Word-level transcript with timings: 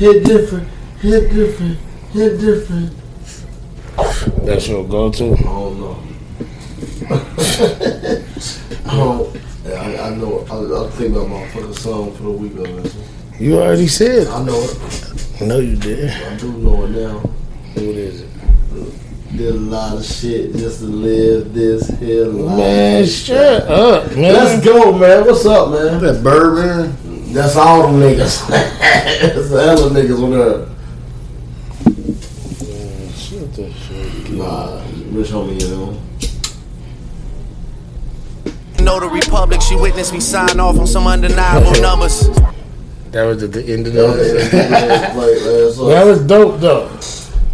hit 0.00 0.24
different, 0.24 0.66
hit 1.00 1.30
different, 1.30 1.78
hit 2.12 2.40
different. 2.40 2.90
That's 4.46 4.66
your 4.66 4.88
go-to. 4.88 5.34
I 5.34 5.42
don't 5.42 5.78
know. 5.78 6.02
I 8.86 8.96
don't. 8.96 9.36
Yeah, 9.66 9.74
I, 9.74 10.06
I 10.06 10.14
know. 10.16 10.46
I, 10.50 10.86
I 10.86 10.90
think 10.92 11.14
about 11.14 11.28
my 11.28 11.46
fucking 11.48 11.74
song 11.74 12.14
for 12.14 12.22
the 12.22 12.30
week 12.30 12.52
of 12.52 12.82
this. 12.82 12.96
You 13.38 13.60
already 13.60 13.88
said. 13.88 14.26
I 14.28 14.42
know 14.42 14.58
it. 14.58 15.42
I 15.42 15.44
know 15.44 15.58
you 15.58 15.76
did. 15.76 16.08
I 16.10 16.36
do 16.38 16.50
know 16.50 16.84
it 16.84 16.90
now. 16.92 17.18
What 17.18 17.84
is 17.84 18.22
it? 18.22 19.36
Did 19.36 19.54
a 19.54 19.58
lot 19.58 19.98
of 19.98 20.04
shit 20.04 20.54
just 20.56 20.78
to 20.78 20.86
live 20.86 21.52
this 21.52 21.86
here 21.98 22.24
life. 22.24 22.56
Man, 22.56 23.06
shut 23.06 23.64
up, 23.64 24.10
man. 24.16 24.32
Let's 24.32 24.64
go, 24.64 24.96
man. 24.96 25.26
What's 25.26 25.44
up, 25.44 25.72
man? 25.72 26.00
That 26.02 26.24
bourbon. 26.24 27.09
That's 27.32 27.56
all 27.56 27.82
them 27.82 28.00
niggas. 28.00 28.48
That's 28.48 29.50
the 29.50 29.62
hell 29.62 29.86
of 29.86 29.92
niggas 29.92 30.22
on 30.22 30.30
there. 30.30 30.66
Man, 32.66 33.12
shut 33.12 33.54
the 33.54 33.72
shit. 33.72 34.30
Nah, 34.32 34.82
rich 35.12 35.28
homie, 35.28 35.60
you 35.60 35.68
know. 35.68 35.96
Know 38.84 38.98
the 38.98 39.08
Republic, 39.08 39.60
she 39.60 39.76
witnessed 39.76 40.12
me 40.12 40.20
sign 40.20 40.58
off 40.58 40.78
on 40.78 40.86
some 40.86 41.06
undeniable 41.06 41.72
numbers. 41.82 42.28
That 43.12 43.24
was 43.24 43.42
at 43.42 43.52
the 43.52 43.64
end 43.64 43.86
of 43.86 43.92
That 43.92 44.08
was 44.08 44.16
the. 44.16 44.58
it. 44.58 45.16
Like, 45.16 45.40
last. 45.44 45.78
That 45.88 46.06
was 46.06 46.20
dope 46.26 46.60
though. 46.60 46.88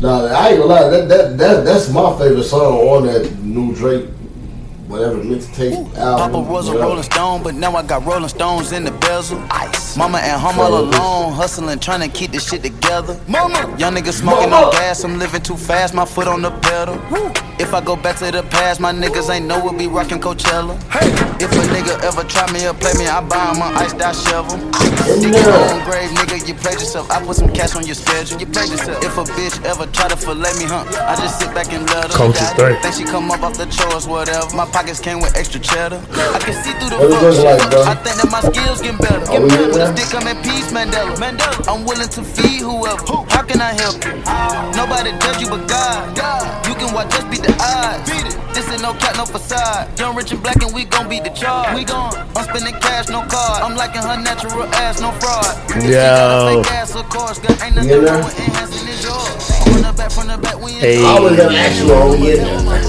Nah, 0.01 0.27
I 0.27 0.49
ain't 0.51 0.59
gonna 0.59 0.73
lie. 0.73 0.89
That, 0.91 1.09
that, 1.09 1.39
that, 1.39 1.65
that's 1.65 1.89
my 1.91 2.17
favorite 2.19 2.45
song 2.45 2.75
on 2.75 3.07
that 3.07 3.33
new 3.43 3.75
Drake, 3.75 4.07
whatever 4.89 5.17
mixtape 5.17 5.75
album. 5.97 6.43
Papa 6.43 6.53
was 6.53 6.69
a. 6.69 6.77
Rolling 6.79 7.03
Stone, 7.03 7.43
but 7.43 7.55
now 7.55 7.75
I 7.75 7.83
got 7.83 8.05
Rolling 8.05 8.29
Stones 8.29 8.73
in 8.73 8.85
the 8.85 8.91
bezel. 8.93 9.43
Ice. 9.51 9.97
Mama 9.97 10.19
and 10.19 10.41
home 10.41 10.59
all 10.61 10.79
alone, 10.79 11.33
hustling, 11.33 11.79
trying 11.79 12.01
to 12.01 12.09
keep 12.09 12.31
this 12.33 12.49
shit 12.49 12.63
together. 12.63 13.19
Mama. 13.29 13.75
Young 13.79 13.95
nigga 13.95 14.13
smoking 14.13 14.51
Mama. 14.51 14.67
on 14.67 14.73
gas, 14.73 15.05
I'm 15.05 15.19
living 15.19 15.43
too 15.43 15.57
fast, 15.57 15.95
my 15.95 16.05
foot 16.05 16.29
on 16.29 16.43
the 16.43 16.51
pedal. 16.51 16.97
If 17.59 17.73
I 17.73 17.81
go 17.81 17.97
back 17.97 18.17
to 18.19 18.31
the 18.31 18.43
past, 18.43 18.81
my 18.81 18.93
niggas 18.93 19.31
ain't 19.31 19.47
know 19.47 19.63
we'll 19.63 19.73
be 19.73 19.87
rocking 19.87 20.21
Coachella. 20.21 20.77
Hey. 20.93 21.09
If 21.43 21.53
a 21.53 21.65
nigga 21.73 22.03
ever 22.05 22.23
try 22.25 22.51
me 22.53 22.67
or 22.69 22.75
play 22.75 22.93
me, 22.95 23.07
I 23.07 23.21
buy 23.25 23.53
him 23.53 23.63
an 23.63 23.73
iced 23.77 24.01
out 24.01 24.15
shovel. 24.15 24.59
Dig 25.21 25.33
your 25.33 25.57
own 25.65 25.81
grave, 25.85 26.11
nigga, 26.13 26.47
you 26.47 26.55
played 26.55 26.81
yourself. 26.81 27.11
I 27.11 27.25
put 27.25 27.37
some 27.37 27.53
cash 27.53 27.75
on 27.75 27.87
your 27.87 27.95
schedule, 27.95 28.39
you 28.39 28.47
played 28.47 28.69
yourself. 28.69 29.03
If 29.03 29.17
a 29.17 29.25
bitch 29.25 29.65
ever 29.65 29.87
try 29.87 30.09
to 30.09 30.17
fillet 30.17 30.53
me, 30.61 30.69
huh? 30.69 30.85
I 31.09 31.17
just 31.17 31.41
sit 31.41 31.55
back 31.55 31.73
and 31.73 31.89
let 31.89 32.13
her. 32.13 32.19
Coach 32.19 32.37
is 32.37 32.53
die. 32.53 32.77
three. 32.77 32.77
Think 32.83 32.95
she 32.95 33.05
come 33.05 33.31
up 33.31 33.43
off 33.43 33.57
the 33.57 33.65
chores, 33.67 34.07
whatever. 34.07 34.55
My 34.55 34.67
pockets 34.77 35.01
came 35.01 35.21
with 35.21 35.35
extra 35.39 35.59
cheddar. 35.59 35.97
I 36.13 36.39
can 36.45 36.53
see 36.61 36.77
through 36.77 36.93
the 36.93 37.09
fuck 37.09 37.41
like, 37.49 37.65
bro? 37.73 37.81
I 37.89 37.97
think 38.05 38.21
that 38.21 38.29
my 38.29 38.45
skills 38.45 38.85
getting 38.85 39.01
better. 39.01 39.25
Are 39.25 39.41
we 39.41 39.49
in 39.49 39.73
With 39.73 39.81
a 39.81 39.89
stick, 39.97 40.13
I'm 40.13 40.29
in 40.29 40.37
peace, 40.45 40.69
Mandela. 40.69 41.17
Mandela. 41.17 41.65
I'm 41.65 41.89
willing 41.89 42.13
to 42.13 42.21
feed 42.21 42.61
whoever. 42.61 43.01
How 43.33 43.41
can 43.41 43.65
I 43.65 43.73
help 43.73 44.05
you? 44.05 44.21
Nobody 44.77 45.17
judge 45.25 45.41
you 45.41 45.49
but 45.49 45.65
God. 45.65 46.13
You 46.69 46.77
can 46.77 46.93
watch 46.93 47.09
us 47.17 47.25
beat 47.33 47.41
the 47.41 47.57
odds. 47.57 48.05
This 48.53 48.69
ain't 48.69 48.85
no 48.85 48.93
cat, 49.01 49.17
no 49.17 49.25
facade. 49.25 49.97
Young, 49.99 50.15
rich, 50.15 50.33
and 50.33 50.43
black, 50.45 50.61
and 50.61 50.73
we 50.75 50.85
gon' 50.85 51.09
beat 51.09 51.25
the 51.25 51.33
charge. 51.33 51.73
We 51.73 51.85
gon' 51.85 52.13
I'm 52.37 52.45
spending 52.45 52.77
cash, 52.85 53.09
no 53.09 53.25
card. 53.25 53.65
I'm 53.65 53.81
liking 53.81 54.05
her 54.05 54.21
natural 54.21 54.69
ass, 54.85 55.01
no 55.01 55.09
fraud. 55.17 55.57
If 55.73 55.89
she 55.89 55.97
got 55.97 56.21
a 56.21 56.53
Yo. 56.53 56.63
fake 56.63 56.73
ass, 56.77 56.93
of 56.95 57.09
course, 57.09 57.41
girl, 57.41 57.57
ain't 57.65 57.77
nothing 57.81 57.97
You 57.97 58.03
know? 58.05 59.56
With 59.67 59.77
enhancing 59.79 59.83
this 59.83 59.87
the 59.87 59.93
back, 59.97 60.11
from 60.13 60.29
the 60.29 60.39
back, 60.39 60.59
we 60.61 60.73
in 60.75 60.81
Hey. 60.81 61.05
I 61.05 61.19
was 61.21 61.37
gonna 61.37 61.57
ask 61.57 61.83
you, 61.85 61.93
are 61.93 62.09
we 62.11 62.33
in 62.33 62.39
there? 62.39 62.83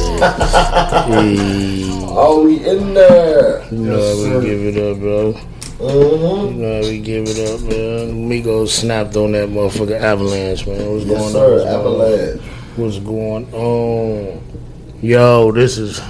Hey, 1.07 1.93
Are 2.17 2.39
we 2.41 2.53
in 2.67 2.93
there? 2.95 3.63
you 3.71 3.77
know 3.77 3.99
how 4.29 4.39
we 4.39 4.45
give 4.45 4.61
it 4.75 4.91
up, 4.91 4.99
bro. 4.99 5.33
Mm-hmm. 5.33 6.47
You 6.47 6.53
know 6.63 6.81
how 6.81 6.87
we 6.89 6.99
give 6.99 7.27
it 7.27 7.49
up, 7.49 7.61
man. 7.61 8.27
Migos 8.29 8.69
snapped 8.69 9.15
on 9.15 9.33
that 9.33 9.49
motherfucker 9.49 9.99
avalanche, 9.99 10.65
man. 10.65 10.91
What's 10.91 11.05
Yes, 11.05 11.19
going 11.19 11.31
sir. 11.33 11.61
on? 11.61 11.67
Avalanche. 11.67 12.41
What's 12.75 12.97
going 12.99 13.53
on? 13.53 14.41
Yo, 15.01 15.51
this 15.51 15.77
is 15.77 16.01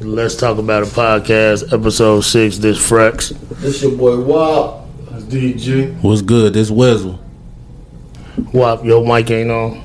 Let's 0.00 0.34
Talk 0.36 0.56
About 0.56 0.82
a 0.84 0.86
Podcast, 0.86 1.70
episode 1.74 2.22
six. 2.22 2.56
This 2.56 2.78
Frex. 2.78 3.34
This 3.60 3.82
your 3.82 3.92
boy 3.96 4.18
Wop. 4.22 4.86
That's 5.10 5.24
DG. 5.24 6.02
What's 6.02 6.22
good? 6.22 6.54
This 6.54 6.70
Wezzle. 6.70 7.18
Wop, 8.54 8.82
your 8.86 9.04
mic 9.06 9.30
ain't 9.30 9.50
on. 9.50 9.82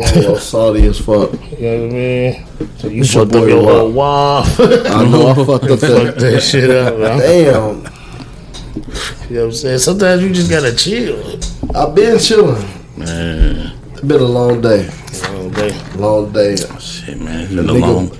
Oh, 0.00 0.36
salty 0.38 0.86
as 0.86 0.98
fuck. 0.98 1.32
You 1.58 1.66
know 1.66 1.82
what 1.82 1.90
I 1.90 1.92
mean? 1.92 2.46
So 2.78 2.88
you 2.88 3.00
It's 3.02 3.14
your 3.14 3.24
fucked 3.26 3.36
up 3.36 3.48
your 3.48 3.62
Wop. 3.62 3.66
whole 3.74 3.92
wop. 3.92 4.46
I 4.60 5.04
know 5.10 5.28
I 5.28 5.34
fucked 5.34 5.64
up 5.70 5.78
Fuck 5.80 5.80
that. 5.80 6.18
that 6.18 6.40
shit 6.40 6.70
up, 6.70 6.98
man. 6.98 7.18
Damn. 7.18 7.98
You 9.28 9.34
know 9.34 9.40
what 9.40 9.44
I'm 9.46 9.52
saying? 9.52 9.78
Sometimes 9.78 10.22
you 10.22 10.32
just 10.32 10.50
gotta 10.50 10.74
chill. 10.74 11.38
I've 11.74 11.94
been 11.94 12.18
chilling. 12.18 12.64
Man, 12.96 13.72
It's 13.92 14.00
been 14.00 14.20
a 14.20 14.24
long 14.24 14.60
day. 14.60 14.88
Long 15.24 15.50
day. 15.50 15.80
Long 15.96 16.32
day. 16.32 16.56
shit, 16.80 17.20
man. 17.20 17.40
It's 17.44 17.54
been 17.54 17.68
a 17.68 17.72
nigga- 17.72 17.80
long 17.80 18.10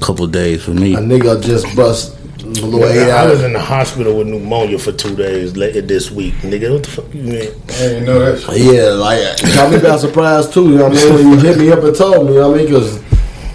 couple 0.00 0.26
days 0.26 0.62
for 0.62 0.72
me. 0.72 0.94
A 0.94 0.98
nigga 0.98 1.42
just 1.42 1.64
bust 1.76 2.13
a 2.62 2.66
little 2.66 2.88
eight 2.88 3.10
I 3.10 3.26
was 3.26 3.42
in 3.42 3.52
the 3.52 3.60
hospital 3.60 4.18
with 4.18 4.28
pneumonia 4.28 4.78
for 4.78 4.92
two 4.92 5.16
days 5.16 5.56
later 5.56 5.80
this 5.80 6.10
week. 6.10 6.34
Nigga, 6.34 6.72
what 6.72 6.82
the 6.84 6.90
fuck 6.90 7.14
you 7.14 7.22
mean? 7.22 7.52
I 7.68 7.72
didn't 7.72 8.04
know 8.04 8.18
that 8.18 8.40
shit. 8.40 8.74
Yeah, 8.74 8.90
like 8.90 9.18
it 9.20 9.54
caught 9.54 9.72
me 9.72 9.80
by 9.80 9.96
surprise 9.96 10.48
too. 10.48 10.70
You 10.70 10.78
know 10.78 10.88
what 10.88 10.98
I 10.98 11.04
mean? 11.04 11.14
When 11.14 11.28
you 11.30 11.36
hit 11.38 11.58
me 11.58 11.72
up 11.72 11.82
and 11.82 11.96
told 11.96 12.26
me, 12.26 12.34
you 12.34 12.40
know 12.40 12.50
what 12.50 12.60
I 12.60 12.62
mean? 12.62 12.66
Because 12.66 13.02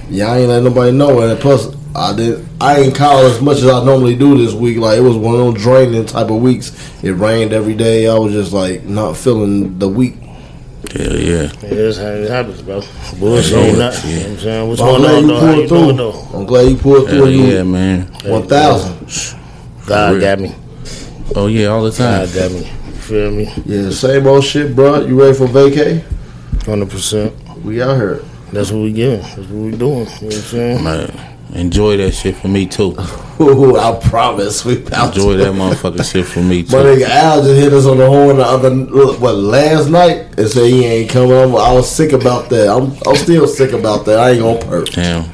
yeah, 0.10 0.32
I 0.32 0.40
ain't 0.40 0.50
let 0.50 0.64
nobody 0.64 0.92
know, 0.92 1.22
and 1.22 1.40
plus 1.40 1.76
I 1.96 2.16
did. 2.16 2.46
I 2.62 2.80
ain't 2.80 2.96
call 2.96 3.26
as 3.26 3.42
much 3.42 3.58
as 3.58 3.68
I 3.68 3.84
normally 3.84 4.16
do 4.16 4.38
this 4.38 4.54
week. 4.54 4.78
Like 4.78 4.98
it 4.98 5.02
was 5.02 5.16
one 5.16 5.36
of 5.36 5.40
those 5.40 5.62
draining 5.62 6.06
type 6.06 6.30
of 6.30 6.42
weeks. 6.42 6.72
It 7.04 7.12
rained 7.12 7.54
every 7.54 7.76
day. 7.76 8.08
I 8.08 8.18
was 8.18 8.34
just 8.34 8.54
like 8.54 8.84
not 8.84 9.18
feeling 9.18 9.80
the 9.80 9.88
week. 9.88 10.16
Hell 10.91 11.16
yeah. 11.16 11.44
Yeah, 11.44 11.69
that's 11.69 11.97
how 11.97 12.05
it 12.07 12.29
happens, 12.29 12.61
bro. 12.63 12.81
Bullshit 13.19 13.53
ain't 13.57 13.77
nothing. 13.77 14.09
You 14.09 14.16
know 14.17 14.22
what 14.23 14.31
I'm 14.31 14.38
saying? 14.39 14.67
What's 14.69 14.81
But 14.81 14.95
I'm 14.95 15.01
going 15.01 15.13
on, 15.13 15.22
you 15.22 15.27
though? 15.27 15.39
How 15.39 15.51
you 15.51 15.67
pulled 15.67 15.69
doing, 15.69 15.97
through. 15.97 16.11
though? 16.31 16.38
I'm 16.38 16.45
glad 16.45 16.61
you 16.69 16.77
pulled 16.77 17.07
through. 17.09 17.17
Hell 17.17 17.25
and 17.27 17.35
you 17.35 17.44
yeah, 17.45 17.63
man. 17.63 18.01
one 18.25 18.47
thousand. 18.47 19.38
God 19.85 20.11
real. 20.13 20.22
got 20.22 20.39
me. 20.39 20.55
Oh 21.35 21.47
yeah, 21.47 21.67
all 21.67 21.83
the 21.83 21.91
time. 21.91 22.25
God 22.25 22.33
got 22.33 22.51
me. 22.51 22.59
You 22.59 22.94
feel 22.94 23.31
me? 23.31 23.53
Yeah, 23.66 23.89
same 23.91 24.25
old 24.25 24.44
shit, 24.44 24.75
bro. 24.75 25.05
You 25.05 25.19
ready 25.19 25.38
for 25.38 25.45
vacay? 25.47 26.03
100%. 26.59 27.63
We 27.63 27.81
out 27.81 27.95
here. 27.95 28.21
That's 28.51 28.71
what 28.71 28.81
we 28.81 28.91
giving. 28.91 29.21
That's 29.21 29.38
what 29.38 29.50
we 29.50 29.71
doing. 29.71 29.79
You 29.79 29.85
know 29.85 30.06
what 30.06 30.23
I'm 30.23 30.31
saying? 30.31 30.83
Man, 30.83 31.38
enjoy 31.54 31.98
that 31.98 32.12
shit 32.12 32.36
for 32.38 32.48
me 32.48 32.66
too. 32.66 32.96
Ooh, 33.42 33.78
I 33.78 33.98
promise 34.04 34.66
we 34.66 34.86
out. 34.92 35.16
Enjoy 35.16 35.38
that 35.38 35.54
motherfucking 35.54 36.12
shit 36.12 36.26
for 36.26 36.42
me 36.42 36.64
My 36.64 36.68
too. 36.68 36.76
nigga 36.76 37.08
Al 37.10 37.42
just 37.42 37.60
hit 37.60 37.72
us 37.74 37.86
on 37.86 37.98
the 37.98 38.08
horn 38.08 38.38
the 38.38 38.44
other 38.46 38.70
what 39.20 39.36
last 39.36 39.90
night 39.90 40.38
and 40.38 40.50
said 40.50 40.66
he 40.70 40.86
ain't 40.86 41.10
coming. 41.10 41.32
I'm, 41.34 41.56
I 41.56 41.72
was 41.74 41.90
sick 41.90 42.12
about 42.12 42.50
that. 42.50 42.68
I'm 42.70 42.92
I'm 43.08 43.16
still 43.16 43.48
sick 43.48 43.72
about 43.72 44.06
that. 44.06 44.20
I 44.20 44.32
ain't 44.32 44.42
gonna 44.42 44.60
perk. 44.66 44.90
Damn. 44.90 45.30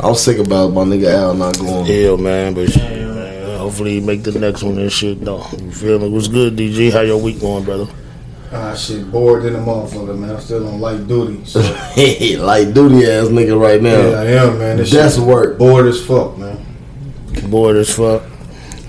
I'm 0.00 0.14
sick 0.14 0.38
about 0.38 0.68
my 0.72 0.82
nigga 0.84 1.12
Al 1.12 1.34
not 1.34 1.58
going. 1.58 1.86
Yeah, 1.86 2.14
man. 2.16 2.54
But 2.54 2.70
shit, 2.70 2.82
man. 2.82 3.58
Hopefully 3.58 3.94
you 3.96 4.00
make 4.02 4.22
the 4.22 4.38
next 4.38 4.62
one 4.62 4.78
and 4.78 4.92
shit, 4.92 5.20
though. 5.24 5.44
You 5.60 5.72
feel 5.72 5.98
me? 5.98 6.08
What's 6.08 6.28
good, 6.28 6.56
DG? 6.56 6.92
How 6.92 7.00
your 7.00 7.20
week 7.20 7.40
going, 7.40 7.64
brother? 7.64 7.88
Ah, 8.50 8.74
shit, 8.74 9.10
bored 9.12 9.42
than 9.42 9.54
a 9.56 9.58
motherfucker, 9.58 10.18
man. 10.18 10.30
I'm 10.30 10.40
still 10.40 10.66
on 10.66 10.80
light 10.80 11.06
duty. 11.06 11.44
So, 11.44 11.60
like 12.40 12.72
duty 12.72 13.04
ass 13.04 13.26
nigga 13.28 13.60
right 13.60 13.80
now. 13.82 13.90
yeah, 14.08 14.20
I 14.20 14.24
am, 14.46 14.58
man. 14.58 14.76
This 14.78 14.90
That's 14.90 15.16
shit 15.16 15.24
work. 15.24 15.58
bored 15.58 15.86
as 15.86 16.04
fuck, 16.04 16.38
man. 16.38 16.64
Bored 17.50 17.76
as 17.76 17.94
fuck. 17.94 18.22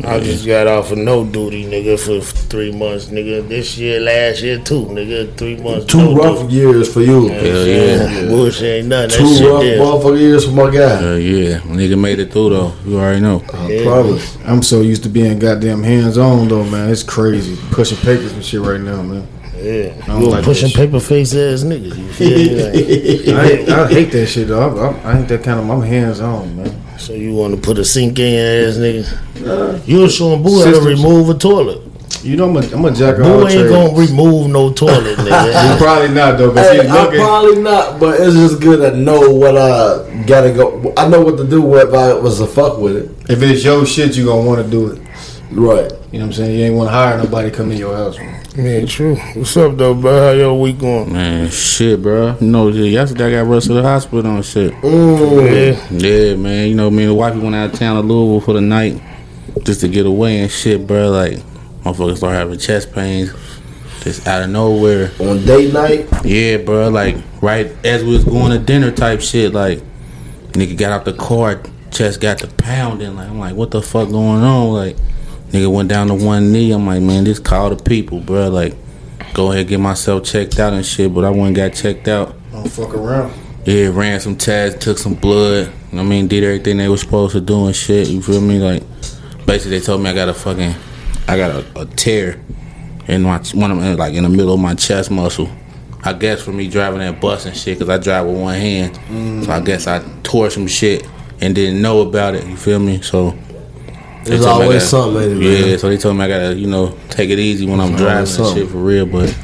I 0.02 0.22
just 0.22 0.46
got 0.46 0.66
off 0.66 0.92
of 0.94 0.98
no 0.98 1.26
duty, 1.26 1.66
nigga, 1.66 2.00
for 2.00 2.22
three 2.22 2.72
months, 2.72 3.08
nigga. 3.08 3.46
This 3.50 3.78
year, 3.78 4.00
last 4.00 4.42
year, 4.42 4.58
too, 4.58 4.86
nigga. 4.86 5.36
Three 5.36 5.58
months. 5.58 5.88
Two 5.88 5.98
no 5.98 6.16
rough 6.16 6.40
duty. 6.44 6.54
years 6.56 6.94
for 6.94 7.02
you. 7.02 7.28
Hell 7.28 7.68
yeah. 7.68 8.26
Bullshit 8.30 8.64
ain't 8.64 8.88
nothing. 8.88 9.10
That 9.10 9.18
Two 9.18 9.36
shit 9.36 9.46
rough 9.52 9.62
there. 9.62 9.78
motherfucking 9.78 10.20
years 10.22 10.46
for 10.46 10.52
my 10.52 10.74
guy. 10.74 10.96
Hell 11.02 11.20
yeah. 11.20 11.58
Nigga 11.60 12.00
made 12.00 12.20
it 12.20 12.32
through 12.32 12.52
though. 12.52 12.74
You 12.86 12.98
already 12.98 13.20
know. 13.20 13.44
I 13.54 13.68
Yeah. 13.74 13.84
promise. 13.84 14.38
I'm 14.46 14.64
so 14.64 14.80
used 14.80 15.04
to 15.04 15.10
being 15.10 15.38
goddamn 15.38 15.84
hands 15.84 16.18
on 16.18 16.48
though, 16.48 16.64
man. 16.64 16.90
It's 16.90 17.04
crazy. 17.04 17.58
Pushing 17.72 17.98
papers 17.98 18.32
and 18.32 18.44
shit 18.46 18.62
right 18.62 18.80
now, 18.80 19.02
man. 19.02 19.28
Yeah. 19.62 19.94
I 20.04 20.08
don't 20.08 20.22
You 20.22 20.28
like 20.30 20.44
pushing 20.44 20.70
paper 20.72 21.00
face 21.00 21.34
ass 21.34 21.64
niggas. 21.64 21.98
You 21.98 22.12
feel 22.14 22.38
me? 22.38 23.34
Like, 23.34 23.70
I, 23.70 23.84
I 23.84 23.88
hate 23.88 24.12
that 24.12 24.28
shit 24.28 24.48
though. 24.48 24.78
I, 24.78 24.88
I, 24.88 25.12
I 25.14 25.20
ain't 25.20 25.28
that 25.28 25.44
kind 25.44 25.60
of. 25.60 25.70
I'm 25.70 25.82
hands 25.82 26.22
on, 26.22 26.56
man. 26.56 26.98
so 27.00 27.14
you 27.14 27.34
want 27.34 27.56
to 27.56 27.62
put 27.62 27.78
a 27.78 27.86
sink 27.86 28.20
in 28.20 28.68
ass 28.68 28.78
nigga? 28.78 29.88
You 29.88 30.00
was 30.00 30.16
showing 30.16 30.44
Boo 30.44 30.64
how 30.64 30.72
to 30.72 30.82
remove 30.82 31.30
a 31.30 31.34
toilet. 31.34 31.82
You 32.24 32.36
know, 32.36 32.50
I'm 32.50 32.58
a, 32.58 32.76
I'm 32.76 32.86
a 32.86 32.92
jack 32.92 33.18
of 33.18 33.24
Boo 33.24 33.32
all 33.32 33.48
ain't 33.48 33.70
gonna 33.70 33.98
remove 33.98 34.50
no 34.50 34.74
toilet, 34.74 35.18
nigga. 35.20 35.78
Probably 35.78 36.10
not 36.10 36.38
though, 36.38 36.54
cause 36.54 36.68
Hey, 36.68 36.82
he's 36.82 36.92
I'm 36.92 37.12
probably 37.12 37.62
not, 37.62 38.00
but 38.00 38.20
it's 38.20 38.36
just 38.36 38.62
good 38.62 38.80
to 38.80 38.98
know 38.98 39.30
what 39.30 39.58
I 39.58 40.24
gotta 40.26 40.52
go. 40.52 40.94
I 40.98 41.08
know 41.08 41.22
what 41.22 41.38
to 41.38 41.48
do 41.48 41.76
if 41.78 41.94
I 41.94 42.14
was 42.14 42.40
to 42.40 42.48
fuck 42.48 42.78
with 42.78 42.98
it. 42.98 43.32
If 43.32 43.42
it's 43.42 43.64
your 43.64 43.86
shit, 43.86 44.18
you 44.18 44.26
gonna 44.26 44.46
want 44.46 44.64
to 44.64 44.70
do 44.70 44.92
it. 44.92 45.02
Right. 45.52 45.92
You 46.12 46.18
know 46.18 46.26
what 46.26 46.30
I'm 46.30 46.34
saying? 46.34 46.60
You 46.60 46.66
ain't 46.66 46.76
want 46.76 46.88
to 46.88 46.92
hire 46.92 47.18
nobody 47.20 47.52
to 47.52 47.56
come 47.56 47.72
in 47.72 47.78
your 47.78 47.96
house. 47.96 48.18
Man. 48.18 48.44
Man, 48.58 48.88
true. 48.88 49.16
What's 49.16 49.56
up, 49.58 49.78
though, 49.78 49.94
bro? 49.94 50.20
How 50.20 50.32
your 50.32 50.60
week 50.60 50.80
going? 50.80 51.14
Man, 51.14 51.52
shit, 51.52 52.02
bro. 52.02 52.36
You 52.42 52.48
know, 52.48 52.70
yesterday 52.70 53.28
I 53.28 53.44
got 53.44 53.50
rushed 53.50 53.68
to 53.68 53.74
the 53.74 53.84
hospital 53.84 54.26
and 54.26 54.44
shit. 54.44 54.74
Yeah. 54.84 55.88
Yeah, 55.92 56.36
man. 56.36 56.68
You 56.68 56.74
know, 56.74 56.90
me 56.90 57.04
and 57.04 57.12
the 57.12 57.14
wife 57.14 57.36
went 57.36 57.54
out 57.54 57.74
of 57.74 57.80
town 57.80 57.96
to 57.96 58.02
Louisville 58.02 58.42
for 58.42 58.54
the 58.54 58.62
night 58.62 59.00
just 59.64 59.82
to 59.82 59.88
get 59.88 60.08
away 60.08 60.40
and 60.40 60.52
shit, 60.52 60.88
bro. 60.88 61.12
Like, 61.12 61.34
motherfuckers 61.84 62.18
start 62.18 62.34
having 62.34 62.58
chest 62.58 62.92
pains. 62.92 63.32
Just 64.02 64.28
out 64.28 64.42
of 64.42 64.50
nowhere. 64.50 65.12
On 65.20 65.46
date 65.46 65.74
night, 65.74 66.08
Yeah, 66.24 66.58
bro. 66.58 66.90
Like 66.90 67.18
right 67.42 67.68
as 67.86 68.04
we 68.04 68.14
was 68.14 68.24
going 68.24 68.52
to 68.52 68.58
dinner 68.58 68.92
type 68.92 69.22
shit. 69.22 69.54
Like 69.54 69.80
nigga 70.54 70.78
got 70.78 70.92
out 70.92 71.06
the 71.06 71.14
car, 71.14 71.62
chest 71.92 72.22
got 72.22 72.40
the 72.40 72.48
pounding. 72.48 73.16
Like 73.16 73.30
I'm 73.30 73.38
like, 73.40 73.56
what 73.56 73.72
the 73.72 73.82
fuck 73.82 74.10
going 74.10 74.42
on? 74.42 74.74
Like 74.74 74.96
nigga 75.50 75.72
went 75.72 75.90
down 75.90 76.08
to 76.08 76.14
one 76.14 76.52
knee. 76.52 76.72
I'm 76.72 76.86
like, 76.86 77.02
man, 77.02 77.24
this 77.24 77.40
call 77.40 77.70
the 77.70 77.82
people, 77.84 78.20
bro. 78.20 78.50
Like 78.50 78.76
go 79.34 79.52
ahead 79.52 79.68
get 79.68 79.80
myself 79.80 80.24
checked 80.24 80.60
out 80.60 80.74
and 80.74 80.86
shit. 80.86 81.14
But 81.14 81.26
I 81.26 81.30
went 81.30 81.48
and 81.48 81.56
got 81.56 81.74
checked 81.74 82.08
out. 82.08 82.36
Don't 82.52 82.70
fuck 82.70 82.94
around. 82.94 83.34
Yeah, 83.66 83.90
ran 83.90 84.20
some 84.20 84.36
tests, 84.36 84.84
took 84.84 84.98
some 84.98 85.14
blood. 85.14 85.72
I 85.94 86.04
mean, 86.04 86.28
did 86.28 86.44
everything 86.44 86.78
they 86.78 86.90
were 86.90 86.98
supposed 86.98 87.34
to 87.34 87.42
do 87.42 87.66
and 87.66 87.76
shit. 87.76 88.08
You 88.08 88.22
feel 88.22 88.42
me? 88.42 88.60
Like, 88.60 88.84
basically, 89.46 89.80
they 89.80 89.86
told 89.86 90.02
me 90.02 90.10
I 90.10 90.14
got 90.14 90.30
a 90.30 90.34
fucking, 90.34 90.74
I 91.28 91.38
got 91.38 91.52
a, 91.52 91.82
a 91.82 91.86
tear 91.86 92.42
in 93.08 93.24
my 93.24 93.40
one 93.54 93.72
of 93.72 93.78
my, 93.78 93.94
like 93.94 94.14
in 94.14 94.24
the 94.24 94.30
middle 94.30 94.54
of 94.54 94.60
my 94.60 94.76
chest 94.76 95.12
muscle. 95.12 95.50
I 96.04 96.14
guess 96.14 96.42
for 96.42 96.52
me 96.52 96.70
driving 96.70 97.00
that 97.00 97.20
bus 97.20 97.46
and 97.46 97.56
shit, 97.56 97.78
cause 97.78 97.90
I 97.90 97.98
drive 97.98 98.26
with 98.26 98.40
one 98.40 98.56
hand. 98.56 99.44
So 99.46 99.52
I 99.52 99.60
guess 99.60 99.86
I 99.86 100.00
tore 100.24 100.50
some 100.50 100.66
shit 100.68 101.06
and 101.42 101.54
didn't 101.54 101.82
know 101.82 102.02
about 102.02 102.36
it. 102.36 102.48
You 102.48 102.56
feel 102.56 102.80
me? 102.80 103.02
So 103.02 103.38
there's 104.24 104.44
told 104.44 104.60
me 104.60 104.64
I 104.64 104.66
always 104.66 104.68
gotta- 104.80 104.86
something, 104.88 105.22
ain't 105.24 105.42
it, 105.42 105.46
Yeah, 105.46 105.66
man? 105.68 105.80
so 105.80 105.90
they 105.90 105.98
told 105.98 106.18
me 106.18 106.24
I 106.24 106.28
gotta, 106.28 106.56
you 106.56 106.68
know, 106.68 106.96
take 107.10 107.30
it 107.30 107.40
easy 107.40 107.66
when 107.66 107.80
I'm 107.80 107.96
driving 107.96 108.18
always 108.18 108.40
and 108.40 108.58
shit 108.58 108.70
for 108.70 108.78
real. 108.78 109.06
But 109.06 109.36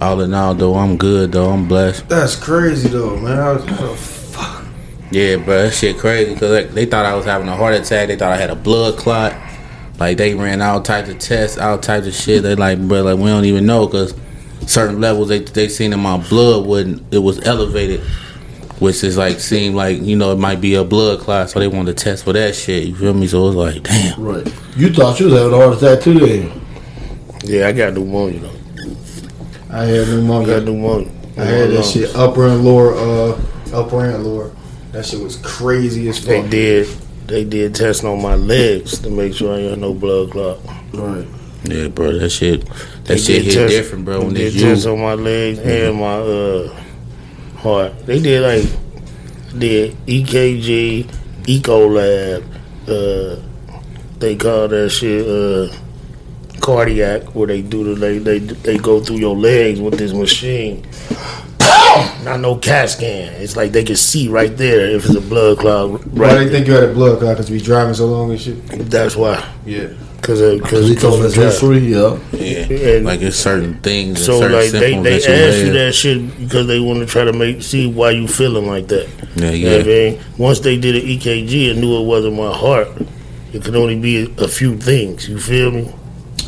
all 0.00 0.20
in 0.20 0.34
all, 0.34 0.54
though, 0.54 0.74
I'm 0.74 0.96
good 0.96 1.32
though. 1.32 1.50
I'm 1.50 1.66
blessed. 1.68 2.08
That's 2.08 2.36
crazy 2.36 2.88
though, 2.88 3.16
man. 3.16 3.36
How, 3.36 3.58
how 3.58 3.86
the 3.88 3.94
fuck? 3.96 4.64
Yeah, 5.10 5.36
bro, 5.36 5.62
that 5.64 5.74
shit 5.74 5.98
crazy 5.98 6.34
because 6.34 6.50
like, 6.50 6.70
they 6.74 6.86
thought 6.86 7.06
I 7.06 7.14
was 7.14 7.24
having 7.24 7.48
a 7.48 7.56
heart 7.56 7.74
attack. 7.74 8.08
They 8.08 8.16
thought 8.16 8.32
I 8.32 8.36
had 8.36 8.50
a 8.50 8.56
blood 8.56 8.96
clot. 8.98 9.34
Like 9.98 10.16
they 10.16 10.34
ran 10.34 10.60
all 10.60 10.82
types 10.82 11.08
of 11.08 11.18
tests, 11.20 11.56
all 11.56 11.78
types 11.78 12.06
of 12.08 12.14
shit. 12.14 12.42
They 12.42 12.56
like, 12.56 12.80
bro, 12.88 13.02
like 13.02 13.16
we 13.18 13.26
don't 13.26 13.44
even 13.44 13.64
know 13.66 13.86
because 13.86 14.12
certain 14.66 15.00
levels 15.00 15.28
they 15.28 15.38
they 15.38 15.68
seen 15.68 15.92
in 15.92 16.00
my 16.00 16.16
blood 16.28 16.66
wasn't 16.66 17.02
it 17.14 17.18
was 17.18 17.38
elevated, 17.46 18.00
which 18.84 19.02
is 19.02 19.16
like 19.16 19.40
seemed 19.40 19.74
like 19.74 20.00
you 20.02 20.14
know 20.16 20.30
it 20.32 20.38
might 20.38 20.60
be 20.60 20.74
a 20.74 20.84
blood 20.84 21.18
clot. 21.20 21.50
So 21.50 21.58
they 21.58 21.68
wanted 21.68 21.96
to 21.96 22.04
test 22.04 22.24
for 22.24 22.32
that 22.34 22.54
shit. 22.54 22.86
You 22.88 22.94
feel 22.94 23.14
me? 23.14 23.26
So 23.26 23.44
it 23.44 23.54
was 23.54 23.56
like, 23.56 23.82
damn. 23.82 24.20
right? 24.22 24.46
You 24.76 24.92
thought 24.92 25.18
you 25.18 25.26
was 25.26 25.34
having 25.34 25.52
a 25.52 25.56
heart 25.56 25.76
attack 25.76 26.02
too, 26.02 26.18
then? 26.18 26.60
Yeah, 27.44 27.68
I 27.68 27.72
got 27.72 27.94
pneumonia 27.94 28.40
though. 28.40 28.50
I 29.70 29.84
had 29.84 30.02
I 30.02 30.04
got 30.04 30.08
pneumonia. 30.16 30.60
pneumonia. 30.60 31.10
I 31.36 31.44
had 31.44 31.70
that 31.70 31.84
shit 31.84 32.14
upper 32.14 32.46
and 32.46 32.64
lower, 32.64 32.94
uh, 32.94 33.40
upper 33.72 34.04
and 34.04 34.24
lower. 34.24 34.52
That 34.92 35.04
shit 35.04 35.20
was 35.20 35.36
crazy 35.36 36.08
as 36.08 36.24
They 36.24 36.42
fuck. 36.42 36.50
did. 36.50 36.86
They 37.26 37.42
did 37.44 37.74
testing 37.74 38.08
on 38.08 38.22
my 38.22 38.34
legs 38.36 38.98
to 39.00 39.10
make 39.10 39.34
sure 39.34 39.54
I 39.54 39.58
ain't 39.58 39.70
had 39.70 39.78
no 39.80 39.94
blood 39.94 40.30
clot. 40.30 40.58
Right. 40.92 41.26
Yeah, 41.64 41.88
bro, 41.88 42.12
that 42.18 42.28
shit 42.30 42.66
that 42.66 43.04
They 43.04 43.16
shit 43.18 43.42
did 43.42 43.44
hit 43.46 43.54
test- 43.54 43.70
different, 43.72 44.04
bro. 44.04 44.20
When 44.24 44.34
They 44.34 44.42
it's 44.44 44.54
did 44.56 44.62
tests 44.62 44.84
you. 44.84 44.92
on 44.92 45.00
my 45.00 45.14
legs 45.14 45.58
and 45.58 45.96
my 45.96 46.14
uh, 46.18 46.83
heart. 47.64 48.06
They 48.06 48.20
did 48.20 48.42
like 48.42 49.58
did 49.58 49.96
EKG, 50.06 51.04
Ecolab. 51.44 52.44
Uh, 52.86 53.40
they 54.18 54.36
call 54.36 54.68
that 54.68 54.90
shit 54.90 55.26
uh, 55.26 55.74
cardiac, 56.60 57.34
where 57.34 57.46
they 57.48 57.62
do 57.62 57.82
the 57.82 57.94
they 57.98 58.18
they 58.18 58.38
they 58.38 58.76
go 58.78 59.00
through 59.00 59.16
your 59.16 59.34
legs 59.36 59.80
with 59.80 59.98
this 59.98 60.12
machine. 60.12 60.86
Not 62.24 62.40
no 62.40 62.56
CAT 62.56 62.90
scan. 62.90 63.32
It's 63.40 63.56
like 63.56 63.72
they 63.72 63.84
can 63.84 63.96
see 63.96 64.28
right 64.28 64.54
there 64.56 64.86
if 64.90 65.04
it's 65.06 65.14
a 65.14 65.20
blood 65.20 65.58
clot. 65.58 65.90
Why 66.06 66.26
Right. 66.28 66.34
they 66.44 66.48
think 66.50 66.66
you 66.66 66.74
had 66.74 66.84
a 66.84 66.92
blood 66.92 67.18
clot? 67.20 67.36
Cause 67.36 67.50
we 67.50 67.60
driving 67.60 67.94
so 67.94 68.06
long 68.06 68.30
and 68.30 68.40
shit. 68.40 68.56
That's 68.90 69.16
why. 69.16 69.42
Yeah. 69.64 69.88
Cause 70.24 70.40
of, 70.40 70.60
Cause 70.62 70.70
cause 70.70 70.88
he 70.88 70.94
told 70.94 71.20
us 71.22 71.34
history, 71.34 71.78
yeah. 71.80 72.18
Yeah, 72.32 72.96
And- 72.96 73.04
like 73.04 73.20
it's 73.20 73.36
certain 73.36 73.74
things, 73.80 74.24
So 74.24 74.40
certain 74.40 74.56
like 74.58 74.70
they, 74.70 74.94
they 75.02 75.18
that 75.18 75.28
you 75.28 75.34
ask 75.34 75.58
you 75.66 75.72
that 75.74 75.92
shit 75.94 76.40
because 76.40 76.66
they 76.66 76.80
want 76.80 77.00
to 77.00 77.06
try 77.06 77.24
to 77.24 77.32
make 77.32 77.62
see 77.62 77.86
why 77.86 78.10
you 78.10 78.26
feeling 78.26 78.66
like 78.66 78.88
that. 78.88 79.08
Yeah, 79.36 79.50
You 79.50 79.66
know 79.68 79.76
what 79.78 79.86
I 79.86 79.90
yeah. 79.90 80.10
mean? 80.12 80.20
Once 80.38 80.60
they 80.60 80.78
did 80.78 80.96
an 80.96 81.02
EKG 81.02 81.70
and 81.72 81.80
knew 81.80 82.00
it 82.00 82.06
wasn't 82.06 82.36
my 82.36 82.52
heart, 82.56 82.88
it 83.52 83.62
could 83.62 83.76
only 83.76 83.98
be 84.00 84.24
a, 84.24 84.44
a 84.44 84.48
few 84.48 84.76
things. 84.76 85.28
You 85.28 85.38
feel 85.38 85.70
me? 85.70 85.92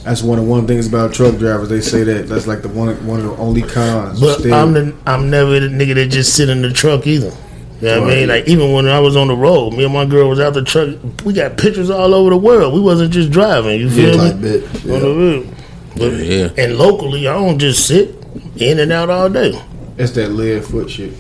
That's 0.05 0.23
one 0.23 0.39
of 0.39 0.47
one 0.47 0.67
things 0.67 0.87
about 0.87 1.13
truck 1.13 1.37
drivers. 1.37 1.69
They 1.69 1.81
say 1.81 2.03
that 2.05 2.29
that's 2.29 2.47
like 2.47 2.63
the 2.63 2.69
one 2.69 2.95
one 3.07 3.21
of 3.21 3.27
the 3.27 3.37
only 3.37 3.63
cons. 3.63 4.21
But 4.21 4.39
Still, 4.39 4.55
I'm 4.55 4.73
the 4.73 4.95
I'm 5.07 5.29
never 5.31 5.59
the 5.61 5.69
nigga 5.69 5.95
that 5.97 6.07
just 6.09 6.35
sit 6.35 6.49
in 6.49 6.63
the 6.63 6.73
truck 6.73 7.07
either. 7.07 7.33
You 7.81 7.89
know 7.89 8.01
what 8.03 8.11
I 8.13 8.15
mean? 8.15 8.29
Like 8.29 8.49
even 8.49 8.73
when 8.73 8.87
I 8.87 9.01
was 9.01 9.17
on 9.17 9.29
the 9.29 9.37
road, 9.37 9.73
me 9.75 9.85
and 9.85 9.93
my 9.93 10.07
girl 10.07 10.29
was 10.31 10.41
out 10.41 10.55
the 10.55 10.63
truck. 10.63 10.97
We 11.25 11.33
got 11.35 11.59
pictures 11.59 11.91
all 11.91 12.15
over 12.15 12.31
the 12.31 12.37
world. 12.37 12.73
We 12.73 12.81
wasn't 12.81 13.13
just 13.13 13.31
driving. 13.31 13.81
You 13.81 13.91
feel 13.91 14.17
Type 14.17 14.37
me? 14.37 14.41
bit. 14.43 14.65
On 14.85 14.91
Yeah. 14.91 14.99
the 14.99 15.15
road. 15.15 15.49
But, 15.97 16.13
Yeah. 16.15 16.49
And 16.57 16.79
locally, 16.79 17.27
I 17.29 17.35
don't 17.35 17.59
just 17.59 17.87
sit 17.87 18.15
in 18.57 18.79
and 18.81 18.93
out 18.93 19.11
all 19.11 19.29
day. 19.29 19.59
it's 19.99 20.13
that 20.13 20.33
lead 20.33 20.65
foot 20.65 20.91
shit. 20.91 21.13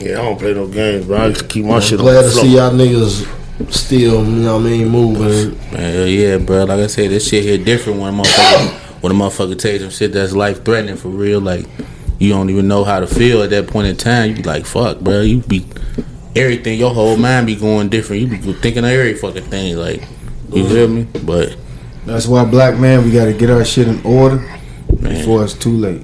Yeah, 0.00 0.20
I 0.20 0.24
don't 0.24 0.38
play 0.38 0.52
no 0.54 0.66
games, 0.66 1.06
but 1.06 1.20
I 1.20 1.28
just 1.30 1.48
keep 1.48 1.64
my 1.64 1.80
shit 1.80 1.98
on 2.00 2.04
Glad 2.06 2.22
the 2.22 2.28
to 2.28 2.30
floor. 2.30 2.44
see 2.44 2.56
y'all 2.56 2.70
niggas 2.72 3.72
still, 3.72 4.24
you 4.24 4.30
know 4.42 4.54
what 4.58 4.60
I 4.66 4.70
mean, 4.70 4.88
moving. 4.88 5.56
Hell 5.58 6.06
yeah, 6.06 6.36
bro. 6.38 6.64
Like 6.64 6.80
I 6.80 6.86
said, 6.88 7.10
this 7.10 7.28
shit 7.28 7.44
here 7.44 7.56
different 7.58 8.00
when 8.00 8.12
a 8.12 8.16
motherfucker 8.22 8.70
when 9.02 9.12
a 9.12 9.14
motherfucker 9.14 9.58
takes 9.58 9.82
some 9.82 9.90
shit 9.90 10.12
that's 10.12 10.32
life 10.32 10.64
threatening 10.64 10.96
for 10.96 11.08
real. 11.08 11.40
Like 11.40 11.66
you 12.18 12.30
don't 12.30 12.50
even 12.50 12.68
know 12.68 12.84
how 12.84 13.00
to 13.00 13.06
feel 13.06 13.42
at 13.42 13.50
that 13.50 13.66
point 13.68 13.86
in 13.88 13.96
time. 13.96 14.30
You 14.30 14.36
be 14.36 14.42
like, 14.42 14.66
fuck, 14.66 15.00
bro. 15.00 15.20
You 15.22 15.40
be 15.40 15.66
everything. 16.36 16.78
Your 16.78 16.94
whole 16.94 17.16
mind 17.16 17.46
be 17.46 17.56
going 17.56 17.88
different. 17.88 18.22
You 18.22 18.28
be 18.28 18.52
thinking 18.54 18.84
of 18.84 18.90
every 18.90 19.14
fucking 19.14 19.44
thing. 19.44 19.76
Like 19.76 20.02
you 20.52 20.68
feel 20.68 20.88
me? 20.88 21.04
But 21.24 21.56
That's 22.06 22.26
why 22.26 22.44
black 22.44 22.78
man, 22.78 23.04
we 23.04 23.10
got 23.12 23.26
to 23.26 23.32
get 23.32 23.50
our 23.50 23.64
shit 23.64 23.88
in 23.88 24.00
order 24.04 24.36
man, 25.00 25.18
before 25.18 25.44
it's 25.44 25.54
too 25.54 25.72
late. 25.72 26.02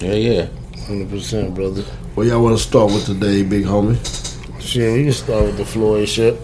yeah, 0.00 0.12
yeah. 0.14 0.48
Hundred 0.86 1.10
percent, 1.10 1.54
brother. 1.54 1.82
Where 2.14 2.26
y'all 2.26 2.42
want 2.42 2.56
to 2.56 2.62
start 2.62 2.92
with 2.92 3.06
today, 3.06 3.42
big 3.42 3.64
homie? 3.64 3.96
Shit, 4.60 4.92
we 4.92 5.04
can 5.04 5.12
start 5.12 5.44
with 5.44 5.56
the 5.56 5.64
Floyd 5.64 6.08
shit. 6.08 6.40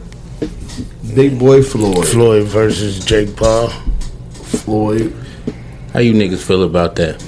Big 1.15 1.39
boy 1.39 1.63
Floyd. 1.63 2.07
Floyd 2.07 2.45
versus 2.45 3.05
Jake 3.05 3.37
Paul. 3.37 3.69
Floyd. 4.33 5.15
How 5.93 6.01
you 6.01 6.13
niggas 6.13 6.43
feel 6.45 6.63
about 6.65 6.97
that? 6.97 7.23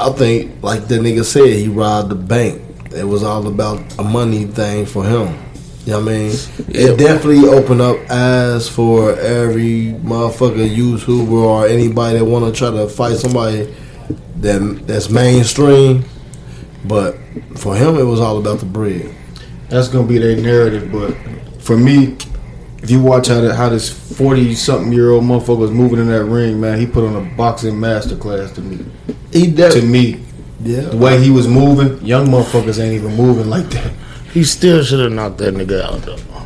I 0.00 0.10
think, 0.12 0.62
like 0.62 0.88
the 0.88 0.96
nigga 0.96 1.24
said, 1.24 1.48
he 1.48 1.68
robbed 1.68 2.10
the 2.10 2.14
bank. 2.14 2.62
It 2.94 3.04
was 3.04 3.22
all 3.22 3.46
about 3.46 3.98
a 3.98 4.02
money 4.02 4.44
thing 4.44 4.86
for 4.86 5.04
him. 5.04 5.36
You 5.84 5.92
know 5.92 6.00
what 6.00 6.08
I 6.08 6.12
mean? 6.12 6.30
Yeah. 6.68 6.88
It 6.88 6.98
definitely 6.98 7.48
opened 7.48 7.80
up 7.80 7.96
eyes 8.10 8.68
for 8.68 9.18
every 9.18 9.94
motherfucker 10.02 10.68
YouTuber 10.68 11.30
or 11.30 11.66
anybody 11.66 12.18
that 12.18 12.24
want 12.24 12.44
to 12.44 12.52
try 12.52 12.70
to 12.70 12.88
fight 12.88 13.16
somebody 13.16 13.74
that 14.40 14.86
that's 14.86 15.08
mainstream. 15.10 16.04
But 16.84 17.16
for 17.56 17.74
him, 17.74 17.96
it 17.96 18.04
was 18.04 18.20
all 18.20 18.38
about 18.38 18.60
the 18.60 18.66
bread. 18.66 19.14
That's 19.68 19.88
gonna 19.88 20.06
be 20.06 20.18
their 20.18 20.36
narrative. 20.36 20.92
But 20.92 21.14
for 21.62 21.76
me, 21.76 22.16
if 22.88 22.92
you 22.92 23.02
watch 23.02 23.26
how 23.28 23.42
the, 23.42 23.54
how 23.54 23.68
this 23.68 23.90
forty 24.16 24.54
something 24.54 24.90
year 24.90 25.10
old 25.10 25.22
motherfucker 25.22 25.58
was 25.58 25.70
moving 25.70 25.98
in 25.98 26.08
that 26.08 26.24
ring, 26.24 26.58
man, 26.58 26.78
he 26.78 26.86
put 26.86 27.04
on 27.04 27.16
a 27.16 27.36
boxing 27.36 27.74
masterclass 27.74 28.54
to 28.54 28.62
me. 28.62 28.82
He 29.30 29.46
did. 29.50 29.72
To 29.72 29.82
me, 29.82 30.24
yeah. 30.62 30.80
the 30.80 30.96
way 30.96 31.22
he 31.22 31.30
was 31.30 31.46
moving, 31.46 32.02
young 32.02 32.28
motherfuckers 32.28 32.82
ain't 32.82 32.94
even 32.94 33.14
moving 33.14 33.50
like 33.50 33.68
that. 33.70 33.92
He 34.32 34.42
still 34.42 34.82
should 34.82 35.00
have 35.00 35.12
knocked 35.12 35.36
that 35.36 35.52
nigga 35.52 35.82
out 35.82 36.00
though. 36.00 36.37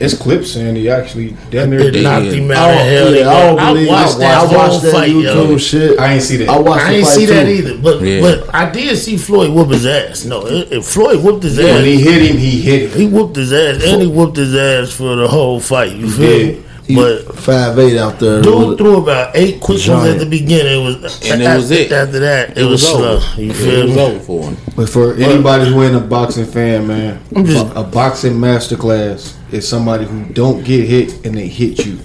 It's 0.00 0.14
clips 0.16 0.50
saying 0.52 0.74
he 0.76 0.90
actually 0.90 1.36
damn 1.50 1.70
near 1.70 1.80
It 1.80 1.92
did. 1.92 2.02
knocked 2.02 2.26
him 2.26 2.50
I 2.50 2.54
out 2.54 2.70
of 2.70 2.76
don't, 2.78 2.86
hell. 2.88 3.14
yeah, 3.14 3.28
I 3.30 3.46
don't 3.46 3.74
believe 3.74 3.88
I 3.88 3.92
watched 3.92 4.16
it. 4.16 4.18
that 4.18 4.36
I 4.38 4.42
watched 4.42 4.56
whole 4.72 4.80
that 4.80 4.92
fight, 4.92 5.10
YouTube 5.10 5.48
yo. 5.50 5.58
shit. 5.58 5.98
I 6.00 6.12
ain't 6.14 6.22
see 6.22 6.36
that. 6.38 6.48
I 6.48 6.58
watched 6.58 6.84
I 6.84 6.92
ain't 6.94 7.04
fight 7.06 7.14
see 7.14 7.26
that 7.26 7.48
either, 7.48 7.78
but 7.78 8.02
Yeah. 8.02 8.20
but 8.20 8.54
I 8.54 8.70
did 8.70 8.96
see 8.98 9.16
Floyd 9.16 9.50
whoop 9.52 9.70
his 9.70 9.86
ass. 9.86 10.24
No, 10.24 10.46
if 10.46 10.72
if 10.72 10.84
Floyd 10.84 11.22
whooped 11.22 11.44
his 11.44 11.56
when 11.58 11.66
ass, 11.66 11.84
he 11.84 12.00
hit 12.00 12.22
him, 12.30 12.36
he 12.38 12.60
hit 12.60 12.90
him. 12.90 12.98
he 12.98 13.06
whooped 13.06 13.36
his 13.36 13.52
ass, 13.52 13.82
and 13.84 14.02
he 14.02 14.08
whooped 14.08 14.36
his 14.36 14.54
ass 14.54 14.90
for 14.92 15.14
the 15.16 15.28
whole 15.28 15.60
fight. 15.60 15.92
You 15.92 16.10
feel 16.10 16.26
did. 16.28 16.56
me? 16.58 16.63
He 16.86 16.94
But 16.96 17.34
five 17.36 17.78
eight 17.78 17.96
out 17.98 18.18
there. 18.20 18.42
dude 18.42 18.76
threw 18.76 18.98
about 18.98 19.34
eight 19.34 19.58
quick 19.60 19.76
ones 19.78 19.84
Giant. 19.86 20.10
at 20.10 20.18
the 20.18 20.26
beginning. 20.26 20.80
It 20.80 20.84
was 21.02 21.20
And 21.30 21.40
it 21.42 21.56
was 21.56 21.70
it. 21.70 21.90
After 21.90 22.18
that, 22.20 22.50
it, 22.50 22.58
It 22.58 22.62
was, 22.64 22.82
was 22.82 22.88
slow. 22.90 23.16
over. 23.16 23.40
You 23.40 23.50
It 23.50 23.56
feel 23.56 23.86
was 23.86 23.94
me? 23.96 24.00
over 24.02 24.20
for 24.20 24.42
him. 24.44 24.56
But 24.76 24.88
for 24.90 25.14
anybody 25.14 25.70
who 25.70 25.82
ain't 25.82 25.96
a 25.96 26.00
boxing 26.00 26.44
fan, 26.44 26.86
man, 26.86 27.20
I'm 27.34 27.46
just- 27.46 27.66
a 27.74 27.82
boxing 27.82 28.34
masterclass 28.34 29.32
is 29.50 29.66
somebody 29.66 30.04
who 30.04 30.24
don't 30.34 30.62
get 30.62 30.84
hit 30.86 31.24
and 31.24 31.34
they 31.36 31.46
hit 31.48 31.86
you. 31.86 31.98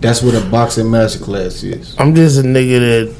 That's 0.00 0.22
what 0.22 0.34
a 0.34 0.40
boxing 0.46 0.86
masterclass 0.86 1.62
is. 1.64 1.94
I'm 1.98 2.14
just 2.14 2.38
a 2.38 2.42
nigga 2.42 2.78
that 2.80 3.14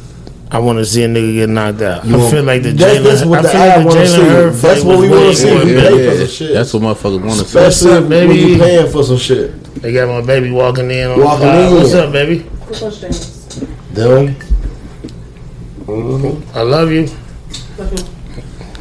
I 0.48 0.58
want 0.60 0.78
to 0.78 0.84
see 0.86 1.02
a 1.02 1.08
nigga 1.08 1.34
get 1.34 1.48
knocked 1.48 1.82
out. 1.82 2.04
You 2.04 2.14
I 2.14 2.18
want- 2.18 2.30
feel 2.32 2.42
like 2.44 2.62
the 2.62 2.70
That's, 2.72 2.98
Jalen. 2.98 3.02
that's 3.04 3.24
what 3.24 3.38
I 3.38 3.42
the 3.42 3.48
feel 3.48 3.60
like 3.60 3.78
the 3.78 3.84
want 3.84 3.98
to 3.98 4.04
Jalen 4.04 4.52
see. 4.54 4.60
That's 4.68 4.84
what 4.84 4.98
was 4.98 5.00
we 5.00 5.08
want 5.10 5.22
to 5.24 5.34
see. 5.36 5.50
more 5.50 5.64
We 5.64 5.74
better. 5.74 5.96
pay 5.96 6.26
for 6.26 6.44
Yeah. 6.44 6.52
That's 6.54 6.72
what 6.74 6.82
motherfuckers 6.82 7.20
want 7.20 7.30
to 7.32 7.36
see. 7.36 7.58
Especially 7.58 7.90
What's 7.90 8.04
up, 8.04 8.08
when 8.08 8.30
you 8.36 8.58
paying 8.58 8.92
for 8.92 9.02
some 9.02 9.16
shit. 9.18 9.64
They 9.82 9.92
got 9.92 10.08
my 10.08 10.20
baby 10.24 10.50
walking 10.52 10.90
in. 10.90 11.10
On 11.10 11.20
Walking 11.20 11.48
in. 11.48 11.74
What's 11.74 11.94
up, 11.94 12.12
baby? 12.12 12.46
Them. 13.92 14.36
I 16.54 16.62
love 16.62 16.90
you. 16.92 17.08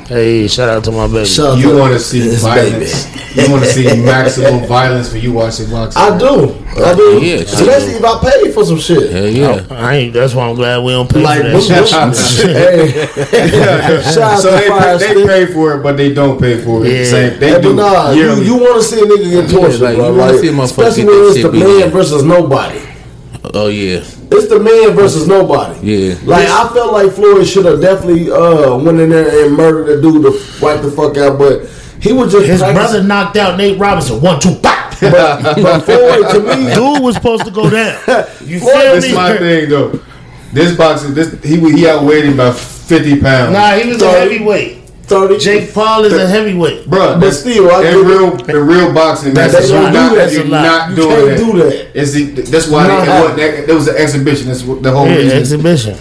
Hey, 0.07 0.47
shout 0.47 0.69
out 0.69 0.83
to 0.83 0.91
my 0.91 1.07
baby. 1.07 1.25
Shout 1.25 1.57
You 1.57 1.75
want 1.75 1.93
to 1.93 1.99
see 1.99 2.19
his 2.21 2.43
violence? 2.43 3.07
You 3.35 3.49
want 3.51 3.63
to 3.63 3.69
see 3.71 3.85
maximum 4.05 4.67
violence 4.67 5.09
for 5.09 5.17
you 5.17 5.33
watching 5.33 5.67
boxing? 5.71 5.99
I 5.99 6.15
do. 6.15 6.53
I 6.77 6.93
do. 6.93 7.19
Yeah, 7.25 7.37
Especially 7.37 7.93
if 7.93 8.03
I 8.05 8.19
pay 8.21 8.51
for 8.51 8.63
some 8.65 8.77
shit. 8.77 9.11
Hell 9.11 9.25
yeah. 9.27 9.65
Oh. 9.67 9.75
I 9.75 9.95
ain't. 9.95 10.13
That's 10.13 10.35
why 10.35 10.47
I'm 10.47 10.55
glad 10.55 10.83
we 10.83 10.91
don't 10.91 11.09
pay 11.11 11.23
Like, 11.23 11.41
for 11.41 11.59
that 11.59 12.15
shit. 12.15 12.55
hey, 13.31 14.01
so 14.39 14.51
they 14.51 14.69
pay, 14.69 14.97
they 14.97 15.13
Stick. 15.13 15.27
pay 15.27 15.45
for 15.51 15.73
it, 15.73 15.81
but 15.81 15.97
they 15.97 16.13
don't 16.13 16.39
pay 16.39 16.61
for 16.63 16.85
it. 16.85 16.91
Yeah. 16.91 17.03
Same, 17.05 17.39
they 17.39 17.49
Hey, 17.53 17.61
do 17.61 17.73
nah, 17.75 18.11
you, 18.11 18.21
yearly. 18.21 18.45
you 18.45 18.55
want 18.57 18.75
to 18.75 18.83
see 18.87 18.99
a 19.01 19.05
nigga 19.05 19.41
get 19.41 19.49
tortured, 19.49 19.81
like, 19.81 19.95
bro. 19.95 20.11
you 20.11 20.17
Like, 20.17 20.35
see 20.39 20.47
a 20.49 20.61
especially 20.61 21.05
when 21.05 21.15
it's 21.31 21.41
the 21.41 21.51
man 21.51 21.89
versus 21.89 22.23
nobody. 22.23 22.79
Oh 23.53 23.67
yeah. 23.67 23.97
It's 24.31 24.47
the 24.49 24.59
man 24.59 24.95
versus 24.95 25.27
nobody. 25.27 25.79
Yeah. 25.85 26.15
Like 26.23 26.47
I 26.47 26.67
felt 26.73 26.93
like 26.93 27.11
Floyd 27.11 27.45
should 27.47 27.65
have 27.65 27.81
definitely 27.81 28.31
uh 28.31 28.75
went 28.77 28.99
in 28.99 29.09
there 29.09 29.45
and 29.45 29.55
murdered 29.55 29.97
the 29.97 30.01
dude 30.01 30.23
to 30.23 30.31
wipe 30.61 30.81
the 30.81 30.91
fuck 30.91 31.17
out, 31.17 31.37
but 31.37 31.67
he 32.01 32.11
was 32.13 32.31
just 32.31 32.45
His 32.47 32.59
practicing- 32.61 32.73
brother 32.75 33.03
knocked 33.03 33.37
out 33.37 33.57
Nate 33.57 33.79
Robinson. 33.79 34.21
One, 34.21 34.39
two, 34.39 34.55
pop. 34.55 34.83
But, 35.01 35.55
but 35.61 35.81
Floyd 35.81 36.29
to 36.31 36.55
me, 36.55 36.73
Dude 36.73 37.03
was 37.03 37.15
supposed 37.15 37.43
to 37.45 37.51
go 37.51 37.69
down. 37.69 37.99
You 38.45 38.59
Floyd, 38.59 38.73
feel 38.81 38.95
This 38.95 39.03
me? 39.03 39.09
is 39.09 39.15
my 39.15 39.37
thing 39.37 39.69
though. 39.69 39.99
This 40.53 40.77
boxer, 40.77 41.09
this 41.09 41.41
he 41.43 41.59
he 41.75 41.87
outweighed 41.87 42.23
him 42.25 42.37
by 42.37 42.51
fifty 42.53 43.19
pounds. 43.19 43.51
Nah, 43.51 43.71
he 43.75 43.89
was 43.89 44.01
a 44.01 44.09
heavyweight. 44.09 44.74
Thirty. 45.07 45.37
Jake 45.37 45.73
Paul 45.73 46.03
is 46.05 46.13
a 46.13 46.27
heavyweight. 46.27 46.85
Bruh, 46.85 46.89
But 46.89 47.19
that's- 47.19 47.39
still, 47.41 47.71
I 47.71 47.83
in 47.85 47.93
give- 47.93 48.07
real 48.07 48.45
in 48.49 48.67
real 48.67 48.93
boxing, 48.93 49.33
man, 49.33 49.51
That's 49.51 49.53
that's 49.53 49.69
a 49.69 49.73
you're 49.73 49.81
lot. 49.83 49.93
not, 49.93 50.15
That's 50.15 50.31
a 50.31 50.35
you're 50.35 50.45
lot. 50.45 50.61
not 50.63 50.89
You 50.89 50.95
doing 50.95 51.09
can't 51.09 51.27
that. 51.29 51.37
do 51.37 51.57
that. 51.69 52.01
It's 52.01 52.11
the, 52.13 52.23
that's 52.41 52.67
why 52.67 52.87
Not 52.87 53.05
they, 53.05 53.11
how- 53.11 53.23
what, 53.23 53.35
that, 53.37 53.67
that 53.67 53.73
was 53.73 53.87
an 53.87 53.95
exhibition. 53.97 54.47
That's 54.47 54.63
what 54.63 54.83
the 54.83 54.91
whole 54.91 55.07
Yeah, 55.07 55.15
reason. 55.15 55.37
exhibition. 55.39 55.97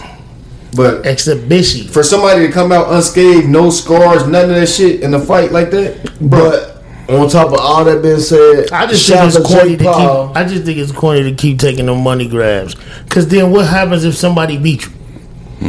But 0.75 1.05
Exhibition. 1.05 1.87
for 1.87 2.03
somebody 2.03 2.47
to 2.47 2.51
come 2.51 2.73
out 2.73 2.91
unscathed, 2.91 3.47
no 3.47 3.69
scars, 3.69 4.27
none 4.27 4.49
of 4.49 4.55
that 4.57 4.67
shit 4.67 5.01
in 5.01 5.11
the 5.11 5.19
fight 5.19 5.53
like 5.53 5.71
that, 5.71 5.95
But 6.19 6.83
on 7.07 7.29
top 7.29 7.53
of 7.53 7.59
all 7.61 7.85
that 7.85 8.01
being 8.01 8.19
said, 8.19 8.69
I 8.73 8.85
just 8.85 9.07
think 9.07 9.23
it's 9.23 9.37
out 9.37 9.41
to 9.41 9.47
corny 9.55 9.77
to 9.77 9.83
keep. 9.83 10.35
I 10.35 10.43
just 10.45 10.65
think 10.65 10.77
it's 10.77 10.91
corny 10.91 11.23
to 11.23 11.31
keep 11.33 11.59
taking 11.59 11.85
the 11.85 11.95
money 11.95 12.27
grabs. 12.27 12.75
Cause 13.09 13.25
then 13.29 13.51
what 13.51 13.67
happens 13.67 14.03
if 14.03 14.15
somebody 14.15 14.57
beat 14.57 14.83
you? 14.85 14.91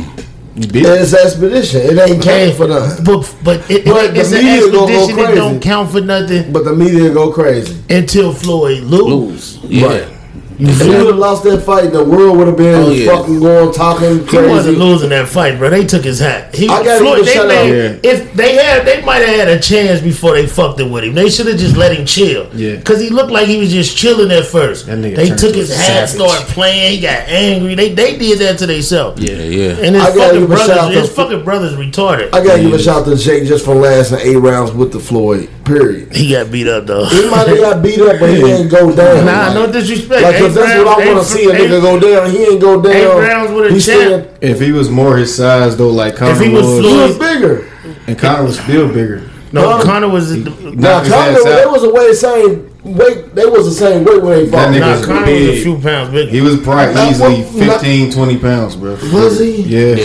Hmm. 0.01 0.21
You 0.57 0.69
beat 0.69 0.85
It's 0.87 1.15
expedition. 1.15 1.83
It 1.83 1.99
ain't 1.99 2.23
counting 2.23 2.55
for 2.57 2.69
nothing. 2.69 3.05
But 3.05 3.35
but 3.45 3.71
it, 3.71 3.85
But 3.85 4.17
it, 4.17 4.17
it's 4.17 4.31
the 4.31 4.39
an 4.39 4.45
media 4.45 4.71
gonna 4.73 4.73
go 4.93 5.09
expedition 5.09 5.17
that 5.17 5.25
crazy. 5.27 5.37
don't 5.37 5.61
count 5.61 5.91
for 5.93 6.01
nothing 6.01 6.53
But 6.53 6.65
the 6.65 6.75
media 6.75 7.13
go 7.13 7.33
crazy. 7.33 7.83
until 7.91 8.33
Floyd 8.33 8.85
lose. 8.85 9.59
Lose. 9.63 9.65
Yeah. 9.65 9.87
Right. 9.87 10.16
You 10.59 10.69
If 10.69 10.81
he 10.81 10.89
would 10.89 11.07
have 11.07 11.17
lost 11.17 11.45
that 11.45 11.63
fight, 11.63 11.93
the 11.93 12.03
world 12.05 12.39
would 12.39 12.47
have 12.47 12.57
been 12.57 12.75
Oh, 12.75 12.91
yeah. 12.91 13.15
fucking 13.15 13.41
going 13.41 13.73
talking 13.75 14.27
crazy. 14.27 14.45
He 14.47 14.51
wasn't 14.51 14.79
losing 14.79 15.09
that 15.11 15.29
fight, 15.29 15.59
bro. 15.59 15.69
They 15.71 15.85
took 15.87 16.03
his 16.05 16.19
hat. 16.19 16.55
He, 16.55 16.67
I 16.69 16.83
gotta 16.83 16.99
Floyd, 17.01 17.27
they 17.27 17.47
made, 17.47 17.95
out. 17.97 18.05
if 18.05 18.33
they 18.35 18.55
had, 18.55 18.87
they 18.87 19.03
might 19.03 19.19
have 19.19 19.37
had 19.37 19.49
a 19.49 19.61
chance 19.61 20.01
before 20.01 20.33
they 20.33 20.47
fucked 20.47 20.81
it 20.81 20.91
with 20.91 21.05
him. 21.05 21.15
They 21.15 21.29
should 21.29 21.47
have 21.47 21.59
just 21.59 21.77
let 21.77 21.97
him 21.97 22.07
chill. 22.07 22.49
Yeah. 22.55 22.77
because 22.77 23.01
he 23.01 23.11
looked 23.11 23.31
like 23.31 23.49
he 23.49 23.59
was 23.59 23.71
just 23.71 23.97
chilling 23.97 24.31
at 24.31 24.47
first. 24.47 24.87
That 24.87 24.97
They 25.03 25.29
took 25.29 25.53
to 25.53 25.59
his 25.59 25.75
hat, 25.75 26.09
savage. 26.09 26.11
started 26.11 26.47
playing. 26.55 26.93
He 26.93 27.01
got 27.01 27.29
angry. 27.29 27.75
They 27.75 27.93
they 27.93 28.17
did 28.17 28.39
that 28.39 28.59
to 28.59 28.67
themselves. 28.67 29.23
Yeah, 29.23 29.37
yeah. 29.37 29.71
And 29.83 29.95
his 29.95 30.03
I 30.05 30.15
gotta 30.15 30.19
fucking 30.19 30.41
give 30.41 30.51
a 30.51 30.55
brothers, 30.55 30.77
to- 30.95 31.01
his 31.01 31.13
fucking 31.13 31.45
brothers 31.45 31.75
retarded. 31.75 32.35
I 32.35 32.43
gotta 32.45 32.63
give 32.63 32.73
a 32.73 32.79
shout 32.79 33.03
out 33.03 33.05
to 33.09 33.17
Jake 33.17 33.45
just 33.47 33.65
for 33.65 33.75
lasting 33.75 34.21
eight 34.23 34.37
rounds 34.37 34.73
with 34.73 34.93
the 34.93 35.01
Floyd. 35.01 35.51
Period. 35.67 36.15
he 36.15 36.31
got 36.31 36.51
beat 36.53 36.69
up 36.69 36.87
though. 36.87 37.05
He 37.07 37.29
might 37.29 37.49
have 37.49 37.59
got 37.59 37.83
beat 37.83 38.01
up, 38.01 38.21
but 38.21 38.31
he 38.31 38.43
ain't 38.43 38.71
go 38.71 38.95
down. 38.95 39.27
Nah, 39.27 39.47
like, 39.49 39.55
no 39.55 39.73
disrespect. 39.73 40.23
Like, 40.23 40.37
cause 40.39 40.57
Eight 40.57 40.61
that's 40.61 40.85
what 40.85 41.03
I 41.03 41.13
want 41.13 41.19
to 41.19 41.25
see 41.33 41.45
a 41.51 41.53
nigga 41.53 41.81
go 41.83 41.99
down. 42.01 42.31
He 42.31 42.45
ain't 42.45 42.61
go 42.61 42.81
down. 42.81 42.93
Eight 42.95 43.07
rounds 43.29 43.51
with 43.53 43.67
a 43.73 43.75
He 43.75 43.81
champ. 43.81 43.83
still- 43.83 44.27
If 44.41 44.61
he 44.61 44.71
was 44.73 44.89
more 44.89 45.17
his 45.17 45.35
size 45.35 45.77
though, 45.77 45.91
like 45.91 46.15
Conor 46.17 46.33
If 46.33 46.41
he 46.41 46.49
was 46.51 46.65
was, 46.65 46.85
He 46.87 46.97
was 46.97 47.19
bigger. 47.19 47.67
and 48.07 48.17
Conor 48.19 48.45
was 48.45 48.59
still 48.61 48.89
bigger. 48.89 49.23
No, 49.53 49.63
Conor- 49.63 49.85
Connor 49.85 50.09
was. 50.09 50.37
Now, 50.37 50.51
Knocked 50.73 51.07
his 51.07 51.15
Conor, 51.15 51.39
ass 51.39 51.45
they 51.45 51.67
was 51.67 51.83
a 51.85 51.91
way 51.93 52.13
same 52.15 52.71
weight. 52.85 53.35
They 53.35 53.47
was 53.47 53.65
the 53.67 53.73
same 53.73 54.05
weight 54.05 54.23
when 54.23 54.39
they 54.39 54.47
That 54.47 54.73
nigga 54.75 54.81
Nah, 54.81 54.91
was 54.99 55.07
Conor 55.07 55.21
was 55.21 55.31
a 55.49 55.63
few 55.63 55.79
pounds 55.79 56.11
bigger. 56.13 56.31
He 56.31 56.41
was 56.43 56.61
probably 56.61 56.95
Not 56.95 57.11
easily 57.11 57.35
one- 57.43 57.67
not- 57.67 57.81
15, 57.81 58.13
20 58.13 58.37
pounds, 58.39 58.77
bro. 58.77 58.93
Was 59.13 59.39
he? 59.41 59.63
Yeah. 59.63 59.97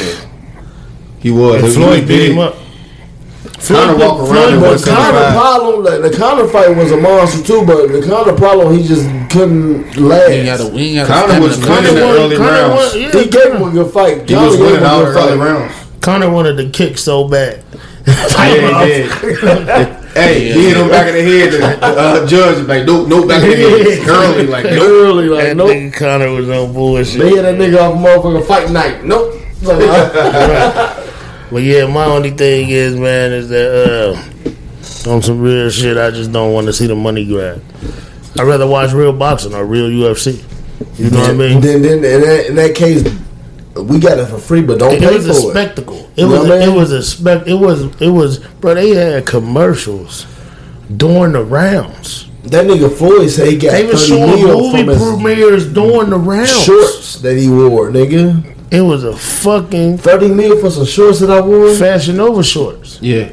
He 1.19 1.29
was. 1.31 1.63
and 1.63 1.73
Floyd 1.73 2.07
beat 2.07 2.31
him 2.31 2.39
up. 2.39 2.55
Conor 3.67 3.95
walk 3.97 4.19
around 4.19 4.27
Floyd 4.27 4.53
and 4.53 4.61
But 4.61 4.71
was 4.71 4.81
was 4.81 4.85
Conor 4.85 5.19
75. 5.19 5.33
problem, 5.33 5.83
like, 5.83 6.01
the 6.11 6.17
Conor 6.17 6.47
fight 6.47 6.75
was 6.75 6.91
a 6.91 6.97
monster 6.97 7.43
too. 7.43 7.63
But 7.65 7.87
the 7.91 8.01
Conor 8.07 8.33
problem, 8.35 8.73
he 8.77 8.87
just 8.87 9.05
couldn't 9.29 9.97
last. 9.97 10.29
He 10.29 10.35
ain't 10.37 10.45
got 10.45 10.59
a, 10.59 10.69
he 10.71 10.97
ain't 10.97 11.07
got 11.07 11.27
Conor 11.27 11.41
was 11.41 11.57
winning 11.59 11.95
the 11.95 12.01
won- 12.05 12.15
early 12.15 12.37
rounds. 12.37 12.93
won- 12.93 13.01
yeah, 13.01 13.11
he 13.21 13.29
gave 13.29 13.53
him 13.53 13.61
a 13.63 13.71
good 13.71 13.91
fight. 13.93 14.27
He 14.29 14.35
was 14.35 14.57
winning 14.57 14.83
all 14.83 15.01
the 15.05 15.07
early 15.11 15.37
rounds. 15.37 15.75
Conor 16.01 16.29
wanted 16.31 16.57
to 16.57 16.69
kick 16.69 16.97
so 16.97 17.27
bad. 17.27 17.63
Yeah, 18.07 18.83
he 18.83 18.87
did. 18.89 19.11
hey, 20.15 20.51
he 20.51 20.69
hit 20.69 20.75
him 20.77 20.89
back 20.89 21.07
in 21.07 21.13
the 21.13 21.21
head. 21.23 21.53
The 21.53 21.85
uh, 21.85 22.25
judge 22.27 22.65
like, 22.67 22.83
nope, 22.87 23.07
nope, 23.07 23.27
back 23.29 23.43
in 23.43 23.49
the 23.51 23.55
head. 23.55 24.07
Early, 24.09 24.47
like, 24.47 24.65
nope. 24.65 24.81
Early, 24.81 25.29
like 25.29 25.43
That 25.45 25.55
nope. 25.57 25.69
nigga 25.69 25.93
Conor 25.93 26.31
was 26.31 26.49
on 26.49 26.73
bullshit. 26.73 27.21
They 27.21 27.29
hit 27.29 27.43
that 27.43 27.55
nigga 27.55 27.77
off 27.79 27.95
motherfucking 27.95 28.47
fight 28.47 28.71
night. 28.71 29.03
Nope. 29.05 29.35
Like, 29.61 29.77
But 31.51 31.63
yeah, 31.63 31.86
my 31.88 32.05
only 32.05 32.31
thing 32.31 32.70
is, 32.70 32.96
man, 32.96 33.31
is 33.31 33.50
that 33.50 34.15
uh, 35.05 35.12
on 35.12 35.22
some 35.22 35.41
real 35.41 35.70
shit, 35.70 35.98
I 35.98 36.10
just 36.12 36.31
don't 36.31 36.53
want 36.53 36.67
to 36.67 36.74
see 36.74 36.88
the 36.88 36.96
money 36.96 37.25
grab. 37.25 37.62
I'd 38.39 38.43
rather 38.43 38.67
watch 38.67 38.93
real 38.93 39.12
boxing 39.13 39.53
or 39.53 39.65
real 39.65 39.89
UFC. 39.89 40.41
You 40.98 41.10
know 41.12 41.20
what 41.20 41.29
I 41.29 41.34
mean? 41.34 41.60
Then, 41.62 41.81
then 41.81 42.03
in 42.05 42.22
that, 42.22 42.46
in 42.48 42.55
that 42.55 42.75
case, 42.75 43.03
we 43.75 44.00
got 44.00 44.17
it 44.17 44.27
for 44.27 44.38
free, 44.38 44.62
but 44.62 44.79
don't 44.79 44.93
It 44.93 45.01
pay 45.01 45.13
was 45.15 45.27
a 45.27 45.34
for 45.34 45.48
it. 45.50 45.51
spectacle. 45.51 46.10
It 46.15 46.25
was. 46.25 46.50
I 46.50 46.55
A, 46.58 46.70
it 46.72 46.75
was 46.75 46.91
a 46.91 47.03
spec. 47.03 47.48
It 47.48 47.53
was. 47.55 48.01
It 48.01 48.10
was. 48.10 48.39
Bro, 48.39 48.75
they 48.75 48.89
had 48.91 49.25
commercials 49.25 50.25
during 50.96 51.34
the 51.34 51.43
rounds. 51.43 52.29
That 52.43 52.65
nigga 52.65 52.91
Floyd 52.98 53.29
said 53.29 53.48
he 53.50 53.58
got 53.58 53.72
They 53.74 53.86
were 53.86 53.91
30 53.93 54.08
showing 54.08 54.86
movie 54.88 54.98
premieres 54.98 55.72
during 55.72 56.10
the 56.10 56.17
rounds. 56.17 56.63
shorts 56.63 57.15
that 57.22 57.38
he 57.38 57.48
wore, 57.50 57.89
nigga. 57.91 58.55
It 58.71 58.81
was 58.81 59.03
a 59.03 59.15
fucking 59.15 59.97
30 59.97 60.29
mil 60.29 60.59
for 60.59 60.69
some 60.71 60.85
shorts 60.85 61.19
that 61.19 61.29
I 61.29 61.41
wore. 61.41 61.73
Fashion 61.75 62.19
over 62.19 62.41
shorts. 62.41 62.99
Yeah. 63.01 63.29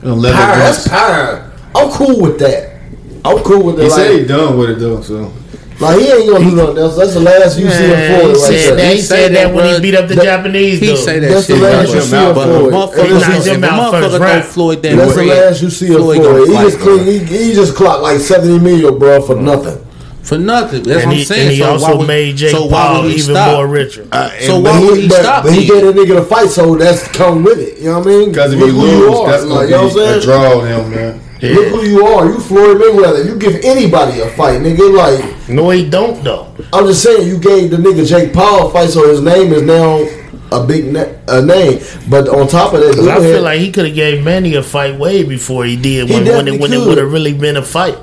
Them 0.00 0.18
leather 0.20 0.36
Power, 0.36 0.56
that's 0.58 0.88
power. 0.88 1.52
I'm 1.74 1.90
cool 1.90 2.20
with 2.22 2.38
that. 2.38 2.80
I'm 3.24 3.38
cool 3.42 3.64
with 3.64 3.76
that. 3.76 3.84
He 3.84 3.90
said 3.90 4.20
he 4.20 4.26
done 4.26 4.58
with 4.58 4.70
it 4.70 4.78
though, 4.78 5.00
so. 5.00 5.32
like 5.80 5.98
he 6.00 6.06
ain't 6.10 6.28
gonna 6.30 6.44
do 6.50 6.56
nothing 6.56 6.78
else. 6.78 6.96
That's 6.96 7.14
the 7.14 7.20
last 7.20 7.58
you 7.58 7.68
see 7.70 7.88
Man, 7.88 7.92
of 7.92 7.98
he 7.98 8.20
Floyd 8.20 8.36
right 8.36 8.42
said 8.42 8.52
there. 8.52 8.76
that. 8.76 8.88
He 8.90 8.94
He 8.96 9.00
said 9.02 9.08
say 9.16 9.28
that 9.28 9.46
that, 9.48 9.54
when 9.54 9.74
he 9.74 9.80
beat 9.80 9.94
up 9.96 10.08
the 10.08 10.14
That- 10.16 10.24
Japanese. 10.24 10.80
He 10.80 10.86
dude. 10.86 10.98
say 10.98 11.18
that 11.20 11.28
That's 11.28 11.46
the 11.46 11.56
last 11.56 11.94
you 11.94 12.00
see 12.00 12.10
mouth, 12.12 12.28
of 12.30 12.34
but 12.36 12.44
Floyd. 12.46 12.72
Motherfucker, 12.72 12.94
He 12.94 13.00
it's 13.02 13.20
knocked 13.20 13.34
just- 13.34 13.46
if 13.46 13.52
a 13.52 13.56
him 13.56 13.64
out 13.64 13.90
first 13.92 14.16
throw 14.16 14.18
round. 14.26 14.44
Floyd 14.44 14.82
that 14.82 14.96
That's 14.96 15.14
the 15.14 15.24
last 15.24 15.62
you 15.62 15.70
see 15.70 15.88
of 15.94 16.00
Floyd 16.00 16.16
Floyd. 16.18 16.48
He 16.48 16.54
just 16.54 16.78
clean, 16.80 17.04
he, 17.04 17.18
he 17.18 17.52
just 17.54 17.74
clocked 17.74 18.02
like 18.02 18.20
70 18.20 18.58
million, 18.60 18.98
bro, 18.98 19.22
for 19.22 19.34
nothing. 19.36 19.84
For 20.22 20.38
nothing. 20.38 20.82
That's 20.84 21.02
and 21.02 21.08
what 21.10 21.16
he, 21.16 21.22
I'm 21.22 21.26
saying. 21.26 21.42
and 21.42 21.50
he 21.52 21.58
so 21.58 21.64
why 21.64 21.70
also 21.72 21.98
would, 21.98 22.06
made 22.08 22.36
Jake 22.36 22.50
so 22.52 22.68
Paul 22.68 23.02
would 23.02 23.10
he 23.10 23.18
even 23.18 23.34
stop? 23.34 23.52
more 23.56 23.66
richer. 23.66 24.06
Uh, 24.12 24.30
so 24.40 24.54
And- 24.56 24.64
why 24.64 24.72
but 24.80 24.82
would 24.90 25.00
he 25.00 25.08
but- 25.08 25.20
stop? 25.22 25.44
But 25.44 25.52
he 25.52 25.66
then? 25.68 25.82
gave 25.84 25.94
that 25.94 25.96
nigga 26.00 26.14
the 26.20 26.22
fight, 26.24 26.48
so 26.48 26.76
that's 26.76 27.08
come 27.08 27.42
with 27.42 27.58
it. 27.58 27.78
You 27.78 27.86
know 27.90 27.98
what 27.98 28.06
I 28.06 28.10
mean? 28.10 28.28
Because 28.30 28.52
if 28.52 28.60
Look 28.60 28.68
you 28.68 28.74
lose, 28.74 29.18
are. 29.18 29.30
that's 29.30 29.44
Like, 29.44 29.64
you 29.68 29.70
know 29.76 29.82
what 29.84 29.92
I'm 29.92 29.98
a 29.98 30.20
saying? 30.20 30.20
draw 30.22 30.60
on 30.60 30.66
him, 30.66 30.90
man. 30.90 31.20
Look 31.42 31.68
who 31.68 31.82
you 31.82 32.06
are. 32.06 32.26
You 32.26 32.38
Floyd 32.38 32.76
Mayweather. 32.76 33.26
You 33.26 33.36
give 33.36 33.56
anybody 33.64 34.20
a 34.20 34.28
fight, 34.30 34.60
nigga. 34.60 34.94
Like 34.94 35.48
No, 35.48 35.70
he 35.70 35.88
don't 35.90 36.22
though. 36.22 36.46
I'm 36.72 36.86
just 36.86 37.02
saying, 37.02 37.26
you 37.26 37.36
gave 37.38 37.70
the 37.72 37.78
nigga 37.78 38.06
Jake 38.06 38.32
Paul 38.32 38.68
a 38.68 38.70
fight, 38.72 38.90
so 38.90 39.08
his 39.08 39.20
name 39.20 39.52
is 39.52 39.62
now 39.62 40.06
a 40.52 40.64
big 40.64 40.92
na- 40.92 41.06
a 41.26 41.42
name. 41.42 41.80
But 42.08 42.28
on 42.28 42.46
top 42.46 42.74
of 42.74 42.80
that, 42.80 42.96
I 42.96 43.16
feel 43.18 43.32
had- 43.34 43.42
like 43.42 43.58
he 43.58 43.72
could 43.72 43.86
have 43.86 43.94
gave 43.96 44.22
Manny 44.22 44.54
a 44.54 44.62
fight 44.62 44.96
way 44.96 45.24
before 45.24 45.64
he 45.64 45.74
did 45.74 46.08
He 46.08 46.14
when 46.14 46.24
when 46.26 46.46
it, 46.46 46.60
when 46.60 46.72
it 46.72 46.78
would 46.86 46.98
have 46.98 47.10
really 47.12 47.32
been 47.32 47.56
a 47.56 47.62
fight. 47.62 47.98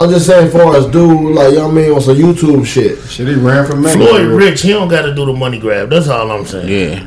I'm 0.00 0.08
just 0.08 0.26
saying, 0.26 0.46
as 0.46 0.52
far 0.52 0.74
as 0.76 0.86
dude, 0.86 1.34
like 1.34 1.50
you 1.52 1.58
know 1.58 1.68
what 1.68 1.72
I 1.72 1.74
mean, 1.74 1.92
on 1.92 2.00
some 2.00 2.16
YouTube 2.16 2.64
shit. 2.64 2.98
Shit, 3.08 3.28
he 3.28 3.34
ran 3.34 3.66
from 3.66 3.82
me. 3.82 3.92
Floyd 3.92 4.28
rich, 4.28 4.62
he 4.62 4.70
don't 4.70 4.88
got 4.88 5.02
to 5.02 5.14
do 5.14 5.26
the 5.26 5.32
money 5.34 5.58
grab. 5.58 5.90
That's 5.90 6.08
all 6.08 6.30
I'm 6.30 6.46
saying. 6.46 6.68
Yeah. 6.68 7.06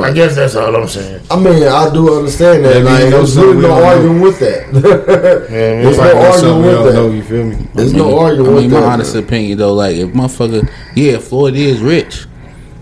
I 0.00 0.12
guess 0.12 0.36
that's 0.36 0.54
all 0.54 0.76
I'm 0.76 0.86
saying. 0.86 1.20
I 1.30 1.36
mean, 1.36 1.62
I 1.64 1.92
do 1.92 2.16
understand 2.18 2.64
that. 2.64 2.74
Maybe 2.74 2.84
Like, 2.84 3.04
he 3.04 3.10
knows 3.10 3.34
there's 3.34 3.46
really 3.48 3.62
no 3.62 3.68
don't 3.68 3.82
arguing 3.84 4.20
with 4.20 4.38
that. 4.38 4.72
There's 5.48 5.98
no 5.98 6.10
Probably 6.12 6.22
arguing 6.26 6.62
with 6.62 6.72
don't 6.74 6.94
know. 6.94 7.08
that. 7.10 7.16
You 7.16 7.22
feel 7.24 7.44
me? 7.44 7.68
There's 7.74 7.94
I 7.94 7.96
no 7.98 8.08
mean- 8.08 8.18
arguing 8.18 8.50
I 8.50 8.54
with 8.54 8.62
mean, 8.64 8.70
my 8.72 8.80
that. 8.80 8.92
honest 8.92 9.14
opinion 9.16 9.58
though, 9.58 9.74
like 9.74 9.96
if 9.96 10.10
motherfucker, 10.10 10.70
yeah, 10.94 11.18
Floyd 11.18 11.54
is 11.56 11.80
rich, 11.80 12.26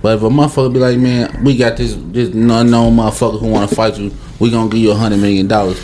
but 0.02 0.16
if 0.16 0.23
a 0.23 0.28
motherfucker 0.28 0.73
be 0.73 0.78
like, 0.81 0.99
man, 0.99 1.42
we 1.45 1.57
got 1.57 1.76
this 1.76 1.95
this 1.97 2.28
unknown 2.35 2.97
motherfucker 2.97 3.40
who 3.40 3.49
want 3.49 3.69
to 3.71 3.75
fight 3.75 3.97
you, 3.99 4.12
we 4.38 4.50
gonna 4.50 4.69
give 4.69 4.81
you 4.81 4.90
a 4.90 4.95
hundred 4.95 5.19
million 5.21 5.47
dollars. 5.49 5.83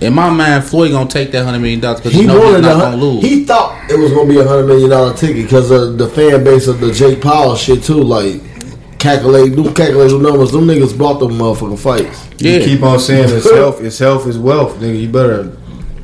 In 0.00 0.12
my 0.14 0.28
mind, 0.28 0.64
Floyd 0.64 0.90
gonna 0.92 1.08
take 1.08 1.32
that 1.32 1.44
hundred 1.44 1.60
million 1.60 1.80
dollars 1.80 2.00
because 2.00 2.12
He 2.12 2.20
he 2.22 2.26
know 2.26 2.52
he's 2.52 2.60
not 2.60 2.76
a 2.76 2.80
gonna 2.80 2.96
lose. 2.96 3.22
He 3.24 3.44
thought 3.44 3.90
it 3.90 3.98
was 3.98 4.12
gonna 4.12 4.28
be 4.28 4.38
a 4.38 4.46
hundred 4.46 4.66
million 4.66 4.90
dollar 4.90 5.14
ticket 5.14 5.44
because 5.44 5.70
of 5.70 5.96
the 5.96 6.06
fan 6.08 6.44
base 6.44 6.66
of 6.66 6.80
the 6.80 6.92
Jake 6.92 7.20
Paul 7.22 7.56
shit 7.56 7.82
too. 7.82 8.02
Like 8.02 8.42
calculate, 8.98 9.56
do 9.56 9.64
calculate 9.72 10.10
the 10.10 10.18
numbers. 10.18 10.52
Them 10.52 10.66
niggas 10.66 10.96
bought 10.96 11.18
them 11.18 11.32
motherfucking 11.32 11.78
fights. 11.78 12.28
yeah, 12.38 12.58
You 12.58 12.64
keep 12.64 12.82
on 12.82 12.98
saying 13.00 13.34
it's 13.34 13.50
health, 13.54 13.80
it's 13.82 13.98
health 13.98 14.26
is 14.26 14.38
wealth, 14.38 14.76
nigga. 14.76 15.00
You 15.00 15.08
better 15.08 15.56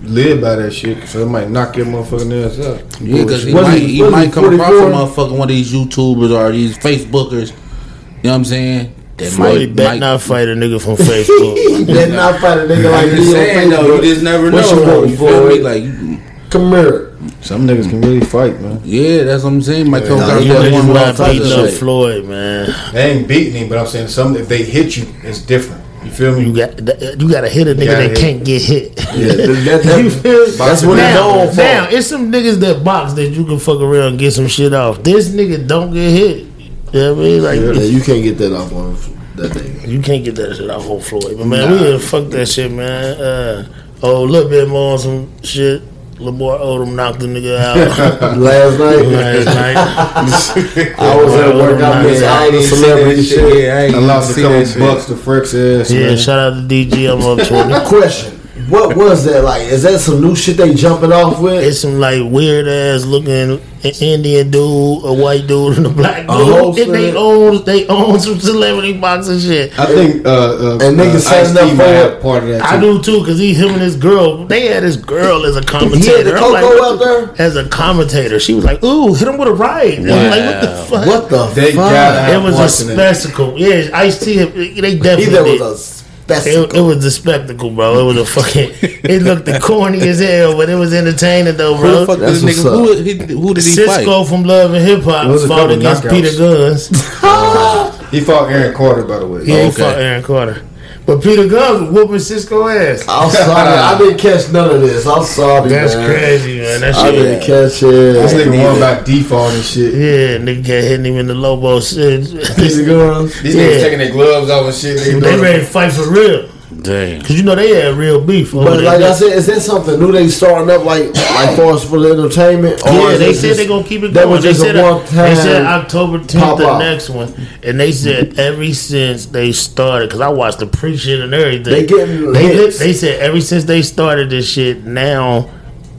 live 0.03 0.41
by 0.41 0.57
that 0.57 0.73
shit, 0.73 1.07
so 1.07 1.21
it 1.23 1.27
might 1.27 1.51
knock 1.51 1.77
your 1.77 1.87
motherfucking 1.87 2.47
ass 2.47 2.59
up. 2.61 2.81
yeah, 3.01 3.23
because 3.25 3.45
he 3.45 3.53
Was 3.55 3.63
might 3.67 3.79
he- 3.79 3.87
he 3.97 4.03
might 4.09 4.27
he 4.27 4.33
come 4.33 4.45
across 4.55 4.71
a 4.71 4.73
44? 4.73 4.91
motherfucker 4.91 5.33
one 5.39 5.43
of 5.43 5.55
these 5.55 5.71
YouTubers 5.73 6.31
or 6.37 6.51
these 6.51 6.79
Facebookers. 6.79 7.51
You 7.51 8.29
know 8.29 8.31
what 8.31 8.35
I'm 8.37 8.45
saying? 8.47 8.95
That 9.23 9.33
Floyd 9.33 9.69
might, 9.71 9.77
bet 9.77 9.87
might 9.87 10.01
not 10.01 10.21
fight 10.21 10.49
a 10.49 10.55
nigga 10.55 10.81
from 10.83 10.97
Facebook. 11.07 11.87
Did 11.87 12.13
not 12.13 12.41
fight 12.41 12.59
a 12.59 12.63
nigga 12.63 12.91
like 12.91 13.05
I'm 13.05 13.11
me 13.11 13.17
just 13.17 13.29
on 13.29 13.35
saying 13.35 13.71
though, 13.71 13.77
Facebook. 13.83 13.97
you 13.97 14.03
just 14.15 14.23
never 14.23 14.51
know. 14.51 14.59
You 15.05 15.11
You 15.11 15.17
feel 15.17 15.49
me? 15.49 15.57
Floyd? 15.57 15.61
Like, 15.63 15.83
you- 15.83 16.19
Come 16.51 16.71
here. 16.73 17.09
Some 17.41 17.67
niggas 17.67 17.89
can 17.89 18.01
really 18.03 18.21
fight, 18.21 18.61
man. 18.61 18.81
yeah, 18.85 19.23
that's 19.25 19.43
what 19.43 19.51
I'm 19.55 19.63
saying. 19.63 19.89
Might 19.91 20.05
come 20.05 20.19
Nah, 20.19 20.33
out 20.33 20.43
you 20.45 20.53
there 20.53 20.71
one 20.73 20.93
not 20.93 21.19
more 21.19 21.29
beating 21.29 21.51
up. 21.53 21.71
Floyd, 21.71 22.25
man. 22.27 22.75
They 22.93 23.11
ain't 23.13 23.27
beating 23.29 23.55
him, 23.55 23.69
but 23.71 23.79
I'm 23.79 23.87
saying 23.87 24.09
some 24.09 24.37
if 24.37 24.49
they 24.49 24.63
hit 24.63 24.97
you, 24.99 25.07
it's 25.23 25.41
different. 25.41 25.83
You 26.05 26.11
feel 26.11 26.35
me? 26.39 26.47
You 26.47 26.55
got 26.55 26.79
you 27.21 27.31
got 27.31 27.41
to 27.43 27.49
hit 27.49 27.69
a 27.69 27.75
nigga 27.75 27.87
that 27.87 28.11
hit. 28.11 28.19
can't 28.19 28.45
get 28.45 28.61
hit. 28.61 28.99
Yeah, 29.15 29.29
that, 29.37 29.81
that, 29.85 30.03
You 30.05 30.11
feel- 30.11 30.47
that's 30.59 30.83
what 30.85 30.99
he 30.99 31.05
now, 31.05 31.15
known 31.37 31.51
for. 31.51 31.57
now, 31.57 31.89
it's 31.89 32.09
some 32.09 32.31
niggas 32.31 32.57
that 32.57 32.85
box 32.85 33.13
that 33.15 33.29
you 33.29 33.47
can 33.47 33.59
fuck 33.59 33.81
around 33.81 34.09
and 34.09 34.19
get 34.19 34.33
some 34.33 34.49
shit 34.49 34.75
off. 34.75 35.03
This 35.03 35.31
nigga 35.31 35.67
don't 35.67 35.95
get 35.95 36.11
hit. 36.11 36.47
You 36.93 37.01
know 37.01 37.15
what 37.15 37.21
I 37.21 37.25
mean? 37.25 37.43
Like 37.43 37.61
Yeah, 37.61 37.83
you 37.85 38.03
can't 38.03 38.23
get 38.23 38.39
that 38.39 38.53
off 38.55 38.73
on 38.73 38.97
that 39.37 39.49
thing. 39.51 39.89
you 39.89 40.01
can't 40.03 40.25
get 40.25 40.35
that 40.37 40.57
shit 40.57 40.69
off 40.71 40.89
on 40.89 41.01
Floyd. 41.01 41.39
But 41.39 41.47
man, 41.47 41.73
we 41.73 41.79
done 41.79 41.99
fuck 42.01 42.29
that 42.29 42.47
shit, 42.47 42.71
man. 42.71 43.21
Uh, 43.21 43.69
oh, 44.03 44.25
a 44.25 44.27
little 44.27 44.49
bit 44.51 44.69
more 44.69 44.93
on 44.93 44.99
some 44.99 45.43
shit. 45.43 45.83
Lamar 46.19 46.59
Odom 46.59 46.95
knocked 46.95 47.19
the 47.19 47.27
nigga 47.27 47.59
out 47.59 47.77
Last 48.39 48.79
night, 48.79 49.03
last 49.07 49.47
night. 49.47 50.95
I 50.99 51.17
was 51.17 51.35
at 51.35 51.55
work. 51.57 51.83
I 51.83 52.03
missed 52.03 52.25
all 52.25 52.53
the 52.53 52.63
celebrity 52.63 53.23
shit. 53.23 53.65
Yeah, 53.65 53.75
I 53.75 53.81
ain't 53.87 53.95
I 53.95 53.99
lost 53.99 54.37
a 54.37 54.41
couple 54.43 54.87
bucks 54.87 55.07
to 55.07 55.17
Freck's 55.17 55.55
ass. 55.55 55.91
Yeah, 55.91 56.09
man. 56.09 56.19
shout 56.19 56.39
out 56.39 56.69
to 56.69 56.75
DG. 56.75 57.13
I'm 57.13 57.23
up 57.23 57.47
to 57.49 57.55
it. 57.55 57.89
Question: 57.89 58.39
What 58.73 58.97
was 58.97 59.25
that 59.27 59.45
like? 59.45 59.63
Is 59.63 59.83
that 59.83 59.99
some 60.01 60.21
new 60.23 60.35
shit 60.35 60.57
they 60.57 60.73
jumping 60.75 61.13
off 61.13 61.41
with? 61.41 61.63
It's 61.63 61.81
some 61.81 61.99
like 62.01 62.23
weird 62.25 62.67
ass 62.67 63.05
looking 63.05 63.61
Indian 64.01 64.51
dude, 64.51 65.05
a 65.05 65.13
white 65.13 65.47
dude, 65.47 65.77
and 65.77 65.87
a 65.87 65.91
black 65.91 66.21
A 66.25 66.27
dude. 66.39 66.47
host 66.55 66.79
and 66.79 66.95
they 66.95 67.11
in 67.11 67.15
it? 67.17 67.19
own 67.19 67.65
they 67.65 67.87
own 67.89 68.19
some 68.19 68.39
celebrity 68.41 68.99
boxing 68.99 69.41
shit. 69.41 69.79
I 69.79 69.87
think 69.87 70.25
uh, 70.25 70.31
uh, 70.31 70.79
And 70.81 70.97
niggas 70.99 71.17
uh, 71.17 71.19
signing 71.21 71.57
Ice-T 71.59 71.59
up 71.73 71.77
might 71.77 71.85
for 71.85 71.93
have 71.93 72.13
it. 72.13 72.23
part 72.23 72.43
of 72.45 72.49
that. 72.51 72.63
I 72.63 72.81
do 72.81 73.03
too, 73.03 73.23
cause 73.27 73.39
he, 73.39 73.53
him 73.53 73.73
and 73.73 73.83
his 73.83 73.97
girl, 73.97 74.47
they 74.47 74.69
had 74.69 74.83
his 74.85 74.97
girl 74.97 75.45
as 75.45 75.57
a 75.57 75.63
commentator. 75.63 75.99
He 76.03 76.17
had 76.17 76.27
the 76.27 76.37
I'm 76.37 76.53
like, 76.53 76.63
Coco 76.65 76.79
what 76.79 76.93
out 76.95 76.99
there? 77.37 77.47
as 77.47 77.57
a 77.57 77.69
commentator. 77.69 78.41
She 78.41 78.55
was 78.55 78.65
like, 78.65 78.83
"Ooh, 78.83 79.13
hit 79.15 79.29
him 79.29 79.37
with 79.37 79.49
a 79.49 79.53
right." 79.53 79.99
I'm 79.99 80.07
like, 80.07 80.45
what 80.47 80.61
the 80.63 80.87
fuck? 80.89 81.07
What 81.07 81.29
the 81.31 81.47
They 81.61 81.73
fuck? 81.75 81.93
It 82.33 82.43
was 82.43 82.55
a 82.55 82.59
parts 82.59 82.81
it. 82.81 82.93
spectacle. 82.95 83.59
Yeah, 83.59 83.91
Ice 83.93 84.19
T. 84.25 84.37
They 84.37 84.93
He 84.93 84.99
definitely 84.99 85.35
that 85.35 85.45
did. 85.45 85.61
was 85.61 85.99
a 86.01 86.02
It, 86.29 86.41
spectacle. 86.41 86.77
it 86.77 86.81
was 86.97 87.05
a 87.05 87.11
spectacle, 87.11 87.71
bro. 87.71 87.99
It 88.01 88.15
was 88.15 88.17
a 88.19 88.25
fucking. 88.27 88.71
it 88.83 89.23
looked 89.23 89.45
the 89.47 89.59
corny 89.61 90.01
as 90.09 90.21
hell, 90.21 90.57
but 90.57 90.69
it 90.71 90.77
was 90.77 90.95
entertaining 90.95 91.57
though, 91.57 91.75
Who 91.75 91.83
bro. 91.83 92.01
the 92.01 92.07
fuck 92.07 92.19
this 92.21 92.43
nigga? 92.43 92.63
Who, 92.73 93.03
he, 93.03 93.13
who 93.35 93.55
did 93.55 93.65
he 93.65 93.71
Cisco 93.71 93.87
fight? 93.87 93.97
Cisco 93.99 94.25
from 94.25 94.45
Love 94.45 94.73
and 94.75 94.87
Hip 94.87 95.03
Hop 95.03 95.27
It 95.27 95.29
was 95.31 95.45
a 95.45 95.49
fought 95.49 95.71
against 95.71 96.03
knockouts. 96.05 96.11
Peter 96.11 96.39
Guns. 96.39 98.03
He 98.13 98.21
fought 98.21 98.51
Aaron 98.53 98.75
Carter, 98.75 99.05
by 99.05 99.19
the 99.21 99.27
way. 99.27 99.41
Yeah, 99.45 99.63
he 99.63 99.69
Okay. 99.69 99.81
fought 99.83 99.97
Aaron 99.97 100.23
Carter. 100.23 100.63
But 101.05 101.21
Peter 101.23 101.49
Guns 101.49 101.83
was 101.83 101.91
whooping 101.91 102.19
Cisco 102.21 102.69
ass. 102.69 103.05
I'm 103.09 103.29
sorry. 103.31 103.51
I 103.53 103.99
didn't 103.99 104.19
catch 104.19 104.51
none 104.53 104.71
of 104.77 104.81
this. 104.83 105.05
I'm 105.05 105.25
sorry, 105.25 105.69
That's 105.69 105.97
man. 105.97 106.09
crazy, 106.09 106.61
man. 106.61 106.81
That 106.81 106.95
shit. 106.95 107.05
I 107.05 107.11
didn't 107.11 107.41
catch 107.41 107.83
it. 107.83 107.91
This 107.91 108.33
nigga 108.35 108.63
won 108.71 108.81
by 108.81 109.03
default 109.03 109.53
and 109.53 109.65
shit. 109.65 109.95
Yeah, 109.95 110.39
nigga 110.39 110.59
got 110.63 110.85
hitting 110.85 111.07
him 111.13 111.17
in 111.19 111.27
the 111.27 111.35
Lobo 111.35 111.81
shit. 111.81 112.25
Piece 112.57 112.79
of 112.79 112.87
guns. 112.87 113.43
These 113.43 113.55
Yeah. 113.57 113.63
niggas 113.63 113.81
taking 113.81 113.99
their 113.99 114.13
gloves 114.13 114.49
off 114.51 114.67
and 114.67 114.75
shit. 114.75 114.99
Nigga 114.99 115.21
They 115.23 115.39
ready 115.41 115.59
to 115.61 115.67
fight 115.67 115.93
for 115.93 116.09
real. 116.09 116.49
Damn. 116.83 117.21
Cause 117.23 117.31
you 117.37 117.43
know 117.45 117.55
they 117.55 117.75
had 117.75 117.95
real 117.95 118.21
beef. 118.21 118.55
over 118.55 118.65
But 118.65 118.77
that 118.79 118.83
like 118.85 119.03
I 119.03 119.13
said, 119.13 119.33
is 119.33 119.47
that 119.47 119.61
something 119.61 119.99
new 120.01 120.11
they 120.11 120.29
starting 120.29 120.69
up 120.71 120.85
like 120.85 121.15
like 121.15 121.55
for 121.57 121.73
us 121.73 121.89
for 121.89 122.01
the 122.01 122.11
entertainment? 122.13 122.83
Or 122.87 122.93
Yeah, 122.93 123.17
they 123.19 123.33
said 123.35 123.49
just- 123.49 123.59
they 123.59 123.67
gonna 123.67 123.85
keep 123.85 124.03
it 124.03 124.13
that 124.15 124.25
going. 124.25 124.31
was 124.37 124.43
They 124.43 124.51
just 124.51 124.63
a 124.63 124.65
said, 124.65 124.77
uh, 124.77 124.99
they 124.99 125.35
said 125.35 125.65
October 125.65 126.19
pop 126.19 126.27
tenth, 126.29 126.59
the 126.59 126.79
next 126.79 127.11
one, 127.11 127.33
and 127.63 127.79
they 127.79 127.93
said 127.93 128.39
every 128.39 128.73
since 128.73 129.27
they 129.27 129.53
started, 129.53 130.09
because 130.09 130.21
I 130.21 130.29
watched 130.29 130.59
the 130.59 130.67
pre 130.67 130.97
shit 130.97 131.21
and 131.21 131.33
everything. 131.33 131.65
They 131.73 131.87
getting 131.87 132.33
they, 132.33 132.47
hits. 132.55 132.79
they 132.79 132.93
said 132.93 133.21
ever 133.21 133.41
since 133.41 133.65
they 133.65 133.83
started 133.83 134.31
this 134.31 134.49
shit, 134.49 134.85
now 134.85 135.49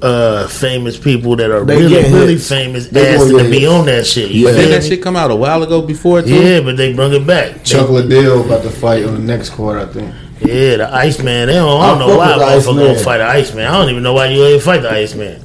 uh 0.01 0.47
famous 0.47 0.97
people 0.97 1.37
that 1.37 1.49
are 1.49 1.63
They 1.63 1.77
really 1.77 2.03
really 2.11 2.33
hits. 2.33 2.49
famous 2.49 2.87
They 2.89 3.15
asking 3.15 3.37
gonna 3.37 3.49
be 3.49 3.59
hits. 3.61 3.71
on 3.71 3.85
that 3.85 4.05
shit. 4.05 4.31
You 4.31 4.47
Yeah. 4.47 4.51
feel 4.51 4.61
Didn't 4.63 4.71
that 4.81 4.83
shit 4.89 5.01
come 5.01 5.15
out 5.15 5.31
a 5.31 5.35
while 5.35 5.63
ago 5.63 5.81
before 5.81 6.21
too? 6.21 6.27
Yeah, 6.33 6.59
but 6.59 6.75
they 6.75 6.91
bring 6.91 7.13
it 7.13 7.25
back. 7.25 7.63
Chuck 7.63 7.89
Liddell 7.89 8.41
about 8.41 8.63
to 8.63 8.69
fight 8.69 9.05
on 9.05 9.13
the 9.13 9.19
next 9.21 9.51
card, 9.51 9.77
I 9.81 9.85
think. 9.85 10.09
Yeah, 10.45 10.77
the 10.77 10.93
Iceman. 10.93 11.47
They 11.47 11.53
don't, 11.53 11.81
I 11.81 11.85
I 11.85 11.97
don't 11.97 12.07
know 12.07 12.17
why 12.17 12.27
motherfucker 12.33 12.89
Iceman. 12.89 13.03
fight 13.03 13.17
the 13.17 13.25
Iceman. 13.25 13.65
I 13.65 13.71
don't 13.79 13.89
even 13.89 14.03
know 14.03 14.13
why 14.13 14.27
you 14.27 14.43
ain't 14.45 14.61
fight 14.63 14.81
the 14.81 14.91
Iceman. 14.91 15.41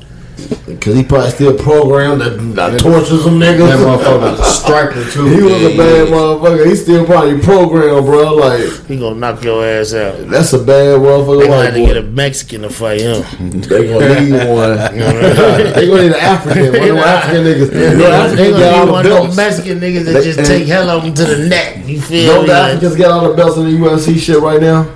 Cause 0.81 0.95
he 0.95 1.03
probably 1.03 1.31
still 1.31 1.59
programmed 1.59 2.21
that, 2.21 2.37
that 2.55 2.79
tortures 2.79 3.25
some 3.25 3.41
niggas. 3.41 3.59
That 3.67 3.79
motherfucker 3.79 4.45
striker 4.45 5.11
too. 5.11 5.25
He 5.27 5.43
was 5.43 5.63
a 5.63 5.77
bad 5.77 6.09
motherfucker. 6.09 6.67
He 6.67 6.77
still 6.77 7.05
probably 7.05 7.39
programmed, 7.41 8.07
bro. 8.07 8.35
Like 8.35 8.61
He 8.87 8.97
gonna 8.99 9.17
knock 9.19 9.43
your 9.43 9.65
ass 9.67 9.93
out. 9.95 10.29
that's 10.29 10.53
a 10.53 10.59
bad 10.59 11.01
motherfucker. 11.01 11.41
They 11.41 11.47
gonna 11.49 11.65
have 11.65 11.75
to 11.75 11.81
boy. 11.81 11.87
get 11.87 11.97
a 11.97 12.03
Mexican 12.03 12.63
to 12.63 12.71
fight 12.71 13.01
him. 13.01 13.23
They 13.69 13.89
gonna 13.89 14.21
need 14.21 14.33
one. 14.49 14.77
they 15.75 15.87
gonna 15.87 16.03
need 16.03 16.13
an 16.13 16.15
African. 16.15 16.73
One 16.73 16.81
of 16.81 16.87
them 16.87 16.99
African 16.99 17.45
niggas. 17.45 17.73
You 17.89 17.99
know, 17.99 18.29
They 18.37 18.51
gonna 18.51 18.63
got 18.65 18.75
all 18.75 18.85
need 18.85 18.87
the 18.87 18.93
one 18.93 19.07
of 19.07 19.27
those. 19.27 19.37
Mexican 19.37 19.81
niggas 19.81 20.05
that 20.05 20.13
They- 20.13 20.25
just 20.33 20.39
take 20.51 20.67
hell 20.69 20.89
of 20.91 21.03
them 21.03 21.15
to 21.15 21.25
the 21.25 21.49
neck. 21.49 21.87
You 21.87 22.01
feel 22.01 22.35
Don't 22.35 22.43
me? 22.43 22.47
the 22.49 22.55
Africans 22.55 22.97
get 22.97 23.11
all 23.11 23.29
the 23.29 23.35
belts 23.35 23.57
in 23.57 23.65
the 23.65 23.71
UFC 23.73 24.19
shit 24.19 24.39
right 24.41 24.61
now? 24.61 24.87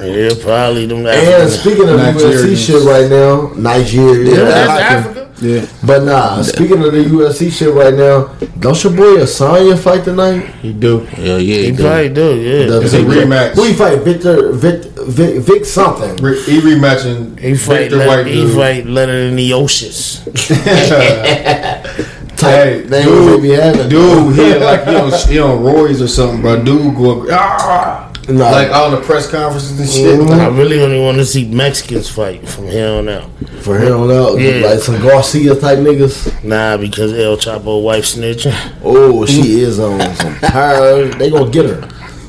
Yeah, 0.00 0.30
probably 0.42 0.86
them 0.86 0.98
And 0.98 1.08
Africans. 1.08 1.60
speaking 1.60 1.88
of 1.88 2.00
UFC 2.00 2.22
Nigerians. 2.54 2.66
shit 2.66 2.82
right 2.84 3.10
now, 3.10 3.52
Nigeria. 3.56 4.30
Yeah, 4.30 4.44
that's 4.44 4.82
Africa. 4.92 5.24
Yeah. 5.40 5.66
But 5.86 6.02
nah, 6.02 6.42
speaking 6.42 6.82
of 6.82 6.92
the 6.92 7.04
UFC 7.04 7.50
shit 7.52 7.72
right 7.72 7.94
now, 7.94 8.24
don't 8.58 8.82
your 8.82 8.92
boy 8.92 9.22
Asanya 9.22 9.78
fight 9.78 10.02
tonight? 10.04 10.46
He 10.62 10.72
do. 10.72 11.06
Yeah, 11.16 11.36
yeah. 11.36 11.38
He 11.38 11.64
he 11.66 11.70
do. 11.72 11.82
probably 11.82 12.08
do. 12.08 12.34
Yeah. 12.40 12.66
The- 12.66 12.80
It's 12.82 12.94
a 12.94 12.98
rematch. 12.98 13.54
Who 13.54 13.64
he 13.64 13.72
fight? 13.74 14.00
Victor, 14.02 14.50
Vic, 14.52 14.82
Vic, 15.06 15.36
Vic 15.42 15.64
something. 15.64 16.16
Re- 16.16 16.42
he 16.42 16.60
rematching 16.60 17.38
He 17.38 17.54
fight. 17.56 17.78
Victor 17.82 17.96
Let, 17.98 18.08
White. 18.08 18.26
he 18.26 18.32
dude. 18.34 18.54
fight. 18.56 18.86
Leonard 18.86 19.14
it 19.14 19.28
in 19.30 19.36
the 19.36 19.52
oceans. 19.52 20.24
Type. 22.38 22.50
Hey, 22.54 22.80
they 22.82 22.98
ain't 23.00 23.08
gonna 23.08 23.42
be 23.42 23.48
having. 23.50 23.88
Dude, 23.88 24.34
he 24.36 24.54
like 24.54 24.86
he 24.86 24.94
on 24.94 25.12
he 25.28 25.38
on 25.40 25.60
Roy's 25.62 26.00
or 26.00 26.06
something, 26.06 26.40
bro. 26.40 26.62
Dude 26.62 26.94
going 26.94 27.28
ah, 27.32 28.07
Nah. 28.28 28.50
like 28.50 28.70
all 28.70 28.90
the 28.90 28.98
press 29.00 29.26
conferences 29.30 29.80
and 29.80 29.88
shit. 29.88 30.20
Mhm. 30.20 30.38
I 30.38 30.48
really 30.48 30.82
only 30.82 31.00
want 31.00 31.16
to 31.18 31.24
see 31.24 31.46
Mexicans 31.46 32.08
fight 32.10 32.46
from 32.48 32.66
here 32.68 32.86
on 32.88 33.08
out. 33.08 33.24
for 33.60 33.78
him 33.78 33.92
on 34.00 34.10
out, 34.10 34.38
Yeah. 34.40 34.66
like 34.68 34.80
some 34.80 35.00
Garcia 35.00 35.54
type 35.54 35.78
niggas. 35.78 36.30
Nah, 36.44 36.76
because 36.76 37.12
El 37.12 37.36
Chapo 37.38 37.82
wife 37.82 38.04
snitching. 38.04 38.54
Oh, 38.84 39.24
she 39.26 39.60
is 39.62 39.78
on 39.80 39.98
some 40.16 40.34
power. 40.36 41.04
They 41.06 41.30
gonna 41.30 41.50
get 41.50 41.64
her. 41.66 41.82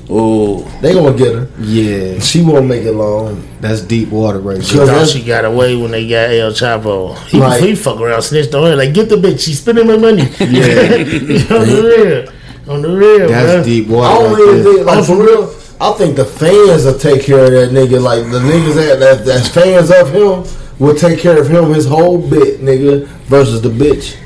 Oh, 0.09 0.65
They 0.81 0.93
gonna 0.93 1.15
get 1.15 1.35
her. 1.35 1.47
Yeah, 1.61 2.19
She 2.19 2.41
won't 2.41 2.65
make 2.65 2.83
it 2.83 2.93
long. 2.93 3.43
that's 3.61 3.81
deep 3.81 4.09
water 4.09 4.39
right 4.39 4.63
She 4.63 4.77
there. 4.77 4.87
Cause 4.87 5.11
thought 5.11 5.17
she 5.19 5.23
got 5.23 5.45
away 5.45 5.75
when 5.75 5.91
they 5.91 6.07
got 6.07 6.31
El 6.31 6.51
Chapo. 6.51 7.15
He, 7.27 7.39
Right. 7.39 7.61
he 7.61 7.75
fuck 7.75 7.99
around, 8.01 8.21
snitched 8.23 8.55
on 8.55 8.63
her. 8.63 8.75
Like, 8.75 8.93
get 8.93 9.09
the 9.09 9.17
bitch. 9.17 9.41
She's 9.41 9.59
spending 9.59 9.85
my 9.85 9.97
money. 9.97 10.23
Yeah. 10.39 10.45
on 11.55 11.67
the 11.67 12.25
real. 12.65 12.73
On 12.73 12.81
the 12.81 12.89
real, 12.89 13.27
That's 13.27 13.53
bro. 13.53 13.63
deep 13.63 13.87
water. 13.87 14.07
I 14.07 14.13
don't 14.23 14.31
Right 14.33 14.39
really 14.39 14.61
there. 14.63 14.73
think, 14.73 14.85
like 14.87 15.05
for 15.05 15.15
real. 15.15 15.53
I 15.81 15.91
think 15.93 16.15
the 16.17 16.25
fans 16.25 16.85
will 16.85 16.99
take 16.99 17.23
care 17.23 17.45
of 17.45 17.51
that 17.51 17.69
nigga. 17.71 18.01
Like 18.01 18.23
the 18.31 18.39
niggas 18.39 18.75
that, 18.75 18.99
that 18.99 19.25
that's 19.25 19.47
fans 19.47 19.89
of 19.91 20.11
him 20.13 20.43
will 20.77 20.95
take 20.95 21.19
care 21.19 21.39
of 21.39 21.47
him 21.49 21.71
his 21.73 21.85
whole 21.85 22.17
bit, 22.17 22.59
nigga, 22.59 23.07
versus 23.27 23.61
the 23.61 23.69
bitch. 23.69 24.17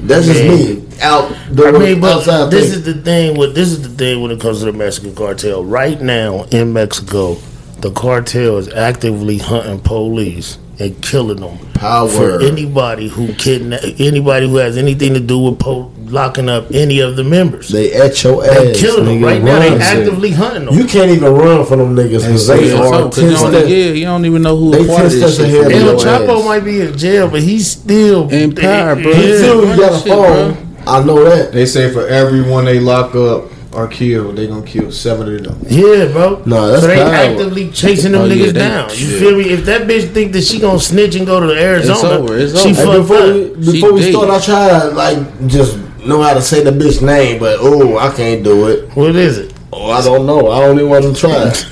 That's 0.00 0.26
just 0.26 0.42
me. 0.42 0.88
Out 1.00 1.28
the 1.50 1.66
I 1.68 1.72
mean, 1.72 2.00
but 2.00 2.16
outside 2.18 2.50
this 2.50 2.70
thing. 2.70 2.78
is 2.78 2.84
the 2.84 2.94
thing. 2.94 3.36
With 3.38 3.54
this 3.54 3.70
is 3.70 3.82
the 3.82 3.88
thing 3.88 4.20
when 4.20 4.30
it 4.32 4.40
comes 4.40 4.60
to 4.60 4.66
the 4.66 4.72
Mexican 4.72 5.14
cartel. 5.14 5.64
Right 5.64 6.00
now 6.00 6.44
in 6.50 6.72
Mexico, 6.72 7.34
the 7.80 7.92
cartel 7.92 8.58
is 8.58 8.68
actively 8.68 9.38
hunting 9.38 9.80
police 9.80 10.58
and 10.80 11.00
killing 11.02 11.40
them. 11.40 11.58
Power. 11.74 12.08
for 12.08 12.40
anybody 12.42 13.08
who 13.08 13.32
kidnap 13.34 13.80
anybody 13.98 14.48
who 14.48 14.56
has 14.56 14.76
anything 14.76 15.14
to 15.14 15.20
do 15.20 15.38
with 15.38 15.58
po- 15.58 15.92
locking 16.12 16.48
up 16.48 16.66
any 16.72 17.00
of 17.00 17.16
the 17.16 17.24
members. 17.24 17.68
They, 17.68 17.90
They 17.90 17.94
at 18.00 18.22
your 18.22 18.44
ass. 18.44 18.78
killing 18.78 19.06
them 19.06 19.22
right 19.24 19.42
now. 19.42 19.58
They 19.58 19.70
Run. 19.70 19.80
actively 19.80 20.30
hunting 20.30 20.66
them. 20.66 20.74
You 20.74 20.84
can't 20.84 21.10
even 21.10 21.32
run 21.32 21.64
from 21.66 21.78
them 21.80 21.96
niggas 21.96 22.24
because 22.26 22.46
That's 22.46 22.60
they 22.60 22.68
it. 22.70 22.74
are 22.78 22.86
so, 22.88 23.08
'cause 23.08 23.18
you 23.18 23.22
ten 23.30 23.32
don't, 23.40 23.50
steps. 23.52 23.68
yeah, 23.68 23.84
you 23.86 24.04
don't 24.04 24.24
even 24.26 24.42
know 24.42 24.56
who 24.56 24.70
They 24.72 24.84
a 24.84 24.86
part 24.86 25.04
of 25.06 25.10
ten 25.12 25.20
this 25.20 25.34
steps 25.34 25.50
shit. 25.50 25.72
El 25.72 25.96
Chapo 25.96 26.38
ass. 26.40 26.44
might 26.44 26.60
be 26.64 26.80
in 26.82 26.96
jail, 26.96 27.28
but 27.28 27.40
he's 27.42 27.66
still 27.70 28.28
In 28.30 28.54
power, 28.54 28.94
bro. 28.96 29.10
Yeah. 29.10 29.16
He 29.16 29.36
still 29.38 29.62
run 29.64 29.76
got 29.78 29.90
that 29.90 29.92
a 29.92 30.02
shit, 30.04 30.12
phone. 30.12 30.56
I 30.86 31.02
know 31.02 31.24
that. 31.24 31.52
They 31.52 31.64
say 31.66 31.90
for 31.92 32.06
everyone 32.06 32.64
they 32.66 32.80
lock 32.80 33.14
up 33.14 33.44
or 33.72 33.86
kill, 33.88 34.32
they 34.32 34.46
gonna 34.48 34.60
kill 34.66 34.90
seven 34.92 35.34
of 35.34 35.44
them. 35.44 35.56
Yeah, 35.70 36.06
bro. 36.12 36.42
Nah, 36.44 36.66
that's 36.66 36.82
so 36.82 36.88
they 36.88 36.96
power. 36.96 37.06
actively 37.14 37.70
chasing 37.70 38.12
them 38.12 38.22
Oh, 38.22 38.24
yeah, 38.26 38.34
niggas 38.34 38.52
they- 38.52 38.58
down. 38.58 38.88
You 38.90 38.94
shit. 38.96 39.18
feel 39.20 39.36
me? 39.38 39.44
If 39.44 39.64
that 39.64 39.86
bitch 39.88 40.12
think 40.12 40.32
that 40.32 40.42
she 40.44 40.58
gonna 40.58 40.78
snitch 40.80 41.14
and 41.14 41.24
go 41.26 41.40
to 41.40 41.52
Arizona, 41.58 41.94
it's 41.94 42.04
over, 42.04 42.36
it's 42.36 42.60
she 42.62 42.70
over. 42.70 42.80
And 42.98 43.06
fucked 43.06 43.08
before 43.08 43.16
up. 43.16 43.56
we, 43.56 43.78
She 43.80 43.90
we 43.92 44.00
dead. 44.00 44.12
start, 44.12 44.30
I 44.30 44.40
try 44.40 44.82
like 44.88 45.46
just 45.46 45.78
know 46.06 46.22
how 46.22 46.34
to 46.34 46.42
say 46.42 46.62
the 46.62 46.70
bitch 46.70 47.02
name, 47.04 47.40
but 47.40 47.56
oh, 47.60 47.98
I 47.98 48.14
can't 48.14 48.44
do 48.44 48.68
it. 48.68 48.88
What 48.96 49.16
is 49.16 49.38
it? 49.38 49.52
Oh, 49.72 49.90
I 49.90 50.00
don't 50.02 50.26
know. 50.26 50.50
I 50.50 50.60
don't 50.60 50.78
even 50.78 50.90
want 50.90 51.04
to 51.04 51.14
try. 51.14 51.52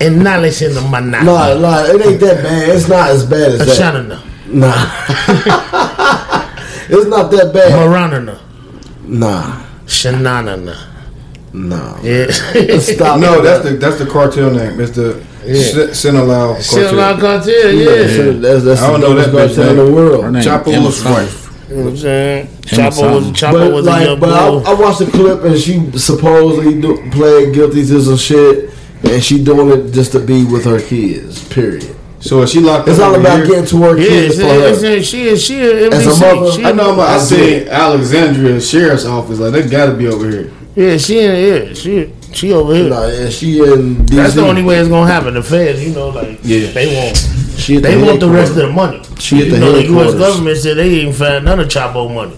And 0.00 0.24
knowledge 0.24 0.62
in 0.62 0.72
the 0.74 0.80
manana. 0.80 1.22
nah, 1.24 1.54
nah, 1.58 1.84
it 1.84 2.00
ain't 2.06 2.18
that 2.20 2.42
bad. 2.42 2.68
It's 2.70 2.88
not 2.88 3.10
as 3.10 3.26
bad 3.26 3.52
as 3.52 3.58
that. 3.78 3.94
Ashanana. 3.94 4.22
Nah, 4.48 4.72
it's 6.88 7.06
not 7.08 7.30
that 7.30 7.52
bad. 7.52 7.72
Maranana. 7.72 8.38
Nah, 9.04 9.62
Shananana. 9.84 10.76
No. 11.52 11.98
Yeah. 12.02 12.30
Stop. 12.78 13.20
No, 13.20 13.42
that's 13.42 13.64
the 13.64 13.76
that's 13.76 13.98
the 13.98 14.06
cartel 14.06 14.50
name. 14.50 14.80
It's 14.80 14.92
the 14.92 15.22
Yeah. 15.44 15.92
Sinaloa 15.92 16.54
cartel. 16.54 16.94
like 16.94 17.20
cartel, 17.20 17.72
yeah. 17.72 17.90
Yeah. 17.90 18.32
That's, 18.40 18.64
that's 18.64 18.80
I 18.82 18.90
don't 18.90 19.00
the 19.00 19.08
know 19.08 19.14
that 19.14 19.26
dumbest 19.26 19.54
bitch 19.54 19.56
cartel 19.56 19.70
in 19.70 19.76
the 19.86 19.92
world. 19.92 20.24
Her 20.24 20.30
name 20.30 20.42
Chapo 20.42 20.72
Emma 20.72 20.86
was 20.86 21.02
something. 21.02 21.24
wife. 21.24 21.45
You 21.76 21.82
know 21.82 21.90
what 21.90 21.90
I'm 21.90 21.96
saying? 21.98 22.48
Emma 22.72 22.86
was 22.86 22.96
something. 22.96 23.32
Chapo 23.34 23.52
But 23.52 23.72
was 23.74 23.86
a 23.86 23.90
like, 23.90 24.06
young 24.06 24.20
but 24.20 24.30
I. 24.30 24.70
I 24.70 24.74
watched 24.74 24.98
the 25.00 25.06
clip 25.06 25.42
and 25.44 25.58
she 25.58 25.90
supposedly 25.98 26.80
do, 26.80 27.10
pled 27.10 27.54
guilty 27.54 27.84
to 27.86 28.00
some 28.02 28.16
shit, 28.16 28.70
and 29.04 29.22
she 29.22 29.44
doing 29.44 29.68
it 29.78 29.92
just 29.92 30.12
to 30.12 30.20
be 30.20 30.44
with 30.44 30.64
her 30.64 30.80
kids. 30.80 31.46
Period. 31.52 31.94
So 32.20 32.40
is 32.42 32.50
she 32.50 32.60
locked 32.60 32.88
It's 32.88 32.98
up 32.98 33.08
all 33.12 33.20
about 33.20 33.36
here? 33.38 33.46
getting 33.46 33.66
to 33.66 33.82
her 33.82 33.96
yeah, 33.98 34.08
kids 34.08 34.38
it's, 34.38 34.42
for 34.48 34.54
her. 34.54 34.68
it's, 34.72 34.82
it's, 34.82 35.08
she 35.08 35.22
is 35.28 35.44
she 35.44 35.58
is 35.60 35.92
As 35.92 36.20
a 36.20 36.34
mother, 36.34 36.50
she, 36.50 36.64
I 36.64 36.72
know. 36.72 36.94
I'm, 36.94 37.00
I 37.00 37.14
I 37.14 37.18
see 37.18 37.68
Alexandria 37.68 38.60
Sheriff's 38.60 39.04
Office. 39.04 39.38
Like 39.38 39.52
they 39.52 39.68
got 39.68 39.86
to 39.86 39.94
be 39.94 40.06
over 40.08 40.28
here. 40.28 40.50
Yeah, 40.74 40.96
she 40.96 41.20
in 41.20 41.30
yeah, 41.68 41.74
she 41.74 42.12
she 42.32 42.52
over 42.52 42.74
here. 42.74 42.88
Nah, 42.90 43.06
yeah, 43.06 43.28
she 43.28 43.58
in 43.62 43.96
DC. 44.06 44.08
That's 44.16 44.34
the 44.34 44.46
only 44.46 44.62
way 44.62 44.78
it's 44.78 44.88
gonna 44.88 45.10
happen. 45.10 45.34
The 45.34 45.42
feds, 45.42 45.84
you 45.86 45.94
know, 45.94 46.08
like 46.08 46.40
Yeah. 46.42 46.70
they 46.72 46.96
want 46.96 47.16
She 47.66 47.78
they 47.78 48.00
want 48.00 48.20
the 48.20 48.30
rest 48.30 48.52
of 48.52 48.58
the 48.58 48.70
money. 48.70 49.02
She 49.18 49.38
you 49.38 49.50
the 49.50 49.58
know, 49.58 49.72
the 49.72 49.82
U.S. 49.86 50.14
government 50.14 50.56
said 50.56 50.76
they 50.76 51.00
ain't 51.00 51.16
found 51.16 51.46
none 51.46 51.58
of 51.58 51.66
Chapo 51.66 52.14
money. 52.14 52.36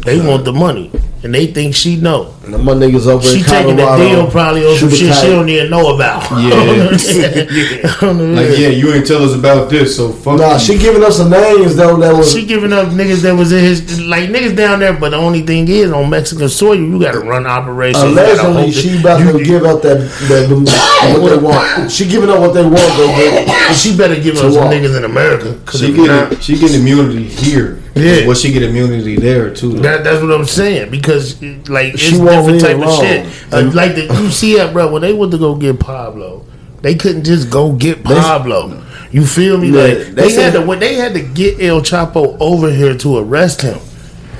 They 0.00 0.18
want 0.18 0.44
the 0.44 0.52
money, 0.52 0.90
and 1.22 1.32
they 1.32 1.46
think 1.46 1.72
she 1.76 1.94
know. 1.94 2.33
And 2.46 2.62
my 2.64 2.72
niggas 2.74 3.06
over 3.06 3.24
She 3.26 3.38
in 3.38 3.44
taking 3.44 3.76
the 3.76 3.96
deal 3.96 4.30
probably 4.30 4.64
on 4.66 4.76
some 4.76 4.90
shoot 4.90 4.96
shit 5.12 5.14
she 5.16 5.26
don't 5.28 5.48
even 5.48 5.70
know 5.70 5.94
about. 5.94 6.22
Yeah. 6.44 7.94
On 8.02 8.34
Like 8.36 8.58
yeah, 8.58 8.68
you 8.68 8.92
ain't 8.92 9.06
tell 9.06 9.22
us 9.22 9.34
about 9.34 9.70
this, 9.70 9.96
so 9.96 10.12
fuck. 10.12 10.38
Nah, 10.38 10.54
you. 10.54 10.58
she 10.60 10.78
giving 10.78 11.02
us 11.02 11.16
some 11.16 11.30
names 11.30 11.76
though. 11.76 11.96
That 11.96 12.14
was 12.14 12.32
She 12.32 12.44
giving 12.46 12.72
up 12.72 12.88
niggas 12.88 13.22
that 13.22 13.34
was 13.34 13.52
in 13.52 13.60
his 13.60 14.00
like 14.02 14.28
niggas 14.30 14.56
down 14.56 14.80
there, 14.80 14.92
but 14.92 15.10
the 15.10 15.16
only 15.16 15.42
thing 15.42 15.68
is 15.68 15.90
on 15.92 16.10
Mexican 16.10 16.48
soil 16.48 16.74
you 16.76 16.98
got 17.00 17.12
to 17.12 17.20
run 17.20 17.46
operations. 17.46 18.02
allegedly 18.04 18.72
she 18.72 18.90
it. 18.90 19.00
about 19.00 19.20
You- 19.20 19.38
to 19.38 19.44
give 19.44 19.64
up 19.64 19.82
that, 19.82 19.98
that 20.28 21.20
what 21.20 21.30
they 21.30 21.36
want. 21.38 21.90
She 21.90 22.06
giving 22.08 22.30
up 22.30 22.40
what 22.40 22.52
they 22.54 22.62
want. 22.62 22.74
They 22.98 23.06
get. 23.46 23.74
She 23.74 23.96
better 23.96 24.14
give 24.20 24.36
To 24.36 24.46
us 24.48 24.54
some 24.54 24.68
niggas 24.70 24.96
in 24.96 25.04
America. 25.04 25.58
'cause 25.64 25.80
She 25.80 25.92
get 25.92 26.06
not- 26.06 26.42
she 26.42 26.56
get 26.58 26.74
immunity 26.74 27.24
here. 27.24 27.80
Yeah. 27.94 28.26
Well, 28.26 28.34
she 28.34 28.50
get 28.52 28.64
immunity 28.64 29.14
there 29.16 29.54
too. 29.54 29.74
That, 29.74 30.02
that's 30.02 30.20
what 30.20 30.32
I'm 30.32 30.46
saying 30.46 30.90
because 30.90 31.40
like 31.68 31.94
it's 31.94 32.02
She 32.02 32.16
won't 32.18 32.33
different 32.42 32.60
type 32.60 32.86
of 32.86 32.94
shit. 32.98 33.52
Uh, 33.52 33.70
like 33.74 33.94
the, 33.94 34.02
you 34.22 34.30
see 34.30 34.56
that, 34.56 34.72
bro. 34.72 34.90
When 34.92 35.02
they 35.02 35.12
went 35.12 35.32
to 35.32 35.38
go 35.38 35.54
get 35.54 35.78
Pablo, 35.80 36.44
they 36.82 36.94
couldn't 36.94 37.24
just 37.24 37.50
go 37.50 37.72
get 37.72 38.02
Pablo. 38.04 38.82
You 39.10 39.24
feel 39.26 39.58
me? 39.58 39.68
Yeah, 39.70 39.82
like 39.82 39.98
they 40.14 40.22
had 40.22 40.30
said- 40.32 40.52
to 40.54 40.62
when 40.62 40.80
they 40.80 40.94
had 40.94 41.14
to 41.14 41.20
get 41.22 41.60
El 41.62 41.80
Chapo 41.80 42.36
over 42.40 42.70
here 42.70 42.96
to 42.98 43.18
arrest 43.18 43.62
him. 43.62 43.78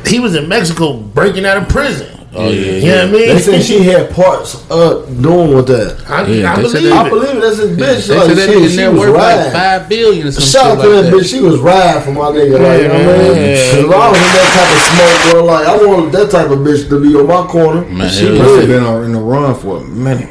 He 0.07 0.21
was 0.21 0.35
in 0.35 0.49
Mexico 0.49 0.99
breaking 0.99 1.47
out 1.47 1.57
of 1.57 1.69
prison. 1.69 2.14
Oh, 2.37 2.49
yeah, 2.51 2.51
You 2.51 2.87
know 2.87 2.97
what 2.97 3.09
I 3.09 3.13
mean? 3.13 3.29
They 3.29 3.39
say 3.39 3.63
she 3.63 3.83
had 3.85 4.11
parts 4.11 4.69
uh 4.71 5.07
doing 5.23 5.55
with 5.55 5.69
that. 5.69 6.03
I, 6.11 6.27
Yeah, 6.27 6.53
I 6.53 6.63
they 6.63 6.69
said 6.69 6.73
believe 6.79 6.91
that- 6.91 7.07
I 7.07 7.09
believe 7.09 7.37
it. 7.37 7.41
That's 7.41 7.57
his 7.59 7.71
bitch. 7.79 8.07
They 8.09 8.17
like, 8.17 8.27
said 8.29 8.37
that 8.37 8.49
shit, 8.51 8.71
she 8.73 8.89
was 8.89 8.99
worth 8.99 9.15
like 9.15 9.37
riding. 9.37 9.53
five 9.53 9.89
billion 9.89 10.27
or 10.27 10.33
some 10.33 10.43
Shout 10.45 10.65
out 10.67 10.75
shit 10.75 10.83
to 10.83 10.89
like 10.89 11.05
that 11.05 11.11
that. 11.11 11.17
bitch. 11.23 11.31
She 11.31 11.41
was 11.41 11.59
riding 11.61 12.03
for 12.03 12.11
my 12.13 12.29
nigga. 12.35 12.59
Like, 12.59 12.83
you 12.83 12.89
know 12.89 12.95
what 13.07 13.15
I 13.15 13.29
mean? 13.29 13.37
Yeah. 13.39 13.71
Cause 13.71 13.85
if 13.85 13.91
I 13.95 14.09
was 14.11 14.19
in 14.19 14.33
that 14.35 14.51
type 14.57 14.71
of 14.75 14.83
smoke, 14.91 15.33
bro, 15.33 15.45
like 15.45 15.67
I 15.69 15.77
want 15.87 16.13
that 16.13 16.31
type 16.31 16.51
of 16.51 16.59
bitch 16.59 16.89
to 16.89 17.01
be 17.01 17.15
on 17.15 17.27
my 17.27 17.47
corner. 17.47 17.85
Man, 17.87 18.11
she 18.11 18.25
hell 18.27 18.35
She 18.35 18.39
yeah. 18.39 18.45
good. 18.45 18.69
been 18.69 18.83
on, 18.85 19.05
in 19.05 19.13
the 19.13 19.21
run 19.21 19.55
for 19.55 19.77
a 19.79 19.85
minute. 19.85 20.31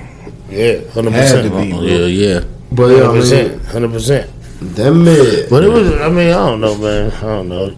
Yeah, 0.50 0.82
hundred 0.92 1.14
percent. 1.14 1.54
Yeah, 1.82 2.06
yeah. 2.06 2.40
But 2.72 2.88
yeah, 2.88 3.06
hundred 3.06 3.20
percent, 3.22 3.66
hundred 3.66 3.92
percent. 3.92 4.30
That 4.76 4.94
mid. 4.94 5.50
But 5.50 5.64
it 5.64 5.70
was. 5.70 5.92
I 6.02 6.10
mean, 6.10 6.30
I 6.30 6.34
don't 6.50 6.62
know, 6.62 6.76
man. 6.78 7.12
I 7.12 7.22
don't 7.22 7.50
know. 7.50 7.70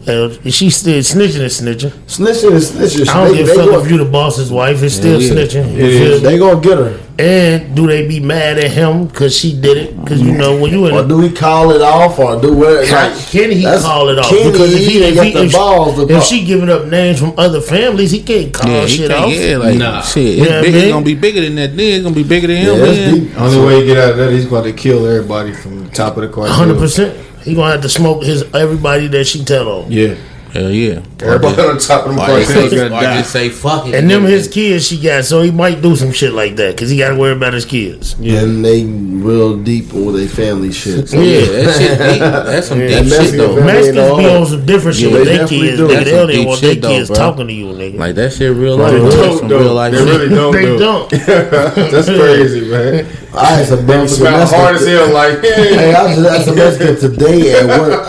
She 0.50 0.69
still 0.69 1.00
snitching 1.02 1.41
and 1.41 1.52
snitching. 1.52 1.91
Snitching 2.08 2.52
and 2.52 2.62
snitching. 2.62 3.08
I 3.10 3.26
don't 3.26 3.32
They, 3.36 3.43
give 3.45 3.50
a 3.58 3.65
fuck 3.71 3.86
if 3.86 3.91
you 3.91 3.98
the 3.98 4.06
boss's 4.06 4.52
wife. 4.52 4.82
It's 4.84 4.95
still 4.95 5.21
Yeah, 5.21 5.28
yeah. 5.28 5.34
snitching. 5.45 5.71
You 5.78 5.86
It 5.86 6.00
feel 6.00 6.12
is. 6.13 6.21
me? 6.24 6.30
they 6.30 6.38
gonna 6.39 6.62
get 6.62 6.78
her. 6.78 7.00
And 7.17 7.73
do 7.78 7.88
they 7.88 8.06
be 8.06 8.19
mad 8.19 8.58
at 8.58 8.71
him 8.71 9.08
because 9.08 9.38
she 9.38 9.58
did 9.58 9.78
it? 9.78 9.97
Because 10.01 10.21
you 10.21 10.34
know 10.34 10.60
when 10.60 10.71
you 10.71 10.86
in 10.88 10.93
Or 10.95 11.08
do 11.08 11.21
he 11.21 11.32
call 11.32 11.71
it 11.71 11.82
off 11.82 12.19
or 12.19 12.41
do 12.41 12.54
what? 12.54 12.89
Like, 12.91 13.15
can 13.30 13.51
he 13.51 13.63
call 13.63 14.10
it 14.10 14.19
off? 14.19 14.28
Can 14.30 14.51
because 14.51 14.73
if 14.73 14.80
he, 14.86 14.97
ain't 15.01 15.06
if, 15.12 15.15
got 15.15 15.25
he, 15.25 15.32
the 15.32 15.43
if, 15.45 15.51
balls 15.54 15.95
to 15.95 16.13
if 16.13 16.23
she 16.25 16.43
giving 16.43 16.69
up 16.69 16.88
names 16.88 17.17
from 17.19 17.34
other 17.38 17.62
families, 17.62 18.12
he 18.12 18.21
can't 18.21 18.54
call 18.54 18.69
Yeah, 18.69 18.82
he 18.82 18.88
shit 18.89 19.12
can't, 19.12 19.23
off. 19.23 19.32
yeah, 19.34 19.58
like 19.58 19.78
Nah. 19.78 20.01
shit. 20.01 20.38
You 20.38 20.43
It's, 20.43 20.49
know 20.49 20.56
what 20.58 20.63
big, 20.65 20.75
I 20.75 20.78
it's 20.80 20.91
gonna 20.91 21.06
be 21.06 21.15
bigger 21.15 21.41
than 21.41 21.56
that. 21.56 21.78
Then 21.78 21.80
it's 21.93 22.04
gonna 22.04 22.15
be 22.15 22.23
bigger 22.23 22.47
than 22.47 22.58
him. 22.58 22.67
Yeah, 22.80 22.86
that's 22.86 22.97
man. 22.97 23.38
Only 23.38 23.65
way 23.65 23.80
he 23.80 23.86
get 23.88 23.97
out 23.97 24.12
of 24.12 24.17
that, 24.17 24.32
he's 24.34 24.45
going 24.45 24.63
to 24.65 24.73
kill 24.73 25.06
everybody 25.08 25.54
from 25.54 25.86
the 25.86 25.89
top 25.91 26.17
of 26.17 26.23
the 26.23 26.28
cartel. 26.30 26.54
Hundred 26.54 26.80
percent. 26.80 27.17
He 27.43 27.56
gonna 27.56 27.71
have 27.71 27.82
to 27.84 27.89
smoke 27.89 28.23
his 28.23 28.43
everybody 28.54 29.08
that 29.08 29.23
she 29.25 29.45
tell 29.45 29.69
on. 29.69 29.91
Yeah. 29.91 30.15
Hell 30.56 30.72
yeah. 30.72 31.02
Everybody 31.22 31.62
on 31.63 31.78
top 31.80 32.06
of 32.08 32.15
the 32.15 32.22
Or 32.22 32.39
just, 32.39 32.54
cartel 32.54 32.70
say, 32.70 32.76
got 32.78 32.84
to 32.86 32.89
die. 32.91 33.18
just 33.18 33.32
say 33.34 33.50
fuck 33.50 33.88
it. 33.88 33.94
And 33.96 34.10
them 34.10 34.24
his 34.24 34.48
kids 34.48 34.88
she 34.88 35.02
got, 35.02 35.26
so 35.26 35.41
he 35.41 35.52
might 35.52 35.82
do 35.82 35.98
some 35.98 36.13
shit 36.13 36.32
like 36.32 36.56
that 36.56 36.76
because 36.76 36.89
he 36.89 36.98
got 36.98 37.10
to 37.10 37.15
worry 37.18 37.34
about 37.34 37.52
his 37.52 37.65
kids. 37.65 38.15
Yeah. 38.22 38.39
And 38.39 38.63
they 38.63 38.86
real 38.86 39.62
deep 39.62 39.91
with 39.91 40.15
their 40.15 40.30
family 40.30 40.72
shit. 40.72 41.10
So, 41.10 41.20
Yeah, 41.22 41.41
that 41.41 41.76
shit 41.78 41.98
deep. 42.00 42.20
That's 42.20 42.68
some 42.68 42.80
Yeah. 42.80 43.02
deep 43.02 43.12
shit 43.12 43.32
though. 43.38 43.48
family- 43.58 43.63
Mexicans 43.74 44.18
be 44.18 44.26
on 44.30 44.46
some 44.46 44.65
different 44.65 44.96
shit 44.98 45.12
Yeah, 45.12 45.18
with 45.18 45.28
they 45.28 45.38
their 45.39 45.48
kids. 45.50 45.78
do. 45.78 45.88
Nigga, 45.88 45.89
they 45.89 46.06
some 46.06 46.13
don't 46.15 46.30
even 46.30 46.36
deep 46.39 46.48
want 46.48 46.62
their 46.62 46.72
shit, 46.74 46.82
though, 46.82 46.88
kids 46.89 47.08
bro. 47.10 47.15
talking 47.18 47.48
to 47.48 47.54
you, 47.54 47.65
nigga. 47.65 47.98
Like 47.98 48.15
that 48.15 48.32
shit 48.34 48.56
real 48.56 48.78
They 48.78 48.84
life. 48.84 49.12
don't, 49.12 49.38
some 49.39 49.48
real 49.50 49.74
life 49.74 49.91
They 49.94 50.04
really 50.06 50.30
don't, 50.30 50.52
they 50.54 50.78
don't. 50.78 51.10
That's 51.91 52.06
crazy, 52.08 52.70
man. 52.72 53.08
I 53.38 53.45
had 53.45 53.65
some 53.67 53.80
It's 53.80 53.88
Mexican. 53.88 54.28
about 54.28 54.50
hard 54.50 54.76
as 54.76 54.88
hell. 54.88 55.13
Like, 55.13 55.39
Hey, 55.41 55.76
hey, 55.76 55.93
I 55.93 56.15
just 56.15 56.30
asked 56.30 56.48
a 56.48 56.56
Mexican 56.56 56.95
today 57.00 57.60
at 57.60 57.65
work. 57.80 58.08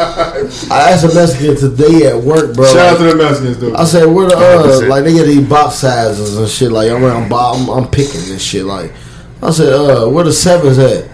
I 0.70 0.90
asked 0.92 1.04
a 1.04 1.14
Mexican 1.14 1.56
today 1.56 2.06
at 2.06 2.16
work, 2.16 2.54
bro. 2.54 2.64
shout 2.66 2.76
out 2.94 2.98
to 2.98 3.04
the 3.04 3.16
Mexicans, 3.16 3.58
though. 3.58 3.74
I 3.74 3.84
said, 3.84 4.04
where 4.06 4.28
the 4.28 4.36
uh, 4.36 4.88
like 4.88 5.04
they 5.04 5.14
get 5.14 5.24
these 5.26 5.46
box 5.48 5.76
sizes 5.76 6.36
and 6.38 6.48
shit. 6.48 6.70
Like 6.72 6.90
I'm, 6.90 7.02
I'm, 7.04 7.32
I'm, 7.32 7.68
I'm 7.70 7.90
picking 7.90 8.20
this 8.28 8.42
shit. 8.42 8.64
Like 8.64 8.92
I 9.42 9.50
said, 9.50 9.72
uh, 9.72 10.08
where 10.08 10.24
the 10.24 10.32
sevens 10.32 10.78
at? 10.78 11.10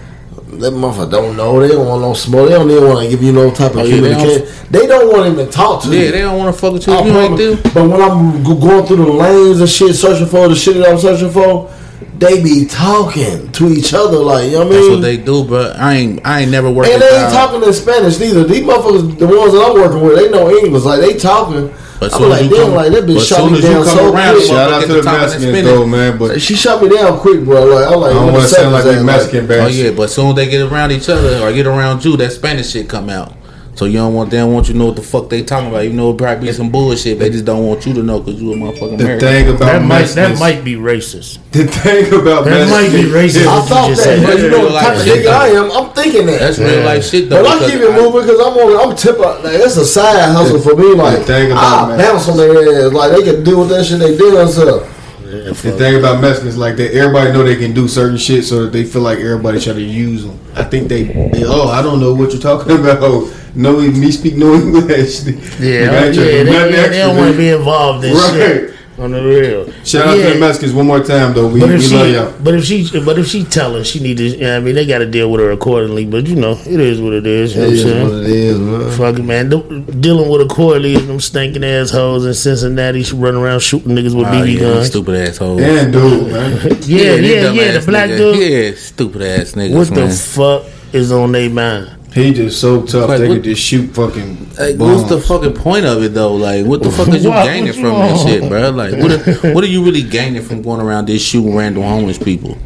That 0.53 0.71
motherfucker 0.71 1.09
don't 1.09 1.35
know. 1.35 1.59
They 1.59 1.69
don't 1.69 1.87
want 1.87 2.01
no 2.03 2.13
smoke. 2.13 2.47
They 2.47 2.53
don't 2.53 2.69
even 2.69 2.83
want 2.87 3.03
to 3.03 3.09
give 3.09 3.23
you 3.23 3.31
no 3.33 3.49
type 3.49 3.71
of 3.71 3.77
Oh, 3.77 3.83
yeah, 3.85 4.01
they 4.01 4.13
communication. 4.13 4.67
They 4.69 4.85
don't 4.85 5.11
want 5.11 5.25
to 5.25 5.31
even 5.41 5.51
talk 5.51 5.81
to 5.83 5.89
Yeah, 5.89 5.93
you. 5.97 6.05
Yeah, 6.05 6.11
they 6.11 6.21
don't 6.21 6.37
want 6.37 6.53
to 6.55 6.61
fuck 6.61 6.73
with 6.73 6.85
you. 6.85 6.93
I 6.93 6.99
if 6.99 7.05
You 7.07 7.17
ain't 7.17 7.35
promise. 7.37 7.63
do. 7.63 7.69
But 7.73 7.89
when 7.89 8.01
I'm 8.01 8.43
going 8.43 8.85
through 8.85 8.97
the 8.97 9.11
lanes 9.11 9.59
and 9.61 9.67
shit, 9.69 9.95
searching 9.95 10.27
for 10.27 10.47
the 10.47 10.53
shit 10.55 10.75
that 10.77 10.89
I'm 10.89 10.99
searching 10.99 11.31
for, 11.31 11.73
they 12.19 12.41
be 12.43 12.65
talking 12.65 13.51
to 13.53 13.69
each 13.69 13.93
other. 13.93 14.17
Like 14.17 14.45
you 14.45 14.51
know 14.53 14.59
what 14.59 14.67
I 14.67 14.69
That's 14.71 14.81
mean? 14.83 14.91
what 14.91 15.01
they 15.01 15.17
do, 15.17 15.43
bro. 15.45 15.73
I 15.77 15.93
ain't. 15.95 16.25
I 16.25 16.41
ain't 16.41 16.51
never 16.51 16.69
worked. 16.71 16.89
And 16.89 17.01
they 17.01 17.07
ain't 17.07 17.31
job. 17.31 17.51
talking 17.51 17.67
in 17.67 17.73
Spanish 17.73 18.19
neither. 18.19 18.43
These 18.43 18.63
motherfuckers, 18.63 19.17
the 19.19 19.27
ones 19.27 19.53
that 19.53 19.61
I'm 19.63 19.73
working 19.79 20.01
with, 20.01 20.15
they 20.15 20.29
know 20.29 20.49
English. 20.49 20.83
Like 20.83 21.01
they 21.01 21.17
talking. 21.17 21.73
But 21.99 22.11
I'm 22.13 22.19
soon 22.19 22.29
like, 22.31 22.41
as 22.41 22.49
you 22.49 22.55
damn, 22.55 22.65
come- 22.65 22.75
like 22.75 22.91
that 22.91 23.01
but 23.01 23.09
bitch 23.15 23.27
shot 23.29 23.37
soon 23.39 23.51
me 23.53 23.57
as 23.59 23.63
you 23.63 23.69
down 23.71 23.85
so 23.85 24.13
around, 24.13 24.35
quick. 24.35 24.45
Shout 24.47 24.71
out 24.71 24.81
to 24.81 24.87
the 24.87 24.93
the 24.95 25.01
top 25.03 25.13
of 25.13 25.41
the 25.41 25.51
Mexicans, 25.51 25.63
though, 25.67 25.85
man. 25.87 26.17
But 26.17 26.41
She 26.41 26.55
shot 26.55 26.83
me 26.83 26.89
down 26.89 27.19
quick, 27.19 27.43
bro. 27.45 27.65
Like 27.65 27.87
I'm 27.87 27.99
like, 28.01 28.11
I 28.11 28.13
don't 28.13 28.33
want 28.33 28.43
to 28.43 28.49
sound 28.49 28.73
like 28.73 28.83
sevens 28.83 29.03
we 29.05 29.09
at? 29.09 29.17
Mexican 29.17 29.51
Oh 29.51 29.67
yeah, 29.67 29.91
but 29.91 30.09
soon 30.09 30.29
as 30.29 30.35
they 30.35 30.49
get 30.49 30.61
around 30.69 30.91
each 30.91 31.07
other 31.09 31.39
or 31.39 31.53
get 31.53 31.65
around 31.65 32.03
you, 32.03 32.17
that 32.17 32.31
Spanish 32.31 32.71
shit 32.71 32.89
come 32.89 33.09
out. 33.09 33.33
So 33.75 33.85
you 33.85 33.93
don't 33.97 34.13
want 34.13 34.29
they 34.29 34.37
don't 34.37 34.53
want 34.53 34.67
you 34.67 34.73
to 34.73 34.79
know 34.79 34.85
what 34.87 34.95
the 34.95 35.01
fuck 35.01 35.29
they 35.29 35.41
talking 35.43 35.69
about. 35.69 35.79
You 35.81 35.93
know 35.93 36.11
it 36.11 36.17
probably 36.19 36.45
be 36.47 36.53
some 36.53 36.69
bullshit. 36.69 37.17
They 37.17 37.31
just 37.31 37.43
don't 37.45 37.65
want 37.65 37.85
you 37.87 37.93
to 37.95 38.03
know 38.03 38.19
because 38.19 38.39
you 38.39 38.53
a 38.53 38.55
motherfucking 38.55 38.97
The 38.99 39.03
American. 39.03 39.19
thing 39.19 39.49
about 39.49 39.59
That 39.65 39.81
might 39.81 40.05
that 40.09 40.37
might 40.39 40.63
be 40.63 40.75
racist. 40.75 41.39
the 41.51 41.65
thing 41.65 42.07
about 42.13 42.45
That 42.45 42.69
might 42.69 42.91
be 42.91 43.09
racist. 43.09 43.47
I 43.47 43.55
what 43.57 43.63
you 43.63 43.69
thought 43.69 43.89
just 43.89 44.03
that, 44.05 44.19
said. 44.19 44.25
but 44.27 44.37
you 44.39 44.49
know 44.51 44.57
Real 44.63 44.73
what 44.73 44.81
type 44.83 44.97
of 44.97 45.03
shit, 45.03 45.25
nigga 45.25 45.31
I 45.31 45.47
am. 45.47 45.71
I'm 45.71 45.89
thinking 45.95 46.25
that. 46.27 46.39
That's 46.39 46.59
real 46.59 46.83
life 46.85 47.03
shit 47.03 47.29
though. 47.29 47.41
but 47.43 47.63
I 47.63 47.65
keep 47.71 47.79
it 47.81 47.91
moving 47.95 48.21
because 48.21 48.39
I'm 48.39 48.53
on. 48.53 48.89
I'm 48.91 48.95
tip. 48.95 49.17
Uh, 49.19 49.41
like, 49.41 49.53
it's 49.57 49.77
a 49.77 49.85
side 49.85 50.21
hustle 50.31 50.59
for 50.61 50.75
me. 50.75 50.93
Like 50.93 51.23
thing 51.25 51.51
about 51.51 51.89
I 51.89 51.97
Mex- 51.97 52.09
bounce 52.09 52.29
on 52.29 52.37
their 52.37 52.85
ass. 52.87 52.93
Like 52.93 53.11
they 53.17 53.23
can 53.23 53.43
do 53.43 53.57
with 53.57 53.69
that 53.69 53.85
shit 53.85 53.97
they 53.99 54.15
do 54.15 54.31
themselves. 54.37 54.85
The 55.33 55.53
thing 55.77 55.95
about 55.97 56.21
Mexicans, 56.21 56.57
like 56.59 56.75
that, 56.77 56.93
everybody 56.93 57.31
know 57.31 57.43
they 57.43 57.55
can 57.55 57.73
do 57.73 57.87
certain 57.87 58.17
shit, 58.17 58.45
so 58.45 58.63
that 58.65 58.71
they 58.71 58.83
feel 58.83 59.01
like 59.01 59.17
everybody 59.17 59.59
try 59.59 59.73
to 59.73 59.81
use 59.81 60.23
them. 60.25 60.39
I 60.53 60.63
think 60.63 60.89
they, 60.89 61.03
they 61.05 61.43
oh, 61.43 61.69
I 61.69 61.81
don't 61.81 61.99
know 61.99 62.13
what 62.13 62.31
you're 62.33 62.39
talking 62.41 62.71
about. 62.79 63.33
No, 63.55 63.79
me 63.79 64.11
speak 64.11 64.35
no 64.35 64.53
English. 64.55 65.23
Yeah, 65.25 65.29
Nigga, 65.29 65.59
I 65.59 65.61
yeah, 65.61 66.05
ain't 66.05 66.13
trying 66.13 66.13
to 66.13 66.21
they, 66.23 66.43
do 66.43 66.51
nothing 66.51 66.53
yeah, 66.53 66.69
they 66.69 66.77
extra, 66.79 66.97
don't 66.99 67.17
want 67.17 67.31
to 67.31 67.37
be 67.37 67.49
involved 67.49 68.05
in 68.05 68.13
Right. 68.15 68.33
shit 68.33 68.69
on 68.99 69.11
the 69.11 69.23
real. 69.23 69.71
Shout 69.83 70.07
out 70.07 70.17
Yeah. 70.17 70.27
to 70.27 70.33
the 70.35 70.39
Mexicans 70.39 70.73
one 70.73 70.85
more 70.87 70.99
time, 70.99 71.33
though. 71.33 71.47
We, 71.47 71.59
But 71.59 71.69
we 71.69 71.75
if 71.75 71.91
love 71.91 72.05
she, 72.07 72.13
y'all. 72.13 72.33
but 72.43 72.53
if 72.55 72.63
she, 72.65 72.99
but 73.05 73.17
if 73.19 73.27
she 73.27 73.43
telling, 73.43 73.83
she 73.83 73.99
need 73.99 74.17
to. 74.17 74.23
You 74.23 74.37
know 74.37 74.49
what 74.51 74.57
I 74.57 74.59
mean, 74.61 74.75
they 74.75 74.85
got 74.85 74.99
to 74.99 75.05
deal 75.07 75.31
with 75.31 75.41
her 75.41 75.51
accordingly. 75.51 76.05
But 76.05 76.27
you 76.27 76.35
know, 76.35 76.51
it 76.65 76.79
is 76.79 77.01
what 77.01 77.13
it 77.13 77.25
is. 77.25 77.55
You 77.55 77.61
know 77.61 77.67
It 77.67 77.69
what 77.69 77.77
I'm 77.77 77.83
saying? 77.83 78.07
what 78.09 78.17
it 78.23 78.29
is, 78.29 78.59
man. 78.59 78.91
Fuck 78.91 79.19
it, 79.19 79.23
man. 79.23 79.49
Do- 79.49 79.85
dealing 79.99 80.29
with 80.29 80.41
a 80.41 80.45
accordingly 80.45 80.95
and 80.95 81.09
them 81.09 81.19
stinking 81.19 81.63
assholes 81.63 82.25
in 82.25 82.33
Cincinnati 82.35 83.01
she 83.03 83.15
run 83.15 83.35
around 83.35 83.61
shooting 83.61 83.95
niggas 83.95 84.15
with 84.15 84.27
Oh, 84.27 84.31
BB 84.31 84.53
yeah, 84.53 84.59
guns. 84.59 84.87
stupid 84.87 85.15
asshole. 85.27 85.59
And 85.59 85.91
dude, 85.93 86.31
man. 86.31 86.51
Yeah, 86.61 87.15
these 87.17 87.31
yeah, 87.31 87.51
yeah. 87.51 87.77
The 87.79 87.85
black 87.85 88.09
niggas. 88.11 88.17
dude. 88.17 88.51
Yeah, 88.51 88.71
stupid 88.77 89.21
ass 89.23 89.51
niggas, 89.53 89.75
What 89.75 89.89
man. 89.91 90.07
the 90.09 90.13
fuck 90.15 90.65
is 90.93 91.11
on 91.11 91.31
their 91.31 91.49
mind? 91.49 91.89
He 92.13 92.31
just 92.33 92.61
so 92.61 92.83
tough. 92.83 93.09
Like, 93.09 93.19
they 93.19 93.27
what- 93.27 93.35
could 93.35 93.43
just 93.45 93.61
shoot 93.61 93.87
fucking 93.95 94.47
Like, 94.59 94.77
bombs. 94.77 95.01
what's 95.01 95.09
the 95.09 95.19
fucking 95.19 95.53
point 95.53 95.85
of 95.85 96.03
it 96.03 96.13
though? 96.13 96.35
Like, 96.35 96.65
what 96.65 96.83
the 96.83 96.91
fuck 96.91 97.07
is 97.09 97.23
you 97.23 97.31
What- 97.31 97.45
gaining 97.45 97.65
what 97.67 97.75
you 97.75 97.81
from 97.81 97.91
that 97.93 98.17
shit, 98.27 98.49
bro? 98.49 98.69
Like, 98.69 98.93
what 98.97 99.11
are, 99.11 99.53
what 99.53 99.63
are 99.63 99.67
you 99.67 99.83
really 99.83 100.03
gaining 100.03 100.41
from 100.43 100.61
going 100.61 100.79
around 100.79 101.07
this 101.07 101.23
shooting 101.23 101.55
random 101.55 101.83
homeless 101.83 102.17
people? 102.19 102.57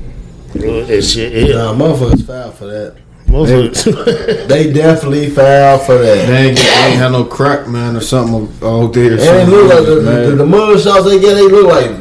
That 0.54 1.02
shit, 1.04 1.48
yeah. 1.50 1.56
Nah, 1.56 1.74
motherfuckers 1.76 2.26
foul 2.26 2.52
for 2.52 2.66
that. 2.66 2.96
Motherfuckers- 3.30 4.48
They 4.48 4.72
definitely 4.74 5.30
foul 5.30 5.78
for 5.80 5.98
that. 5.98 6.28
They 6.28 6.48
ain't, 6.50 6.58
they 6.58 6.64
ain't 6.88 7.00
had 7.00 7.12
no 7.12 7.24
crack, 7.26 7.68
man, 7.68 7.96
or 7.96 8.02
something 8.02 8.50
all 8.62 8.88
day 8.88 9.08
or 9.08 9.12
And 9.12 9.20
it 9.20 9.26
something. 9.26 9.50
look 9.50 9.74
like 9.74 9.86
the, 9.86 10.02
Man. 10.02 10.30
the, 10.30 10.36
the 10.38 10.46
mud 10.46 10.80
shots 10.80 11.06
they 11.06 11.20
get, 11.20 11.36
they 11.36 11.42
look 11.48 11.68
like 11.68 11.92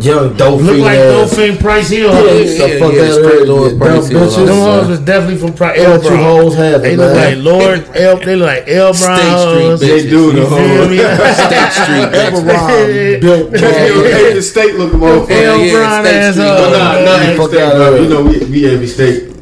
young 0.00 0.36
dope 0.36 0.60
Look 0.62 0.78
like 0.78 0.98
ass. 0.98 1.30
Dolphin 1.36 1.56
Price 1.58 1.88
Hill. 1.90 2.10
Yeah, 2.12 2.18
hoes. 2.20 2.58
the 2.58 2.68
yeah, 2.68 2.78
fuck 2.78 2.92
yeah, 2.94 3.02
out 3.02 3.12
straight 3.12 3.42
of 3.42 3.48
Lord 3.48 3.70
here, 3.70 3.78
Price 3.80 4.08
Hill 4.08 4.20
bitches. 4.20 4.46
Them 4.46 4.46
hoes. 4.56 4.78
hoes 4.80 4.88
was 4.88 5.00
definitely 5.00 5.36
from 5.38 5.52
Price. 5.54 5.78
What 5.78 6.04
L 6.06 6.16
hoes 6.16 6.54
have 6.56 6.82
They 6.86 6.96
look 6.96 7.14
like 7.16 7.36
Lord 7.38 7.96
L. 7.96 8.16
They 8.18 8.36
look 8.36 8.46
like 8.46 8.68
L 8.68 8.92
Brown 8.92 9.18
State 9.18 9.38
Street 9.38 9.66
hoes. 9.66 9.82
bitches. 9.82 10.02
They 10.02 10.08
do 10.10 10.32
the 10.32 10.40
You 10.40 10.46
whole. 10.46 10.58
State 11.48 11.72
Street 11.78 12.08
bitches. 12.14 12.44
Eberron 12.44 13.20
built 13.20 13.56
Hey, 13.58 14.32
the 14.34 14.42
state 14.42 14.74
looking 14.76 15.00
motherfucker. 15.00 15.30
L 15.30 15.58
yeah, 15.64 15.72
Brown 15.72 16.06
ass 16.06 16.34
Street. 16.34 16.46
hoes. 16.46 16.60
But 16.60 16.78
nah, 16.78 17.04
nah, 17.04 17.36
fuck 17.36 17.54
out 17.54 18.00
You 18.00 18.08
know, 18.08 18.22
we, 18.24 18.38
we 18.46 18.66
every 18.70 18.86
state. 18.86 19.34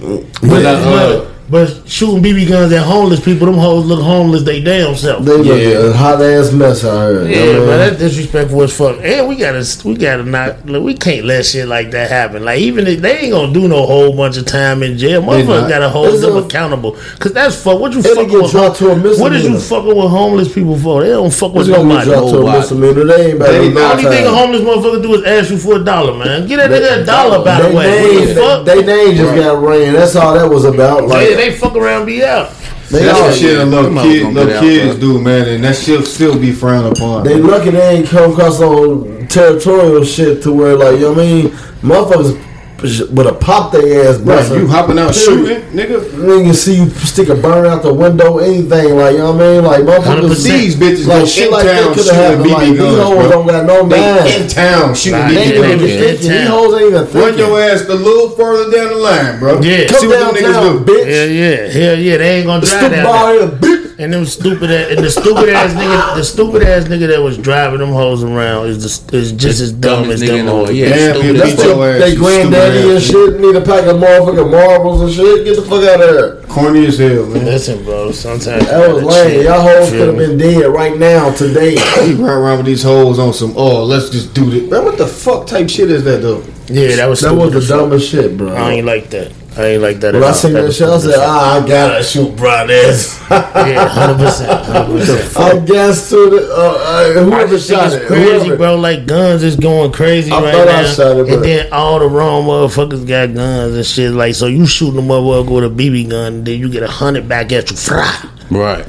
But 0.42 0.64
uh, 0.64 1.35
But 1.48 1.88
shooting 1.88 2.22
BB 2.24 2.48
guns 2.48 2.72
at 2.72 2.82
homeless 2.84 3.20
people, 3.24 3.46
them 3.46 3.54
hoes 3.56 3.84
look 3.86 4.00
homeless 4.02 4.42
they 4.42 4.60
damn 4.60 4.96
self. 4.96 5.24
They 5.24 5.36
look 5.36 5.60
Yeah. 5.60 5.90
a 5.90 5.92
hot 5.92 6.20
ass 6.20 6.50
mess 6.50 6.84
out 6.84 7.10
here. 7.10 7.22
Yeah, 7.28 7.36
you 7.44 7.52
know, 7.52 7.60
but 7.60 7.66
man. 7.66 7.78
that's 7.78 7.98
disrespectful 8.00 8.62
as 8.62 8.76
fuck. 8.76 8.98
And 9.00 9.28
we 9.28 9.36
gotta, 9.36 9.64
we 9.84 9.94
gotta 9.96 10.24
not, 10.24 10.66
look, 10.66 10.82
we 10.82 10.94
can't 10.94 11.24
let 11.24 11.46
shit 11.46 11.68
like 11.68 11.92
that 11.92 12.10
happen. 12.10 12.44
Like 12.44 12.58
even 12.58 12.88
if 12.88 13.00
they 13.00 13.18
ain't 13.18 13.32
gonna 13.32 13.52
do 13.52 13.68
no 13.68 13.86
whole 13.86 14.12
bunch 14.16 14.36
of 14.38 14.46
time 14.46 14.82
in 14.82 14.98
jail, 14.98 15.22
motherfuckers 15.22 15.68
gotta 15.68 15.88
hold 15.88 16.14
It's 16.14 16.20
them 16.22 16.34
a- 16.36 16.40
accountable. 16.40 16.96
Cause 17.20 17.32
that's 17.32 17.62
fuck. 17.62 17.78
What 17.78 17.92
you 17.92 18.02
fucking 18.02 18.32
with? 18.32 18.50
dropped 18.50 18.78
to 18.78 18.90
a 18.90 18.94
What 18.96 19.32
is 19.32 19.44
you 19.44 19.56
fucking 19.60 19.86
with 19.94 20.10
homeless 20.10 20.52
people 20.52 20.76
for? 20.76 21.02
They 21.04 21.10
don't 21.10 21.32
fuck 21.32 21.54
with 21.54 21.68
It's 21.68 21.78
nobody. 21.78 22.10
dropped 22.10 22.30
to 22.30 22.38
a 22.46 22.52
misdemeanor. 22.58 23.04
They 23.04 23.26
ain't 23.30 23.36
about 23.36 23.46
They- 23.52 23.68
to 23.68 23.70
The 23.72 23.80
only 23.92 24.04
thing 24.04 24.26
a 24.26 24.30
homeless 24.30 24.62
motherfucker 24.62 25.02
do 25.02 25.14
is 25.14 25.24
ask 25.24 25.50
you 25.52 25.58
for 25.58 25.76
a 25.76 25.84
dollar, 25.84 26.12
man. 26.14 26.48
Get 26.48 26.56
that 26.56 26.70
nigga 26.70 27.02
a 27.02 27.04
dollar, 27.06 27.44
by 27.44 27.60
the 27.62 27.68
They 27.68 27.74
way. 27.74 28.24
name, 28.24 28.36
What 28.36 28.64
they, 28.64 28.82
they 28.82 29.04
name 29.06 29.16
just 29.16 29.34
got 29.36 29.62
ran. 29.62 29.92
That's 29.92 30.16
all 30.16 30.34
that 30.34 30.50
was 30.50 30.64
about. 30.64 31.06
Like 31.06 31.35
They, 31.36 31.50
they 31.50 31.56
fuck 31.56 31.74
around, 31.74 31.98
and 31.98 32.06
be 32.06 32.24
out. 32.24 32.52
they, 32.90 33.04
that's 33.04 33.20
all, 33.20 33.28
the 33.28 33.34
shit 33.34 33.56
that 33.58 33.66
little 33.66 33.84
Them 33.84 33.96
hoes 33.96 34.06
kids, 34.06 34.22
gonna 34.22 34.34
little 34.34 34.60
get 34.62 34.88
out, 34.94 35.00
do, 35.00 35.20
man, 35.20 35.48
and 35.48 35.64
that 35.64 35.76
shit 35.76 36.06
still 36.06 36.38
be 36.38 36.52
frowned 36.52 36.96
upon. 36.96 37.24
they 37.24 37.36
lucky 37.36 37.70
they 37.70 37.96
ain't 37.96 38.08
come 38.08 38.32
across 38.32 38.60
no 38.60 39.26
territorial 39.26 40.04
shit 40.04 40.42
to 40.42 40.52
where 40.52 40.76
like 40.76 40.94
you 40.94 41.00
know 41.00 41.12
what 41.12 41.18
I 41.18 41.26
mean, 41.26 41.48
motherfuckers 41.82 42.45
would 42.82 43.26
a 43.26 43.32
pop 43.32 43.72
their 43.72 44.08
ass. 44.10 44.18
Right, 44.18 44.46
you 44.52 44.66
hopping 44.68 44.98
out 44.98 45.14
Period. 45.14 45.14
shooting, 45.14 45.62
nigga. 45.72 46.00
Nigga 46.12 46.54
see 46.54 46.76
you 46.76 46.90
stick 46.90 47.28
a 47.30 47.34
burn 47.34 47.64
out 47.66 47.82
the 47.82 47.92
window, 47.92 48.38
anything 48.38 48.96
like 48.96 49.12
you 49.12 49.18
know 49.18 49.32
what 49.32 49.42
I 49.42 49.52
mean, 49.54 49.64
like 49.64 49.82
motherfuckers. 49.82 50.28
100%. 50.28 50.42
These 50.44 50.76
bitches 50.76 51.06
like 51.06 51.20
go 51.20 51.26
shit 51.26 51.46
in 51.46 51.52
like 51.52 51.64
that 51.64 51.80
town 51.84 51.94
could 51.94 52.06
have 52.06 52.06
shooting 52.06 52.16
happened. 52.16 52.44
BB 52.44 52.52
Like 52.52 52.68
these 52.68 52.98
hoes 53.00 53.30
don't 53.30 53.46
got 53.46 53.64
no 53.66 53.88
They 53.88 54.00
mind. 54.00 54.42
in 54.42 54.48
town 54.48 54.94
shooting 54.94 55.18
Nah, 55.18 55.28
They 55.28 55.34
BB 55.34 55.38
ain't 55.40 55.54
even 55.56 55.70
guns. 55.70 55.82
be 55.82 55.92
in 55.92 55.98
thinking. 55.98 56.30
These 56.30 56.48
hoes 56.48 56.74
ain't 56.74 56.94
even 56.94 57.20
Run 57.22 57.38
your 57.38 57.60
ass 57.62 57.80
a 57.88 57.94
little 57.94 58.30
further 58.30 58.70
down 58.76 58.88
the 58.88 58.96
line, 58.96 59.38
bro. 59.38 59.60
Yeah. 59.62 59.76
See 59.78 59.86
Come 59.86 60.08
what 60.08 60.18
them 60.20 60.34
niggas 60.34 60.52
downtown, 60.52 60.84
do. 60.84 60.92
bitch. 60.92 61.06
Yeah, 61.06 61.24
yeah, 61.24 61.68
hell 61.72 61.98
yeah. 61.98 62.16
They 62.18 62.36
ain't 62.38 62.46
gonna 62.46 62.60
drive 62.66 62.78
Stupid 62.80 62.94
down 62.96 63.04
ball 63.04 63.26
there. 63.32 63.42
in 63.42 63.48
a 63.48 63.52
bitch. 63.52 63.85
And 63.98 64.12
them 64.12 64.26
stupid 64.26 64.70
ass, 64.70 64.90
and 64.94 65.02
the 65.02 65.10
stupid 65.10 65.48
ass 65.48 65.72
nigga, 65.72 66.16
the 66.16 66.22
stupid 66.22 66.62
ass 66.64 66.84
nigga 66.84 67.08
that 67.08 67.22
was 67.22 67.38
driving 67.38 67.78
them 67.78 67.92
hoes 67.92 68.22
around 68.22 68.66
is 68.66 68.82
just, 68.82 69.14
is 69.14 69.32
just 69.32 69.60
as 69.62 69.72
dumb 69.72 70.10
as 70.10 70.20
them 70.20 70.36
in 70.36 70.46
hoes. 70.46 70.70
Yeah, 70.70 70.90
Damn, 70.90 71.14
stupid 71.14 71.36
you 71.36 71.42
as 71.42 71.48
beat 71.50 71.56
fuck. 71.56 71.64
your 71.64 71.88
ass. 71.90 72.00
They 72.02 72.14
granddaddy 72.16 72.90
and 72.90 73.02
shit 73.02 73.40
need 73.40 73.56
a 73.56 73.60
pack 73.62 73.84
of 73.86 73.96
motherfucking 73.96 74.50
marbles 74.50 75.00
and 75.00 75.12
shit. 75.14 75.46
Get 75.46 75.56
the 75.56 75.62
fuck 75.62 75.82
out 75.84 76.00
of 76.06 76.14
there. 76.14 76.42
Corny 76.42 76.84
as 76.84 76.98
hell, 76.98 77.24
man. 77.24 77.46
Listen, 77.46 77.82
bro. 77.84 78.12
Sometimes 78.12 78.66
That 78.66 78.92
was 78.92 79.02
lame. 79.02 79.30
chill. 79.30 79.44
Y'all 79.44 79.62
hoes 79.62 79.88
Feel 79.90 79.98
could 79.98 80.08
have 80.08 80.28
been 80.28 80.36
dead 80.38 80.66
right 80.66 80.96
now 80.98 81.32
today. 81.32 81.76
You 82.06 82.16
run 82.16 82.36
around 82.38 82.58
with 82.58 82.66
these 82.66 82.82
hoes 82.82 83.18
on 83.18 83.32
some, 83.32 83.54
oh, 83.56 83.82
let's 83.82 84.10
just 84.10 84.34
do 84.34 84.50
this. 84.50 84.70
Man, 84.70 84.84
what 84.84 84.98
the 84.98 85.06
fuck 85.06 85.46
type 85.46 85.70
shit 85.70 85.90
is 85.90 86.04
that, 86.04 86.20
though? 86.20 86.44
Yeah, 86.68 86.96
that 86.96 87.08
was 87.08 87.20
That 87.22 87.28
stupid 87.30 87.54
was 87.54 87.66
the 87.68 87.74
dumbest 87.76 88.10
shit, 88.10 88.36
bro. 88.36 88.52
I 88.54 88.72
ain't 88.72 88.86
like 88.86 89.08
that. 89.10 89.32
I 89.58 89.64
ain't 89.68 89.82
like 89.82 90.00
that. 90.00 90.12
When 90.12 90.22
at 90.22 90.26
I 90.26 90.28
all. 90.28 90.34
seen 90.34 90.52
that 90.52 90.64
was 90.64 90.76
shit, 90.76 90.86
I 90.88 90.98
said, 90.98 91.10
as 91.10 91.16
fuck. 91.16 91.24
ah, 91.26 91.62
I 91.64 91.66
gotta 91.66 92.04
shoot 92.04 92.36
brown 92.36 92.70
ass. 92.70 93.20
yeah, 93.30 93.88
hundred 93.88 94.18
percent, 94.24 94.50
hundred 94.66 95.00
percent. 95.00 95.36
I 95.38 95.58
guess 95.64 96.08
to 96.10 96.16
the 96.30 96.48
uh, 96.52 96.56
uh, 96.56 97.20
I 97.20 97.24
whoever 97.24 97.48
just 97.56 97.68
shot 97.70 97.92
it, 97.92 98.06
crazy, 98.06 98.38
whoever. 98.48 98.56
bro. 98.56 98.76
Like 98.76 99.06
guns 99.06 99.42
is 99.42 99.56
going 99.56 99.92
crazy 99.92 100.30
I 100.30 100.42
right 100.42 100.54
thought 100.54 100.68
I 100.68 100.82
now, 100.82 100.92
shot 100.92 101.16
it, 101.16 101.26
but- 101.26 101.32
and 101.36 101.44
then 101.44 101.72
all 101.72 101.98
the 102.00 102.06
wrong 102.08 102.44
motherfuckers 102.44 103.06
got 103.08 103.34
guns 103.34 103.74
and 103.76 103.86
shit. 103.86 104.12
Like, 104.12 104.34
so 104.34 104.46
you 104.46 104.66
shooting 104.66 104.98
a 104.98 105.02
motherfucker 105.02 105.54
with 105.54 105.64
a 105.64 105.68
BB 105.74 106.10
gun, 106.10 106.34
and 106.34 106.46
then 106.46 106.60
you 106.60 106.68
get 106.68 106.82
a 106.82 106.88
hundred 106.88 107.26
back 107.28 107.50
at 107.52 107.70
you. 107.70 107.76
Fry. 107.76 108.28
Right. 108.50 108.86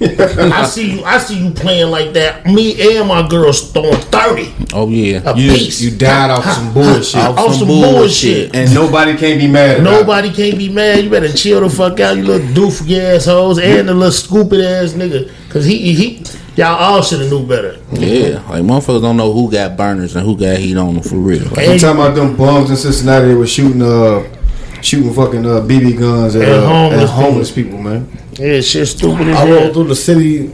I 0.00 0.66
see 0.66 0.92
you. 0.98 1.04
I 1.04 1.18
see 1.18 1.38
you 1.44 1.50
playing 1.52 1.90
like 1.90 2.12
that. 2.14 2.44
Me 2.46 2.98
and 2.98 3.08
my 3.08 3.26
girls 3.26 3.70
throwing 3.72 3.96
thirty. 3.96 4.52
Oh 4.74 4.88
yeah. 4.88 5.22
a 5.24 5.36
You, 5.36 5.52
piece. 5.52 5.80
you 5.80 5.96
died 5.96 6.30
off 6.30 6.44
some 6.44 6.72
bullshit. 6.74 7.16
Off 7.20 7.38
Off 7.38 7.54
some 7.54 7.68
bullshit. 7.68 8.54
And 8.54 8.72
nobody 8.74 9.16
can't 9.16 9.40
be 9.40 9.46
mad 9.48 9.80
about 9.80 9.92
it. 9.92 10.00
Nobody 10.00 10.32
can't 10.32 10.58
be 10.58 10.68
mad. 10.68 11.02
You 11.04 11.10
better 11.10 11.32
chill 11.32 11.60
the 11.60 11.70
fuck 11.70 11.98
out, 12.00 12.16
you 12.16 12.24
little 12.24 12.46
doofy 12.48 12.98
assholes, 12.98 13.58
and 13.58 13.88
the 13.88 13.94
little 13.94 14.12
stupid 14.12 14.60
ass 14.60 14.92
nigga. 14.92 15.30
Cause 15.50 15.64
he 15.64 15.94
he 15.94 16.24
y'all 16.56 16.76
all 16.76 17.02
should 17.02 17.20
have 17.20 17.30
knew 17.30 17.46
better. 17.46 17.78
Yeah. 17.92 18.42
Like 18.50 18.62
motherfuckers 18.62 19.00
don't 19.00 19.16
know 19.16 19.32
who 19.32 19.50
got 19.50 19.76
burners 19.76 20.14
and 20.16 20.26
who 20.26 20.36
got 20.36 20.58
heat 20.58 20.76
on 20.76 20.94
them 20.94 21.02
for 21.02 21.16
real. 21.16 21.44
Like, 21.50 21.68
I'm 21.68 21.78
talking 21.78 22.00
about 22.02 22.14
them 22.14 22.36
bums 22.36 22.68
in 22.70 22.76
Cincinnati 22.76 23.28
that 23.28 23.36
were 23.36 23.46
shooting 23.46 23.80
uh 23.80 24.28
shooting 24.86 25.12
fucking 25.12 25.44
uh 25.44 25.60
BB 25.60 25.98
guns 25.98 26.36
at, 26.36 26.42
And 26.42 26.52
uh, 26.64 26.66
homeless 26.68 27.02
at 27.02 27.08
homeless 27.08 27.50
people, 27.52 27.78
man. 27.78 28.08
Yeah, 28.38 28.60
shit 28.60 28.86
stupid 28.88 29.28
as 29.28 29.36
I 29.36 29.46
hell. 29.46 29.56
rode 29.56 29.72
through 29.74 29.88
the 29.88 29.96
city, 29.96 30.52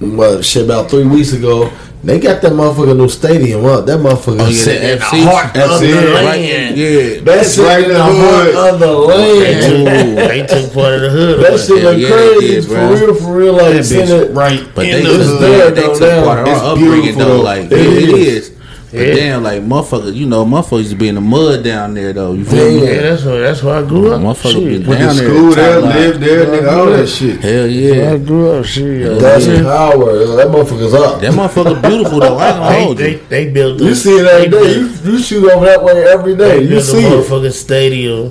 well, 0.00 0.40
shit, 0.42 0.64
about 0.64 0.90
three 0.90 1.04
weeks 1.06 1.32
ago. 1.32 1.70
They 2.04 2.20
got 2.20 2.40
that 2.42 2.52
motherfucker 2.52 2.96
new 2.96 3.08
stadium 3.08 3.64
up. 3.64 3.84
That 3.86 3.98
motherfucker 3.98 4.38
Oh, 4.40 4.46
yeah, 4.46 4.52
sitting 4.66 4.82
the 4.82 4.92
in 4.92 4.98
the 5.00 5.04
FC? 5.06 5.24
heart 5.26 5.54
That's 5.54 5.74
of 5.74 5.80
the 5.80 5.92
right? 6.14 6.24
land. 6.24 6.76
Yeah. 6.76 7.20
That's 7.24 7.58
right 7.58 7.66
right 7.66 7.84
in 7.84 7.90
in 7.90 7.96
the 7.96 7.98
the 7.98 8.20
heart 8.22 8.74
of 8.74 8.80
the 8.80 9.06
They 9.08 9.60
took, 9.66 9.86
land. 9.86 10.18
they 10.30 10.46
took 10.46 10.72
part 10.74 10.94
of 10.94 11.00
the 11.02 11.10
hood. 11.10 11.40
That 11.44 11.58
shit 11.58 11.82
Hell 11.82 11.92
look 11.92 12.00
yeah, 12.00 12.08
crazy 12.12 12.46
did, 12.46 12.64
for 12.64 12.74
bro. 12.74 12.94
real, 12.94 13.14
for 13.16 13.36
real. 13.36 13.52
Like 13.54 13.74
That 13.74 13.84
bitch 13.90 14.22
it 14.22 14.32
right 14.34 14.68
But 14.74 14.86
in 14.86 14.92
they 14.92 15.02
the 15.02 15.18
was 15.18 15.26
took, 15.28 15.40
there, 15.40 15.70
they 15.72 15.80
though, 15.82 15.92
took 15.98 16.00
now. 16.00 16.24
part 16.24 16.38
of 16.40 16.46
It's 16.48 16.60
our 16.62 16.72
upbringing 16.72 17.02
beautiful, 17.02 17.24
though. 17.24 17.36
though. 17.38 17.42
Like 17.42 17.64
It 17.64 17.72
it, 17.72 18.08
it 18.08 18.08
is. 18.14 18.55
Is. 18.86 18.92
But 18.92 19.00
Yeah. 19.08 19.14
damn, 19.14 19.42
like 19.42 19.62
motherfuckers, 19.66 20.14
you 20.14 20.26
know, 20.26 20.44
motherfuckers 20.44 20.78
used 20.78 20.90
to 20.90 20.96
be 20.96 21.08
in 21.08 21.14
the 21.16 21.20
mud 21.20 21.62
down 21.64 21.94
there 21.94 22.12
though. 22.12 22.32
You 22.32 22.44
feel 22.44 22.70
Yeah. 22.70 22.80
me? 22.80 22.86
Yeah, 22.94 23.02
that's 23.02 23.24
where 23.24 23.40
that's 23.40 23.62
why 23.62 23.78
I 23.78 23.82
grew 23.82 24.12
up. 24.12 24.20
Motherfucker 24.20 24.52
Shit. 24.52 24.82
be 24.82 24.88
Went 24.88 25.00
to 25.00 25.06
down 25.06 25.16
there. 25.16 25.26
school 25.28 25.50
there, 25.54 25.74
top 25.74 25.82
line. 25.84 25.96
lived 26.00 26.20
there, 26.22 26.46
nigga, 26.46 26.72
all 26.72 26.86
that 26.86 27.08
shit. 27.08 27.40
Hell 27.40 27.66
yeah. 27.66 28.12
I 28.12 28.18
grew 28.18 28.50
up. 28.50 28.64
Shit, 28.64 29.00
yo. 29.00 29.18
That's 29.18 29.46
Yeah. 29.46 29.62
power. 29.62 30.20
Yo, 30.20 30.36
That 30.36 30.48
motherfucker's 30.48 30.94
up. 30.94 31.20
That 31.20 31.32
motherfucker 31.32 31.82
beautiful 31.88 32.20
though. 32.20 32.36
I 32.36 32.48
ain't 32.48 32.56
gonna 32.58 32.70
They, 32.70 32.82
hold 32.84 32.98
they, 32.98 33.10
you. 33.12 33.20
they 33.28 33.46
built. 33.46 33.80
You 33.80 33.94
see 33.94 34.10
it 34.18 34.26
every 34.26 34.48
they 34.48 34.50
day. 34.50 34.74
built- 34.74 34.90
You, 35.04 35.12
you 35.12 35.18
shoot 35.18 35.50
over 35.50 35.66
that 35.66 35.82
way 35.84 36.04
every 36.04 36.36
day. 36.36 36.56
They 36.58 36.62
You 36.62 36.68
built 36.68 36.84
see 36.84 37.04
a 37.04 37.08
it. 37.08 37.24
motherfucking 37.24 37.52
stadium 37.52 38.30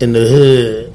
in 0.00 0.12
the 0.12 0.20
hood. 0.20 0.86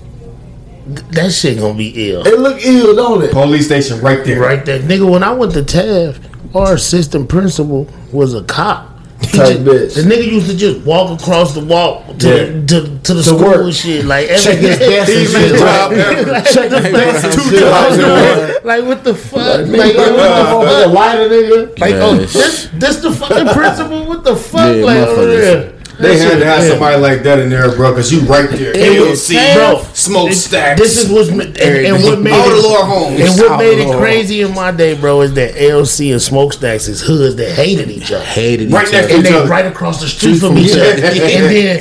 That 1.13 1.32
shit 1.32 1.60
gonna 1.60 1.74
be 1.74 2.12
ill. 2.12 2.22
It 2.28 2.39
look 2.39 2.58
ill, 2.63 2.96
don't 2.96 3.24
it? 3.24 3.32
Police 3.32 3.65
station 3.65 4.00
right 4.02 4.24
there. 4.24 4.39
Right 4.39 4.63
there, 4.65 4.80
nigga. 4.80 5.10
When 5.10 5.24
I 5.24 5.32
went 5.34 5.54
to 5.54 5.63
Taft, 5.63 6.20
our 6.54 6.74
assistant 6.76 7.28
principal 7.28 7.88
was 8.12 8.34
a 8.36 8.41
cop. 8.44 8.94
He 9.32 9.38
Type 9.38 9.48
just- 9.48 9.60
bitch. 9.66 9.96
The 9.96 10.02
nigga 10.02 10.32
used 10.32 10.50
to 10.50 10.56
just 10.58 10.80
walk 10.86 11.20
across 11.20 11.54
the 11.54 11.60
walk 11.62 12.18
to 12.20 12.28
Yeah. 12.28 12.36
the, 12.46 12.66
to, 12.68 13.00
to 13.04 13.14
the 13.14 13.22
To 13.22 13.24
school 13.24 13.40
work. 13.40 13.64
and 13.66 13.74
shit. 13.76 14.06
Like 14.06 14.28
every 14.30 14.44
Check 14.44 14.58
his 14.60 14.80
desk 14.80 15.12
and 15.12 15.28
shit. 15.30 15.60
job 15.60 15.92
Like, 16.28 16.46
check 16.46 16.72
his 16.72 16.84
desk 16.94 17.32
Two 17.38 17.50
shit. 17.50 17.60
jobs 17.60 17.98
in 17.98 18.66
like 18.66 18.84
what 18.86 19.04
the 19.04 19.16
fuck? 19.16 19.42
Like, 19.42 19.68
Like, 19.68 19.96
nigga, 19.96 19.98
what 19.98 20.06
the 20.06 20.22
motherfucker, 20.22 20.84
fuck? 20.84 20.94
lighter 20.94 21.30
nigga. 21.30 21.80
Like, 21.80 21.94
oh, 21.96 22.16
this 22.18 22.70
this 22.74 22.96
the 22.98 23.12
fucking 23.12 23.48
principal? 23.54 24.06
What 24.06 24.24
the 24.24 24.36
fuck? 24.36 24.76
Yeah, 24.78 24.84
like, 24.86 25.08
oh, 25.08 25.32
yeah. 25.32 25.72
They 25.97 26.10
That 26.10 26.17
had 26.17 26.29
shit- 26.31 26.39
to 26.39 26.45
have 26.45 26.63
yeah. 26.63 26.69
somebody 26.69 27.01
like 27.01 27.23
that 27.23 27.39
in 27.39 27.49
there, 27.49 27.73
bro, 27.75 27.91
because 27.91 28.12
you 28.12 28.19
right 28.21 28.49
there. 28.49 28.71
It 28.75 28.99
was 29.01 29.29
AOC, 29.29 29.55
bro. 29.55 29.84
smokestacks. 29.93 30.81
This 30.81 31.01
is 31.03 31.10
what's 31.10 31.29
and, 31.29 31.41
and 31.58 32.03
what 32.03 32.19
made 32.21 32.34
all 32.34 32.49
the 32.49 32.55
it, 32.58 32.63
lower 32.63 32.84
homes. 32.86 33.19
and 33.21 33.29
what 33.39 33.58
made 33.60 33.79
it 33.79 33.97
crazy 33.97 34.41
in 34.41 34.53
my 34.53 34.71
day, 34.71 34.93
bro, 34.99 35.21
is 35.21 35.34
that 35.36 35.55
LC 35.55 36.12
and 36.12 36.21
Smokestacks 36.21 36.88
is 36.88 37.01
hoods 37.01 37.36
that 37.38 37.51
hated 37.53 37.89
each 37.89 38.12
other. 38.12 38.25
Hated 38.25 38.71
Right 38.71 38.88
each 38.88 38.93
other. 38.93 39.08
to 39.08 39.15
And 39.15 39.25
they 39.25 39.45
right 39.47 39.65
across 39.65 40.01
the 40.01 40.08
street 40.08 40.36
Street 40.36 40.39
from 40.39 40.49
from 40.55 40.58
each 40.58 40.71
each 40.71 40.77
other. 40.77 40.84
other. 40.91 41.05
and 41.08 41.15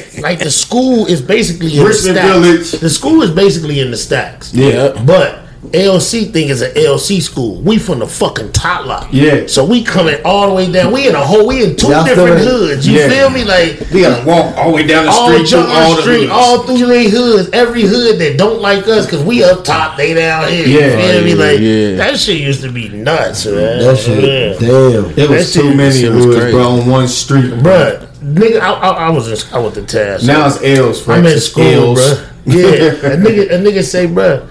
then, 0.15 0.23
like, 0.23 0.39
the 0.39 0.51
school 0.51 1.07
is 1.07 1.21
basically 1.21 1.77
in 1.79 1.85
Richmond 1.85 2.17
the 2.17 2.21
stacks. 2.21 2.39
Village. 2.39 2.71
The 2.81 2.91
school 2.91 3.23
is 3.23 3.31
basically 3.31 3.81
in 3.81 3.91
the 3.91 3.97
stacks. 3.97 4.53
Yeah. 4.55 5.03
But 5.05 5.41
LC 5.75 6.33
thing 6.33 6.49
is 6.49 6.63
an 6.63 6.73
LC 6.73 7.21
school. 7.21 7.61
We 7.61 7.79
from 7.79 7.99
the 7.99 8.07
fucking 8.07 8.53
top 8.53 8.87
lot. 8.87 9.13
Yeah. 9.13 9.47
So 9.47 9.65
we 9.65 9.83
coming 9.85 10.17
all 10.25 10.49
the 10.49 10.55
way 10.55 10.71
down. 10.73 10.93
We 10.93 11.07
in 11.09 11.15
a 11.15 11.21
whole. 11.25 11.47
We 11.47 11.63
in 11.65 11.77
2 11.77 11.89
Y'all 11.89 12.05
different 12.05 12.39
in- 12.41 12.47
hoods. 12.47 12.87
You 12.89 12.99
Yeah. 13.01 13.09
feel 13.09 13.31
me? 13.31 13.45
Like 13.45 13.81
We 13.93 14.03
gotta 14.03 14.25
walk 14.27 14.57
all 14.57 14.71
the 14.71 14.75
way 14.77 14.87
down 14.87 15.05
the 15.07 15.11
all 15.13 15.29
street 15.33 15.47
John 15.47 15.65
through 15.67 15.75
all 15.75 15.97
the 15.97 16.03
Street, 16.03 16.21
hoods. 16.21 16.31
all 16.33 16.59
through 16.63 16.87
their 16.87 17.09
hoods, 17.11 17.51
every 17.53 17.83
hood 17.83 18.19
that 18.21 18.37
don't 18.39 18.61
like 18.61 18.87
us 18.89 19.05
because 19.07 19.23
we 19.25 19.43
up 19.45 19.65
top, 19.65 19.97
they 19.97 20.15
down 20.15 20.49
here. 20.51 20.67
Yeah. 20.67 20.97
you 20.97 21.13
feel 21.13 21.25
me? 21.25 21.35
Like 21.35 21.59
yeah. 21.61 21.97
that 21.97 22.19
shit 22.19 22.41
used 22.41 22.63
to 22.63 22.71
be 22.71 22.89
nuts, 22.89 23.45
man. 23.47 23.79
That 23.81 23.99
shit, 23.99 24.25
yeah. 24.25 24.69
damn. 24.69 25.13
It 25.19 25.29
was 25.31 25.53
That 25.53 25.61
too 25.61 25.69
shit- 25.69 25.77
many 25.77 26.01
shit 26.01 26.13
was 26.13 26.25
hoods, 26.25 26.37
crazy. 26.39 26.53
bro, 26.57 26.69
on 26.69 26.87
one 26.89 27.09
street. 27.09 27.53
Bruh, 27.55 28.07
nigga, 28.25 28.61
I, 28.61 28.73
I, 28.73 28.89
I 29.07 29.11
was 29.11 29.27
just, 29.27 29.53
I 29.53 29.59
went 29.59 29.75
to 29.75 29.83
task. 29.83 30.25
Now 30.25 30.47
it's 30.47 30.63
L's, 30.63 30.99
I'm 31.01 31.05
Frank. 31.05 31.27
in 31.27 31.41
school, 31.41 31.65
L's. 31.65 32.01
bruh. 32.01 32.25
Yeah, 32.47 32.63
a 32.63 33.17
nigga, 33.17 33.51
a 33.53 33.59
nigga 33.59 33.83
say, 33.83 34.07
bruh, 34.07 34.47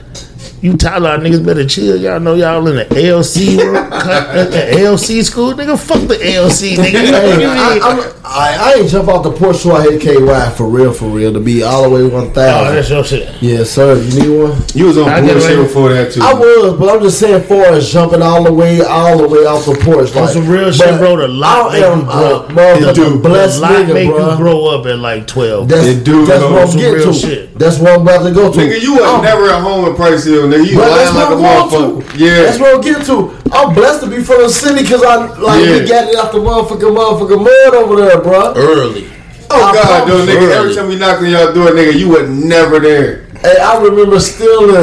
You 0.64 0.78
Tyler 0.78 1.18
niggas 1.18 1.46
better 1.46 1.66
chill. 1.68 1.98
Y'all 1.98 2.22
know 2.22 2.36
y'all 2.36 2.66
in 2.70 2.78
the 2.78 2.86
LC 2.86 3.58
room, 3.60 3.76
uh, 3.92 4.46
the 4.46 4.58
LC 4.80 5.22
school, 5.22 5.52
nigga. 5.54 5.78
Fuck 5.78 6.08
the 6.08 6.16
LC, 6.16 6.76
nigga. 6.78 7.04
You 7.06 7.12
know 7.12 7.22
what 7.22 7.40
Hey, 7.42 7.46
I. 7.46 7.80
I'm, 7.84 8.14
I, 8.26 8.58
I 8.58 8.80
ain't 8.80 8.90
jump 8.90 9.10
off 9.10 9.24
the 9.24 9.32
porch 9.34 9.58
so 9.58 9.74
I 9.76 9.84
hit 9.84 10.02
KY 10.02 10.56
for 10.56 10.68
real, 10.70 10.94
for 10.94 11.10
real, 11.10 11.34
to 11.34 11.42
be 11.42 11.64
all 11.64 11.84
the 11.84 11.90
way 11.90 12.04
one 12.08 12.28
Oh, 12.28 12.30
thousand. 12.30 12.76
that's 12.76 12.90
your 12.90 13.04
shit. 13.04 13.42
yeah, 13.42 13.66
sir. 13.66 13.96
You 14.02 14.22
need 14.22 14.40
one? 14.42 14.64
You 14.74 14.86
was 14.86 14.98
on 14.98 15.10
I 15.10 15.20
bullshit 15.20 15.58
before 15.58 15.90
that 15.90 16.14
too. 16.14 16.22
I 16.24 16.34
was, 16.34 16.80
but 16.80 16.88
I'm 16.96 17.02
just 17.02 17.20
saying, 17.20 17.44
far 17.44 17.66
as 17.74 17.92
jumping 17.92 18.22
all 18.22 18.46
the 18.46 18.54
way, 18.54 18.80
all 18.82 19.18
the 19.18 19.28
way 19.28 19.40
off 19.46 19.66
the 19.66 19.76
porch, 19.84 20.16
On 20.16 20.22
like 20.24 20.30
some 20.34 20.48
real 20.48 20.72
shit, 20.72 20.98
bro. 20.98 21.18
The 21.18 21.28
lot 21.28 21.72
I 21.72 21.74
make 21.74 21.84
am 21.84 22.00
you 22.00 22.04
a 22.06 22.08
grow. 22.08 22.48
motherfucking 22.56 22.96
do. 22.96 23.20
blessed 23.20 23.56
the 23.58 23.62
lot 23.62 23.72
nigga, 23.74 23.94
make 23.94 24.10
bro. 24.10 24.32
you 24.32 24.38
grow 24.38 24.66
up 24.68 24.86
at 24.86 24.98
like 25.00 25.28
twelve. 25.28 25.68
That's, 25.68 25.86
It 25.88 26.06
do, 26.06 26.26
that's 26.26 26.40
bro. 26.42 26.54
what 26.54 26.62
I'm 26.62 26.68
Some 26.70 26.80
getting 26.80 26.94
real 26.96 27.12
to. 27.12 27.20
shit. 27.20 27.60
That's 27.60 27.80
what 27.80 27.92
I'm 27.92 28.02
about 28.04 28.24
to 28.24 28.34
go 28.34 28.52
to. 28.54 28.58
Nigga, 28.58 28.82
you 28.82 28.94
was 28.94 29.04
I'm- 29.04 29.22
never 29.24 29.50
at 29.50 29.62
home 29.62 29.90
at 29.92 29.98
Price 29.98 30.24
Hill, 30.24 30.48
nigga. 30.54 30.70
You 30.70 30.78
But 30.78 30.90
that's 30.96 31.14
lying 31.16 31.30
like 31.30 31.38
a 31.38 31.42
what 31.42 31.52
I'm 31.52 31.70
going 31.70 32.04
motherfucker. 32.06 32.12
to. 32.14 32.18
Yeah. 32.24 32.42
That's 32.44 32.60
what 32.60 32.76
I'm 32.76 32.82
getting 32.82 33.06
to. 33.06 33.18
I'm 33.52 33.74
blessed 33.74 34.04
to 34.04 34.10
be 34.10 34.22
from 34.24 34.42
the 34.44 34.50
city 34.50 34.82
because 34.84 35.04
I 35.04 35.16
like 35.40 35.66
Yeah. 35.66 35.80
we 35.82 35.88
got 35.88 36.10
it 36.10 36.16
out 36.16 36.32
the 36.32 36.38
motherfucking 36.40 36.94
motherfucking 36.96 37.44
mud 37.44 37.74
over 37.76 37.96
there, 37.98 38.22
bro. 38.22 38.54
Early. 38.56 39.10
oh 39.52 39.64
I 39.64 39.74
God, 39.74 40.08
though, 40.08 40.26
nigga. 40.26 40.42
early. 40.42 40.54
Every 40.54 40.76
time 40.76 40.88
we 40.90 40.96
knocked 40.98 41.22
on 41.22 41.30
y'all 41.30 41.54
door, 41.54 41.72
nigga, 41.72 41.94
you 41.98 42.10
were 42.10 42.28
never 42.28 42.80
there. 42.80 43.26
Hey, 43.42 43.58
I 43.60 43.82
remember 43.82 44.20
stealing 44.20 44.76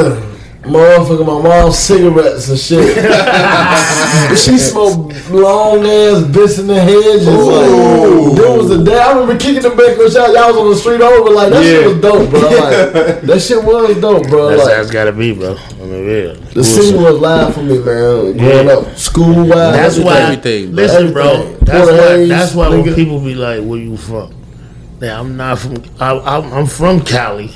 motherfucking 0.61 1.25
my 1.25 1.41
mom's 1.41 1.77
cigarettes 1.77 2.49
and 2.49 2.59
shit. 2.59 2.95
she 4.37 4.57
smoked 4.57 5.29
long 5.31 5.85
ass 5.85 6.23
bits 6.27 6.59
in 6.59 6.67
the 6.67 6.79
hedges. 6.79 7.25
Like, 7.27 8.35
there 8.37 8.57
was 8.57 8.69
a 8.71 8.83
day 8.83 8.97
I 8.99 9.11
remember 9.13 9.37
kicking 9.37 9.61
the 9.63 9.69
back 9.71 9.97
of 9.97 10.13
y'all. 10.13 10.33
Y'all 10.33 10.47
was 10.49 10.57
on 10.57 10.69
the 10.69 10.75
street 10.75 11.01
over. 11.01 11.29
Like 11.31 11.49
that 11.51 11.63
shit 11.63 11.81
Yeah. 11.81 11.87
was 11.87 12.01
dope, 12.01 12.29
bro. 12.29 12.39
Like 12.41 13.21
that 13.23 13.41
shit 13.41 13.63
was 13.63 13.97
dope, 14.01 14.27
bro. 14.29 14.49
That's 14.49 14.61
how 14.61 14.67
like 14.69 14.77
it's 14.83 14.91
gotta 14.91 15.11
be, 15.11 15.33
bro. 15.33 15.55
I 15.57 15.73
mean, 15.85 16.05
yeah. 16.05 16.33
the 16.53 16.63
city 16.63 16.95
was 16.97 17.19
live 17.19 17.53
for 17.55 17.63
me, 17.63 17.77
man. 17.79 18.37
Growing 18.37 18.67
Yeah. 18.67 18.73
up, 18.73 18.95
school 18.97 19.33
wise. 19.47 19.49
That's 19.49 19.97
why. 19.99 20.19
everything, 20.21 20.67
bro. 20.75 20.83
listen, 20.83 21.13
bro. 21.13 21.53
That's 21.61 21.87
Port 21.89 21.99
why. 21.99 22.07
Hayes, 22.17 22.29
That's 22.29 22.53
why 22.53 22.69
when 22.69 22.93
people 22.95 23.19
be 23.19 23.33
like, 23.35 23.61
"Where 23.63 23.79
you 23.79 23.97
from?" 23.97 24.33
Now 24.99 25.19
I'm 25.21 25.35
not 25.37 25.57
from. 25.59 25.83
I, 25.99 26.11
I'm, 26.19 26.53
I'm 26.53 26.65
from 26.67 27.01
Cali, 27.03 27.51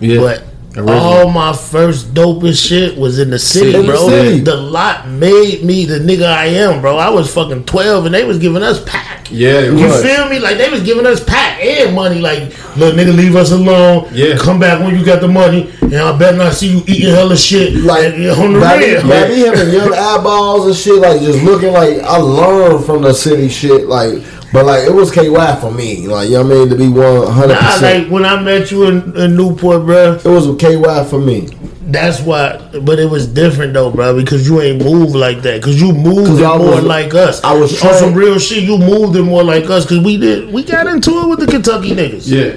Yeah. 0.00 0.18
but. 0.20 0.44
All 0.86 1.30
my 1.30 1.52
first 1.54 2.14
dopest 2.14 2.66
shit 2.68 2.96
was 2.98 3.18
in 3.18 3.30
the 3.30 3.38
city, 3.38 3.74
In 3.74 3.82
the 3.86 3.92
bro. 3.92 4.08
city. 4.08 4.40
The 4.40 4.56
lot 4.56 5.08
made 5.08 5.64
me 5.64 5.84
the 5.84 5.98
nigga 5.98 6.26
I 6.26 6.46
am, 6.46 6.80
bro. 6.80 6.96
I 6.96 7.08
was 7.10 7.32
fucking 7.32 7.64
twelve, 7.64 8.06
and 8.06 8.14
they 8.14 8.24
was 8.24 8.38
giving 8.38 8.62
us 8.62 8.82
pack. 8.84 9.28
Yeah, 9.30 9.60
You 9.60 9.74
was. 9.86 10.02
feel 10.02 10.28
me? 10.28 10.38
Like 10.38 10.56
they 10.58 10.70
was 10.70 10.82
giving 10.82 11.04
us 11.06 11.22
pack 11.22 11.62
and 11.62 11.94
money. 11.94 12.20
Like, 12.20 12.54
little 12.76 12.98
nigga, 12.98 13.14
leave 13.16 13.36
us 13.36 13.50
alone. 13.52 14.08
Yeah. 14.12 14.36
Come 14.38 14.58
back 14.58 14.80
when 14.80 14.98
you 14.98 15.04
got 15.04 15.20
the 15.20 15.28
money, 15.28 15.70
and 15.82 15.94
I 15.96 16.16
better 16.18 16.36
not 16.36 16.54
see 16.54 16.68
you 16.78 16.82
eating 16.86 17.10
hella 17.14 17.36
shit. 17.36 17.74
like 17.84 18.14
on 18.14 18.52
the 18.54 18.60
by 18.60 18.78
me, 18.78 18.92
real. 18.94 19.02
by 19.02 19.28
me 19.28 19.40
having 19.40 19.70
young 19.74 19.92
eyeballs 19.92 20.66
and 20.66 20.76
shit, 20.76 20.96
like 20.96 21.20
just 21.20 21.42
looking 21.44 21.72
like 21.72 21.98
I 22.00 22.16
learned 22.18 22.84
from 22.86 23.02
the 23.02 23.12
city 23.12 23.48
shit, 23.48 23.86
like. 23.86 24.22
But 24.52 24.64
like 24.66 24.84
it 24.88 24.94
was 24.94 25.10
KY 25.10 25.56
for 25.60 25.70
me, 25.70 26.06
like 26.06 26.28
you 26.30 26.36
know 26.36 26.42
what 26.44 26.52
I 26.52 26.54
mean, 26.58 26.68
to 26.70 26.76
be 26.76 26.88
one 26.88 27.30
hundred 27.30 27.54
Nah, 27.54 27.72
percent. 27.72 28.04
like 28.04 28.12
when 28.12 28.24
I 28.24 28.40
met 28.40 28.70
you 28.70 28.84
in, 28.86 29.16
in 29.16 29.36
Newport, 29.36 29.84
bro. 29.84 30.14
It 30.14 30.24
was 30.24 30.46
a 30.48 30.54
KY 30.56 31.04
for 31.08 31.18
me. 31.20 31.48
That's 31.90 32.20
why, 32.20 32.56
but 32.82 32.98
it 32.98 33.08
was 33.10 33.26
different 33.26 33.72
though, 33.74 33.90
bro, 33.90 34.14
because 34.14 34.48
you 34.48 34.60
ain't 34.60 34.82
moved 34.84 35.14
like 35.14 35.42
that. 35.42 35.60
Because 35.60 35.80
you 35.80 35.92
moved 35.92 36.28
'Cause 36.28 36.40
it 36.40 36.44
I 36.46 36.56
more 36.58 36.76
was- 36.76 36.84
like 36.84 37.14
us. 37.14 37.42
I 37.44 37.54
was 37.54 37.82
on 37.84 37.94
some 37.94 38.14
real 38.14 38.38
shit. 38.38 38.62
You 38.62 38.78
moved 38.78 39.16
it 39.16 39.22
more 39.22 39.42
like 39.42 39.64
us 39.70 39.84
because 39.84 40.04
we 40.04 40.16
did. 40.18 40.52
We 40.52 40.62
got 40.64 40.86
into 40.86 41.10
it 41.20 41.28
with 41.28 41.40
the 41.40 41.46
Kentucky 41.46 41.90
niggas. 41.94 42.26
Yeah. 42.26 42.56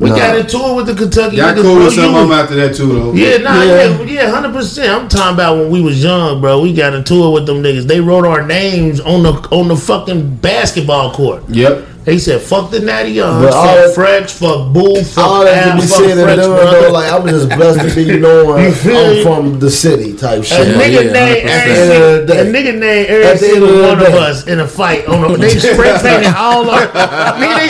We 0.00 0.10
Nah. 0.10 0.16
got 0.16 0.36
into 0.38 0.56
it 0.58 0.74
with 0.74 0.86
the 0.86 0.94
Kentucky 0.94 1.36
Y'all 1.36 1.52
niggas. 1.54 1.62
cool 1.62 1.76
with 1.84 1.94
some 1.94 2.14
of 2.14 2.28
them 2.28 2.32
after 2.32 2.54
that 2.56 2.74
too, 2.74 2.88
though. 2.88 3.12
Yeah, 3.14 3.36
nah, 3.38 3.62
Yeah. 3.62 3.84
yeah, 3.84 4.02
yeah, 4.04 4.30
hundred 4.30 4.52
percent. 4.52 4.90
I'm 4.90 5.08
talking 5.08 5.34
about 5.34 5.58
when 5.58 5.70
we 5.70 5.80
was 5.80 6.02
young, 6.02 6.40
bro. 6.40 6.60
We 6.60 6.72
got 6.72 6.92
into 6.94 7.24
it 7.26 7.30
with 7.30 7.46
them 7.46 7.62
niggas. 7.62 7.86
They 7.86 8.00
wrote 8.00 8.26
our 8.26 8.42
names 8.42 9.00
on 9.00 9.22
the 9.22 9.32
on 9.52 9.68
the 9.68 9.76
fucking 9.76 10.38
basketball 10.42 11.12
court. 11.12 11.44
Yep. 11.48 11.84
They 12.04 12.18
said, 12.18 12.40
"Fuck 12.40 12.70
the 12.70 12.78
Natty 12.78 13.10
Young, 13.10 13.42
But 13.42 13.50
fuck 13.52 13.56
all 13.66 13.74
that- 13.74 13.94
Fresh, 13.96 14.30
fuck 14.30 14.72
Bull, 14.72 15.02
fuck 15.02 15.26
All 15.26 15.44
that 15.44 15.66
Al, 15.66 15.74
to 15.74 15.82
be 15.82 15.88
fuck 15.88 15.98
said 15.98 16.10
and 16.10 16.20
Fresh, 16.20 16.36
though, 16.36 16.90
like 16.92 17.12
I'm 17.12 17.26
just 17.26 17.48
blessed 17.48 17.80
to 17.80 17.94
be 17.96 18.18
knowing 18.20 18.62
You 18.64 18.70
feel 18.70 18.96
I'm 18.96 19.22
from 19.24 19.58
the 19.58 19.68
city 19.72 20.12
type 20.12 20.44
shit. 20.44 20.68
Yeah, 20.68 20.74
nigga 20.74 21.04
yeah, 21.06 21.12
named 21.12 21.48
100%. 21.48 21.50
every 21.50 21.50
At 21.50 21.66
the 21.66 21.80
end 21.80 21.90
single, 21.90 22.14
of 22.14 22.26
the 22.28 22.32
day. 22.32 22.40
a 22.40 22.44
nigga 22.44 22.78
named 22.78 23.06
every 23.08 23.24
At 23.26 23.40
the 23.40 23.46
end 23.46 23.54
single 23.54 23.74
of 23.74 23.98
one 23.98 24.06
of 24.06 24.14
us 24.14 24.46
in 24.46 24.60
a 24.60 24.68
fight. 24.68 25.08
On 25.08 25.24
a, 25.34 25.36
they 25.36 25.48
spray 25.58 25.98
painted 26.00 26.32
all 26.36 26.70
on. 26.70 26.78
nigga, 26.86 27.58
they 27.58 27.68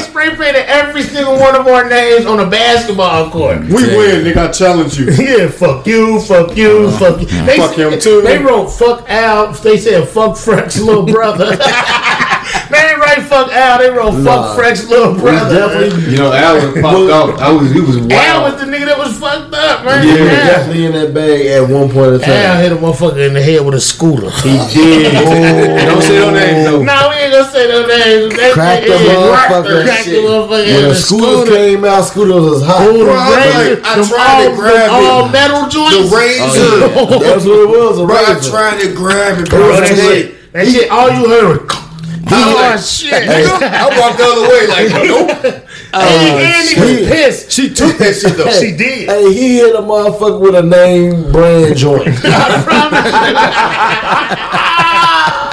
spray 0.56 0.66
every 0.66 1.02
single 1.02 1.36
one 1.38 1.54
of 1.54 1.66
our 1.66 1.88
names 1.88 2.26
on 2.26 2.40
a 2.40 2.48
basketball 2.48 3.30
court. 3.30 3.60
We 3.64 3.88
Yeah. 3.90 3.96
win, 3.96 4.24
nigga. 4.24 4.36
I 4.48 4.52
challenge 4.52 4.98
you. 4.98 5.06
Yeah, 5.26 5.48
fuck 5.48 5.86
you, 5.86 6.20
fuck 6.20 6.56
you, 6.56 6.86
uh-huh. 6.86 6.98
fuck 6.98 7.20
you. 7.20 7.26
They, 7.46 7.56
Fuck 7.56 7.74
him 7.74 7.98
too. 7.98 8.22
They 8.22 8.38
wrote 8.38 8.68
fuck 8.68 9.08
Al. 9.08 9.52
They 9.52 9.76
said 9.76 10.08
fuck 10.08 10.36
Frank's 10.36 10.78
little 10.78 11.04
brother. 11.04 11.56
they 11.56 12.78
ain't 12.78 12.98
write 13.00 13.22
fuck 13.26 13.50
Al. 13.52 13.78
They 13.78 13.90
wrote 13.90 14.14
Nah. 14.14 14.24
fuck 14.46 14.56
Frank's 14.56 14.88
little 14.88 15.14
brother. 15.14 15.58
definitely, 15.58 16.10
You 16.12 16.18
know, 16.18 16.32
Al 16.32 16.54
was 16.54 16.80
popped 16.80 17.10
out. 17.10 17.40
I 17.40 17.50
was, 17.52 17.72
he 17.72 17.80
was 17.80 17.98
wild. 17.98 18.12
Al 18.12 18.42
was 18.52 18.60
the 18.60 18.66
nigga 18.66 18.86
that 18.86 18.98
was 18.98 19.18
fucked 19.18 19.45
up. 19.88 20.04
Yeah, 20.04 20.14
we 20.14 20.20
were 20.20 20.28
definitely 20.28 20.84
in 20.86 20.92
that 20.92 21.14
bag 21.14 21.46
at 21.46 21.62
one 21.68 21.88
point 21.90 22.14
in 22.14 22.20
Al 22.22 22.54
time. 22.54 22.62
hit 22.62 22.72
a 22.72 22.76
motherfucker 22.76 23.26
in 23.26 23.32
the 23.34 23.42
head 23.42 23.64
with 23.64 23.74
a 23.74 23.80
scooter. 23.80 24.30
He 24.42 24.58
did. 24.74 25.12
Don't 25.86 26.02
say 26.02 26.18
no 26.18 26.30
names, 26.34 26.64
though. 26.66 26.82
No, 26.82 27.08
we 27.10 27.16
ain't 27.16 27.32
gonna 27.32 27.50
say 27.50 27.68
no 27.68 27.86
names. 27.86 28.34
That 28.36 28.52
Crack 28.52 28.82
the 28.84 28.96
motherfucker. 28.98 29.84
Crack 29.86 30.04
the 30.04 30.20
motherfucker 30.26 30.66
When 30.66 30.82
the 30.82 30.88
the 30.88 30.94
scooter. 30.94 31.50
came 31.52 31.84
out, 31.84 32.02
scooters 32.02 32.34
was 32.44 32.62
hot. 32.66 32.82
Oh, 32.82 32.92
the 32.98 33.04
Bro, 33.04 33.14
I 33.14 33.28
was 33.28 33.36
razor, 33.36 33.74
like, 33.76 33.86
I 33.86 33.94
tried 34.08 34.38
to 34.48 34.50
grab 34.56 34.86
it. 34.86 34.90
all 34.90 35.28
metal 35.28 35.62
joints. 35.68 36.10
The 36.10 36.16
razor. 36.16 36.70
Oh, 36.98 37.18
That's 37.22 37.44
what 37.44 37.58
it 37.62 37.68
was. 37.68 37.98
A 37.98 38.04
Bro, 38.06 38.16
I 38.16 38.34
tried 38.42 38.80
to 38.82 38.88
grab 38.94 39.38
it, 39.38 39.48
Bro, 39.50 39.58
bro. 39.58 39.80
that 39.80 39.88
shit, 39.88 40.52
that 40.52 40.66
shit, 40.66 40.90
all 40.90 41.10
you 41.10 41.28
heard 41.28 41.62
was. 41.70 41.86
Oh 42.28 42.76
shit! 42.76 43.12
I 43.12 43.86
walked 44.00 44.18
the 44.18 44.24
other 44.26 44.48
way 44.50 44.66
like, 44.66 44.90
nope. 45.06 45.62
Oh, 45.94 46.00
and, 46.00 46.40
and 46.40 46.68
he 46.68 46.80
was 47.02 47.08
pissed. 47.08 47.50
She 47.52 47.72
took 47.72 47.96
that 47.98 48.14
shit 48.14 48.36
though. 48.36 48.50
She 48.50 48.72
did. 48.76 49.08
Hey, 49.08 49.32
he 49.32 49.56
hit 49.58 49.74
a 49.74 49.78
motherfucker 49.78 50.40
with 50.40 50.54
a 50.54 50.62
name 50.62 51.30
brand 51.32 51.76
joint. 51.76 52.08
I 52.24 52.62
promise. 52.64 54.56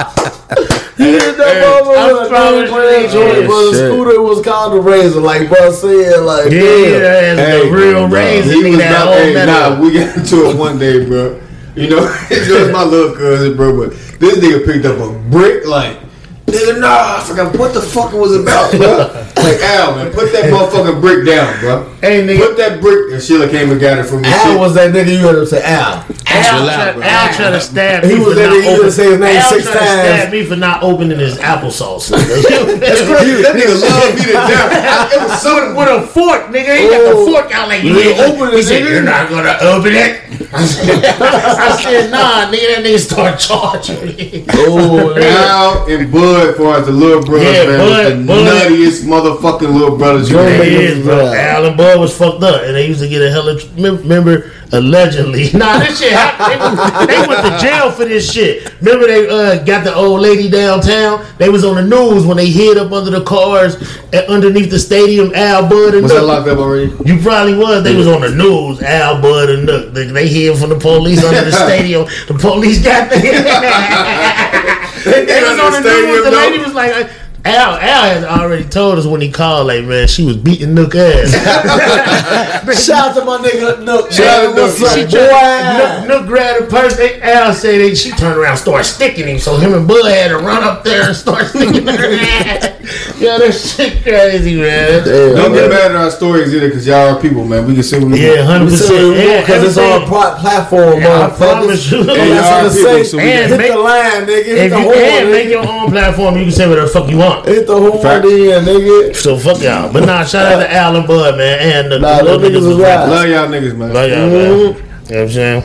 He 0.96 1.10
hit 1.10 1.36
that 1.38 1.56
motherfucker 1.64 2.22
with 2.22 2.32
a 2.32 2.34
name 2.62 2.72
brand 2.72 3.10
joint, 3.12 3.48
but 3.48 3.70
the 3.72 3.74
scooter 3.74 4.22
was 4.22 4.44
called 4.44 4.74
the 4.74 4.80
razor. 4.80 5.20
Like, 5.20 5.48
bro 5.48 5.72
said, 5.72 6.20
like, 6.20 6.52
Yeah, 6.52 6.60
damn. 6.60 7.36
that's 7.36 7.40
Hey, 7.40 7.68
the 7.68 7.74
real 7.76 8.08
bro. 8.08 8.16
razor. 8.18 8.52
He 8.52 8.70
was 8.70 8.78
not. 8.78 9.08
Hey, 9.14 9.46
nah, 9.46 9.80
we 9.80 9.92
got 9.92 10.16
into 10.16 10.48
it 10.50 10.56
one 10.56 10.78
day, 10.78 11.04
bro. 11.04 11.40
You 11.74 11.90
know, 11.90 11.98
it 12.30 12.48
was 12.62 12.70
my 12.72 12.84
little 12.84 13.14
cousin, 13.16 13.56
bro. 13.56 13.76
But 13.88 13.96
this 14.20 14.38
nigga 14.38 14.64
picked 14.64 14.84
up 14.86 14.98
a 15.00 15.12
brick, 15.30 15.66
like, 15.66 15.98
nigga, 16.46 16.80
nah, 16.80 17.18
I 17.18 17.24
forgot 17.26 17.56
what 17.58 17.74
the 17.74 17.80
fuck 17.82 18.12
it 18.12 18.16
was 18.16 18.34
about, 18.36 18.70
bro. 18.72 18.98
like, 19.42 19.60
Al, 19.60 19.96
man, 19.96 20.12
put 20.12 20.30
that 20.32 20.44
motherfucking 20.52 21.00
brick 21.00 21.26
down, 21.26 21.58
bro. 21.60 21.90
Hey, 22.00 22.22
nigga. 22.26 22.38
Put 22.48 22.56
that 22.58 22.80
brick. 22.80 23.12
And 23.12 23.22
Sheila 23.22 23.48
came 23.48 23.70
and 23.70 23.80
got 23.80 23.98
it 23.98 24.04
from 24.04 24.22
me. 24.22 24.28
Al 24.28 24.44
Shit. 24.52 24.58
was 24.60 24.74
that 24.74 24.92
nigga 24.94 25.10
you 25.12 25.18
heard 25.18 25.38
him 25.38 25.46
say, 25.46 25.62
Al. 25.64 26.04
Al, 26.04 26.04
Chill 26.04 26.68
out, 26.68 26.74
tried, 26.74 26.92
bro. 26.94 27.02
Al 27.04 27.34
tried 27.34 27.50
to 27.50 27.60
stab 27.60 28.04
He 28.04 28.14
me 28.14 28.18
was 28.20 28.28
for 28.28 28.34
that 28.34 28.46
not 28.50 28.52
nigga, 28.54 28.62
you 28.62 28.68
opening. 28.68 28.82
done 28.82 28.90
say 28.92 29.10
his 29.10 29.20
name 29.20 29.36
Al 29.36 29.50
six 29.50 29.62
tried 29.64 29.72
to 29.72 29.78
times. 29.78 30.00
stab 30.20 30.32
me 30.32 30.44
for 30.44 30.56
not 30.56 30.82
opening 30.82 31.18
his 31.18 31.38
applesauce. 31.38 32.08
That's 32.80 33.02
crazy. 33.06 33.42
that 33.42 33.54
nigga 33.54 33.80
loved 33.80 34.14
me 34.18 34.24
to 34.26 34.32
death. 34.32 35.10
I- 35.10 35.14
It 35.14 35.20
was 35.22 35.40
something. 35.42 35.76
with 35.76 35.88
a 35.88 36.06
fork, 36.06 36.42
nigga. 36.52 36.76
He 36.76 36.88
got 36.90 37.02
the 37.08 37.24
fork 37.30 37.54
out 37.54 37.68
like 37.68 37.82
you 37.82 37.94
You 37.94 38.00
ain't 38.10 38.18
open 38.20 38.34
open 38.42 38.48
it, 38.54 38.56
He 38.56 38.62
said, 38.62 38.82
nigga. 38.82 38.90
"You're 38.90 39.02
not 39.02 39.30
gonna 39.30 39.56
open 39.62 39.92
it." 39.94 40.20
I 40.54 41.76
said, 41.80 42.10
"Nah, 42.10 42.50
nigga." 42.50 42.74
That 42.74 42.82
nigga 42.84 42.98
start 42.98 43.38
charging 43.38 44.04
me. 44.06 44.44
Oh, 44.52 45.14
Al 45.16 45.86
and 45.88 46.10
Bud, 46.34 46.56
for 46.56 46.74
as 46.76 46.86
the 46.86 46.92
little 46.92 47.22
brothers, 47.22 47.46
Yeah, 47.56 47.66
man, 47.66 47.78
Bud- 47.78 47.88
was 47.88 48.08
the 48.10 48.24
Bud. 48.26 48.46
nuttiest 48.72 49.02
motherfucking 49.04 49.72
little 49.72 49.96
brothers 49.96 50.30
you 50.30 50.36
Yo, 50.36 50.42
had. 50.42 50.60
nigga. 50.60 50.66
It 50.66 50.72
is, 50.72 51.04
bro. 51.04 51.32
Yeah. 51.32 51.54
Alan 51.56 51.76
Bud 51.76 52.00
was 52.00 52.16
fucked 52.16 52.42
up, 52.42 52.62
and 52.64 52.74
they 52.74 52.86
used 52.86 53.00
to 53.00 53.08
get 53.08 53.22
a 53.22 53.30
hella. 53.30 53.56
Remember, 53.76 54.50
allegedly. 54.72 55.50
Nah, 55.54 55.78
this 55.78 56.00
shit 56.00 56.12
happened. 56.12 56.50
They, 56.50 56.58
was, 56.58 57.06
they 57.06 57.28
went 57.28 57.40
to 57.46 57.58
jail 57.64 57.90
for 57.92 58.04
this 58.04 58.30
shit. 58.32 58.72
Remember, 58.80 59.06
they 59.06 59.28
uh, 59.28 59.62
got 59.64 59.84
the 59.84 59.94
old 59.94 60.20
lady 60.20 60.50
downtown. 60.50 61.24
They 61.38 61.48
was 61.48 61.64
on 61.64 61.76
the 61.76 61.84
news 61.84 62.26
when 62.26 62.36
they 62.36 62.50
hid 62.50 62.76
up 62.78 62.90
under 62.92 63.10
the 63.10 63.22
cars 63.24 63.76
at, 64.12 64.26
underneath 64.28 64.70
the 64.70 64.78
stadium. 64.78 65.32
Al 65.34 65.68
Bud 65.68 65.94
and 65.94 66.02
Was 66.02 66.12
that 66.12 66.18
Nook. 66.18 66.26
locked 66.28 66.48
up 66.48 66.58
already? 66.58 66.92
You 67.04 67.20
probably 67.22 67.56
was. 67.56 67.84
They 67.84 67.94
was 67.94 68.08
on 68.08 68.22
the 68.22 68.30
news. 68.34 68.82
Al 68.82 69.20
Bud 69.22 69.48
and 69.50 69.66
Nook. 69.66 69.92
They, 69.94 70.06
they 70.06 70.28
hid 70.28 70.58
from 70.58 70.70
the 70.70 70.78
police 70.78 71.22
under 71.24 71.44
the 71.44 71.52
stadium. 71.66 72.06
The 72.26 72.34
police 72.34 72.82
got 72.82 73.10
there. 73.10 74.60
they 75.04 75.42
was 75.42 75.58
on 75.58 75.72
the 75.72 75.80
news. 75.80 76.24
The 76.24 76.30
lady 76.30 76.58
was 76.58 76.74
like, 76.74 77.10
Al 77.46 77.74
Al 77.74 77.78
has 78.14 78.24
already 78.24 78.64
told 78.64 78.98
us 78.98 79.06
when 79.06 79.20
he 79.20 79.30
called, 79.30 79.66
like 79.66 79.84
man, 79.84 80.08
she 80.08 80.24
was 80.24 80.36
beating 80.38 80.72
Nook 80.74 80.94
ass. 80.94 81.30
Shout 82.84 83.10
out 83.10 83.14
to 83.18 83.24
my 83.24 83.36
nigga 83.36 83.84
Nook. 83.84 84.10
Shout 84.10 84.46
out 84.46 84.54
to 84.54 84.62
What's 84.62 84.80
Nook. 84.80 84.90
She 84.90 85.04
boy? 85.04 85.10
tried, 85.28 85.76
Nook, 85.78 86.08
Nook 86.08 86.26
grabbed 86.26 86.64
the 86.64 86.70
purse. 86.70 86.96
They, 86.96 87.20
Al 87.20 87.52
said 87.52 87.80
they, 87.82 87.94
she 87.94 88.12
turned 88.12 88.38
around, 88.38 88.52
and 88.52 88.58
started 88.60 88.84
sticking 88.84 89.28
him. 89.28 89.38
So 89.38 89.56
him 89.56 89.74
and 89.74 89.86
Bud 89.86 90.06
had 90.10 90.28
to 90.28 90.38
run 90.38 90.62
up 90.64 90.84
there 90.84 91.02
and 91.08 91.14
start 91.16 91.46
sticking 91.48 91.86
her 91.86 92.14
ass. 92.14 92.70
Yeah, 93.16 93.38
that 93.38 93.52
shit 93.54 94.02
crazy, 94.02 94.60
man. 94.60 95.04
Damn, 95.04 95.34
Don't 95.36 95.52
get 95.54 95.70
mad 95.70 95.92
at 95.92 95.96
our 95.96 96.10
stories 96.10 96.52
either, 96.52 96.70
cause 96.70 96.86
y'all 96.86 97.16
are 97.16 97.20
people, 97.22 97.46
man. 97.46 97.64
We 97.66 97.72
can 97.72 97.82
say 97.82 97.98
what 97.98 98.12
we 98.12 98.20
Yeah, 98.20 98.44
hundred 98.44 98.72
We 98.72 98.76
said 98.76 98.88
percent. 98.90 99.16
Yeah, 99.16 99.40
because 99.40 99.62
it's 99.64 99.78
on 99.78 99.84
a 99.84 100.04
everything. 100.04 100.10
platform, 100.42 101.00
Yeah, 101.00 101.26
I 101.26 101.30
promise 101.34 101.90
you. 101.90 102.00
And 102.00 102.10
And 102.10 102.28
y'all 102.28 102.66
are 102.66 102.68
people, 102.70 103.04
so 103.06 103.16
we 103.16 103.22
And 103.32 103.48
Hit 103.50 103.56
make- 103.58 103.72
the 103.72 103.78
line, 103.78 104.22
nigga. 104.28 104.44
Hit 104.44 104.58
If 104.58 104.70
the 104.72 104.76
you 104.78 104.84
horn, 104.84 104.98
can 104.98 105.30
make 105.30 105.48
your 105.48 105.66
own 105.66 105.90
platform, 105.90 106.36
you 106.36 106.42
can 106.44 106.52
say 106.52 106.68
whatever 106.68 106.86
the 106.86 106.92
fuck 106.92 107.08
you 107.08 107.16
want. 107.16 107.33
Hit 107.42 107.66
the 107.66 107.76
horn 107.78 108.00
Fact. 108.02 108.24
in, 108.24 108.64
nigga. 108.64 109.14
So 109.16 109.36
fuck 109.38 109.60
y'all. 109.60 109.92
But 109.92 110.04
nah, 110.06 110.24
shout 110.24 110.46
out 110.52 110.58
to 110.60 110.72
Al 110.72 110.96
and 110.96 111.06
Bud, 111.06 111.36
man. 111.36 111.58
And 111.84 111.92
the, 111.92 111.98
Nah, 111.98 112.18
little 112.20 112.38
niggas 112.38 112.54
was 112.56 112.66
is 112.66 112.78
rapping. 112.78 113.10
Love 113.10 113.28
y'all 113.28 113.48
niggas, 113.48 113.76
man. 113.76 113.92
Love 113.92 114.10
y'all, 114.10 114.18
man. 114.30 114.32
You 114.32 114.64
know 114.64 114.72
what 114.72 115.12
I'm 115.16 115.28
saying? 115.30 115.62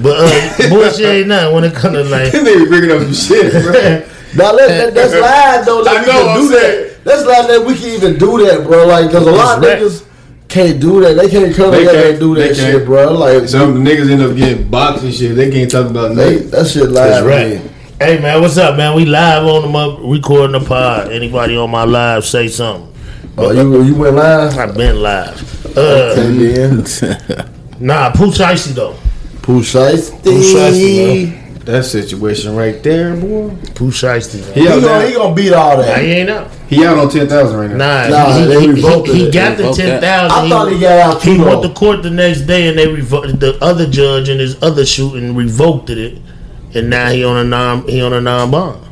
But 0.00 0.16
uh, 0.20 0.68
bullshit 0.70 1.00
ain't 1.06 1.28
nothing 1.28 1.54
when 1.54 1.64
it 1.64 1.74
comes 1.74 1.94
to 1.96 2.04
like. 2.04 2.30
they 2.32 2.42
be 2.44 2.66
bringing 2.66 2.90
up 2.92 3.02
some 3.02 3.12
shit, 3.14 3.52
bro. 3.64 3.72
Now 4.36 4.52
let, 4.52 4.68
that, 4.68 4.94
that's 4.94 5.12
live 5.14 5.66
though. 5.66 5.82
That 5.82 5.96
I 5.96 6.00
we 6.00 6.06
know, 6.06 6.12
can 6.12 6.28
I'm 6.28 6.40
do 6.40 6.48
saying. 6.48 6.88
that. 6.88 7.04
That's 7.04 7.24
live 7.26 7.48
that 7.48 7.66
we 7.66 7.74
can 7.74 7.88
even 7.88 8.18
do 8.18 8.44
that, 8.46 8.64
bro. 8.64 8.86
Like, 8.86 9.10
cause 9.10 9.26
a 9.26 9.30
lot 9.30 9.56
of 9.58 9.62
That's 9.64 9.82
niggas 9.82 10.04
can't 10.48 10.80
do 10.80 11.00
that. 11.00 11.14
They 11.14 11.28
can't 11.28 11.54
come 11.54 11.70
They 11.72 11.78
together 11.80 11.98
can't. 12.02 12.10
and 12.10 12.20
do 12.20 12.34
that 12.36 12.54
shit, 12.56 12.84
bro. 12.84 13.12
Like, 13.12 13.48
Some 13.48 13.84
niggas 13.84 14.10
end 14.10 14.22
up 14.22 14.36
getting 14.36 14.68
boxed 14.70 15.04
and 15.04 15.12
shit. 15.14 15.34
They 15.34 15.50
can't 15.50 15.70
talk 15.70 15.90
about 15.90 16.14
they, 16.14 16.34
nothing. 16.36 16.50
that 16.50 16.66
shit 16.68 16.82
live. 16.84 16.94
That's 16.94 17.26
right. 17.26 17.64
man. 17.64 17.74
Hey 18.00 18.20
man, 18.20 18.40
what's 18.40 18.56
up, 18.56 18.76
man? 18.76 18.94
We 18.94 19.04
live 19.04 19.44
on 19.44 19.62
the 19.62 19.68
mo- 19.68 19.98
recording 20.08 20.52
the 20.60 20.64
pod. 20.66 21.10
Anybody 21.10 21.56
on 21.56 21.70
my 21.70 21.84
live 21.84 22.24
say 22.24 22.46
something? 22.46 22.92
Oh, 23.36 23.50
you 23.50 23.82
you 23.82 23.94
went 23.96 24.14
live? 24.16 24.56
I've 24.56 24.76
been 24.76 25.02
live. 25.02 25.76
Uh, 25.76 25.80
Okay, 26.12 26.52
then. 26.52 26.76
nah, 27.80 28.10
Pooh 28.12 28.30
Shiesty 28.30 28.72
though. 28.74 28.94
Pooh 29.42 29.60
Shiesty. 29.62 30.22
Pooh 30.22 30.42
Shiesty, 30.42 31.64
That 31.64 31.84
situation 31.84 32.54
right 32.54 32.80
there, 32.84 33.16
boy. 33.16 33.50
Pooh 33.74 33.90
Shiesty, 33.90 34.42
man. 34.42 34.54
He 34.54 34.68
out, 34.68 34.80
gonna, 34.80 35.06
he 35.06 35.12
now. 35.14 35.18
gonna 35.18 35.34
beat 35.34 35.52
all 35.52 35.76
Nah, 35.76 35.82
that. 35.82 36.00
he 36.02 36.12
ain't 36.12 36.30
out. 36.30 36.50
he 36.68 36.84
out 36.86 36.98
on 36.98 37.08
ten 37.10 37.28
thousand 37.28 37.58
right 37.58 37.70
now. 37.70 37.76
Nah, 37.76 38.08
Nah, 38.08 38.38
he, 38.38 38.44
they 38.46 38.60
he, 38.60 38.66
he, 38.66 38.72
revoked 38.74 39.08
he 39.08 39.24
it. 39.26 39.34
got 39.34 39.56
the 39.56 39.62
Revoked 39.64 39.76
ten 39.80 39.88
that. 39.88 40.00
thousand. 40.30 40.46
I 40.46 40.48
thought 40.48 40.72
he 40.72 40.78
got 40.80 40.98
out 41.16 41.22
He 41.22 41.36
too 41.36 41.42
went 41.44 41.62
long. 41.62 41.62
to 41.68 41.74
court 41.74 42.02
the 42.04 42.10
next 42.10 42.42
day, 42.42 42.68
and 42.68 42.78
they 42.78 42.86
revoked 42.86 43.40
the 43.40 43.58
other 43.60 43.88
judge 43.90 44.28
in 44.28 44.38
his 44.38 44.60
other 44.62 44.86
shooting 44.86 45.34
revoked 45.34 45.90
it, 45.90 46.18
and 46.74 46.90
now 46.90 47.10
he 47.10 47.24
on 47.24 47.36
a 47.36 47.44
non 47.44 47.86
he 47.88 48.00
on 48.02 48.12
a 48.12 48.20
non 48.20 48.50
bond. 48.50 48.86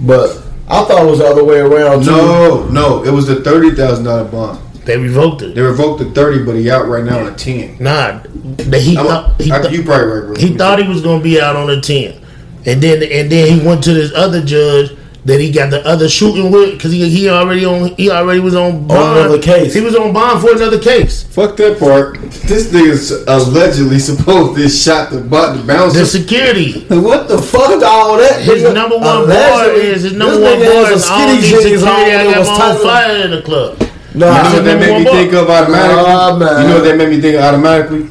But 0.00 0.42
I 0.68 0.84
thought 0.84 1.04
it 1.06 1.10
was 1.10 1.18
the 1.20 1.26
other 1.26 1.44
way 1.44 1.58
around 1.60 2.04
too. 2.04 2.10
No, 2.10 2.68
no, 2.68 3.04
it 3.04 3.10
was 3.10 3.26
the 3.26 3.36
thirty 3.42 3.70
thousand 3.72 4.04
dollar 4.04 4.24
bond. 4.24 4.60
They 4.84 4.96
revoked 4.96 5.42
it. 5.42 5.54
They 5.54 5.62
revoked 5.62 5.98
the 6.00 6.10
thirty, 6.10 6.44
but 6.44 6.54
he 6.54 6.70
out 6.70 6.86
right 6.86 7.04
now 7.04 7.20
on 7.20 7.32
a 7.32 7.36
ten. 7.36 7.76
Nah, 7.80 8.20
the, 8.22 8.78
he 8.78 8.96
I'm 8.96 9.06
thought 9.06 9.40
a, 9.40 9.42
he, 9.42 9.50
I, 9.52 9.62
thought 9.62 9.72
you 9.72 9.82
probably 9.82 10.06
right, 10.06 10.26
bro. 10.26 10.34
he 10.36 10.56
thought 10.56 10.78
he 10.80 10.88
was 10.88 11.02
gonna 11.02 11.22
be 11.22 11.40
out 11.40 11.56
on 11.56 11.70
a 11.70 11.80
ten, 11.80 12.20
and 12.66 12.80
then 12.80 13.02
and 13.02 13.30
then 13.30 13.58
he 13.58 13.66
went 13.66 13.82
to 13.84 13.92
this 13.92 14.12
other 14.14 14.44
judge 14.44 14.95
that 15.26 15.40
he 15.40 15.50
got 15.50 15.70
the 15.70 15.84
other 15.86 16.08
shooting 16.08 16.50
with 16.52 16.72
because 16.78 16.92
he 16.92 17.08
he 17.10 17.28
already 17.28 17.64
on 17.64 17.88
he 17.96 18.10
already 18.10 18.40
was 18.40 18.54
on 18.54 18.86
bond. 18.86 19.18
another 19.18 19.42
case. 19.42 19.74
He 19.74 19.80
was 19.80 19.94
on 19.96 20.12
bond 20.12 20.40
for 20.40 20.52
another 20.54 20.78
case. 20.80 21.24
Fuck 21.24 21.56
that 21.58 21.78
part. 21.78 22.20
This 22.46 22.68
nigga's 22.72 23.10
allegedly 23.26 23.98
supposed 24.10 24.56
to 24.56 24.68
shot 24.68 25.10
the 25.10 25.20
butt 25.20 25.56
the 25.58 25.64
bouncer. 25.66 25.98
The 26.00 26.06
security. 26.06 26.86
What 26.88 27.26
the 27.28 27.38
fuck 27.42 27.82
all 27.82 28.16
that? 28.18 28.40
His 28.40 28.62
nigga? 28.62 28.74
number 28.74 28.96
one 28.98 29.26
bar 29.28 29.70
is 29.70 30.02
his 30.04 30.12
number 30.12 30.40
one 30.40 30.58
nigga 30.60 30.82
bar 30.84 30.92
is 30.92 31.06
a 31.08 31.12
all 31.12 31.18
skinny 31.18 31.40
these 31.40 31.50
jeans 31.50 31.82
on 31.82 31.88
security. 31.90 32.12
I 32.14 32.24
that 32.24 32.34
got 32.34 32.38
was 32.38 32.58
my 32.58 32.74
fire 32.82 33.16
in 33.24 33.30
the 33.32 33.42
club. 33.42 33.78
Nah, 34.14 34.26
You 34.26 34.32
know 34.32 34.54
what 34.56 34.64
that 34.64 34.78
made 34.80 35.04
me 35.04 35.10
think 35.10 35.32
of 35.34 35.50
automatically? 35.50 36.02
Nah, 36.02 36.36
man. 36.38 36.62
You 36.62 36.68
know 36.68 36.74
what 36.76 36.84
that 36.84 36.96
made 36.96 37.10
me 37.10 37.20
think 37.20 37.34
of 37.36 37.42
automatically? 37.42 38.02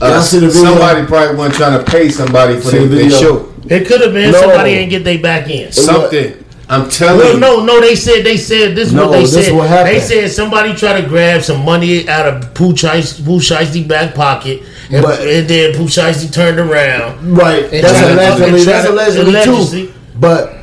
Uh, 0.00 0.06
Y'all 0.08 0.22
see 0.22 0.38
the 0.40 0.46
video? 0.48 0.62
somebody 0.62 1.06
probably 1.06 1.36
wasn't 1.36 1.54
trying 1.56 1.78
to 1.84 1.90
pay 1.90 2.08
somebody 2.10 2.54
for 2.56 2.68
See 2.68 2.78
their 2.78 2.88
the 2.88 2.94
their 2.94 3.04
video? 3.04 3.18
show. 3.18 3.53
It 3.68 3.86
could 3.86 4.00
have 4.00 4.12
been 4.12 4.32
No. 4.32 4.40
somebody 4.40 4.70
ain't 4.72 4.90
get 4.90 5.04
they 5.04 5.16
back 5.16 5.48
in. 5.48 5.72
Something. 5.72 6.34
I'm 6.68 6.84
No, 6.84 6.88
telling 6.88 7.26
you. 7.34 7.38
no, 7.40 7.64
no. 7.64 7.80
They 7.80 7.94
said 7.94 8.24
they 8.24 8.36
said 8.38 8.74
this. 8.74 8.88
is 8.88 8.94
No, 8.94 9.08
what 9.08 9.12
they 9.12 9.20
this 9.22 9.46
said. 9.46 9.54
what 9.54 9.68
happened. 9.68 9.96
They 9.96 10.00
said 10.00 10.30
somebody 10.30 10.72
tried 10.74 11.00
to 11.02 11.06
grab 11.06 11.42
some 11.42 11.62
money 11.64 12.08
out 12.08 12.26
of 12.26 12.54
Pooh 12.54 12.72
Shiesty, 12.72 13.24
Pooh 13.24 13.86
back 13.86 14.14
pocket, 14.14 14.62
and, 14.90 15.02
But- 15.02 15.20
and 15.20 15.46
then 15.46 15.74
Pooh 15.74 15.84
Shiesty 15.88 16.32
turned 16.32 16.58
around. 16.58 17.36
Right. 17.36 17.70
That's 17.70 17.90
try 17.92 18.00
to- 18.08 18.14
allegedly. 18.14 18.54
and 18.54 18.64
try 18.64 18.72
That's 18.72 18.86
to- 18.86 18.92
allegedly 18.92 19.30
allegedly. 19.34 19.82
too. 19.88 19.92
But 20.18 20.54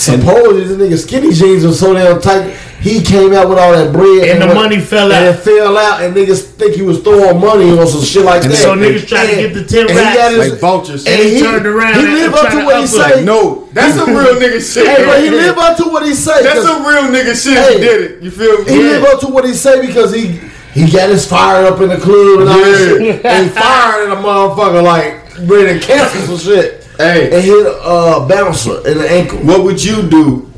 supposedly 0.00 0.64
this 0.64 0.76
nigga 0.78 0.98
skinny 0.98 1.32
jeans 1.32 1.64
was 1.64 1.78
so 1.78 1.92
damn 1.94 2.20
tight. 2.20 2.56
He 2.80 3.02
came 3.02 3.34
out 3.34 3.46
with 3.50 3.58
all 3.58 3.72
that 3.72 3.92
bread 3.92 4.28
And 4.30 4.40
the 4.40 4.46
went- 4.46 4.58
money 4.58 4.80
fell 4.80 5.12
and 5.12 5.26
out. 5.28 5.34
it 5.34 5.38
fell 5.40 5.76
out, 5.76 6.00
and 6.02 6.16
niggas 6.16 6.40
think 6.56 6.74
he 6.74 6.80
was 6.80 7.00
throwing 7.00 7.38
money 7.38 7.68
on 7.78 7.86
some 7.86 8.00
shit 8.02 8.24
like 8.24 8.42
And 8.42 8.52
that. 8.52 8.56
So 8.56 8.74
niggas 8.74 9.06
tried 9.06 9.26
to 9.28 9.36
get 9.36 9.52
the 9.52 9.64
10 9.64 9.80
and 9.82 9.90
he 9.90 9.96
racks. 9.96 10.16
got 10.16 10.32
his- 10.32 10.50
Like 10.50 10.60
vultures. 10.60 11.06
And 11.06 11.20
he 11.22 11.40
turned 11.40 11.66
around 11.66 11.94
He 12.00 12.00
and 12.06 12.14
lived 12.14 12.34
up 12.36 12.48
to 12.48 12.56
to 12.60 12.64
what 12.64 12.76
he 12.78 12.82
up 12.84 12.88
say. 12.88 13.24
No, 13.24 13.68
that's 13.74 13.96
some 13.96 14.08
real 14.16 14.34
nigga 14.36 14.60
shit. 14.74 14.86
Hey, 14.86 15.04
but 15.04 15.22
he 15.22 15.28
lived 15.30 15.58
up 15.58 15.76
to 15.76 15.84
what 15.84 16.06
he 16.06 16.14
say. 16.14 16.42
That's 16.42 16.60
'cause 16.60 16.68
some 16.68 16.86
real 16.86 17.02
nigga 17.12 17.34
shit. 17.36 17.58
Hey. 17.58 17.74
he 17.74 17.80
did 17.80 18.00
it. 18.12 18.22
You 18.22 18.30
feel 18.30 18.64
me? 18.64 18.70
He 18.72 18.78
lived 18.82 19.06
up 19.08 19.20
to 19.20 19.26
what 19.26 19.44
he 19.44 19.52
say 19.52 19.86
because 19.86 20.14
he 20.14 20.40
he 20.72 20.90
got 20.90 21.10
his 21.10 21.26
fire 21.26 21.66
up 21.66 21.80
in 21.82 21.88
the 21.90 21.96
club 21.98 22.40
and 22.40 22.48
all 22.48 22.56
that 22.58 22.78
shit. 22.78 23.24
And 23.26 23.44
he 23.44 23.50
fired 23.50 24.08
at 24.10 24.16
a 24.16 24.20
motherfucker 24.22 24.82
like 24.82 25.20
ready 25.48 25.78
to 25.78 25.86
cancel 25.86 26.38
some 26.38 26.38
shit. 26.38 26.79
Hey. 27.00 27.24
And 27.32 27.42
hit 27.42 27.66
a 27.66 27.80
uh, 27.80 28.28
bouncer 28.28 28.86
in 28.86 28.98
the 28.98 29.10
ankle. 29.10 29.38
What 29.38 29.64
would 29.64 29.82
you 29.82 30.02
do 30.08 30.50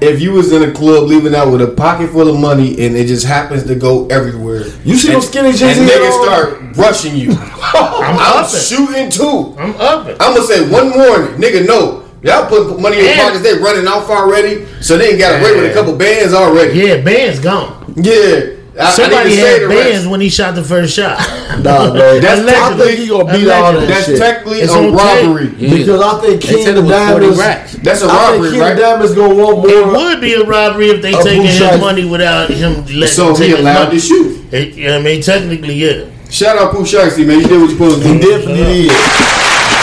if 0.00 0.20
you 0.20 0.32
was 0.32 0.52
in 0.52 0.68
a 0.68 0.72
club 0.72 1.04
leaving 1.04 1.36
out 1.36 1.52
with 1.52 1.62
a 1.62 1.68
pocket 1.68 2.10
full 2.10 2.28
of 2.28 2.40
money 2.40 2.84
and 2.84 2.96
it 2.96 3.06
just 3.06 3.24
happens 3.24 3.62
to 3.64 3.76
go 3.76 4.06
everywhere? 4.08 4.64
You 4.84 4.96
see 4.96 5.12
those 5.12 5.28
skinny 5.28 5.52
jeans 5.52 5.78
And 5.78 5.88
niggas 5.88 6.22
start 6.24 6.76
rushing 6.76 7.16
you. 7.16 7.30
I'm 7.38 8.18
I'm 8.18 8.48
shooting 8.48 9.08
too. 9.08 9.54
I'm 9.56 9.74
up 9.76 10.08
it. 10.08 10.16
I'm 10.20 10.34
gonna 10.34 10.46
say 10.46 10.68
one 10.68 10.90
morning, 10.90 11.40
nigga. 11.40 11.64
No, 11.64 12.08
y'all 12.22 12.48
put 12.48 12.80
money 12.80 12.98
in 12.98 13.04
your 13.04 13.14
pockets. 13.14 13.42
They 13.42 13.54
running 13.54 13.86
off 13.86 14.10
already, 14.10 14.66
so 14.80 14.98
they 14.98 15.10
ain't 15.10 15.18
got 15.20 15.40
away 15.40 15.60
with 15.60 15.70
a 15.70 15.74
couple 15.74 15.96
bands 15.96 16.34
already. 16.34 16.80
Yeah, 16.80 17.02
band's 17.02 17.38
gone. 17.38 17.94
Yeah, 17.96 18.56
I, 18.78 18.86
I 18.86 18.90
Somebody 18.90 19.30
didn't 19.36 19.44
had 19.60 19.62
the 19.62 19.68
bands 19.68 20.06
when 20.08 20.20
he 20.22 20.30
shot 20.30 20.54
the 20.54 20.64
first 20.64 20.94
shot. 20.96 21.18
Nah, 21.62 21.92
man. 21.92 22.22
That's 22.22 22.40
I 22.48 22.74
think 22.78 22.98
he 23.00 23.08
gonna 23.08 23.30
beat 23.30 23.44
all 23.52 23.74
that 23.76 23.86
That's 23.86 24.06
shit. 24.06 24.16
technically 24.18 24.60
It's 24.64 24.72
a 24.72 24.78
on 24.80 24.94
robbery. 24.96 25.52
Yeah. 25.60 25.76
because 25.76 26.00
I 26.00 26.20
think 26.22 26.40
They 26.42 26.48
King 26.48 26.64
said 26.64 26.76
it 26.78 26.80
was 26.80 26.90
40 26.90 27.04
Diamonds. 27.20 27.38
racks. 27.38 27.72
That's 27.76 28.00
a 28.02 28.06
I 28.06 28.08
think 28.08 28.16
robbery, 28.32 28.50
King 28.50 28.60
right? 28.60 28.78
Diamonds 28.78 29.14
gonna 29.14 29.34
want 29.36 29.56
more. 29.58 29.68
It 29.68 29.86
would 29.86 30.20
be 30.22 30.32
a 30.34 30.44
robbery 30.44 30.88
if 30.88 31.02
they 31.02 31.12
Of 31.12 31.22
taking 31.22 31.42
his 31.44 31.58
shot? 31.58 31.78
money 31.78 32.04
without 32.08 32.48
him 32.48 32.72
letting 32.86 33.06
So 33.08 33.28
him 33.30 33.36
take 33.36 33.44
he 33.44 33.50
his 33.52 33.60
allowed 33.60 33.84
money. 33.92 34.00
to 34.00 34.06
shoot. 34.06 34.48
It, 34.50 34.90
I 34.90 35.02
mean, 35.04 35.20
technically, 35.20 35.74
yeah. 35.74 36.08
Shout 36.30 36.56
out 36.56 36.72
Pooh 36.72 36.84
Shiesty, 36.88 37.26
man. 37.26 37.40
You 37.40 37.46
did 37.46 37.60
what 37.60 37.68
you 37.68 37.76
supposed 37.76 38.00
to 38.02 38.08
He 38.08 38.14
do. 38.18 38.30
definitely 38.32 38.88
did. 38.88 38.96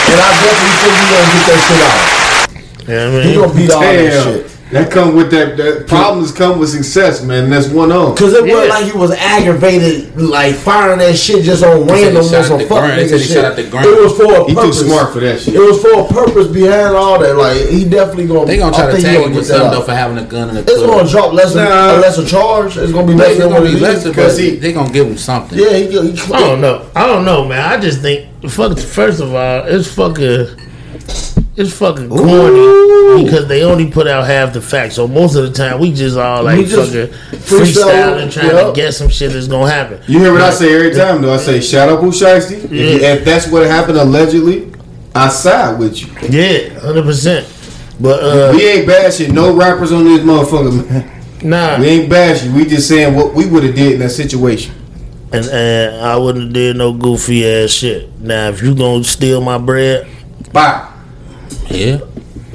And 0.09 0.17
I 0.17 0.29
definitely 0.41 0.73
think 0.81 0.95
he 0.97 1.05
gonna 1.13 1.29
get 1.29 1.45
that 1.45 1.61
shit 1.69 1.81
out. 1.85 2.01
You 2.89 2.93
know 2.97 3.13
what 3.13 3.21
I 3.21 3.29
He 3.29 3.33
gonna 3.37 3.53
beat 3.53 3.69
all 3.69 3.81
that 3.81 4.23
shit. 4.25 4.48
That 4.71 4.91
come 4.91 5.15
with 5.15 5.31
that, 5.31 5.57
that 5.57 5.87
problems 5.87 6.31
come 6.31 6.59
with 6.59 6.69
success, 6.69 7.23
man. 7.23 7.49
That's 7.49 7.69
one 7.69 7.91
on. 7.91 8.15
Cause 8.15 8.33
it 8.33 8.45
Yeah. 8.45 8.53
wasn't 8.53 8.69
like 8.69 8.85
he 8.85 8.91
was 8.91 9.11
aggravated, 9.11 10.15
like 10.21 10.53
firing 10.53 10.99
that 10.99 11.17
shit 11.17 11.43
just 11.43 11.63
on 11.63 11.87
They 11.87 11.87
said 11.87 11.97
he 11.97 12.03
random 12.05 12.23
shot 12.23 12.35
on 12.35 12.43
some 12.43 12.53
at 12.59 12.59
the 12.59 12.67
fuck 12.69 12.83
nigga 12.83 13.01
he 13.01 13.17
shit. 13.17 13.27
shot 13.33 13.45
at 13.45 13.55
the. 13.55 13.63
It 13.63 14.03
was 14.03 14.13
for 14.13 14.31
a 14.31 14.45
He 14.47 14.53
too 14.53 14.71
smart 14.73 15.11
for 15.13 15.21
that 15.21 15.39
shit. 15.41 15.55
It 15.55 15.59
was 15.59 15.81
for 15.81 16.01
a 16.01 16.05
purpose 16.05 16.47
behind 16.49 16.95
all 16.95 17.17
that. 17.17 17.35
Like 17.35 17.57
he 17.69 17.83
definitely 17.85 18.27
gonna. 18.27 18.45
They 18.45 18.57
gonna 18.57 18.75
try 18.75 18.89
I 18.89 18.91
to 18.91 19.01
tag 19.01 19.25
him 19.25 19.33
with 19.33 19.47
that 19.47 19.55
something 19.57 19.71
though 19.71 19.81
for 19.85 19.93
having 19.95 20.19
a 20.19 20.23
gun 20.25 20.49
in 20.49 20.55
the 20.55 20.61
It's 20.61 20.73
club. 20.75 20.89
gonna 20.99 21.09
drop 21.09 21.33
less 21.33 21.53
than 21.55 21.65
Nah. 21.67 21.97
a 21.97 21.99
lesser 21.99 22.25
charge. 22.25 22.77
It's 22.77 22.91
gonna 22.91 23.07
be 23.07 23.15
less 23.15 23.37
than 23.39 23.49
what 23.51 23.63
be 23.63 23.69
it 23.69 23.81
lesser, 23.81 23.97
is. 23.97 24.03
but 24.03 24.09
because 24.11 24.37
he- 24.37 24.57
they 24.57 24.71
gonna 24.71 24.91
give 24.93 25.07
him 25.07 25.17
something. 25.17 25.57
Yeah, 25.57 25.69
he, 25.73 25.87
he, 25.87 26.21
I 26.31 26.39
don't 26.41 26.61
know. 26.61 26.83
I 26.95 27.07
don't 27.07 27.25
know, 27.25 27.43
man. 27.43 27.59
I 27.67 27.77
just 27.79 28.01
think, 28.01 28.27
fuck. 28.47 28.77
First 28.77 29.19
of 29.19 29.33
all, 29.33 29.63
it's 29.65 29.87
fucking, 29.87 30.45
it's 31.59 31.77
fucking 31.77 32.09
corny 32.09 33.23
because 33.23 33.47
they 33.47 33.63
only 33.63 33.91
put 33.91 34.07
out 34.07 34.25
half 34.25 34.53
the 34.53 34.61
facts. 34.61 34.95
So 34.95 35.07
most 35.07 35.35
of 35.35 35.43
the 35.43 35.51
time, 35.51 35.79
we 35.79 35.91
just 35.93 36.17
all 36.17 36.43
like 36.43 36.65
just 36.65 36.91
fucking 36.93 37.13
freestyle, 37.39 37.65
freestyling, 37.65 38.31
trying 38.31 38.47
yeah. 38.55 38.63
to 38.63 38.73
get 38.73 38.93
some 38.93 39.09
shit 39.09 39.33
that's 39.33 39.47
gonna 39.47 39.69
happen. 39.69 40.01
You 40.07 40.19
hear 40.19 40.31
what 40.31 40.41
I 40.41 40.51
say 40.51 40.73
every 40.73 40.91
time, 40.97 41.21
though? 41.21 41.33
I 41.33 41.37
say, 41.37 41.59
shout 41.59 41.89
out 41.89 41.99
Pooh 41.99 42.11
Shiesty. 42.11 42.63
If, 42.63 42.71
Yeah. 42.71 43.07
if 43.13 43.25
that's 43.25 43.47
what 43.47 43.67
happened 43.67 43.97
allegedly, 43.97 44.71
I 45.13 45.27
side 45.29 45.77
with 45.79 45.99
you. 46.01 46.07
Yeah, 46.29 46.79
hundred 46.79 47.03
percent. 47.03 47.47
But 47.99 48.23
uh, 48.23 48.53
We 48.55 48.65
ain't 48.65 48.87
bashing 48.87 49.33
no 49.33 49.53
rappers 49.53 49.91
on 49.91 50.05
this 50.05 50.21
motherfucker, 50.21 50.89
man. 50.89 51.21
nah, 51.43 51.77
We 51.79 51.87
ain't 51.87 52.09
bashing. 52.09 52.53
We 52.53 52.63
just 52.65 52.87
saying 52.87 53.13
what 53.13 53.33
we 53.33 53.45
would 53.45 53.63
have 53.63 53.75
did 53.75 53.93
in 53.93 53.99
that 53.99 54.11
situation. 54.11 54.73
and, 55.33 55.45
and 55.47 55.95
I 56.05 56.15
wouldn't 56.15 56.45
have 56.45 56.53
did 56.53 56.77
no 56.77 56.93
goofy 56.93 57.45
ass 57.45 57.71
shit. 57.71 58.17
Now, 58.21 58.47
if 58.49 58.63
you 58.63 58.73
gonna 58.73 59.03
steal 59.03 59.41
my 59.41 59.57
bread, 59.57 60.07
Bye. 60.53 60.88
Yeah. 61.69 61.99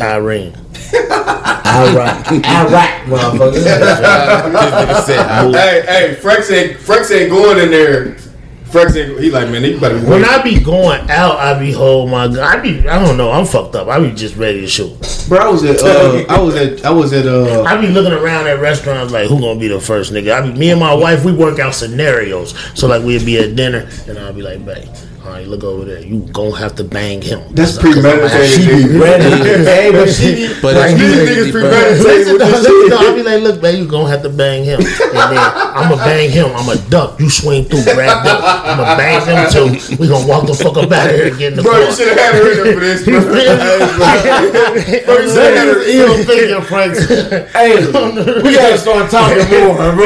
Irene. 0.01 0.55
all 0.95 1.95
right, 1.95 2.27
all 2.29 2.69
right, 2.71 3.03
motherfucker. 3.07 3.63
Hey, 5.55 5.83
hey, 5.87 6.15
Frex 6.21 6.51
ain't 6.53 6.79
Frex 6.79 7.11
ain't 7.11 7.31
going 7.31 7.59
in 7.59 7.71
there 7.71 8.17
Frex, 8.75 8.97
ain't- 8.97 9.21
he 9.21 9.31
like, 9.31 9.49
man, 9.51 9.63
you 9.63 9.79
better 9.79 10.01
be 10.01 10.05
When. 10.05 10.25
I 10.25 10.43
be 10.43 10.59
going 10.59 11.09
out, 11.09 11.39
I 11.39 11.57
be 11.57 11.71
hold 11.71 12.11
my 12.11 12.27
gun. 12.27 12.41
I 12.41 12.57
be, 12.61 12.89
I 12.89 13.01
don't 13.05 13.17
know, 13.17 13.31
I'm 13.31 13.47
fucked 13.47 13.77
up. 13.77 13.87
I 13.87 14.01
be 14.01 14.11
just 14.11 14.35
ready 14.35 14.63
to 14.63 14.67
shoot. 14.67 14.91
Bro, 15.29 15.39
I 15.39 15.49
was 15.49 15.63
at, 15.63 15.81
uh, 15.81 16.25
I 16.29 16.41
was 16.41 16.57
at, 16.57 16.85
I 16.85 16.91
was 16.91 17.13
at, 17.13 17.25
uh, 17.25 17.63
I 17.63 17.81
be 17.81 17.87
looking 17.87 18.13
around 18.13 18.49
at 18.49 18.59
restaurants 18.59 19.13
like, 19.13 19.29
who 19.29 19.39
gonna 19.41 19.61
be 19.61 19.69
the 19.69 19.81
first 19.81 20.13
nigga? 20.13 20.33
I 20.33 20.41
be, 20.51 20.59
me 20.59 20.71
and 20.73 20.81
my 20.81 20.93
wife, 20.93 21.25
we 21.25 21.31
work 21.33 21.61
out 21.61 21.73
scenarios. 21.73 22.59
So 22.77 22.89
like, 22.89 23.05
we'd 23.05 23.25
be 23.25 23.39
at 23.39 23.55
dinner, 23.55 23.89
and 24.09 24.19
I'll 24.19 24.33
be 24.33 24.43
like, 24.43 24.65
babe, 24.67 24.89
all 25.25 25.31
right, 25.31 25.47
look 25.49 25.64
over 25.64 25.87
there. 25.87 26.01
You 26.01 26.20
gonna 26.33 26.55
have 26.57 26.75
to 26.77 26.85
bang 26.85 27.22
him. 27.22 27.41
that's 27.55 27.79
'Cause 27.79 27.97
I'm- 28.05 28.18
premeditated. 28.18 28.51
She 28.51 28.66
be 28.93 28.99
ready. 28.99 29.25
hey, 29.64 29.91
but 29.91 30.11
she 30.12 30.35
be. 30.35 30.55
But 30.61 30.77
Like, 30.77 30.97
these 30.97 31.16
niggas 31.16 31.51
bro. 31.53 31.61
premeditated 31.62 32.05
Listen, 32.05 32.37
no, 32.39 32.45
this 32.45 32.61
listen, 32.61 32.72
shit. 32.83 32.91
no, 32.91 32.97
I 32.99 33.14
be 33.14 33.22
like, 33.22 33.43
look, 33.43 33.62
man, 33.62 33.77
you 33.79 33.87
gonna 33.89 34.09
have 34.11 34.22
to 34.22 34.29
bang 34.29 34.64
him. 34.64 34.81
And 34.81 34.89
then 34.89 35.39
I'm 35.41 35.89
gonna 35.89 35.97
bang 36.05 36.29
him. 36.31 36.47
I'm 36.55 36.66
gonna 36.66 36.79
duck. 36.91 37.18
You 37.20 37.31
swing 37.31 37.64
through, 37.64 37.85
grab 37.85 38.20
him. 38.27 38.37
I'm 38.37 38.77
gonna 38.77 38.97
bang 39.01 39.25
him 39.25 39.49
too. 39.51 39.97
We 39.97 40.09
gonna 40.09 40.27
walk 40.27 40.47
the 40.47 40.53
fuck 40.55 40.77
up 40.77 40.93
out 40.93 41.09
of 41.09 41.14
here 41.16 41.29
and 41.29 41.39
get 41.39 41.53
in 41.53 41.57
the 41.57 41.62
Bro, 41.62 41.72
car. 41.72 41.81
you 41.89 41.93
should 41.97 42.09
have 42.09 42.18
had 42.20 42.35
her 42.35 42.45
in 42.53 42.75
for 42.75 42.81
this, 42.85 43.05
bro. 43.05 43.14
You 43.14 43.20
feel 43.22 43.33
me? 43.33 45.01
Bro, 45.09 45.18
you 45.25 45.29
should 45.33 45.41
have 45.41 45.57
had 45.57 45.68
her 45.72 45.81
That 45.81 45.89
is 45.89 45.97
ill 45.97 46.20
thinking, 46.29 46.61
Hey, 47.57 47.81
we 48.45 48.53
gotta 48.61 48.77
start 48.77 49.09
talking 49.11 49.41
more, 49.49 49.72
bro. 49.97 50.05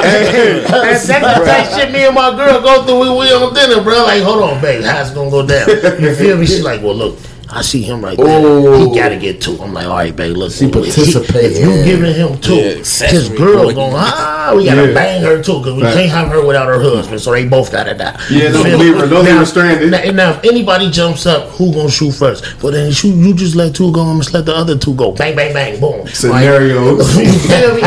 That's 0.00 1.06
that's 1.06 1.08
the 1.08 1.44
type 1.44 1.68
shit 1.76 1.92
me 1.92 2.06
and 2.06 2.14
my 2.14 2.30
girl 2.34 2.60
go 2.62 2.84
through. 2.86 3.00
We, 3.00 3.08
we 3.10 3.32
on 3.32 3.52
dinner, 3.54 3.82
bro. 3.82 4.05
Like, 4.06 4.22
hold 4.22 4.42
on, 4.42 4.60
babe, 4.62 4.84
how's 4.84 5.10
it 5.10 5.14
gonna 5.14 5.30
go 5.30 5.44
down? 5.44 5.68
You 6.00 6.14
feel 6.14 6.38
me? 6.38 6.46
She's 6.46 6.62
like, 6.62 6.80
well, 6.80 6.94
look. 6.94 7.18
I 7.48 7.62
see 7.62 7.80
him 7.82 8.04
right 8.04 8.16
there. 8.18 8.40
Ooh. 8.44 8.90
He 8.90 8.98
gotta 8.98 9.16
get 9.16 9.40
two. 9.40 9.56
I'm 9.62 9.72
like, 9.72 9.86
all 9.86 9.94
right, 9.96 10.14
babe. 10.14 10.36
Look, 10.36 10.50
She 10.52 10.64
if 10.66 10.74
he- 10.74 10.80
participating. 10.80 11.52
If 11.52 11.58
you 11.60 11.84
giving 11.84 12.14
him 12.14 12.38
two, 12.40 12.54
Yeah, 12.56 12.74
his 13.08 13.28
girl 13.28 13.64
boy. 13.64 13.72
going, 13.74 13.92
ah, 13.94 14.52
we 14.56 14.64
gotta 14.64 14.88
Yeah. 14.88 14.94
bang 14.94 15.22
her 15.22 15.40
too, 15.42 15.58
because 15.58 15.74
we 15.74 15.82
Right. 15.84 15.94
can't 15.94 16.10
have 16.10 16.28
her 16.28 16.44
without 16.44 16.66
her 16.66 16.80
husband. 16.80 17.20
So 17.20 17.30
they 17.32 17.44
both 17.44 17.70
gotta 17.70 17.94
die. 17.94 18.16
Yeah, 18.30 18.48
You 18.48 18.52
don't 18.52 18.64
feel 18.64 18.78
leave 18.78 18.94
me? 18.94 19.00
her- 19.00 19.06
don't 19.06 19.24
leave 19.24 19.32
Now- 19.34 19.38
her 19.38 19.46
stranded. 19.46 19.90
Now, 19.92 20.00
now, 20.12 20.30
if 20.32 20.44
anybody 20.50 20.90
jumps 20.90 21.24
up, 21.24 21.50
who 21.52 21.72
gonna 21.72 21.88
shoot 21.88 22.12
first? 22.12 22.42
But 22.60 22.72
then 22.72 22.90
shoot. 22.90 23.14
You 23.14 23.32
just 23.32 23.54
let 23.54 23.74
two 23.74 23.92
go. 23.92 24.00
I'm 24.00 24.18
just 24.20 24.34
let 24.34 24.44
the 24.44 24.54
other 24.54 24.76
two 24.76 24.94
go. 24.94 25.12
Bang, 25.12 25.36
bang, 25.36 25.52
bang, 25.54 25.78
boom. 25.80 26.06
Scenarios. 26.12 27.16
you 27.18 27.26
feel 27.32 27.68
me? 27.74 27.76
you 27.76 27.80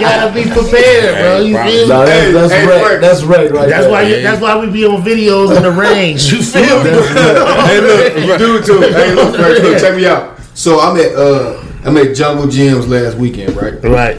gotta 0.00 0.32
be 0.34 0.44
prepared, 0.50 1.18
bro. 1.20 1.40
You 1.42 1.56
feel 1.56 1.64
me? 1.64 1.88
No, 1.88 2.06
that's, 2.06 2.10
Hey, 2.10 2.32
that's 2.32 2.52
hey, 2.52 2.66
right. 2.66 3.00
That's 3.00 3.22
right, 3.22 3.52
right 3.52 3.68
That's 3.68 3.82
there. 3.84 3.90
why. 3.92 4.02
You, 4.02 4.22
that's 4.22 4.40
why 4.40 4.56
we 4.58 4.66
be 4.68 4.86
on 4.86 5.02
videos 5.04 5.54
in 5.56 5.62
the 5.62 5.70
range. 5.70 6.32
You 6.32 6.42
feel 6.42 6.82
me? 6.82 6.90
hey, 7.68 7.80
look, 8.26 8.38
dude, 8.38 8.61
too. 8.64 8.80
Hey, 8.80 9.14
look, 9.14 9.34
Frank, 9.36 9.58
look, 9.62 9.78
check 9.80 9.96
me 9.96 10.06
out. 10.06 10.38
So 10.54 10.80
I'm 10.80 10.96
at, 10.96 11.14
uh, 11.14 11.62
I'm 11.84 11.96
at 11.96 12.14
Jungle 12.14 12.46
Gyms 12.46 12.88
last 12.88 13.16
weekend, 13.16 13.56
right? 13.56 13.74
Right. 13.82 14.16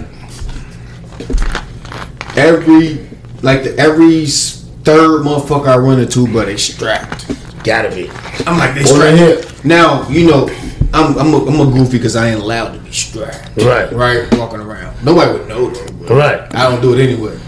Every, 2.35 3.07
like, 3.41 3.63
the, 3.63 3.75
every 3.77 4.25
third 4.25 5.21
motherfucker 5.23 5.67
I 5.67 5.77
run 5.77 5.99
into, 5.99 6.31
but 6.31 6.45
they 6.45 6.57
strapped. 6.57 7.27
Gotta 7.63 7.89
be. 7.89 8.09
I'm 8.45 8.57
like, 8.57 8.73
they 8.75 8.81
On 8.81 8.99
the 8.99 9.15
strapped. 9.15 9.17
hip. 9.53 9.65
Now, 9.65 10.07
you 10.09 10.27
know, 10.27 10.49
I'm 10.93 11.17
I'm 11.17 11.33
a, 11.33 11.45
I'm 11.45 11.59
a 11.67 11.71
goofy 11.71 11.97
because 11.97 12.15
I 12.15 12.29
ain't 12.29 12.41
allowed 12.41 12.73
to 12.73 12.79
be 12.79 12.91
strapped. 12.91 13.55
Right. 13.57 13.91
Right? 13.93 14.27
Walking 14.37 14.59
around. 14.59 15.03
Nobody 15.05 15.31
would 15.31 15.47
know 15.47 15.69
though. 15.69 16.15
Right. 16.15 16.53
I 16.53 16.69
don't 16.69 16.81
do 16.81 16.93
it 16.93 16.99
anyway. 17.01 17.39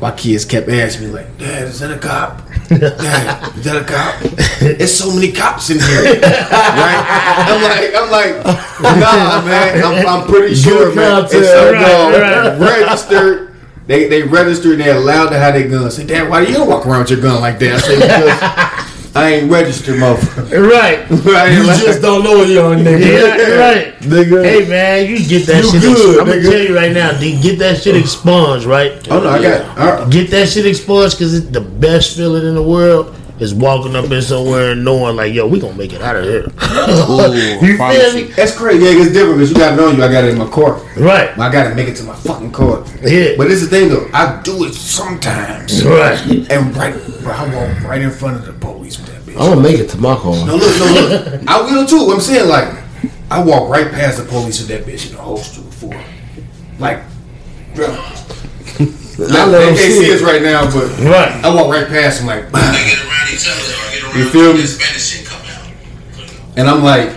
My 0.00 0.10
kids 0.12 0.44
kept 0.44 0.68
asking 0.68 1.08
me 1.08 1.12
like, 1.12 1.38
Dad, 1.38 1.64
is 1.64 1.80
that 1.80 1.90
a 1.90 1.98
cop? 1.98 2.42
Dad, 2.68 3.56
is 3.56 3.64
that 3.64 3.76
a 3.76 3.84
cop? 3.84 4.20
There's 4.60 4.92
so 4.96 5.14
many 5.14 5.32
cops 5.32 5.70
in 5.70 5.78
here. 5.78 6.02
right? 6.20 7.02
I'm 7.48 7.62
like, 7.62 7.92
I'm 7.94 8.10
like, 8.10 8.44
nah, 9.00 9.44
man. 9.44 9.82
I'm, 9.84 10.06
I'm 10.06 10.26
pretty 10.28 10.54
sure, 10.54 10.94
man. 10.94 11.24
It's 11.24 11.32
content. 11.32 11.46
a 11.46 11.72
Right, 11.72 12.58
right. 12.58 12.80
registered. 12.82 13.54
They 13.86 14.08
they 14.08 14.22
registered 14.24 14.72
and 14.72 14.80
they're 14.82 14.96
allowed 14.96 15.28
to 15.30 15.38
have 15.38 15.54
their 15.54 15.68
guns. 15.68 15.94
Say, 15.96 16.04
Dad, 16.06 16.28
why 16.28 16.44
do 16.44 16.50
you 16.50 16.64
walk 16.64 16.86
around 16.86 17.00
with 17.02 17.10
your 17.10 17.20
gun 17.20 17.40
like 17.40 17.58
that? 17.60 17.74
I 17.74 17.78
say, 17.78 17.94
because 17.94 18.30
I 19.16 19.28
ain't 19.34 19.50
registered, 19.50 19.96
motherfucker. 19.96 20.68
Right. 20.70 20.98
Ain't 21.10 21.80
You 21.80 21.86
just 21.86 22.02
don't 22.02 22.22
know 22.22 22.42
it, 22.42 22.50
young 22.50 22.78
nigga. 22.78 23.00
Yeah, 23.00 23.54
right. 23.56 23.98
Nigga. 24.00 24.44
Hey 24.44 24.68
man, 24.68 25.08
you 25.10 25.26
get 25.26 25.46
that 25.46 25.64
You 25.64 25.70
shit. 25.70 25.80
good, 25.80 26.20
I'm 26.20 26.26
gonna 26.26 26.42
tell 26.42 26.60
you 26.60 26.76
right 26.76 26.92
now, 26.92 27.18
D, 27.18 27.40
get 27.40 27.58
that 27.60 27.82
shit 27.82 27.96
expunged, 27.96 28.66
right? 28.66 28.92
Oh 29.10 29.20
no, 29.20 29.30
I 29.30 29.40
got. 29.42 30.12
Get 30.12 30.30
that 30.30 30.48
shit 30.50 30.66
expunged 30.66 31.16
because 31.16 31.32
it's 31.34 31.46
the 31.46 31.62
best 31.62 32.16
feeling 32.16 32.46
in 32.46 32.54
the 32.54 32.62
world 32.62 33.15
is 33.40 33.54
walking 33.54 33.94
up 33.94 34.10
in 34.10 34.22
somewhere 34.22 34.72
and 34.72 34.84
knowing 34.84 35.16
like, 35.16 35.32
yo, 35.32 35.46
we 35.46 35.60
gonna 35.60 35.76
make 35.76 35.92
it 35.92 36.00
out 36.00 36.16
of 36.16 36.24
here. 36.24 36.42
you 37.62 37.76
feel 37.76 38.14
me? 38.14 38.22
that's 38.32 38.56
crazy. 38.56 38.84
Yeah, 38.84 39.02
it's 39.02 39.12
different 39.12 39.38
because 39.38 39.50
you 39.50 39.56
got 39.56 39.70
to 39.70 39.76
know 39.76 39.90
you. 39.90 40.02
I 40.02 40.10
got 40.10 40.24
it 40.24 40.30
in 40.30 40.38
my 40.38 40.48
car. 40.48 40.74
Right. 40.96 41.36
I 41.38 41.52
got 41.52 41.68
to 41.68 41.74
make 41.74 41.88
it 41.88 41.96
to 41.96 42.04
my 42.04 42.14
fucking 42.14 42.52
car. 42.52 42.84
Yeah. 43.02 43.34
But 43.36 43.48
this 43.48 43.62
is 43.62 43.70
the 43.70 43.78
thing 43.78 43.88
though. 43.90 44.08
I 44.12 44.40
do 44.42 44.64
it 44.64 44.74
sometimes. 44.74 45.84
Right. 45.84 46.18
And 46.50 46.76
right, 46.76 46.94
bro, 47.22 47.32
I 47.32 47.54
walk 47.54 47.82
right 47.84 48.00
in 48.00 48.10
front 48.10 48.36
of 48.36 48.46
the 48.46 48.52
police 48.52 48.98
with 48.98 49.08
that 49.08 49.22
bitch. 49.22 49.40
I'm 49.40 49.50
gonna 49.50 49.60
make 49.60 49.78
it 49.78 49.90
to 49.90 49.98
my 49.98 50.16
car. 50.16 50.34
No, 50.46 50.56
look, 50.56 50.78
no, 50.78 51.08
look. 51.08 51.48
I 51.48 51.60
will 51.60 51.86
too. 51.86 52.10
I'm 52.12 52.20
saying 52.20 52.48
like, 52.48 52.82
I 53.30 53.42
walk 53.42 53.68
right 53.68 53.90
past 53.90 54.18
the 54.18 54.24
police 54.24 54.60
with 54.60 54.68
that 54.68 54.84
bitch 54.84 55.10
in 55.10 55.16
the 55.16 55.22
holster 55.22 55.60
before. 55.60 56.00
Like, 56.78 57.02
bro. 57.74 58.15
I 59.18 59.32
Now, 59.32 59.46
let 59.46 59.58
they 59.58 59.64
them 59.66 59.74
can't 59.76 59.78
see 59.78 59.90
see 60.00 60.10
it. 60.10 60.14
us 60.16 60.22
right 60.22 60.42
now, 60.42 60.64
but 60.70 60.90
Right. 61.00 61.44
I 61.44 61.54
walk 61.54 61.72
right 61.72 61.88
past 61.88 62.18
them 62.18 62.26
like, 62.28 62.52
get 62.52 62.54
around 62.58 63.32
each 63.32 63.48
other 63.48 63.60
or 63.60 63.92
get 63.92 64.02
around 64.04 64.18
You 64.18 64.24
feel 64.28 64.52
me? 64.52 64.60
this 64.60 64.74
Spanish 64.76 65.02
shit 65.06 65.26
come 65.26 65.40
out. 65.40 65.68
and 66.56 66.68
I'm 66.68 66.82
like, 66.82 67.10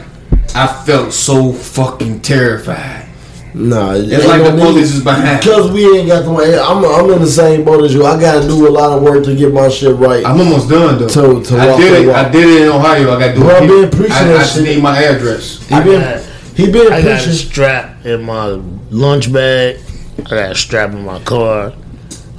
I 0.55 0.67
felt 0.85 1.11
so 1.13 1.51
fucking 1.51 2.21
terrified. 2.21 3.05
Nah, 3.53 3.93
It's 3.95 4.25
like 4.27 4.43
the 4.43 4.51
police 4.51 4.93
is 4.93 5.03
behind. 5.03 5.39
Because 5.39 5.71
we 5.71 5.97
ain't 5.97 6.07
got 6.07 6.23
the 6.23 6.31
money. 6.31 6.53
I'm, 6.55 6.85
I'm 6.85 7.09
in 7.11 7.19
the 7.19 7.27
same 7.27 7.65
boat 7.65 7.83
as 7.83 7.93
you. 7.93 8.05
I 8.05 8.19
gotta 8.19 8.47
do 8.47 8.67
a 8.67 8.69
lot 8.69 8.95
of 8.95 9.01
work 9.03 9.23
to 9.25 9.35
get 9.35 9.51
my 9.51 9.67
shit 9.69 9.95
right. 9.95 10.23
I'm 10.25 10.39
almost 10.39 10.69
done 10.69 10.99
though. 10.99 11.07
To- 11.07 11.43
to 11.43 11.57
I 11.57 11.67
walk 11.67 11.77
did 11.79 12.03
it. 12.03 12.07
walk. 12.07 12.15
I 12.15 12.29
did 12.29 12.47
it 12.47 12.61
in 12.61 12.67
Ohio. 12.69 13.11
I 13.15 13.19
got 13.19 13.27
to 13.29 13.33
do 13.33 13.39
Bro, 13.41 13.49
it. 13.49 13.63
I 13.63 13.67
been 13.67 13.89
preaching 13.89 14.11
I, 14.13 14.33
I 14.33 14.37
just 14.37 14.55
shit. 14.55 14.63
need 14.65 14.81
my 14.83 14.97
address. 15.03 15.67
he 15.67 15.75
been 15.81 16.01
got- 16.01 16.21
he 16.55 16.71
been 16.71 16.93
I 16.93 17.01
got 17.01 17.25
a 17.25 17.33
strap 17.33 18.05
in 18.05 18.21
my 18.23 18.59
lunch 18.91 19.33
bag. 19.33 19.79
I 20.19 20.29
got 20.29 20.51
a 20.51 20.55
strap 20.55 20.91
in 20.91 21.03
my 21.03 21.19
car. 21.23 21.73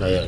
I 0.03 0.27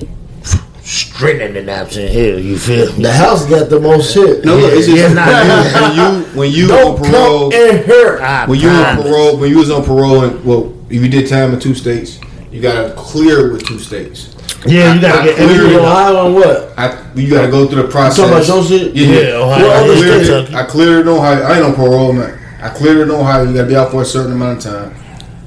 got 1.39 1.53
the 1.55 1.63
naps 1.65 1.97
in 1.97 2.09
here. 2.11 2.39
You 2.39 2.59
feel 2.59 2.93
me? 2.97 3.03
The 3.05 3.13
house 3.13 3.47
got 3.47 3.71
the 3.71 3.81
most 3.81 4.13
shit. 4.13 4.45
No, 4.45 4.57
look, 4.57 4.73
it's 4.73 4.87
just 4.87 4.99
Yeah, 4.99 5.13
nah, 5.13 5.81
when 5.81 5.97
you 5.97 6.25
when 6.39 6.51
you 6.51 6.67
Don't 6.69 6.99
on 6.99 7.11
parole. 7.11 7.51
come 7.51 7.61
in 7.61 7.85
here. 7.85 8.19
I 8.21 8.47
When 8.47 8.59
you 8.61 8.69
on 8.69 8.97
parole, 9.03 9.37
when 9.39 9.51
you 9.51 9.59
was 9.59 9.71
on 9.71 9.85
parole, 9.85 10.25
and 10.25 10.45
well, 10.45 10.75
if 10.91 11.01
you 11.03 11.09
did 11.09 11.29
time 11.29 11.55
in 11.55 11.61
two 11.61 11.75
states, 11.75 12.19
you 12.51 12.61
gotta 12.61 12.93
clear 12.97 13.53
with 13.53 13.67
two 13.67 13.79
states. 13.79 14.35
Yeah, 14.67 14.95
you 14.95 15.01
gotta 15.01 15.21
I- 15.21 15.25
get 15.25 15.35
I 15.41 15.47
cleared 15.47 15.73
Ohio 15.73 16.27
and 16.27 16.35
what? 16.35 16.73
I 16.77 17.05
you 17.15 17.31
gotta 17.31 17.51
go 17.51 17.67
through 17.67 17.83
the 17.83 17.89
process. 17.89 18.17
talking 18.17 18.33
about 18.33 18.47
your 18.47 18.65
shit? 18.65 18.95
Yeah, 18.95 19.07
Yeah, 19.09 19.35
Ohio. 19.37 19.67
What 19.67 19.77
I 19.77 19.85
other 19.85 19.95
cleared, 19.95 20.25
state? 20.25 20.49
it, 20.51 20.55
I 20.55 20.65
cleared 20.65 20.99
it 20.99 21.01
in 21.03 21.09
Ohio. 21.09 21.43
I 21.43 21.57
ain't 21.57 21.65
on 21.65 21.75
parole, 21.75 22.13
man. 22.13 22.39
I 22.61 22.69
cleared 22.69 22.99
it 22.99 23.03
in 23.03 23.11
Ohio. 23.11 23.45
You 23.45 23.55
gotta 23.55 23.69
be 23.69 23.77
out 23.77 23.91
for 23.91 24.03
a 24.03 24.05
certain 24.05 24.33
amount 24.33 24.65
of 24.67 24.73
time. 24.73 24.95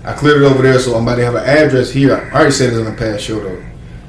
I 0.03 0.13
cleared 0.13 0.41
it 0.41 0.45
over 0.45 0.61
there, 0.63 0.79
so 0.79 0.95
I'm 0.95 1.03
about 1.03 1.15
to 1.15 1.25
have 1.25 1.35
an 1.35 1.45
address 1.45 1.91
here. 1.91 2.29
I 2.33 2.35
already 2.35 2.51
said 2.51 2.73
it 2.73 2.77
on 2.79 2.85
the 2.85 2.91
past 2.91 3.23
show 3.23 3.39
though. 3.39 3.61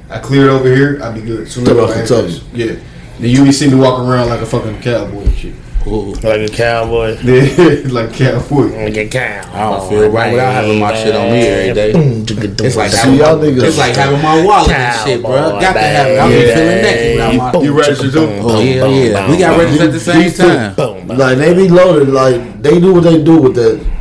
I 0.09 0.19
cleared 0.19 0.47
it 0.47 0.49
over 0.51 0.73
here. 0.73 0.99
I'll 1.03 1.13
be 1.13 1.21
good. 1.21 1.49
Soon 1.49 1.63
as 1.63 1.69
I 1.69 1.73
Talking 1.73 1.95
have 1.95 2.11
about 2.11 2.29
an. 2.29 2.57
Yeah. 2.57 2.75
Then 3.19 3.29
you 3.29 3.43
be 3.43 3.51
see 3.51 3.67
me 3.69 3.75
walking 3.75 4.07
around 4.09 4.29
like 4.29 4.41
a 4.41 4.45
fucking 4.45 4.81
cowboy 4.81 5.21
and 5.23 5.35
shit. 5.35 5.53
Ooh, 5.87 6.11
Like 6.15 6.41
a 6.41 6.53
cowboy. 6.53 7.17
Yeah, 7.23 7.79
like 7.91 8.11
cowboy. 8.13 8.65
Like 8.75 8.97
a 8.97 9.07
cow. 9.07 9.49
I 9.53 9.77
don't 9.77 9.89
feel 9.89 10.09
right 10.09 10.31
without 10.33 10.51
having 10.51 10.79
my 10.79 10.93
shit 10.93 11.15
on 11.15 11.31
me 11.31 11.39
every 11.47 11.73
day. 11.73 11.91
It's 11.95 12.75
like 12.75 12.91
See, 12.91 12.97
having 12.97 13.15
y'all 13.19 13.37
my, 13.37 13.43
niggas- 13.45 13.63
it's 13.63 13.77
like 13.77 13.95
having 13.95 14.21
my 14.21 14.43
wallet 14.45 14.69
and 14.71 15.07
shit, 15.07 15.21
bro. 15.21 15.31
Got 15.61 15.73
to 15.73 15.79
have 15.79 16.07
it. 16.07 16.19
I'm 16.19 16.29
baby. 16.29 16.51
feeling 16.51 16.81
naked 16.81 17.15
without 17.15 17.53
my. 17.53 17.61
You 17.61 17.73
registered 17.77 18.11
too? 18.13 18.19
Oh 18.41 18.59
yeah, 18.61 18.85
yeah. 18.85 19.31
We 19.31 19.37
got 19.37 19.57
registered 19.57 19.87
at 19.87 19.93
the 19.93 19.99
same 19.99 20.31
time. 20.33 20.75
Boom. 20.75 21.07
Like 21.07 21.37
they 21.37 21.53
be 21.53 21.69
loaded. 21.69 22.09
Like 22.09 22.61
they 22.61 22.79
do 22.81 22.93
what 22.93 23.03
they 23.03 23.23
do 23.23 23.41
with 23.41 23.55
that. 23.55 23.96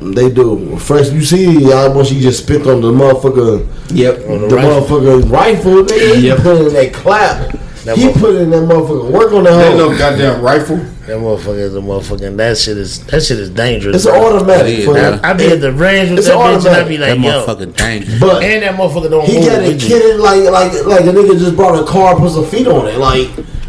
They 0.00 0.30
do. 0.30 0.76
First, 0.78 1.12
you 1.12 1.24
see, 1.24 1.50
y'all 1.60 1.92
once 1.92 2.12
you 2.12 2.20
just 2.20 2.44
spit 2.44 2.66
on 2.66 2.80
the 2.80 2.92
motherfucker, 2.92 3.66
Yep. 3.90 4.16
the 4.18 4.56
motherfucker 4.56 5.28
rifle. 5.30 5.82
They 5.84 6.18
Yep. 6.18 6.38
put 6.38 6.56
in 6.66 6.72
that 6.74 6.92
clap. 6.92 7.56
That 7.84 7.96
he 7.96 8.06
motherfucker- 8.08 8.20
put 8.20 8.34
in 8.36 8.50
that 8.50 8.62
motherfucker 8.62 9.10
work 9.10 9.32
on 9.32 9.44
the 9.44 9.50
That 9.50 9.72
hoe. 9.72 9.76
no 9.90 9.98
goddamn 9.98 10.40
rifle. 10.42 10.78
That 11.06 11.16
motherfucker 11.16 11.58
is 11.58 11.74
a 11.74 11.78
motherfucking. 11.80 12.36
That 12.36 12.58
shit 12.58 12.76
is. 12.76 12.98
That 13.10 13.22
shit 13.22 13.38
is 13.40 13.48
dangerous. 13.50 13.96
It's 13.96 14.04
bro. 14.06 14.36
automatic. 14.36 14.72
It 14.74 14.78
is, 14.80 14.84
for 14.84 15.20
I 15.24 15.32
be 15.32 15.46
at 15.46 15.60
the 15.62 15.72
range 15.72 16.10
with 16.10 16.18
It's 16.20 16.28
that 16.28 16.34
bitch 16.36 16.40
and 16.44 16.48
I 16.48 16.54
automatic. 16.56 16.88
be 16.88 16.96
That 16.98 17.18
like, 17.18 17.24
yo. 17.24 17.30
motherfucker 17.46 17.76
dangerous. 17.76 18.20
But 18.20 18.42
And 18.42 18.62
that 18.62 18.76
motherfucker 18.76 19.10
don't 19.10 19.24
he 19.24 19.38
move. 19.38 19.46
got 19.46 19.62
it 19.62 19.68
with 19.72 19.82
you. 19.82 19.88
kidding 19.88 20.18
like 20.20 20.44
like 20.44 20.86
like 20.86 21.00
a 21.06 21.12
nigga 21.12 21.38
just 21.38 21.56
brought 21.56 21.80
a 21.80 21.84
car, 21.84 22.14
put 22.16 22.30
some 22.30 22.44
feet 22.44 22.66
on 22.68 22.86
it. 22.88 22.98
Like 22.98 23.28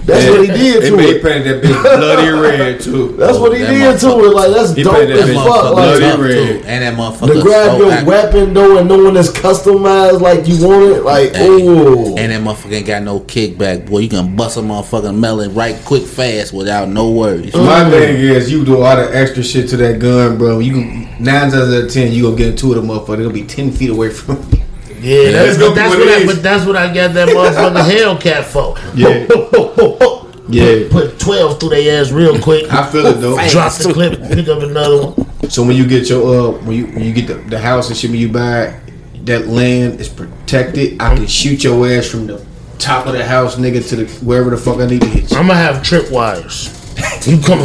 that's 0.10 0.30
what 0.30 0.42
he 0.42 0.48
did 0.48 0.82
to 0.90 0.98
made 0.98 1.16
He 1.16 1.22
painted 1.22 1.62
that 1.62 1.64
bitch 1.64 1.82
bloody 2.00 2.30
red 2.58 2.82
too. 2.82 3.16
That's 3.18 3.38
what 3.38 3.54
he 3.56 3.64
That 3.64 3.72
did 3.72 4.00
to 4.02 4.26
it. 4.26 4.34
Like 4.34 4.52
that's 4.52 4.74
He 4.74 4.84
dope 4.84 4.96
painted 4.96 5.18
that 5.18 5.30
as 5.30 5.36
fuck. 5.36 5.48
motherfucker 5.48 5.72
bloody 5.72 6.06
Like 6.06 6.20
red. 6.20 6.62
too, 6.62 6.68
and 6.68 6.84
that 6.84 6.94
motherfucker 6.98 7.34
to 7.34 7.42
grab 7.42 7.72
so 7.72 7.78
your 7.80 7.92
active. 7.92 8.08
weapon 8.08 8.54
though 8.54 8.78
and 8.78 8.88
knowing 8.90 9.16
it's 9.16 9.30
customized 9.30 10.22
like 10.22 10.48
you 10.48 10.68
want 10.68 10.84
it. 10.92 11.04
Like 11.04 11.36
Hey, 11.36 11.48
ooh. 11.68 12.16
And 12.18 12.32
that 12.32 12.42
motherfucker 12.42 12.74
ain't 12.74 12.88
got 12.88 13.04
no 13.04 13.20
kickback, 13.22 13.88
boy. 13.90 14.00
You 14.00 14.10
can 14.10 14.36
bust 14.36 14.58
a 14.58 14.62
motherfucking 14.62 15.18
melon 15.18 15.54
right 15.54 15.76
quick 15.86 16.04
fast 16.04 16.54
without 16.54 16.90
no 16.90 17.10
worries. 17.12 17.54
Mm. 17.54 17.66
My 17.66 17.90
thing 17.90 18.18
is, 18.18 18.52
you 18.52 18.66
do 18.66 18.82
all 18.82 18.96
the 18.96 19.16
extra 19.16 19.44
shit 19.44 19.70
to 19.70 19.78
that 19.78 20.00
gun, 20.00 20.38
bro. 20.38 20.60
You 20.60 20.74
can 20.74 21.02
nine 21.24 21.52
times 21.52 21.54
out 21.74 21.84
of 21.84 21.92
ten, 21.92 22.12
you 22.12 22.24
gonna 22.24 22.36
get 22.36 22.48
into 22.50 22.72
it, 22.72 22.78
a 22.78 22.82
motherfucker. 22.82 23.20
It'll 23.20 23.32
be 23.32 23.44
ten 23.44 23.72
feet 23.72 23.90
away 23.90 24.10
from 24.10 24.38
you. 24.52 24.60
Yeah, 25.02 25.32
that's, 25.32 25.58
That's 25.58 25.58
gonna 25.58 25.70
but 25.70 25.76
that's 25.76 25.90
what 25.90 26.00
what 26.00 26.08
it 26.08 26.24
I, 26.24 26.26
but 26.26 26.44
that's 26.44 26.66
what 26.66 26.76
I 26.76 26.94
got 26.94 27.14
that 27.14 27.30
motherfucking 27.30 28.20
Hellcat 28.22 28.44
for. 28.46 28.76
Yeah. 28.96 30.16
Yeah. 30.52 30.88
Put 30.90 31.20
twelve 31.20 31.60
through 31.60 31.70
their 31.70 32.02
ass 32.02 32.12
real 32.12 32.40
quick. 32.42 32.74
I 32.74 32.90
feel 32.90 33.06
it 33.06 33.22
though. 33.22 33.36
Drop 33.50 33.72
the 33.74 33.94
clip, 33.94 34.20
pick 34.32 34.48
up 34.48 34.64
another 34.64 35.12
one. 35.12 35.50
So 35.50 35.64
when 35.64 35.76
you 35.76 35.88
get 35.88 36.10
your 36.10 36.24
uh 36.24 36.52
when 36.64 36.76
you 36.76 36.88
when 36.88 37.04
you 37.04 37.14
get 37.14 37.28
the, 37.28 37.36
the 37.36 37.60
house 37.60 37.90
and 37.90 37.96
shit 37.96 38.10
when 38.10 38.20
you 38.20 38.32
buy 38.32 38.80
that 39.26 39.48
land 39.48 40.00
is 40.02 40.10
protected, 40.10 41.00
I 41.00 41.16
can 41.16 41.28
shoot 41.28 41.64
your 41.64 41.88
ass 41.88 42.08
from 42.08 42.26
the 42.26 42.44
top 42.80 43.06
of 43.06 43.14
the 43.14 43.24
house, 43.24 43.58
nigga, 43.58 43.88
to 43.90 43.96
the 43.98 44.26
wherever 44.26 44.50
the 44.50 44.58
fuck 44.58 44.80
I 44.80 44.88
need 44.88 45.02
to 45.02 45.08
hit 45.08 45.30
you. 45.30 45.38
I'm 45.38 45.48
gonna 45.48 45.60
have 45.60 45.84
trip 45.84 46.10
wires. 46.10 46.79
You 47.26 47.38
come, 47.42 47.60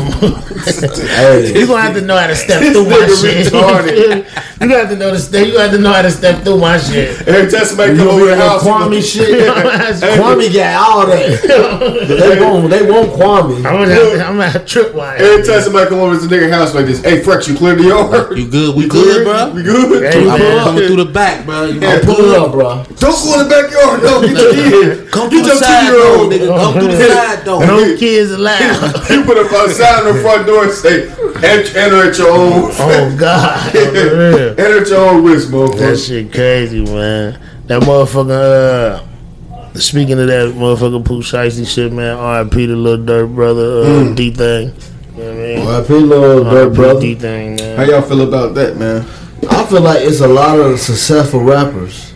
Hey, 0.64 1.53
you 1.61 1.66
gonna 1.66 1.80
have 1.82 1.95
to 1.95 2.01
know 2.03 2.16
how 2.16 2.26
to 2.26 2.35
step 2.37 2.61
through 2.72 2.89
my 2.89 3.07
shit. 3.07 3.45
you 3.47 3.51
gonna 3.51 4.74
have 4.78 4.89
to 4.91 4.97
know 4.97 5.11
the 5.12 5.18
step. 5.18 5.47
You 5.47 5.53
gonna 5.53 5.64
have 5.64 5.72
to 5.72 5.78
know 5.78 5.93
how 5.93 6.03
to 6.03 6.11
step 6.11 6.43
through 6.45 6.59
my 6.59 6.76
shit. 6.78 7.26
Every 7.28 7.51
time 7.51 7.64
somebody 7.64 7.97
come 7.97 8.07
gonna 8.07 8.11
over 8.11 8.20
be 8.20 8.26
the 8.26 8.32
in 8.32 8.39
that 8.39 8.49
house, 8.51 8.62
Kwame 8.64 9.03
shit. 9.03 9.49
I'm 10.05 10.39
Kwame 10.39 10.53
got 10.55 10.91
all 10.91 11.07
that. 11.07 12.09
they 12.09 12.41
won't. 12.41 12.70
They 12.70 12.91
won't 12.91 13.11
Kwame. 13.12 13.62
gonna 13.62 13.87
have, 13.95 14.12
I'm 14.28 14.37
gonna 14.37 14.49
have 14.51 14.66
trip 14.66 14.95
wires. 14.95 15.20
every 15.22 15.47
time 15.47 15.62
somebody 15.62 15.89
come 15.89 15.99
over 16.01 16.18
to 16.18 16.26
the 16.26 16.37
nigga 16.37 16.51
house 16.51 16.74
like 16.74 16.87
this, 16.87 17.01
hey 17.03 17.20
Frex, 17.22 17.49
you 17.49 17.57
clear 17.57 17.74
the 17.76 17.85
yard? 17.85 18.37
You 18.39 18.49
good? 18.51 18.76
We 18.76 18.85
You 18.85 18.89
good, 18.91 19.24
clear? 19.24 19.24
bro? 19.24 19.51
We 19.55 19.62
good? 19.62 20.12
Hey, 20.12 20.28
I'm 20.28 20.39
man. 20.39 20.64
coming 20.64 20.87
through 20.87 21.05
the 21.05 21.11
back, 21.12 21.47
bro. 21.47 21.64
You 21.66 21.80
Yeah, 21.80 22.01
Pull 22.03 22.16
it 22.20 22.39
up, 22.39 22.53
bro. 22.53 22.85
Don't 22.99 23.22
go 23.24 23.41
in 23.41 23.49
the 23.49 23.49
backyard, 23.49 24.03
no. 24.03 24.20
Get 24.22 24.37
your 24.37 24.53
kid. 24.53 25.11
Come 25.12 25.30
through 25.30 25.43
the 25.43 25.55
side 25.57 25.91
door, 25.91 26.26
nigga. 26.28 26.49
Come 26.59 26.72
through 26.74 26.93
the 26.97 27.09
side 27.09 27.45
door. 27.45 27.61
No 27.66 27.97
kids 27.97 28.30
allowed. 28.32 29.24
You 29.25 29.33
put 29.35 29.39
up 29.47 29.53
outside 29.53 30.05
on 30.07 30.14
the 30.14 30.20
front 30.22 30.47
door 30.47 30.64
and 30.64 30.72
say, 30.72 31.09
enter, 31.09 31.79
enter 31.79 32.09
at 32.11 32.18
your 32.18 32.31
own. 32.31 32.70
Oh 32.72 33.16
God. 33.18 33.75
Enter 33.75 34.81
at 34.83 34.89
your 34.89 35.09
own 35.09 35.25
risk, 35.25 35.51
That 35.51 35.97
shit 35.97 36.31
crazy, 36.33 36.85
man. 36.85 37.41
That 37.66 37.83
motherfucker. 37.83 39.03
Uh, 39.03 39.79
speaking 39.79 40.18
of 40.18 40.27
that 40.27 40.55
motherfucker 40.55 41.05
Pooh 41.05 41.22
Shiesty 41.22 41.66
shit, 41.66 41.93
man. 41.93 42.16
R.I.P. 42.16 42.66
the 42.66 42.77
little 42.77 43.05
Durk 43.05 43.35
brother, 43.35 43.83
uh, 43.83 44.14
DThang. 44.14 44.75
You 45.16 45.22
know 45.22 45.27
what 45.27 45.27
I 45.27 45.33
mean? 45.33 45.68
I 45.68 45.83
feel 45.85 46.01
little 46.01 46.45
Durk 46.45 46.75
brother. 46.75 47.01
DThang, 47.01 47.77
How 47.77 47.83
y'all 47.85 48.03
feel 48.03 48.29
about 48.29 48.55
that, 48.55 48.77
man? 48.77 49.07
I 49.49 49.64
feel 49.66 49.81
like 49.81 50.03
it's 50.03 50.20
a 50.20 50.29
lot 50.29 50.59
of 50.59 50.79
successful 50.79 51.41
rappers. 51.41 52.13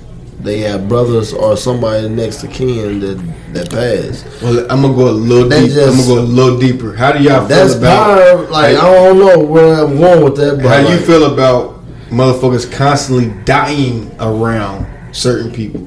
They 0.48 0.60
have 0.60 0.88
brothers 0.88 1.34
or 1.34 1.58
somebody 1.58 2.08
next 2.08 2.36
to 2.40 2.48
kin 2.48 3.00
that 3.00 3.18
that 3.52 3.70
passed. 3.70 4.24
Well, 4.42 4.66
I'm 4.70 4.80
gonna 4.80 4.94
go 4.94 5.08
a 5.08 5.10
little 5.10 5.46
That 5.48 5.60
deeper. 5.60 5.74
just- 5.74 5.88
I'm 5.88 5.96
gonna 6.08 6.20
go 6.22 6.26
a 6.26 6.32
little 6.32 6.58
deeper. 6.58 6.94
How 6.94 7.12
do 7.12 7.22
y'all 7.22 7.46
That's 7.46 7.74
feel 7.74 7.82
about? 7.82 8.18
power. 8.18 8.50
Like 8.50 8.76
I 8.78 8.80
don't 8.94 9.18
know 9.18 9.38
where 9.40 9.74
I'm 9.84 9.98
going 9.98 10.24
with 10.24 10.36
that, 10.36 10.56
but 10.62 10.66
How 10.68 10.88
you 10.90 10.96
feel 11.00 11.30
about 11.32 11.84
motherfuckers 12.10 12.70
constantly 12.72 13.30
dying 13.44 14.10
around 14.20 14.86
certain 15.12 15.50
people? 15.52 15.86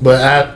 But 0.00 0.22
I, 0.22 0.54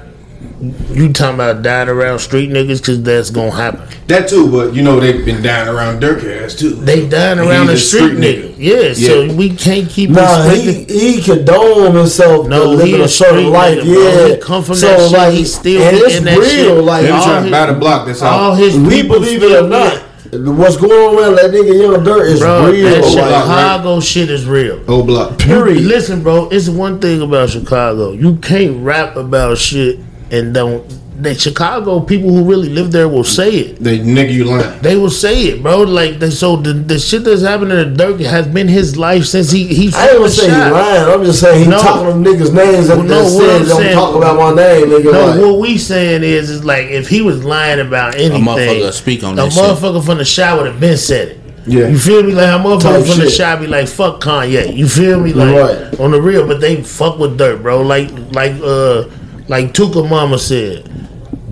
you 0.90 1.12
talking 1.12 1.34
about 1.34 1.62
dying 1.62 1.88
around 1.88 2.18
street 2.20 2.50
niggas? 2.50 2.84
Cause 2.84 3.02
that's 3.02 3.30
gonna 3.30 3.50
happen. 3.50 3.80
That 4.08 4.28
too, 4.28 4.50
but 4.50 4.74
you 4.74 4.82
know 4.82 5.00
they've 5.00 5.24
been 5.24 5.42
dying 5.42 5.68
around 5.68 6.00
Durk 6.02 6.24
ass 6.42 6.54
too. 6.54 6.70
They 6.70 7.08
dying 7.08 7.38
around 7.38 7.66
the 7.66 7.74
a 7.74 7.76
street, 7.76 8.16
street 8.16 8.18
nigga. 8.18 8.54
Yeah, 8.58 8.92
so 8.94 9.34
we 9.34 9.50
can't 9.56 9.88
keep 9.88 10.10
Nah, 10.10 10.48
he 10.50 10.84
he 10.84 11.22
condone 11.22 11.94
himself 11.94 12.46
No, 12.48 12.64
no, 12.64 12.70
living 12.70 12.94
he 12.94 13.00
a 13.00 13.04
a 13.04 13.08
certain 13.08 13.50
life. 13.50 13.78
nigga, 13.78 14.28
yeah, 14.28 14.34
He 14.34 14.40
come 14.40 14.62
from 14.62 14.76
that 14.80 15.10
shit, 15.10 15.34
He's 15.34 15.54
still 15.54 15.82
and 15.82 15.96
it's 15.96 16.16
in 16.16 16.24
that 16.24 16.38
real. 16.38 16.46
shit. 16.48 16.84
Like 16.84 17.02
They 17.02 17.10
all 17.10 17.22
trying 17.24 17.44
to 17.46 17.50
buy 17.50 17.66
the 17.66 17.74
block. 17.74 18.06
That's 18.06 18.22
all 18.22 18.50
all. 18.50 18.54
his 18.54 18.76
we 18.78 19.02
believe 19.02 19.42
it 19.42 19.64
or 19.64 19.68
not, 19.68 20.02
what's 20.32 20.76
going 20.76 20.92
on 20.92 21.14
around 21.22 21.36
that 21.36 21.50
nigga 21.50 21.80
Young 21.80 22.04
Durk 22.04 22.26
is 22.26 22.40
Bro, 22.40 22.70
real. 22.70 22.90
that 22.90 23.02
like, 23.02 23.12
Chicago 23.12 24.00
shit 24.00 24.30
is 24.30 24.46
real. 24.46 24.82
Oh 24.88 25.02
block. 25.04 25.38
period. 25.38 25.82
Listen, 25.82 26.22
bro, 26.22 26.48
it's 26.50 26.68
one 26.68 26.98
thing 27.00 27.22
about 27.22 27.50
Chicago. 27.50 28.12
You 28.12 28.36
can't 28.36 28.84
rap 28.84 29.16
about 29.16 29.58
shit 29.58 30.00
and 30.38 30.54
don't. 30.54 31.00
That 31.22 31.40
Chicago 31.40 32.00
people 32.00 32.30
who 32.30 32.42
really 32.42 32.68
live 32.68 32.90
there 32.90 33.08
will 33.08 33.22
say 33.22 33.50
it. 33.52 33.78
They 33.78 34.00
nigga 34.00 34.32
you 34.32 34.44
lying. 34.46 34.82
They 34.82 34.96
will 34.96 35.12
say 35.12 35.42
it, 35.44 35.62
bro. 35.62 35.82
Like 35.82 36.18
they, 36.18 36.30
so, 36.30 36.56
the, 36.56 36.72
the 36.72 36.98
shit 36.98 37.22
that's 37.22 37.42
happening 37.42 37.76
to 37.96 38.04
Durk 38.04 38.18
has 38.24 38.48
been 38.48 38.66
his 38.66 38.96
life 38.96 39.24
since 39.26 39.52
he 39.52 39.64
he. 39.68 39.92
I 39.94 40.08
ain't 40.08 40.12
gonna 40.14 40.24
the 40.24 40.28
say 40.30 40.46
he 40.46 40.50
lying. 40.72 41.08
I'm 41.08 41.24
just 41.24 41.38
saying 41.40 41.64
he 41.64 41.70
No. 41.70 41.78
talking 41.78 42.06
them 42.08 42.24
niggas' 42.24 42.52
names 42.52 42.88
that, 42.88 42.96
Well, 42.98 43.06
no, 43.06 43.22
what 43.22 43.30
said 43.30 43.68
don't 43.68 43.78
saying- 43.80 43.94
talk 43.94 44.16
about 44.16 44.36
my 44.36 44.60
name, 44.60 44.86
nigga. 44.88 45.04
No, 45.12 45.26
like, 45.26 45.40
what 45.40 45.60
we 45.60 45.78
saying 45.78 46.24
is, 46.24 46.50
is 46.50 46.64
like 46.64 46.86
if 46.86 47.08
he 47.08 47.22
was 47.22 47.44
lying 47.44 47.78
about 47.78 48.16
anything, 48.16 48.42
a 48.42 48.44
motherfucker 48.46 48.92
speak 48.92 49.22
on 49.22 49.34
a 49.34 49.36
that 49.36 49.52
shit. 49.52 49.62
motherfucker 49.62 50.04
from 50.04 50.18
the 50.18 50.24
shot 50.24 50.58
would 50.58 50.66
have 50.66 50.80
been 50.80 50.96
said 50.96 51.28
it. 51.28 51.40
Yeah. 51.68 51.86
You 51.86 51.96
feel 51.98 52.24
me? 52.24 52.32
Like 52.32 52.48
a 52.48 52.58
motherfucker 52.62 52.82
Type 52.82 53.06
from 53.06 53.18
the 53.20 53.30
shit. 53.30 53.32
shot 53.34 53.60
be 53.60 53.68
like, 53.68 53.86
fuck 53.86 54.20
Kanye. 54.20 54.76
You 54.76 54.88
feel 54.88 55.20
me? 55.20 55.32
Like 55.32 55.54
Right. 55.54 56.00
on 56.00 56.10
the 56.10 56.20
real, 56.20 56.44
but 56.44 56.60
they 56.60 56.82
fuck 56.82 57.20
with 57.20 57.38
Durk, 57.38 57.62
bro. 57.62 57.82
Like 57.82 58.10
like 58.32 58.54
uh 58.60 59.04
like 59.48 59.72
Tuka 59.72 60.08
Mama 60.08 60.38
said. 60.38 60.84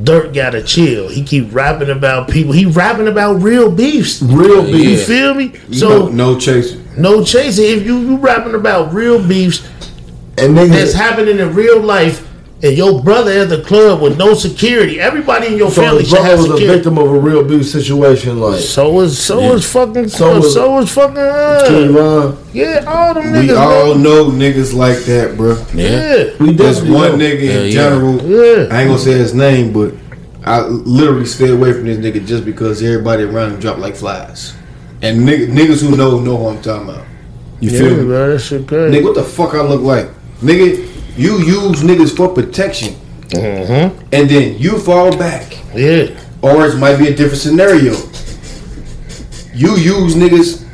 Durk 0.03 0.35
gotta 0.35 0.63
chill. 0.63 1.09
He 1.09 1.23
keep 1.23 1.55
rapping 1.55 1.91
about 1.91 2.29
people. 2.29 2.53
He 2.53 2.67
rapping 2.67 3.07
about 3.07 3.35
real 3.35 3.71
beefs. 3.71 4.21
real 4.21 4.65
beef. 4.65 4.99
You 5.01 5.05
feel 5.05 5.35
me? 5.35 5.55
You 5.69 5.79
So 5.79 5.89
know, 5.89 6.09
no 6.09 6.39
chasing. 6.39 6.85
no 6.97 7.23
chasing. 7.25 7.65
If 7.67 7.87
you 7.87 7.99
you 8.01 8.17
rapping 8.17 8.55
about 8.55 8.93
real 8.93 9.25
beefs 9.27 9.65
And 10.39 10.57
that's 10.57 10.93
happening 10.93 11.39
in 11.39 11.55
real 11.55 11.81
life, 11.81 12.27
and 12.65 12.77
your 12.77 13.03
brother 13.03 13.33
at 13.33 13.49
the 13.49 13.61
club 13.63 14.01
with 14.01 14.17
no 14.17 14.35
security, 14.35 15.01
everybody 15.01 15.49
in 15.49 15.57
your 15.57 15.71
so 15.71 15.83
family 15.83 16.01
his 16.01 16.11
should 16.11 16.15
brother 16.21 16.31
have 16.37 16.39
was 16.51 16.63
a 16.63 16.67
victim 16.67 16.97
of 16.97 17.11
a 17.11 17.19
real 17.19 17.43
beef 17.45 17.67
situation. 17.69 18.39
Like, 18.41 18.61
So 18.61 18.91
was 18.93 19.19
so 19.21 19.53
was 19.53 19.71
fucking 19.71 20.09
So 20.09 20.41
so 20.41 20.71
was- 20.77 20.85
was, 20.85 20.93
fucking 20.93 21.17
uh, 21.19 21.67
Trayvon, 21.69 22.37
yeah 22.53 22.85
all 22.87 23.15
them 23.15 23.33
We 23.33 23.39
niggas 23.49 23.59
all 23.59 23.95
bro. 23.95 24.03
know 24.03 24.31
niggas 24.31 24.75
like 24.75 24.99
that, 25.07 25.37
bro. 25.37 25.57
Yeah. 25.75 25.89
yeah 25.89 26.25
we 26.39 26.53
There's 26.53 26.77
definitely 26.77 26.91
one 26.97 27.19
know. 27.19 27.25
nigga 27.25 27.51
Hell 27.51 27.63
in 27.63 27.65
yeah. 27.67 27.71
general. 27.73 28.23
Yeah. 28.23 28.69
I 28.75 28.81
ain't 28.83 28.89
gonna 28.91 28.99
say 28.99 29.13
his 29.13 29.35
name, 29.35 29.73
but 29.73 29.95
I 30.45 30.61
literally 30.63 31.27
stay 31.27 31.51
away 31.51 31.73
from 31.73 31.85
this 31.85 31.99
nigga 31.99 32.25
just 32.27 32.45
because 32.45 32.83
everybody 32.83 33.25
around 33.25 33.53
him 33.55 33.61
drop 33.61 33.79
like 33.79 33.97
flies. 33.97 34.55
And 35.03 35.21
nigg- 35.27 35.49
niggas 35.51 35.83
who 35.83 35.97
know 35.97 36.21
know 36.21 36.37
who 36.37 36.47
I'm 36.49 36.63
talking 36.63 36.89
about. 36.91 37.05
You 37.61 37.71
yeah 37.71 37.79
feel 37.79 37.97
me? 37.97 38.05
bro 38.05 38.33
that 38.33 38.39
shit 38.41 38.69
crazy. 38.69 38.97
Nigga, 38.99 39.05
what 39.05 39.15
the 39.15 39.25
fuck 39.25 39.55
I 39.55 39.63
look 39.63 39.83
like? 39.83 40.09
Nigga, 40.41 40.85
you 41.17 41.39
use 41.39 41.83
niggas 41.83 42.17
for 42.17 42.29
protection. 42.29 42.95
Mm-hmm. 43.29 44.05
And 44.13 44.29
then 44.29 44.59
you 44.59 44.79
fall 44.79 45.17
back. 45.17 45.57
Yeah 45.75 46.19
Or 46.43 46.67
it 46.67 46.77
might 46.79 46.97
be 46.99 47.09
a 47.09 47.15
different 47.15 47.41
scenario. 47.41 47.93
You 49.55 49.77
use 49.77 50.15
niggas, 50.15 50.67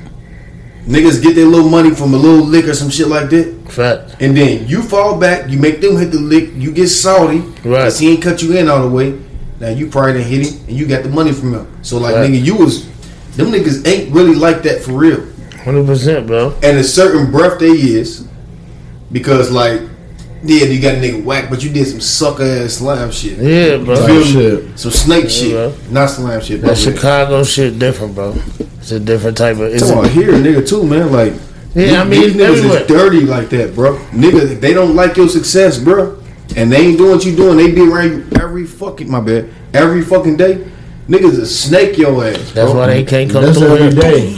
niggas 0.86 1.22
get 1.22 1.34
their 1.34 1.46
little 1.46 1.68
money 1.68 1.94
from 1.94 2.14
a 2.14 2.16
little 2.16 2.44
lick 2.44 2.66
or 2.66 2.74
some 2.74 2.90
shit 2.90 3.08
like 3.08 3.30
that. 3.30 3.54
fact 3.68 4.16
And 4.20 4.36
then 4.36 4.66
you 4.66 4.82
fall 4.82 5.18
back, 5.18 5.48
you 5.50 5.58
make 5.58 5.80
them 5.80 5.96
hit 5.96 6.10
the 6.10 6.18
lick, 6.20 6.50
you 6.54 6.72
get 6.72 6.88
salty. 6.88 7.40
Right. 7.68 7.84
Cause 7.84 7.98
he 7.98 8.10
ain't 8.12 8.22
cut 8.22 8.42
you 8.42 8.56
in 8.56 8.68
all 8.68 8.82
the 8.82 8.88
way. 8.88 9.18
Now 9.60 9.70
you 9.70 9.88
probably 9.88 10.14
didn't 10.14 10.28
hit 10.28 10.46
him 10.46 10.66
and 10.68 10.76
you 10.76 10.86
got 10.86 11.02
the 11.02 11.08
money 11.10 11.32
from 11.32 11.54
him. 11.54 11.66
So 11.82 11.98
like 11.98 12.14
Right. 12.14 12.30
nigga, 12.30 12.44
you 12.44 12.56
was 12.56 12.86
them 13.36 13.52
niggas 13.52 13.86
ain't 13.86 14.12
really 14.12 14.34
like 14.34 14.62
that 14.62 14.82
for 14.82 14.92
real. 14.92 15.22
hundred 15.64 15.86
percent 15.86 16.26
bro. 16.26 16.54
And 16.62 16.78
a 16.78 16.84
certain 16.84 17.30
breath 17.30 17.58
they 17.60 17.70
is. 17.70 18.26
Because 19.10 19.50
like, 19.50 19.80
yeah, 20.42 20.64
you 20.66 20.80
got 20.80 20.94
a 20.94 20.98
nigga 20.98 21.22
whack, 21.24 21.50
but 21.50 21.62
you 21.64 21.70
did 21.70 21.86
some 21.86 22.00
sucker 22.00 22.42
ass 22.44 22.74
slime 22.74 23.10
shit. 23.10 23.38
Yeah 23.38 23.78
bro. 23.78 23.94
You 23.94 24.06
feel 24.06 24.16
me? 24.20 24.24
shit. 24.66 24.78
Some 24.78 24.90
snake 24.92 25.30
shit. 25.30 25.52
bro. 25.52 25.74
Not 25.90 26.10
slime 26.10 26.40
shit. 26.40 26.60
That 26.60 26.68
but 26.68 26.78
Chicago 26.78 27.44
shit 27.44 27.78
different 27.78 28.14
bro. 28.14 28.34
It's 28.78 28.92
a 28.92 29.00
different 29.00 29.36
type 29.36 29.56
of. 29.56 29.62
It's 29.64 29.88
Come 29.88 29.98
on, 29.98 30.08
here, 30.08 30.32
nigga, 30.32 30.66
too, 30.66 30.82
man. 30.84 31.12
Like, 31.12 31.34
yeah, 31.74 32.00
I 32.00 32.04
mean 32.04 32.22
these 32.22 32.34
niggas 32.34 32.56
everywhere. 32.56 32.80
is 32.80 32.86
dirty 32.86 33.20
like 33.20 33.50
that, 33.50 33.74
bro. 33.74 33.96
Nigga, 34.12 34.58
they 34.60 34.72
don't 34.72 34.94
like 34.96 35.16
your 35.16 35.28
success, 35.28 35.78
bro. 35.78 36.22
And 36.56 36.72
they 36.72 36.86
ain't 36.86 36.96
doing 36.98 37.10
what 37.10 37.24
you 37.24 37.36
doing. 37.36 37.58
They 37.58 37.70
be 37.70 37.82
around 37.82 38.10
you 38.10 38.26
every 38.40 38.64
fucking, 38.66 39.10
my 39.10 39.20
bad, 39.20 39.50
every 39.74 40.00
fucking 40.02 40.38
day. 40.38 40.66
Niggas 41.08 41.38
is 41.38 41.58
snake 41.60 41.98
your 41.98 42.24
ass. 42.24 42.52
That's 42.52 42.70
bro. 42.70 42.80
why 42.80 42.86
they 42.86 43.04
can't 43.04 43.30
come 43.30 43.42
That's 43.44 43.58
through 43.58 43.76
every 43.76 43.92
here. 43.92 44.00
day. 44.00 44.34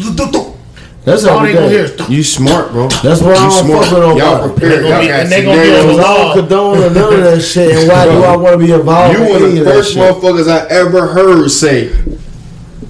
That's 1.11 1.25
All 1.25 1.39
every 1.39 1.53
they 1.53 1.59
gonna 1.59 1.71
hear 1.71 1.85
is 1.85 2.09
You 2.09 2.23
smart, 2.23 2.71
bro. 2.73 2.89
That's 3.03 3.21
why 3.21 3.33
I 3.33 3.45
you 3.45 3.51
don't 3.51 3.69
fuck 3.69 3.91
with 3.91 4.01
nobody. 4.01 4.21
Y'all 4.21 4.49
prepared. 4.49 4.83
gonna 4.83 4.95
Y'all 4.95 5.09
got 5.09 5.21
and 5.21 5.33
they 5.33 5.43
gonna 5.45 5.63
be 5.63 5.71
on 5.71 5.77
scenarios. 5.81 5.97
the 5.97 6.03
I 6.07 6.17
don't 6.17 6.37
condone 6.39 6.95
none 6.95 7.13
of 7.15 7.21
that 7.25 7.41
shit. 7.43 7.71
And 7.77 7.89
why 7.89 8.05
do 8.05 8.11
I 8.23 8.37
want 8.43 8.61
to 8.61 8.67
be 8.67 8.73
involved 8.73 9.19
You 9.19 9.25
in 9.25 9.31
one 9.31 9.43
of 9.43 9.53
the 9.53 9.65
first 9.65 9.97
motherfuckers 9.97 10.49
I 10.49 10.69
ever 10.71 11.07
heard 11.09 11.49
say, 11.51 11.89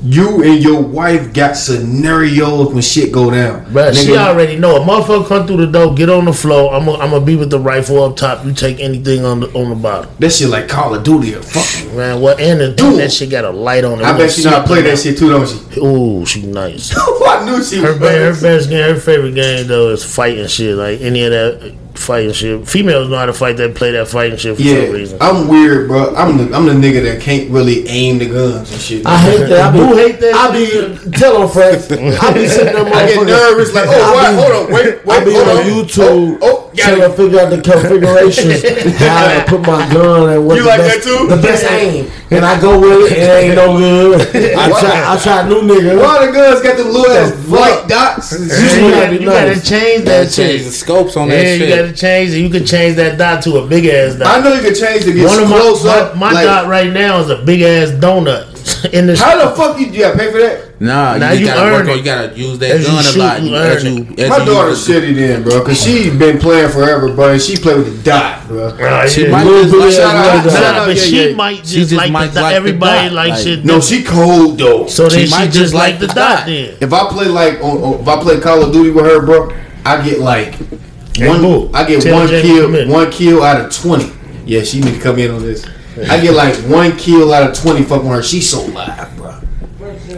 you 0.03 0.43
and 0.43 0.63
your 0.63 0.81
wife 0.81 1.33
got 1.35 1.57
scenarios 1.57 2.73
when 2.73 2.81
shit 2.83 3.13
go 3.13 3.31
down. 3.31 3.65
Bruh, 3.67 3.95
she 3.95 4.17
already 4.17 4.57
know. 4.57 4.77
A 4.77 4.81
motherfucker 4.81 5.27
come 5.29 5.47
through 5.47 5.59
the 5.59 5.67
door, 5.67 5.95
get 5.95 6.09
on 6.09 6.25
the 6.25 6.33
floor. 6.33 6.73
I'm 6.73 6.87
gonna 6.87 7.17
I'm 7.17 7.25
be 7.25 7.37
with 7.37 7.51
the 7.51 7.59
rifle 7.59 8.03
up 8.03 8.17
top. 8.17 8.45
You 8.45 8.53
take 8.55 8.81
anything 8.81 9.25
on 9.25 9.41
the 9.41 9.47
on 9.53 9.71
the 9.71 9.77
bottom, 9.77 10.11
that 10.19 10.31
shit 10.33 10.49
like 10.49 10.69
Call 10.69 10.95
of 10.95 11.05
Duty 11.05 11.35
or 11.35 11.43
fucking. 11.43 11.97
man. 11.97 12.21
What 12.21 12.41
and 12.41 12.61
the, 12.61 12.73
Dude. 12.73 12.99
that 12.99 13.13
shit 13.13 13.31
got 13.31 13.45
a 13.45 13.51
light 13.51 13.85
on 13.85 14.01
it. 14.01 14.05
I 14.05 14.17
bet 14.17 14.31
she 14.31 14.45
not 14.45 14.67
play 14.67 14.83
that 14.83 14.99
shit 14.99 15.19
too, 15.19 15.29
don't 15.31 15.47
she? 15.47 15.81
Ooh, 15.81 16.25
she 16.25 16.47
nice. 16.47 16.95
I 16.97 17.45
knew 17.45 17.63
she 17.63 17.79
Her 17.81 17.93
was. 17.93 18.01
her 18.01 18.41
best 18.41 18.71
game, 18.71 18.95
her 18.95 19.01
favorite 19.01 19.35
game 19.35 19.67
though 19.67 19.91
is 19.91 20.05
fighting 20.05 20.47
shit. 20.47 20.77
Like 20.77 21.01
any 21.01 21.25
of 21.25 21.31
that 21.33 21.75
fighting 21.95 22.33
shit. 22.33 22.67
Females 22.69 23.09
know 23.09 23.17
how 23.17 23.27
to 23.27 23.33
fight. 23.33 23.57
They 23.57 23.71
play 23.73 23.93
that 23.93 24.09
fighting 24.09 24.37
shit 24.39 24.57
for 24.57 24.63
some 24.63 24.93
reason. 24.93 25.19
I'm 25.21 25.49
weird, 25.49 25.89
bro. 25.89 26.15
I'm 26.15 26.37
the 26.39 26.55
I'm 26.57 26.67
the 26.67 26.73
nigga 26.75 27.03
that 27.05 27.21
can't 27.23 27.51
really 27.51 27.87
aim 27.89 28.19
the 28.19 28.27
guns 28.27 28.71
and 28.73 28.81
shit. 28.81 29.07
I 29.07 29.19
hate 29.19 29.47
that. 29.49 29.61
I 29.69 29.73
be, 29.73 29.79
Who 29.79 29.97
hate 29.97 30.21
that 30.21 30.35
I 30.35 30.53
be 30.53 31.11
tell 31.13 31.41
them, 31.41 31.49
Frank. 31.49 31.83
I 32.23 32.33
be 32.35 32.47
sitting 32.49 32.73
there, 32.73 32.85
I 32.95 33.07
get 33.07 33.27
nervous, 33.27 33.73
like, 33.75 33.87
oh, 33.89 33.93
I 33.93 34.13
what? 34.13 34.31
be- 34.31 34.37
Hold 34.41 34.67
on, 34.67 34.73
wait, 34.73 35.01
I 35.09 35.25
be 35.25 35.31
on 35.37 35.49
on. 35.59 35.65
YouTube 35.65 36.01
Oh, 36.01 36.39
oh, 36.43 36.73
got 36.77 36.85
trying 36.89 36.99
it. 37.03 37.09
to 37.09 37.13
figure 37.15 37.41
out 37.41 37.51
the 37.51 37.61
configurations, 37.61 38.63
how 38.99 39.45
to 39.45 39.45
put 39.51 39.61
my 39.63 39.93
gun 39.93 40.31
and 40.31 40.47
what 40.47 40.57
You 40.57 40.63
the 40.63 40.69
like 40.69 40.79
best, 40.81 41.05
that 41.05 41.19
too? 41.19 41.27
The 41.29 41.43
best 41.43 41.65
aim, 41.71 42.11
and 42.31 42.45
I 42.45 42.61
go 42.61 42.79
with 42.81 43.11
it. 43.13 43.19
It 43.19 43.45
ain't 43.45 43.55
no 43.57 43.77
good. 43.77 44.21
I 44.57 44.69
try. 44.81 45.15
I 45.15 45.19
try 45.19 45.49
new 45.49 45.63
niggas. 45.63 45.99
Why 46.01 46.27
the 46.27 46.33
guns 46.33 46.61
got 46.63 46.77
them 46.77 46.87
little 46.89 47.07
ass 47.11 47.33
The 47.33 47.51
white 47.51 47.75
fuck? 47.81 47.89
dots? 47.89 48.33
You 48.33 48.45
you, 48.47 48.49
gotta 48.49 48.91
gotta, 48.91 49.13
you 49.15 49.27
gotta 49.27 49.47
nice. 49.49 49.69
change 49.69 50.05
Gotta 50.05 50.25
that 50.27 50.33
change 50.33 50.65
the 50.65 50.71
scopes 50.71 51.17
on 51.17 51.29
Yeah, 51.29 51.37
that 51.37 51.45
shit. 51.59 51.69
you 51.69 51.75
gotta 51.77 51.93
change 51.93 52.31
it. 52.33 52.39
You 52.41 52.51
can 52.51 52.65
change 52.67 52.97
that 52.97 53.19
dot 53.19 53.43
to 53.45 53.59
a 53.59 53.67
big 53.67 53.87
ass 53.87 54.15
dot. 54.17 54.27
I 54.29 54.41
know 54.43 54.55
you 54.55 54.63
can 54.63 54.75
change 54.75 55.05
to 55.05 55.13
get 55.13 55.27
One 55.27 55.43
of 55.43 55.49
close 55.49 55.85
my, 55.85 55.91
up. 55.91 56.15
my, 56.15 56.21
my 56.29 56.33
like, 56.33 56.45
dot 56.47 56.69
right 56.69 56.93
now 56.93 57.19
is 57.21 57.31
a 57.31 57.43
big 57.43 57.63
ass 57.63 57.91
donut 57.91 58.47
in 58.93 59.07
the 59.07 59.17
How 59.17 59.49
the 59.51 59.57
fuck 59.57 59.79
you, 59.81 59.87
you 59.87 59.99
gotta 60.01 60.19
pay 60.19 60.31
for 60.31 60.39
that? 60.39 60.70
Nah, 60.83 61.19
Now 61.19 61.33
you, 61.33 61.41
you 61.41 61.47
gotta 61.47 61.73
work 61.73 61.85
on. 61.85 61.91
it. 61.91 61.97
You 61.99 62.03
gotta 62.05 62.39
use 62.39 62.59
that 62.61 62.71
As 62.71 62.81
you 62.81 62.87
gun 62.87 63.05
a 63.05 63.19
lot. 63.19 63.43
you 63.43 63.55
as 63.55 63.85
you, 63.85 64.15
as 64.17 64.31
My 64.31 64.39
you 64.39 64.45
daughter's 64.47 64.89
use 64.89 64.97
shitty 65.03 65.15
then, 65.15 65.43
bro, 65.43 65.63
cause 65.63 65.83
she 65.83 66.09
been 66.17 66.39
playing 66.39 66.71
forever, 66.71 67.13
bro, 67.15 67.33
and 67.33 67.43
she 67.43 67.57
play 67.59 67.75
with 67.75 67.99
the 67.99 68.03
dot, 68.03 68.49
bro. 68.49 68.75
Ah, 68.81 69.07
She 69.07 69.25
yeah. 69.25 69.31
might 69.31 69.45
Little 69.45 69.63
just 69.65 69.73
bit 69.75 69.79
like 69.81 69.89
of 69.89 69.95
shout 69.95 70.15
out- 70.17 70.45
that. 70.45 70.51
shout 70.53 70.75
Nah, 70.77 70.87
but 70.87 70.97
yeah, 70.97 71.03
she 71.03 71.29
yeah. 71.29 71.35
might 71.37 71.57
just, 71.59 71.69
She 71.73 71.81
just 71.81 71.93
like, 71.93 72.11
might 72.13 72.27
the 72.29 72.33
dot. 72.35 72.43
like 72.45 72.55
Everybody 72.55 73.07
dot, 73.09 73.13
like 73.15 73.29
like- 73.31 73.43
shit. 73.45 73.65
No, 73.67 73.81
she 73.83 74.03
cold 74.03 74.57
though. 74.57 74.87
So 74.87 75.07
then 75.09 75.21
She 75.21 75.27
she, 75.27 75.31
might 75.33 75.45
just 75.47 75.57
just 75.57 75.75
like 75.75 75.91
like 75.93 76.01
the 76.01 76.07
the 76.07 76.15
dot 76.15 76.37
dot. 76.39 76.47
then. 76.47 76.77
If 76.81 76.93
I 76.95 77.09
play 77.11 77.27
like 77.29 77.55
on, 77.61 77.77
on- 77.83 78.01
if 78.01 78.09
I 78.09 78.23
play 78.23 78.41
Call 78.41 78.65
of 78.65 78.73
Duty 78.73 78.91
with 78.91 79.05
her, 79.05 79.21
bro, 79.21 79.53
I 79.85 80.03
get 80.03 80.21
like 80.21 80.55
one. 81.19 81.75
I 81.75 81.85
get 81.85 82.11
one 82.11 82.27
Jamie 82.27 82.43
to 82.43 82.61
come 82.63 82.73
kill, 82.73 82.89
one 82.89 83.11
kill 83.11 83.43
out 83.43 83.61
of 83.61 83.71
twenty. 83.71 84.11
Yeah, 84.47 84.63
she 84.63 84.81
need 84.81 84.95
to 84.95 85.01
come 85.01 85.19
in 85.19 85.31
on 85.31 85.43
this. 85.43 85.67
I 86.09 86.19
get 86.21 86.33
like 86.33 86.55
one 86.61 86.97
kill 86.97 87.35
out 87.35 87.51
of 87.51 87.55
twenty. 87.63 87.83
Fuck 87.83 88.03
with 88.03 88.13
her. 88.13 88.23
She's 88.23 88.49
so 88.49 88.63
live, 88.65 89.15
bro. 89.19 89.20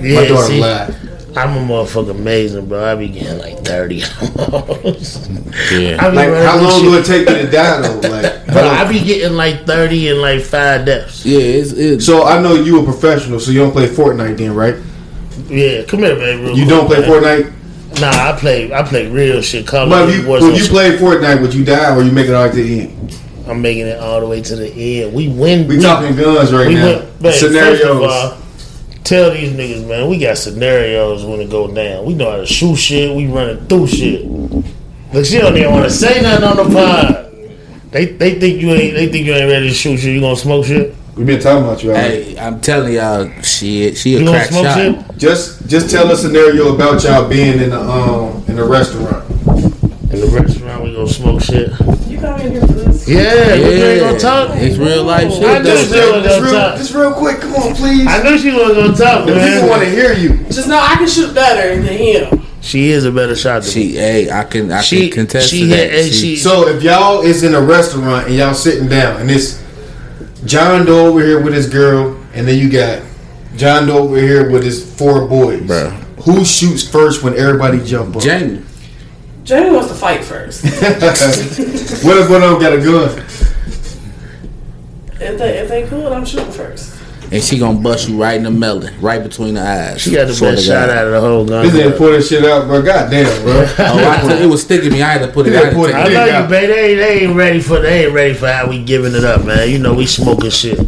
Yeah, 0.03 0.21
My 0.21 0.27
daughter 0.29 0.47
see, 0.47 0.61
live. 0.61 1.09
I'm 1.37 1.57
a 1.57 1.61
motherfucker 1.61 2.11
amazing, 2.11 2.67
bro. 2.67 2.85
I 2.85 2.95
be 2.95 3.09
getting 3.09 3.39
like 3.39 3.59
30 3.65 4.03
almost. 4.53 5.31
Yeah. 5.73 5.97
I 5.99 6.11
be 6.11 6.17
Like, 6.17 6.29
how 6.45 6.61
long 6.61 6.81
shit- 6.81 6.83
do 6.83 6.99
it 6.99 7.07
take 7.07 7.29
you 7.29 7.47
to 7.47 7.51
die 7.51 7.81
though? 7.81 8.09
Like, 8.09 8.47
Bro, 8.47 8.63
I 8.69 8.91
be 8.91 9.01
getting 9.01 9.37
like 9.37 9.65
30 9.67 10.09
and 10.11 10.21
like 10.21 10.43
five 10.43 10.85
deaths. 10.85 11.25
Yeah, 11.25 11.39
it's, 11.39 11.73
it's 11.73 12.05
so 12.05 12.25
I 12.25 12.41
know 12.43 12.55
you 12.55 12.81
a 12.81 12.85
professional, 12.85 13.41
so 13.41 13.51
you 13.51 13.61
don't 13.61 13.73
play 13.73 13.87
Fortnite 13.89 14.37
then, 14.37 14.55
right? 14.55 14.77
Yeah, 15.49 15.85
come 15.85 16.01
here, 16.01 16.17
baby. 16.17 16.43
real 16.43 16.51
You 16.59 16.67
quick, 16.67 16.69
don't 16.69 16.87
play 16.87 17.01
man. 17.01 17.09
Fortnite. 17.45 18.01
Nah, 18.01 18.09
I 18.11 18.37
play. 18.39 18.73
I 18.73 18.83
play 18.83 19.07
real 19.11 19.41
shit. 19.43 19.67
Call 19.67 19.89
But 19.89 20.09
if 20.09 20.17
you, 20.17 20.23
Warzone. 20.25 20.53
if 20.55 20.63
you 20.65 20.69
play 20.69 20.97
Fortnite, 20.99 21.41
would 21.41 21.55
you 21.55 21.65
die 21.65 21.95
or 21.97 22.03
you 22.03 22.11
make 22.13 22.27
it 22.29 22.35
all 22.35 22.49
the 22.49 22.57
way 22.57 22.57
to 22.57 22.63
the 22.63 22.81
end? 22.83 23.19
I'm 23.47 23.61
making 23.63 23.87
it 23.87 23.99
all 23.99 24.21
the 24.21 24.27
way 24.27 24.41
to 24.43 24.57
the 24.57 24.71
end. 25.03 25.15
We 25.15 25.29
win. 25.29 25.67
We 25.67 25.79
talking 25.81 26.15
guns 26.17 26.53
right 26.53 26.69
We 26.69 26.75
now. 26.75 26.85
went, 26.99 27.23
man, 27.23 27.33
Scenarios. 27.33 27.81
First 27.81 27.85
of 27.91 28.03
all, 28.03 28.39
tell 29.05 29.31
these 29.33 29.53
niggas, 29.53 29.87
man, 29.89 30.09
we 30.09 30.19
got 30.19 30.39
scenarios 30.39 31.25
when 31.25 31.41
it 31.41 31.51
go 31.51 31.73
down. 31.73 32.05
We 32.05 32.15
know 32.15 32.31
how 32.31 32.37
to 32.39 32.47
shoot 32.47 32.77
shit. 32.77 33.15
We 33.15 33.27
running 33.27 33.67
through 33.67 33.89
shit. 33.89 34.25
Look, 34.27 35.25
she 35.27 35.39
don't 35.39 35.57
even 35.57 35.73
want 35.73 35.85
to 35.85 35.91
say 35.91 36.21
nothing 36.23 36.45
on 36.45 36.57
the 36.57 36.75
pod. 36.75 37.19
They 37.91 38.07
they 38.07 38.41
think 38.41 38.61
you 38.63 38.71
ain't 38.71 38.95
they 38.95 39.09
think 39.09 39.27
you 39.27 39.35
ain't 39.35 39.51
ready 39.51 39.69
to 39.69 39.75
shoot 39.75 39.99
shit. 39.99 40.15
You 40.15 40.21
gonna 40.21 40.37
smoke 40.37 40.65
shit? 40.65 40.95
We've 41.15 41.27
been 41.27 41.41
talking 41.41 41.65
about 41.65 41.83
you 41.85 41.91
already. 41.91 42.23
Hey, 42.35 42.39
I'm 42.39 42.59
telling 42.63 42.95
y'all, 42.95 43.31
shit, 43.43 43.99
she 43.99 44.17
a 44.17 44.21
You 44.21 44.31
crack 44.31 44.49
smoke 44.49 44.65
shot. 44.65 44.77
shit? 44.79 45.19
Just 45.19 45.69
just 45.69 45.91
tell 45.91 46.11
a 46.11 46.17
scenario 46.17 46.75
about 46.75 47.05
y'all 47.05 47.29
being 47.29 47.61
in 47.61 47.69
the 47.71 47.81
um 47.81 48.43
in 48.49 48.57
the 48.57 48.65
restaurant. 48.65 49.29
In 50.11 50.21
the 50.21 50.27
restaurant, 50.41 50.85
we 50.85 50.95
gonna 50.95 51.07
smoke 51.09 51.43
shit. 51.43 51.69
You 52.09 52.19
come 52.19 52.41
in 52.41 52.53
here 52.53 52.92
for 53.05 53.11
this. 53.11 53.17
Yeah, 53.37 53.55
we 53.55 53.79
Yeah, 53.79 53.85
ain't 53.87 54.01
gonna 54.01 54.19
talk. 54.19 54.51
it's 54.57 54.77
real 54.79 55.05
life 55.05 55.33
shit. 55.33 55.45
I 55.45 55.59
knew 55.59 55.65
though. 55.65 55.77
she 55.77 55.83
was 55.83 55.93
gonna 55.93 56.23
Just 56.23 56.41
real, 56.43 56.53
talk. 56.53 56.77
just 56.79 56.95
real 56.95 57.13
quick, 57.13 57.41
come 57.41 57.55
on, 57.55 57.75
please. 57.75 58.07
I 58.09 58.23
knew 58.23 58.39
she 58.39 58.51
was 58.51 58.73
gonna 58.77 58.97
talk, 58.97 59.27
The 59.27 59.33
people 59.35 59.69
want 59.69 59.83
to 59.83 59.91
hear 59.91 60.13
you. 60.15 60.45
Just 60.51 60.69
know 60.69 60.79
I 60.79 60.97
can 60.97 61.09
shoot 61.09 61.35
better 61.35 61.75
than 61.77 61.85
him. 61.87 62.47
She 62.61 62.91
is 62.91 63.05
a 63.05 63.11
better 63.11 63.35
shot 63.35 63.63
than 63.63 63.75
me. 63.75 63.91
She, 63.93 63.97
hey, 63.97 64.31
I 64.31 64.45
can, 64.45 64.71
I 64.71 64.83
She- 64.83 65.09
can 65.11 65.27
contest 65.27 65.51
she 65.51 65.65
that. 65.67 65.91
hey, 65.91 66.09
She- 66.11 66.13
she- 66.13 66.37
So 66.37 66.69
if 66.69 66.83
y'all 66.83 67.23
is 67.23 67.43
in 67.43 67.55
a 67.55 67.61
restaurant 67.61 68.29
and 68.29 68.37
y'all 68.37 68.55
sitting 68.55 68.89
down 68.89 69.21
and 69.21 69.31
it's 69.31 69.59
John 70.45 70.85
Doe 70.87 71.07
over 71.09 71.21
here 71.25 71.41
with 71.41 71.55
his 71.55 71.67
girl, 71.69 72.17
and 72.35 72.47
then 72.47 72.59
you 72.59 72.69
got 72.69 73.01
John 73.57 73.87
Doe 73.89 73.99
over 73.99 74.17
here 74.17 74.49
with 74.51 74.63
his 74.65 74.83
four 74.85 75.27
boys. 75.27 75.61
Bruh. 75.63 75.93
Who 76.25 76.45
shoots 76.45 76.87
first 76.87 77.23
when 77.25 77.37
everybody 77.37 77.81
jump 77.85 78.15
up? 78.17 78.23
Jamie, 78.23 78.61
Jamie 79.45 79.71
wants 79.71 79.89
to 79.89 79.95
fight 79.95 80.25
first. 80.25 80.63
what 82.05 82.17
if 82.19 82.31
one 82.31 82.43
of 82.43 82.51
them 82.51 82.61
got 82.61 82.73
a 82.73 82.79
gun? 82.79 83.19
If 85.21 85.39
they 85.39 85.59
if 85.59 85.69
they 85.69 85.87
cool, 85.89 86.13
I'm 86.13 86.25
shooting 86.25 86.51
first. 86.53 87.01
and 87.31 87.43
she 87.43 87.59
gonna 87.59 87.79
bust 87.79 88.09
you 88.09 88.21
right 88.21 88.37
in 88.37 88.43
the 88.43 88.51
melon, 88.51 88.93
right 89.01 89.23
between 89.23 89.55
the 89.55 89.61
eyes. 89.63 90.01
She 90.01 90.11
got 90.13 90.27
the 90.27 90.39
best 90.39 90.41
to 90.41 90.57
shot 90.57 90.91
out 90.91 91.07
of 91.07 91.13
the 91.13 91.21
whole 91.21 91.47
gun. 91.47 91.65
This 91.67 91.75
ain't 91.77 91.97
put 91.97 92.13
this 92.13 92.29
shit 92.29 92.45
out, 92.45 92.67
bro. 92.67 92.83
Goddamn, 92.83 93.43
bro. 93.43 93.67
Oh, 93.79 93.99
I 93.99 94.43
it 94.43 94.47
was 94.47 94.63
sticking 94.63 94.93
me. 94.93 95.03
I 95.03 95.13
had 95.13 95.23
to 95.27 95.29
put 95.33 95.47
it. 95.47 95.53
He 95.53 95.57
I 95.57 95.63
didn't 95.63 95.75
had 95.75 95.81
to 95.81 95.81
put 95.81 95.91
it 95.91 95.97
I 95.97 96.27
know 96.27 96.43
you, 96.43 96.49
babe. 96.49 96.69
They, 96.69 96.95
they 96.95 97.21
ain't 97.23 97.37
ready 97.37 97.61
for 97.61 97.81
they 97.81 98.05
ain't 98.05 98.15
ready 98.15 98.35
for 98.35 98.49
how 98.49 98.69
we 98.69 98.83
giving 98.83 99.15
it 99.15 99.25
up, 99.25 99.45
man. 99.45 99.71
You 99.71 99.79
know 99.79 99.95
we 99.95 100.07
smoking 100.07 100.51
shit. 100.51 100.79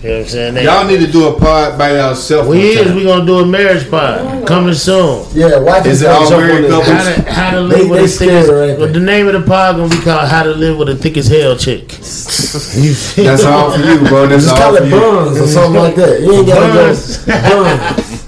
You 0.00 0.10
know 0.10 0.14
what 0.18 0.22
I'm 0.22 0.28
saying? 0.28 0.54
They- 0.54 0.62
Y'all 0.64 0.86
need 0.86 1.00
to 1.00 1.08
do 1.10 1.26
a 1.26 1.32
pod 1.40 1.76
by 1.76 1.90
yourself. 1.92 2.46
we 2.46 2.60
is 2.70 2.86
time. 2.86 2.94
we 2.94 3.02
gonna 3.02 3.26
do 3.26 3.40
a 3.40 3.44
marriage 3.46 3.90
pod 3.90 4.46
coming 4.46 4.72
soon. 4.74 5.26
Yeah, 5.34 5.58
wife 5.58 5.84
Is 5.86 5.94
is 5.96 6.02
it 6.02 6.08
all 6.08 6.30
married 6.30 6.64
this. 6.66 6.70
couples? 6.70 6.88
How 6.88 7.02
to, 7.24 7.32
how 7.32 7.50
to 7.50 7.56
They- 7.66 7.66
live 7.80 7.88
with 7.90 7.98
they 7.98 8.06
the 8.06 8.12
thickest. 8.12 8.46
scared 8.46 8.70
of 8.70 8.78
But 8.78 8.92
the 8.92 9.00
name 9.00 9.26
of 9.26 9.32
the 9.32 9.40
pod 9.40 9.76
gonna 9.76 9.88
be 9.88 9.96
called 9.96 10.28
"How 10.28 10.44
to 10.44 10.50
Live 10.50 10.78
with 10.78 10.88
a 10.90 10.94
Thick 10.94 11.16
as 11.16 11.26
Hell 11.26 11.56
Chick." 11.56 11.90
You 11.98 12.94
feel 12.94 13.24
That's 13.24 13.42
me? 13.42 13.48
all 13.50 13.72
for 13.72 13.80
you, 13.80 13.98
bro. 14.08 14.26
That's 14.28 14.44
Just 14.44 14.54
all 14.56 14.62
call 14.62 14.76
for 14.76 14.82
it 14.84 14.88
you. 14.88 15.00
Burns 15.00 15.40
or 15.40 15.46
something 15.48 15.82
like 15.82 15.94
that. 15.96 16.20
You 16.20 16.32
ain't 16.32 16.46
gotta 16.46 16.72
Burns. 16.72 17.16
go 17.16 17.32
Burns. 17.32 18.24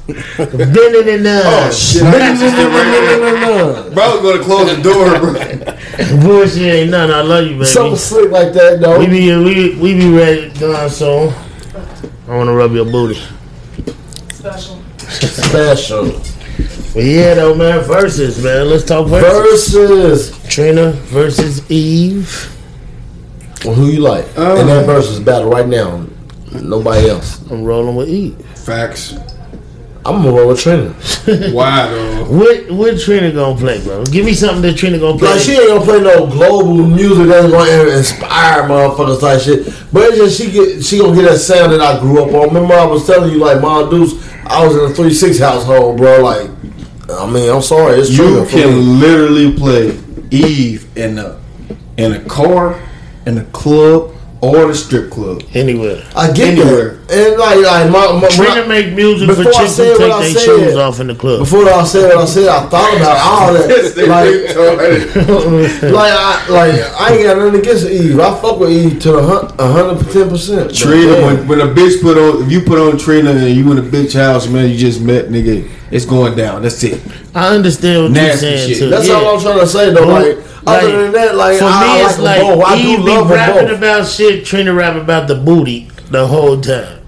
Bending 0.75 1.09
and 1.14 1.27
Oh 1.27 1.41
none. 1.62 1.73
shit! 1.73 2.03
I 2.03 2.11
can 2.18 2.37
just 2.37 2.57
get 2.57 2.66
right 2.66 3.85
here. 3.85 3.95
Bro, 3.95 4.23
gonna 4.23 4.43
close 4.43 4.75
the 4.77 4.83
door, 4.83 5.18
bro. 5.21 5.33
Bullshit 6.27 6.62
ain't 6.62 6.91
nothing. 6.91 7.14
I 7.14 7.21
love 7.23 7.45
you, 7.47 7.53
baby. 7.53 7.64
Something 7.66 7.97
slick 7.97 8.31
like 8.33 8.53
that, 8.55 8.81
though. 8.81 8.99
We 8.99 9.07
be 9.07 9.37
we 9.37 9.77
we 9.77 9.95
be 9.95 10.11
ready 10.11 10.51
done 10.59 10.91
soon. 10.91 11.33
I 12.31 12.37
wanna 12.37 12.55
rub 12.55 12.72
your 12.74 12.85
booty. 12.85 13.20
Special. 14.33 14.81
Special. 14.99 16.05
But 16.95 17.03
yeah, 17.03 17.35
though, 17.35 17.57
man. 17.57 17.83
Versus, 17.83 18.41
man. 18.41 18.68
Let's 18.68 18.85
talk 18.85 19.09
versus. 19.09 19.72
Versus. 19.72 20.49
Trina 20.49 20.93
versus 20.93 21.68
Eve. 21.68 22.57
Well, 23.64 23.74
who 23.74 23.89
you 23.89 23.99
like? 23.99 24.26
Um, 24.39 24.59
in 24.59 24.66
that 24.68 24.87
versus 24.87 25.18
battle 25.18 25.51
right 25.51 25.66
now. 25.66 26.07
Nobody 26.53 27.09
else. 27.09 27.45
I'm 27.51 27.64
rolling 27.64 27.97
with 27.97 28.09
Eve. 28.09 28.37
Facts. 28.55 29.16
I'm 30.05 30.22
gonna 30.22 30.32
roll 30.32 30.48
with 30.48 30.61
Trina. 30.61 30.88
Why 31.53 31.86
though? 31.88 32.24
What 32.24 32.70
what 32.70 33.01
Trina 33.01 33.30
gonna 33.32 33.59
play, 33.59 33.82
bro? 33.84 34.05
Give 34.05 34.24
me 34.24 34.32
something 34.32 34.62
that 34.62 34.78
Trina 34.78 34.98
gonna 34.98 35.18
play. 35.18 35.30
Like 35.30 35.40
she 35.40 35.53
ain't 35.53 35.68
gonna 35.68 35.84
play 35.84 36.01
no 36.01 36.26
global 36.26 36.86
music 36.86 37.26
that's 37.26 37.51
gonna 37.51 37.96
inspire 37.96 38.62
motherfuckers 38.62 39.20
like 39.20 39.40
shit. 39.40 39.66
But 39.92 40.05
it's 40.05 40.16
just 40.16 40.40
she 40.40 40.51
get 40.51 40.82
she 40.82 40.98
gonna 40.98 41.14
get 41.14 41.30
that 41.30 41.38
sound 41.38 41.72
that 41.72 41.82
I 41.82 42.01
grew 42.01 42.22
up 42.22 42.32
on. 42.32 42.48
Remember 42.48 42.74
I 42.74 42.86
was 42.86 43.07
telling 43.07 43.30
you 43.30 43.38
like 43.38 43.61
Mon 43.61 43.90
Deuce, 43.90 44.14
I 44.46 44.66
was 44.66 44.74
in 44.74 44.90
a 44.90 44.94
three 44.94 45.12
six 45.12 45.38
household, 45.38 45.98
bro. 45.98 46.22
Like 46.22 46.48
I 47.11 47.30
mean, 47.30 47.51
I'm 47.51 47.62
sorry, 47.62 47.98
it's 48.01 48.14
true. 48.14 48.40
You 48.42 48.46
can 48.46 49.01
literally 49.01 49.53
play 49.55 49.98
Eve 50.30 50.96
in 50.96 51.18
a 51.18 51.38
in 51.98 52.12
a 52.12 52.20
car, 52.24 52.80
in 53.26 53.36
a 53.36 53.44
club, 53.46 54.14
or 54.40 54.68
the 54.68 54.74
strip 54.74 55.11
club. 55.11 55.42
Anywhere. 55.53 56.03
I 56.16 56.32
get 56.32 56.59
anywhere. 56.59 56.94
that. 56.94 56.99
And 57.11 57.37
like 57.39 57.59
like 57.59 57.91
my, 57.91 58.07
my 58.07 58.21
when 58.23 58.31
Trina 58.31 58.67
make 58.69 58.95
music 58.95 59.29
for 59.29 59.35
before 59.35 59.51
I 59.53 59.57
chicks 59.67 59.77
who 59.77 59.83
said 59.83 59.97
take 59.99 60.11
what 60.11 60.23
I 60.23 60.33
their 60.33 60.39
shoes 60.39 60.77
off 60.77 61.01
in 61.01 61.09
the 61.09 61.15
club. 61.17 61.41
before 61.41 61.69
I 61.69 61.83
said 61.83 62.15
what 62.15 62.19
I 62.19 62.25
said, 62.25 62.47
I 62.49 62.69
thought 62.69 62.97
about 62.97 63.19
all 63.19 63.53
that. 63.53 63.67
like 64.07 65.83
like 65.93 66.13
I 66.15 66.47
like 66.49 66.75
I 67.01 67.13
ain't 67.15 67.25
got 67.25 67.39
nothing 67.39 67.59
against 67.61 67.87
Eve. 67.87 68.21
I 68.21 68.41
fuck 68.41 68.61
with 68.61 68.71
Eve 68.71 69.01
to 69.01 69.15
a 69.19 69.23
hun- 69.23 69.53
hundred 69.59 70.09
ten 70.13 70.29
percent. 70.29 70.73
Trina, 70.73 71.15
when, 71.27 71.49
when 71.49 71.61
a 71.61 71.67
bitch 71.67 72.01
put 72.01 72.17
on, 72.17 72.45
if 72.45 72.53
you 72.53 72.61
put 72.61 72.79
on 72.79 72.97
Trina 72.97 73.33
and 73.33 73.57
you 73.57 73.73
in 73.73 73.79
a 73.79 73.83
bitch 73.83 74.15
house, 74.15 74.47
man, 74.47 74.71
you 74.71 74.77
just 74.77 75.01
met, 75.01 75.31
nigga, 75.31 75.69
it's 75.91 76.05
going 76.05 76.37
down. 76.37 76.63
That's 76.63 76.81
it. 76.85 77.03
I 77.35 77.49
understand 77.57 78.05
what 78.15 78.23
you're 78.23 78.37
saying 78.37 78.69
shit. 78.69 78.79
too. 78.79 78.89
That's 78.89 79.09
yeah. 79.09 79.15
all 79.15 79.35
I'm 79.35 79.41
trying 79.43 79.59
to 79.59 79.67
say 79.67 79.93
though. 79.93 80.07
But, 80.07 80.37
Like, 80.63 80.85
other 80.85 81.03
than 81.03 81.13
that, 81.13 81.35
like 81.35 81.59
for 81.59 81.65
I, 81.65 81.81
me, 81.81 81.87
I 82.03 82.09
it's 82.09 82.19
like, 82.21 82.43
like 82.43 82.51
them. 82.51 82.63
I 82.65 82.77
Eve 82.77 82.99
do 82.99 83.05
be 83.05 83.35
rapping 83.35 83.75
about 83.77 84.07
shit. 84.07 84.45
Trina 84.45 84.73
rap 84.73 84.95
about 84.95 85.27
the 85.27 85.35
booty 85.35 85.91
the 86.11 86.27
whole 86.27 86.61
time. 86.61 86.99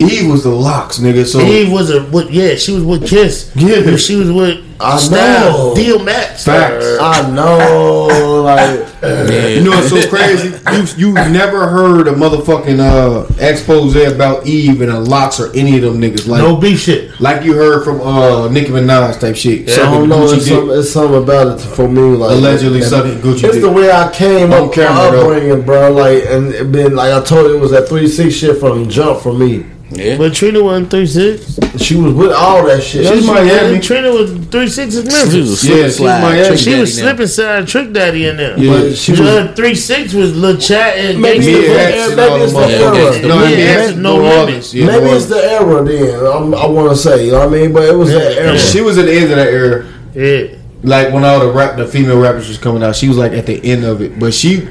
Eve 0.00 0.30
was 0.30 0.44
the 0.44 0.50
LOX, 0.50 0.98
nigga. 0.98 1.26
So 1.26 1.40
Eve 1.40 1.70
was 1.70 1.90
a 1.90 2.02
what? 2.04 2.32
Yeah, 2.32 2.54
she 2.54 2.72
was 2.72 2.82
with 2.82 3.06
Kiss. 3.06 3.52
Yeah. 3.54 3.96
she 3.96 4.16
was 4.16 4.32
with 4.32 4.69
I 4.82 4.96
Style, 4.98 5.74
know. 5.74 5.74
DMX. 5.74 6.44
Facts. 6.44 6.84
uh, 6.84 6.98
I 7.00 7.30
know, 7.30 8.42
like 8.44 8.86
Yeah. 9.02 9.46
You 9.48 9.64
know 9.64 9.70
what's 9.70 9.88
so 9.90 10.08
crazy? 10.10 10.48
You 10.96 11.08
you 11.08 11.14
never 11.14 11.68
heard 11.68 12.06
a 12.06 12.12
motherfucking 12.12 12.78
uh, 12.80 13.26
expose 13.38 13.96
about 13.96 14.46
Eve 14.46 14.80
and 14.82 14.90
a 14.90 14.98
LOX 15.00 15.40
or 15.40 15.50
any 15.56 15.76
of 15.76 15.82
them 15.82 16.00
niggas 16.00 16.26
like 16.28 16.42
no 16.42 16.56
beef 16.56 16.80
shit. 16.80 17.18
like 17.20 17.42
you 17.42 17.54
heard 17.54 17.82
from 17.84 18.00
uh, 18.02 18.48
Nicki 18.48 18.68
Minaj 18.70 19.18
type 19.20 19.36
shit. 19.36 19.68
I 19.68 19.72
Sucking 19.72 19.90
don't 20.00 20.08
know. 20.10 20.24
It's 20.24 20.44
dick. 20.44 20.54
something, 20.54 20.78
it's 20.78 20.90
something 20.90 21.22
about 21.22 21.58
it 21.58 21.62
for 21.62 21.88
me. 21.88 22.02
Like 22.02 22.32
Allegedly 22.32 22.82
sucking 22.82 23.18
Gucci 23.20 23.44
It's 23.44 23.54
dick. 23.54 23.62
the 23.62 23.70
way 23.72 23.90
I 23.90 24.10
came 24.12 24.52
On 24.52 24.68
up, 24.68 24.72
camera, 24.74 24.94
my 24.94 25.10
though. 25.10 25.32
upbringing, 25.32 25.62
bro. 25.64 25.92
Like 25.92 26.24
and 26.26 26.52
it 26.52 26.70
been 26.72 26.94
like 26.94 27.12
I 27.12 27.22
told 27.24 27.46
you, 27.50 27.56
it 27.56 27.60
was 27.60 27.70
that 27.70 27.88
three 27.88 28.06
six 28.08 28.34
shit 28.34 28.58
from 28.58 28.88
jump 28.88 29.20
for 29.22 29.32
me. 29.32 29.64
Yeah. 29.92 30.18
But 30.18 30.34
Trina 30.34 30.62
wasn't 30.62 30.88
three 30.90 31.06
six. 31.06 31.58
She 31.82 31.96
was 31.96 32.14
with 32.14 32.30
all 32.32 32.64
that 32.66 32.80
shit. 32.80 33.06
She's 33.08 33.26
Miami. 33.26 33.80
Trina 33.80 34.12
was 34.12 34.30
three 34.46 34.68
six 34.70 34.96
in 34.96 35.02
She 35.02 35.14
was 35.16 35.24
Memphis. 35.32 35.50
a 35.50 35.56
slip 35.56 35.76
Yeah, 35.76 35.84
and 35.84 35.92
slide. 35.92 36.20
Miami. 36.22 36.46
Trick 36.48 36.58
She 36.58 36.74
was 36.80 36.98
slipping 36.98 37.26
side 37.26 37.68
trick 37.68 37.92
daddy 37.92 38.26
in 38.26 38.36
there. 38.36 38.58
Yeah. 38.58 38.72
But 38.80 38.96
she 38.96 39.12
was 39.12 39.20
Uh, 39.20 39.52
three 39.56 39.74
six 39.74 40.14
was 40.14 40.34
La 40.36 40.56
Chat 40.56 40.96
and 40.96 41.20
maybe, 41.20 41.44
Gangsta 41.44 41.58
it's 41.58 41.66
the, 41.68 41.80
X 41.80 41.96
era- 42.12 42.16
maybe 42.16 42.42
it's 42.44 42.52
the 42.52 42.60
era. 42.60 43.28
No, 43.28 43.42
Yeah, 43.42 43.48
yeah, 43.50 43.84
it's 43.88 43.96
no 43.96 44.16
limits. 44.16 44.74
Yeah, 44.74 44.86
maybe 44.86 45.06
it's 45.10 45.26
the 45.26 45.36
era 45.52 45.84
then. 45.84 46.26
I'm, 46.26 46.54
I 46.54 46.66
want 46.66 46.90
to 46.90 46.96
say, 46.96 47.26
you 47.26 47.32
know 47.32 47.40
what 47.40 47.48
I 47.48 47.60
mean? 47.60 47.72
But 47.72 47.82
it 47.84 47.94
was 47.96 48.10
that 48.12 48.38
era. 48.38 48.58
She 48.58 48.80
was 48.80 48.96
at 48.98 49.06
the 49.06 49.12
end 49.14 49.24
of 49.24 49.36
that 49.36 49.48
era. 49.48 49.86
Yeah. 50.14 50.56
Like 50.82 51.12
when 51.12 51.24
all 51.24 51.40
the 51.40 51.52
rap, 51.52 51.76
the 51.76 51.86
female 51.86 52.18
rappers 52.20 52.48
was 52.48 52.56
coming 52.56 52.82
out, 52.82 52.96
she 52.96 53.08
was 53.08 53.18
like 53.18 53.32
at 53.32 53.44
the 53.46 53.62
end 53.64 53.84
of 53.84 54.00
it. 54.00 54.18
But 54.18 54.32
she, 54.32 54.66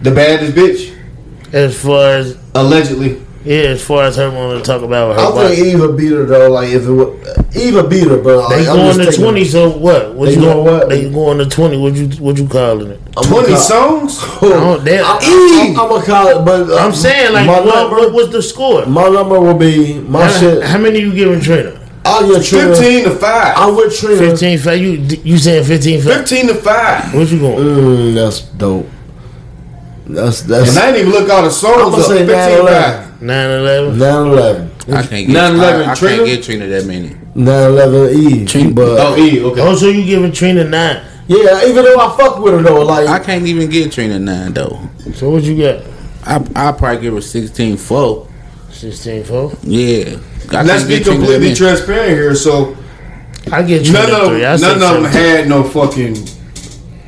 the 0.00 0.10
baddest 0.10 0.54
bitch, 0.54 0.96
As 1.52 1.78
far 1.80 2.16
as 2.16 2.36
allegedly. 2.54 3.20
Yeah, 3.44 3.70
as 3.74 3.84
far 3.84 4.04
as 4.04 4.16
her 4.16 4.30
wanting 4.30 4.58
to 4.58 4.64
talk 4.64 4.82
about 4.82 5.14
her 5.16 5.20
I 5.20 5.28
wife. 5.30 5.54
think 5.56 5.66
Eva 5.74 5.92
beat 5.92 6.12
her 6.12 6.24
though. 6.24 6.50
Like 6.50 6.70
if 6.70 6.84
it 6.86 6.90
was 6.90 7.56
Eva 7.56 7.86
beat 7.86 8.08
her, 8.08 8.16
but 8.22 8.48
They 8.48 8.60
like, 8.60 8.68
I'm 8.68 8.76
going 8.76 8.96
to 8.98 9.04
thinking- 9.04 9.22
twenty, 9.22 9.44
so 9.44 9.70
what? 9.70 10.14
What 10.14 10.26
They 10.26 10.34
you 10.34 10.40
going 10.40 10.64
what? 10.64 10.88
They 10.88 11.10
going 11.10 11.38
to 11.38 11.46
twenty. 11.46 11.76
What 11.76 11.94
you 11.94 12.08
what 12.22 12.38
you 12.38 12.48
calling 12.48 12.90
it? 12.90 13.00
I'm 13.16 13.24
Twenty 13.24 13.48
gonna 13.48 13.58
songs. 13.60 14.18
call- 14.18 14.52
Oh, 14.52 14.82
damn. 14.84 15.04
I'm, 15.04 15.18
I'm, 15.22 15.68
I'm 15.80 15.88
gonna 15.88 16.04
call 16.06 16.28
it, 16.28 16.44
but 16.44 16.70
uh, 16.70 16.76
I'm 16.76 16.92
saying 16.92 17.32
like 17.32 17.46
my 17.46 17.60
what, 17.60 17.66
number, 17.74 17.96
what 17.96 18.12
was 18.12 18.30
the 18.30 18.42
score? 18.42 18.86
my 18.86 19.08
number 19.08 19.38
will 19.40 19.54
be 19.58 19.94
my 20.00 20.26
How, 20.26 20.40
shit. 20.40 20.62
how 20.64 20.78
many 20.78 20.98
you 21.00 21.14
giving 21.14 21.40
Trina? 21.40 21.80
I'll 22.06 22.26
get 22.30 22.44
Trina. 22.44 22.74
Fifteen 22.74 23.04
to 23.04 23.10
five. 23.12 23.54
I'm 23.56 23.76
with 23.76 23.96
Trina. 23.98 24.16
Fifteen. 24.18 24.58
fa- 24.58 24.76
You 24.76 24.92
you 25.24 25.38
saying 25.38 25.64
fifteen? 25.64 26.00
fa- 26.02 26.14
Fifteen 26.18 26.48
to 26.48 26.54
five. 26.54 27.14
What 27.14 27.28
you 27.30 27.38
going? 27.40 27.58
Mm, 27.58 28.14
that's 28.14 28.40
dope. 28.40 28.86
That's 30.06 30.42
that's 30.42 30.70
And 30.70 30.78
I 30.78 30.92
didn't 30.92 31.08
even 31.08 31.20
look 31.20 31.30
all 31.30 31.42
the 31.42 31.50
songs 31.50 31.76
I'ma 31.82 31.96
up. 31.96 32.02
say 32.04 32.26
15 32.26 32.34
9/11. 32.36 32.66
five. 32.68 33.22
Nine 33.22 33.50
eleven. 33.50 33.98
9-11. 33.98 34.94
I 34.94 35.02
can't 35.06 35.26
get 35.28 35.36
9/11 35.36 35.86
I, 35.88 35.90
I 35.90 35.94
Trina? 35.94 36.16
can't 36.16 36.26
get 36.26 36.42
Trina 36.44 36.66
that 36.66 36.86
many. 36.86 37.08
9-11 37.34 38.14
E. 38.14 38.44
Trina- 38.44 38.70
But 38.74 38.98
Oh, 39.00 39.16
E. 39.16 39.42
Okay. 39.42 39.60
Oh, 39.62 39.74
so 39.74 39.88
you 39.88 40.04
giving 40.04 40.30
Trina 40.32 40.64
nine? 40.64 41.00
yeah, 41.26 41.64
even 41.66 41.84
though 41.84 41.96
I 41.98 42.16
fuck 42.18 42.38
with 42.38 42.52
her 42.54 42.62
though, 42.62 42.82
like 42.84 43.08
I 43.08 43.18
can't 43.18 43.46
even 43.46 43.70
get 43.70 43.92
Trina 43.92 44.18
nine 44.18 44.52
though. 44.52 44.78
So 45.14 45.30
what 45.30 45.42
you 45.42 45.56
got? 45.56 45.82
I 46.26 46.68
I 46.68 46.72
probably 46.72 47.00
give 47.00 47.14
her 47.14 47.20
16 47.22 47.76
4. 47.78 48.28
Sixteen 48.70 49.22
four. 49.24 49.52
Yeah. 49.62 50.16
I 50.50 50.62
Let's 50.64 50.82
be 50.84 50.96
get 50.98 51.04
Trina 51.04 51.20
that 51.20 51.26
completely 51.26 51.54
transparent 51.54 52.10
here. 52.10 52.34
So 52.34 52.76
I 53.50 53.62
get 53.62 53.84
Trina 53.84 54.02
none 54.08 54.20
of 54.20 54.26
three. 54.28 54.44
I 54.44 54.56
none 54.56 54.82
of 54.82 55.02
them 55.02 55.04
had 55.04 55.48
no 55.48 55.62
fucking 55.64 56.16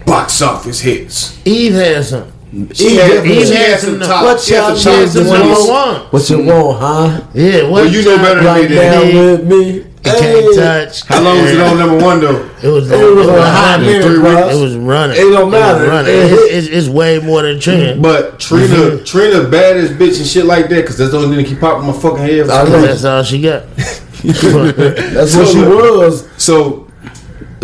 box 0.06 0.40
office 0.40 0.80
hits. 0.80 1.36
Eve 1.44 1.74
had 1.74 2.04
some. 2.04 2.32
She 2.72 2.96
had, 2.96 3.26
Eve 3.26 3.46
she 3.46 3.54
had 3.54 3.70
had 3.70 3.80
some 3.80 3.90
some 3.90 3.98
no- 3.98 4.06
top. 4.06 4.24
What 4.24 4.40
She 4.40 4.54
had 4.54 4.68
y'all 4.68 4.76
some 4.76 4.92
top 4.92 5.00
kids 5.00 5.14
The 5.14 5.20
doing? 5.24 5.32
number 5.32 5.54
twenties. 5.54 5.68
one. 5.68 5.96
what 6.10 6.30
you 6.30 6.38
want, 6.44 6.78
huh? 6.80 7.20
Yeah. 7.34 7.62
What 7.64 7.70
Well, 7.72 7.86
you 7.88 8.04
know 8.04 8.16
better 8.18 8.34
than 8.36 8.44
Right 8.46 8.70
me. 8.70 8.76
now 8.76 9.00
with 9.02 9.44
me. 9.46 9.72
You 10.06 10.12
can't 10.12 10.20
Hey. 10.22 10.56
touch. 10.56 11.02
How 11.08 11.20
long 11.20 11.42
was 11.42 11.50
it 11.50 11.60
on 11.60 11.78
number 11.78 12.04
one 12.04 12.20
though? 12.20 12.48
It 12.62 12.68
was. 12.68 12.90
It 12.90 13.14
was 13.16 13.26
a 13.26 13.32
hot 13.50 13.78
running. 13.80 13.86
minute, 13.90 14.04
Three 14.06 14.18
bro. 14.20 14.48
It 14.48 14.60
was 14.62 14.76
running. 14.76 15.16
It 15.16 15.20
don't 15.32 15.50
was 15.50 15.60
matter. 15.60 15.86
running. 15.88 16.14
It 16.14 16.32
It's, 16.32 16.66
it's, 16.68 16.68
it's 16.68 16.88
way 16.88 17.18
more 17.18 17.42
than 17.42 17.58
Trina. 17.58 17.96
But 18.00 18.38
Trina, 18.38 18.66
Mm-hmm. 18.68 19.04
Trina, 19.04 19.48
baddest 19.48 19.94
bitch 19.94 20.18
and 20.18 20.26
shit 20.26 20.44
like 20.46 20.68
that, 20.68 20.76
because 20.82 20.96
that's 20.96 21.10
the 21.10 21.16
only 21.18 21.30
thing 21.36 21.44
that 21.44 21.50
keep 21.50 21.58
popping 21.60 21.86
my 21.88 21.92
fucking 21.92 22.18
head. 22.18 22.48
I 22.48 22.64
know. 22.68 22.80
That's 22.82 23.04
all 23.04 23.24
she 23.24 23.42
got. 23.42 23.64
That's 24.22 25.34
what 25.36 25.48
she 25.48 25.58
was. 25.60 26.28
So 26.36 26.86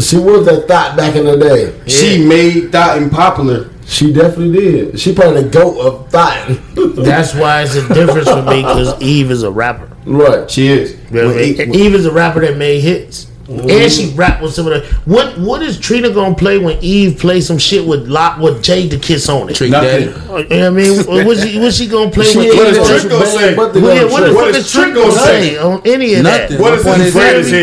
She 0.01 0.16
was 0.16 0.45
that 0.47 0.66
thought 0.66 0.97
back 0.97 1.14
in 1.16 1.24
the 1.24 1.37
day. 1.37 1.72
she 1.89 2.24
made 2.26 2.72
Thoughtin 2.72 3.09
popular. 3.09 3.68
She 3.85 4.12
definitely 4.12 4.53
did. 4.61 5.01
She 5.01 5.14
probably 5.14 5.43
the 5.43 5.49
goat 5.51 5.78
of 5.80 6.09
thought. 6.11 6.49
That's 6.97 7.35
why 7.35 7.62
it's 7.62 7.74
a 7.74 7.87
difference 7.93 8.28
for 8.28 8.43
me 8.43 8.62
because 8.62 9.01
Eve 9.03 9.30
is 9.30 9.43
a 9.43 9.51
rapper. 9.51 9.91
right. 10.07 10.51
She 10.51 10.68
is. 10.68 10.93
You 11.11 11.22
know 11.22 11.26
what 11.28 11.37
I 11.37 11.39
But 11.53 11.59
mean? 11.59 11.61
it- 11.61 11.76
Eve 11.76 11.95
is 11.95 12.07
a 12.07 12.12
rapper 12.12 12.41
that 12.41 12.57
made 12.57 12.80
hits. 12.80 13.26
Mm-hmm. 13.43 13.70
And 13.70 13.93
she 13.93 14.11
rap 14.14 14.40
with 14.40 14.53
some 14.55 14.68
of 14.68 14.72
the 14.72 14.88
what 15.05 15.36
what 15.38 15.62
is 15.62 15.78
Trina 15.80 16.11
gonna 16.11 16.34
play 16.34 16.59
when 16.59 16.78
Eve 16.80 17.18
plays 17.18 17.47
some 17.47 17.59
shit 17.59 17.84
with 17.84 18.07
Lot 18.07 18.38
with 18.40 18.62
Jadakiss 18.64 19.28
on 19.28 19.51
it? 19.51 19.57
Trick 19.57 19.70
Nothing. 19.70 19.88
Daddy. 19.88 20.05
You 20.05 20.11
know 20.12 20.32
what 20.32 20.53
I 20.53 20.70
mean? 20.70 21.26
What's 21.26 21.43
she, 21.43 21.59
what's 21.59 21.76
she 21.76 21.88
gonna 21.88 22.11
play 22.11 22.24
She 22.24 22.38
with 22.38 22.47
ain't 22.47 22.57
What 22.57 22.68
Eve? 22.68 22.76
is 22.76 22.78
gonna 22.78 23.01
Trick 23.01 23.11
gonna 23.12 23.26
say? 23.26 23.47
bang, 23.49 23.57
but 23.57 23.72
they 23.74 23.80
Well, 23.82 23.97
yeah, 23.97 24.12
what 24.12 24.20
the 24.20 24.26
trick. 24.26 24.36
What 24.36 24.45
fuck 24.47 24.55
is 24.55 24.66
is 24.66 24.72
Trick 24.72 24.84
Trick 24.84 24.95
gonna 24.95 25.09
gonna 25.11 25.20
say 25.26 25.51
say? 25.55 25.59
on 25.59 25.82
any 25.86 26.14
of 26.14 26.22
Nothing. 26.22 26.57
that? 26.57 26.61
What 26.62 26.72
is 26.78 26.84
What 26.84 26.99
his 26.99 27.07
is 27.09 27.14
greatest 27.14 27.53
it? 27.53 27.57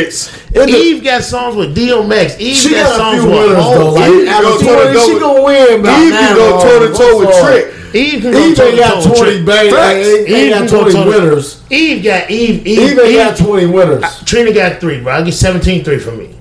hits? 0.60 0.70
Eve 0.70 1.04
got 1.04 1.24
songs 1.24 1.56
with 1.56 1.76
DMX. 1.78 2.40
Eve 2.40 2.56
She 2.58 2.70
got, 2.72 2.84
got 2.84 2.98
songs 2.98 3.24
with 3.24 3.32
winners 3.32 3.50
though. 3.56 3.62
Hov. 3.64 3.94
Like 3.94 4.12
Eve 4.12 4.28
out 4.28 4.42
go 4.42 4.56
of 4.56 4.60
toe 4.60 4.66
to 4.68 4.74
twenty, 4.76 4.94
toe 5.00 5.06
she 5.08 5.20
gonna 5.20 5.44
win. 5.44 5.80
about 5.80 6.02
Eve 6.04 6.12
can 6.12 6.36
go 6.36 6.62
toe 6.62 6.80
to 6.88 6.94
toe 6.94 7.20
with 7.20 7.32
Trick. 7.40 7.74
Eve 7.94 8.26
Eve 8.26 8.36
ain't 8.36 8.58
to 8.58 8.76
got 8.78 9.04
twenty 9.04 9.20
Trick. 9.44 9.46
bang. 9.46 9.66
Ain't, 9.68 10.30
ain't 10.30 10.30
Eve 10.30 10.52
got 10.52 10.70
twenty 10.70 11.10
winners. 11.10 11.64
Eve 11.70 12.04
got 12.04 12.30
Eve. 12.32 12.68
Eve, 12.68 12.80
Eve 12.92 13.00
ain't 13.00 13.16
got 13.16 13.38
twenty 13.38 13.66
winners. 13.66 14.04
Uh, 14.04 14.12
Trina 14.26 14.54
got 14.54 14.80
three, 14.80 15.02
bro. 15.02 15.14
I 15.14 15.22
get 15.24 15.34
17-3 15.34 16.02
for 16.02 16.12
me. 16.12 16.36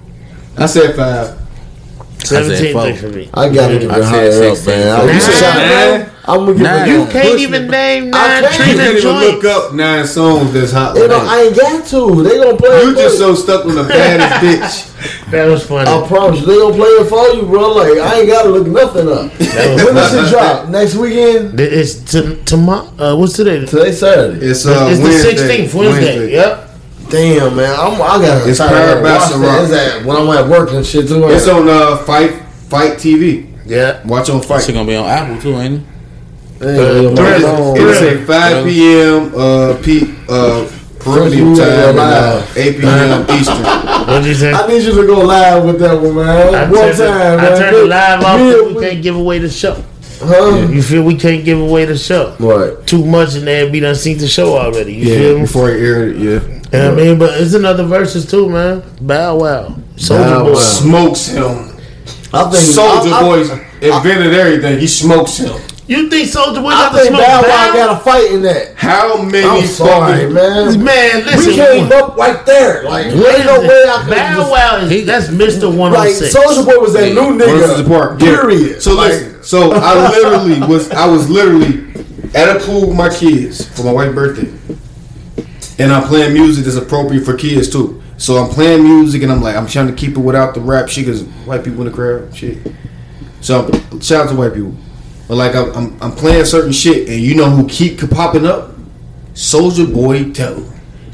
I 0.56 0.66
said 0.66 0.94
five. 0.96 1.36
17 2.24 2.72
four. 2.72 2.82
three 2.82 2.96
for 2.96 3.08
me. 3.08 3.30
I 3.32 3.48
gotta 3.48 3.78
give 3.78 3.90
I 3.90 3.98
it 3.98 4.02
said 4.02 4.10
higher 4.10 4.50
up, 4.50 4.66
man. 4.66 5.06
Nine. 5.06 5.14
You 5.14 5.20
said 5.20 5.54
Nine. 5.54 6.00
nine. 6.00 6.10
I'm 6.28 6.38
gonna 6.40 6.52
give 6.52 6.60
Nine. 6.62 6.88
it. 6.88 6.92
You 6.92 7.06
can't 7.06 7.38
even 7.40 7.70
name 7.70 8.10
I 8.12 8.40
nine 8.40 8.42
can't. 8.42 8.54
Can't 8.56 8.80
even 8.90 9.02
joints. 9.02 9.32
look 9.32 9.44
up 9.44 9.74
nine 9.74 10.06
songs 10.06 10.52
that's 10.52 10.72
hot. 10.72 10.96
You 10.96 11.08
know. 11.08 11.24
I 11.26 11.42
ain't 11.44 11.56
got 11.56 11.86
to. 11.86 12.22
They 12.22 12.36
gonna 12.36 12.56
play. 12.56 12.82
You 12.82 12.94
just 12.96 13.18
so 13.18 13.34
stuck 13.34 13.64
on 13.64 13.76
the 13.76 13.84
baddest 13.84 14.84
bitch. 14.92 15.07
That 15.30 15.46
was 15.46 15.66
funny. 15.66 15.90
I 15.90 16.06
promise 16.08 16.40
you, 16.40 16.46
they 16.46 16.56
gonna 16.56 16.74
play 16.74 16.88
it 16.88 17.08
for 17.08 17.28
you, 17.36 17.42
bro. 17.42 17.72
Like 17.72 17.98
I 17.98 18.20
ain't 18.20 18.28
gotta 18.28 18.48
look 18.48 18.66
nothing 18.66 19.08
up. 19.08 19.30
when 19.38 19.94
does 19.94 20.14
it 20.14 20.30
drop? 20.30 20.68
Next 20.70 20.94
weekend? 20.94 21.60
It's 21.60 21.96
to, 22.12 22.42
tomorrow. 22.44 22.88
Uh, 22.98 23.16
what's 23.16 23.34
today? 23.34 23.66
Today 23.66 23.92
Saturday. 23.92 24.46
It's 24.46 24.64
uh 24.64 24.88
it's 24.90 25.00
the 25.00 25.42
16th, 25.44 25.74
Wednesday. 25.74 26.32
Yep. 26.32 26.64
Damn, 27.10 27.56
man. 27.56 27.74
I'm, 27.78 27.94
I 27.94 28.24
gotta 28.24 28.48
It's 28.48 28.58
try 28.58 28.66
watch 28.68 29.02
that. 29.30 29.38
Rock. 29.38 29.62
Is 29.62 29.70
that 29.70 30.04
when 30.04 30.16
I'm 30.16 30.28
at 30.28 30.48
work 30.48 30.70
and 30.72 30.84
shit 30.84 31.08
too? 31.08 31.26
It's 31.28 31.46
on 31.48 31.68
uh 31.68 31.98
Fight 31.98 32.32
FITE 32.68 32.98
TV. 32.98 33.54
Yeah. 33.66 34.06
Watch 34.06 34.30
on 34.30 34.40
Fight. 34.40 34.58
It's 34.58 34.70
gonna 34.70 34.86
be 34.86 34.96
on 34.96 35.06
Apple 35.06 35.40
too, 35.40 35.54
ain't 35.58 35.74
it? 35.74 35.82
Damn, 36.58 37.14
Triller. 37.14 37.14
man. 37.14 37.74
It's 37.76 38.02
at 38.02 38.26
5 38.26 38.64
p.m. 38.66 39.32
Uh, 39.34 39.78
P, 39.82 40.14
uh, 40.28 40.68
Peruvian 40.98 41.54
time, 41.54 41.90
and, 41.90 41.98
uh, 41.98 42.46
8 42.56 42.80
p.m. 42.80 43.30
Eastern. 43.30 43.87
What'd 44.08 44.26
you 44.26 44.34
say? 44.34 44.52
I 44.52 44.66
need 44.66 44.82
you 44.82 44.94
to 44.94 45.06
go 45.06 45.20
live 45.20 45.64
with 45.64 45.78
that 45.80 46.00
one, 46.00 46.14
man. 46.16 46.54
I 46.54 46.70
one 46.70 46.80
time, 46.80 46.90
it, 46.92 46.98
man. 46.98 47.40
I 47.40 47.58
turned 47.58 47.76
it 47.76 47.86
live 47.86 48.24
off 48.24 48.40
Yeah, 48.40 48.46
because 48.52 48.74
we 48.74 48.80
can't 48.90 49.02
give 49.02 49.16
away 49.16 49.38
the 49.38 49.50
show. 49.50 49.84
Huh? 50.20 50.66
You 50.70 50.82
feel 50.82 51.02
we 51.04 51.14
can't 51.16 51.44
give 51.44 51.60
away 51.60 51.84
the 51.84 51.96
show. 51.96 52.34
Right. 52.40 52.84
Too 52.86 53.04
much 53.04 53.34
and 53.34 53.46
then 53.46 53.70
we 53.70 53.80
done 53.80 53.94
seen 53.94 54.18
the 54.18 54.26
show 54.26 54.56
already. 54.56 54.94
You 54.94 55.12
Yeah, 55.12 55.18
feel 55.18 55.34
me? 55.36 55.40
before 55.42 55.70
it 55.70 55.80
aired, 55.82 56.16
it, 56.16 56.16
yeah. 56.16 56.22
You 56.22 56.38
know 56.72 56.90
what 56.90 56.98
I 57.00 57.04
mean? 57.04 57.18
But 57.18 57.40
it's 57.40 57.54
another 57.54 57.84
verses 57.84 58.28
too, 58.28 58.48
man. 58.48 58.82
Bow 59.00 59.38
Wow. 59.38 59.76
Soulja 59.96 60.44
Boy. 60.44 60.54
Smokes 60.54 61.26
him. 61.28 61.44
I 62.32 62.42
think 62.50 62.64
Soulja 62.64 63.12
I, 63.12 63.18
I, 63.18 63.22
Boy 63.22 63.40
invented 63.80 64.34
everything. 64.34 64.78
He 64.80 64.86
smokes 64.86 65.36
him. 65.38 65.54
You 65.88 66.10
think 66.10 66.28
Soulja 66.28 66.62
Boy 66.62 66.68
I 66.68 66.72
got 66.72 66.92
to 66.92 66.98
think 66.98 67.08
smoke 67.08 67.22
Bow 67.22 67.42
Bow 67.42 67.48
Wow 67.48 67.72
got 67.72 68.00
a 68.00 68.04
fight 68.04 68.30
in 68.30 68.42
that. 68.42 68.76
How 68.76 69.22
many 69.22 69.46
I'm 69.46 69.66
sorry, 69.66 70.20
fucking 70.24 70.34
man. 70.34 70.84
Man, 70.84 71.24
listen. 71.24 71.50
We 71.50 71.56
came 71.56 71.92
up 71.92 72.14
right 72.14 72.44
there. 72.44 72.84
Like, 72.84 73.06
what 73.06 73.34
ain't 73.34 73.40
is 73.40 73.46
no 73.46 73.62
it? 73.62 73.68
way 73.68 73.84
I 73.88 74.02
could 74.04 74.10
Bow 74.10 74.36
just, 74.36 74.50
Wow 74.50 74.76
is 74.76 75.06
that's 75.06 75.28
Mr. 75.28 75.70
Like, 75.70 75.78
106. 75.78 76.34
Soulja 76.36 76.64
Boy 76.66 76.78
was 76.78 76.92
that 76.92 77.14
new 77.14 77.38
versus 77.38 77.78
the 77.78 77.82
nigga. 77.84 77.88
park? 77.88 78.18
Period. 78.18 78.82
So 78.82 78.94
like, 78.94 79.12
listen, 79.12 79.42
so 79.42 79.72
I 79.72 80.10
literally 80.10 80.60
was 80.60 80.90
I 80.90 81.06
was 81.06 81.30
literally 81.30 81.88
at 82.34 82.54
a 82.54 82.60
pool 82.60 82.88
with 82.88 82.96
my 82.96 83.08
kids 83.08 83.66
for 83.74 83.84
my 83.84 83.92
wife's 83.92 84.14
birthday, 84.14 84.52
and 85.82 85.90
I'm 85.90 86.06
playing 86.06 86.34
music 86.34 86.66
that's 86.66 86.76
appropriate 86.76 87.24
for 87.24 87.34
kids 87.34 87.70
too. 87.70 88.02
So 88.18 88.36
I'm 88.36 88.50
playing 88.50 88.82
music 88.82 89.22
and 89.22 89.32
I'm 89.32 89.40
like 89.40 89.56
I'm 89.56 89.66
trying 89.66 89.86
to 89.86 89.94
keep 89.94 90.18
it 90.18 90.20
without 90.20 90.52
the 90.52 90.60
rap 90.60 90.90
shit 90.90 91.06
because 91.06 91.22
white 91.46 91.64
people 91.64 91.80
in 91.80 91.86
the 91.86 91.94
crowd 91.94 92.36
shit. 92.36 92.58
So 93.40 93.70
shout 94.02 94.26
out 94.26 94.28
to 94.30 94.36
white 94.36 94.52
people, 94.52 94.74
but 95.28 95.36
like 95.36 95.54
I'm, 95.54 95.70
I'm 95.74 96.02
I'm 96.02 96.12
playing 96.12 96.46
certain 96.46 96.72
shit 96.72 97.08
and 97.08 97.20
you 97.20 97.34
know 97.34 97.50
who 97.50 97.68
keep 97.68 98.00
popping 98.10 98.46
up? 98.46 98.70
Soulja 99.34 99.92
Boy 99.92 100.32
Tell. 100.32 100.64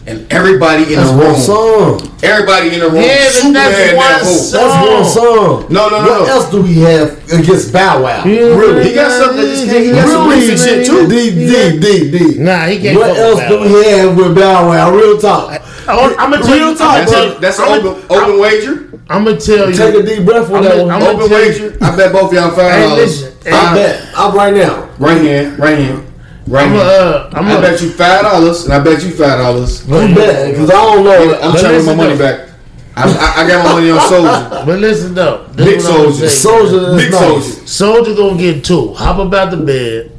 And 0.07 0.31
everybody 0.33 0.83
in 0.85 1.01
That's 1.01 1.11
the 1.11 1.17
one 1.17 1.27
room, 1.33 1.41
song. 1.41 2.19
everybody 2.23 2.75
in 2.75 2.81
the 2.81 2.91
room, 2.91 3.03
Yeah, 3.03 3.25
but 3.43 3.53
that's 3.55 3.97
one 3.97 4.13
hoe. 4.21 4.37
song. 4.37 4.61
That's 4.61 4.77
one 4.91 5.05
song. 5.05 5.67
No, 5.73 5.89
no, 5.89 6.05
no, 6.05 6.21
What 6.21 6.29
else 6.29 6.51
do 6.51 6.63
we 6.63 6.75
have 6.81 7.17
against 7.33 7.73
Bow 7.73 8.03
Wow? 8.03 8.25
Really, 8.25 8.89
he 8.89 8.95
got 8.95 9.11
something 9.11 9.41
that 9.41 9.49
just 9.49 9.65
came. 9.67 9.85
He 9.85 9.91
got 9.93 10.09
some 10.09 10.29
Really? 10.29 10.41
recent 10.51 10.61
shit 10.61 10.87
too. 10.87 11.09
D 11.09 11.31
D 11.31 11.81
D 11.81 12.11
D. 12.11 12.39
Nah, 12.39 12.67
he 12.67 12.81
can't. 12.81 12.99
What 12.99 13.17
else 13.17 13.41
do 13.49 13.61
we 13.61 13.85
have 13.89 14.17
with 14.17 14.35
Bow 14.35 14.69
Wow? 14.69 14.91
Real 14.95 15.19
talk. 15.19 15.61
I'm 15.89 16.31
gonna 16.31 16.43
tell 16.43 16.57
you. 16.57 16.65
Real 16.69 16.77
talk, 16.77 16.97
That's, 16.97 17.13
gonna 17.13 17.37
a, 17.37 17.41
that's 17.41 17.59
an 17.59 17.65
I'm 17.69 17.87
open, 17.87 18.05
open 18.11 18.41
wager. 18.41 18.91
I'm 19.09 19.25
gonna 19.25 19.39
tell 19.41 19.69
you. 19.71 19.77
Take 19.77 19.95
a 19.95 20.03
deep 20.03 20.25
breath 20.25 20.49
on 20.51 20.57
I'm 20.57 20.63
that 20.65 20.79
a- 20.79 20.83
one. 20.85 20.91
I'm 20.91 21.03
Open 21.03 21.31
wager. 21.31 21.77
I 21.83 21.95
bet 21.97 22.13
both 22.13 22.29
of 22.29 22.33
y'all 22.33 22.51
five 22.53 22.89
dollars. 22.89 23.23
listen, 23.23 23.53
I 23.53 23.75
bet. 23.75 24.09
I'm 24.17 24.35
right 24.35 24.55
now. 24.55 24.89
Right 24.99 25.21
here, 25.21 25.51
right 25.57 25.79
here, 25.79 26.03
right 26.47 26.67
I'm 26.67 26.73
here. 26.73 26.81
a, 26.81 26.85
uh, 26.85 27.31
I'm 27.33 27.45
I 27.47 27.53
a, 27.59 27.61
bet 27.61 27.81
you 27.83 27.91
five 27.91 28.23
dollars, 28.23 28.65
and 28.65 28.73
I 28.75 28.83
bet 28.83 29.03
you 29.03 29.11
five 29.11 29.39
dollars. 29.39 29.83
I'm 29.91 30.15
betting 30.15 30.53
because 30.53 30.71
I 30.71 30.75
don't 30.75 31.05
know. 31.05 31.39
I'm 31.41 31.59
trying 31.59 31.79
to 31.81 31.85
get 31.85 31.87
my 31.87 31.95
money 31.95 32.17
though. 32.17 32.19
back. 32.19 32.51
I, 32.97 33.03
I, 33.03 33.43
I 33.45 33.49
got 33.49 33.65
my 33.65 33.73
money 33.73 33.91
on 33.91 33.99
Soulja. 34.01 34.67
But 34.67 34.79
listen 34.81 35.15
though, 35.15 35.47
this 35.49 35.67
Big 35.67 35.77
is 35.79 35.85
what 35.85 36.15
Soulja. 36.15 36.71
Soulja 36.71 36.97
Big. 36.97 37.13
Soulja. 37.13 38.05
Soulja 38.05 38.17
gonna 38.17 38.39
get 38.39 38.65
two. 38.65 38.95
Hop 38.95 39.19
up 39.19 39.35
out 39.35 39.51
the 39.51 39.57
bed. 39.57 40.11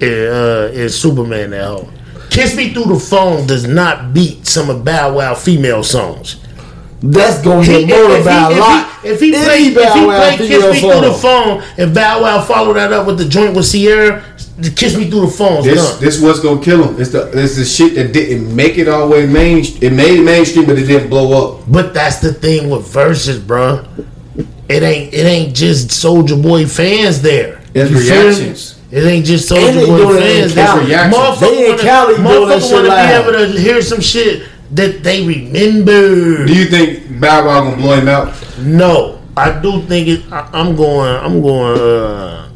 And, 0.00 0.28
uh, 0.32 0.68
is 0.72 0.98
Superman 0.98 1.50
that 1.50 1.64
hoe. 1.64 1.88
Kiss 2.30 2.56
Me 2.56 2.72
Through 2.72 2.94
the 2.94 3.00
Phone 3.00 3.46
does 3.46 3.66
not 3.66 4.14
beat 4.14 4.46
some 4.46 4.70
of 4.70 4.84
Bow 4.84 5.14
Wow 5.16 5.34
female 5.34 5.82
songs. 5.82 6.36
That's 7.00 7.40
gonna 7.42 7.62
He- 7.64 7.84
get 7.84 7.88
murdered 7.88 8.24
by 8.24 8.48
a 8.48 8.50
if 8.50 8.58
lot. 8.58 8.88
he, 9.02 9.08
if 9.08 9.20
he 9.20 9.34
Any 9.34 9.44
play, 9.44 9.58
if 9.84 9.92
he 9.94 10.04
Wow 10.06 10.18
play 10.18 10.36
Kiss 10.48 10.64
Me 10.72 10.80
Through 10.80 11.00
the. 11.02 11.12
Phone, 11.14 11.62
and 11.78 11.94
Bow 11.94 12.22
Wow 12.22 12.42
follow 12.42 12.72
that 12.74 12.92
up 12.92 13.06
with 13.06 13.18
the 13.18 13.24
joint 13.24 13.54
with 13.54 13.70
Ciara, 13.70 14.24
the 14.58 14.70
Kiss 14.70 14.96
Me 14.96 15.08
Through 15.08 15.26
the 15.26 15.28
Phone's 15.28 15.64
This 15.64 15.76
done. 15.92 16.00
this 16.00 16.20
what's 16.20 16.40
gonna 16.40 16.60
kill 16.60 16.82
him. 16.82 17.00
It's 17.00 17.10
the 17.10 17.30
it's 17.38 17.56
the 17.56 17.64
shit 17.64 17.94
that 17.94 18.12
didn't 18.12 18.54
make 18.54 18.78
it 18.78 18.88
all 18.88 19.08
the 19.08 19.14
way 19.14 19.26
main. 19.26 19.64
It 19.80 19.92
made 19.92 20.18
it 20.18 20.22
mainstream, 20.24 20.66
but 20.66 20.76
it 20.76 20.86
didn't 20.86 21.08
blow 21.08 21.54
up. 21.60 21.60
But 21.68 21.94
that's 21.94 22.18
the 22.18 22.32
thing 22.32 22.68
with 22.68 22.86
verses, 22.88 23.38
bruh. 23.38 23.86
It 24.68 24.82
ain't 24.82 25.14
it 25.14 25.24
ain't 25.24 25.54
just 25.54 25.88
Soulja 25.90 26.40
Boy 26.42 26.66
fans 26.66 27.22
there. 27.22 27.60
It's 27.74 27.90
You 27.92 28.00
feel 28.00 28.22
reactions. 28.26 28.74
It 28.90 29.04
ain't 29.04 29.24
just 29.24 29.48
Soulja 29.50 29.86
Boy 29.86 29.96
doing 29.98 30.16
it 30.16 30.22
in 30.22 30.40
fans 30.42 30.54
there. 30.56 30.66
Cali. 30.66 30.86
reactions. 30.86 31.14
Motherfucker 31.16 31.68
wanna, 31.70 31.82
Cali 31.82 32.14
doing 32.16 32.24
that 32.26 32.60
motherfucker 32.60 32.72
wanna 32.72 33.32
be 33.32 33.38
able 33.38 33.52
to 33.54 33.60
hear 33.60 33.82
some 33.82 34.00
shit 34.00 34.42
that 34.72 35.02
they 35.02 35.26
remember. 35.26 36.44
Do 36.46 36.54
you 36.54 36.66
think 36.66 37.20
Bow 37.20 37.46
Wow 37.46 37.64
gonna 37.64 37.76
blow 37.76 37.94
him 37.96 38.08
out? 38.08 38.34
No, 38.60 39.20
I 39.36 39.58
do 39.60 39.82
think 39.82 40.08
it. 40.08 40.32
I, 40.32 40.48
I'm 40.52 40.76
going. 40.76 41.14
I'm 41.16 41.40
going. 41.42 41.78
Uh, 41.80 42.48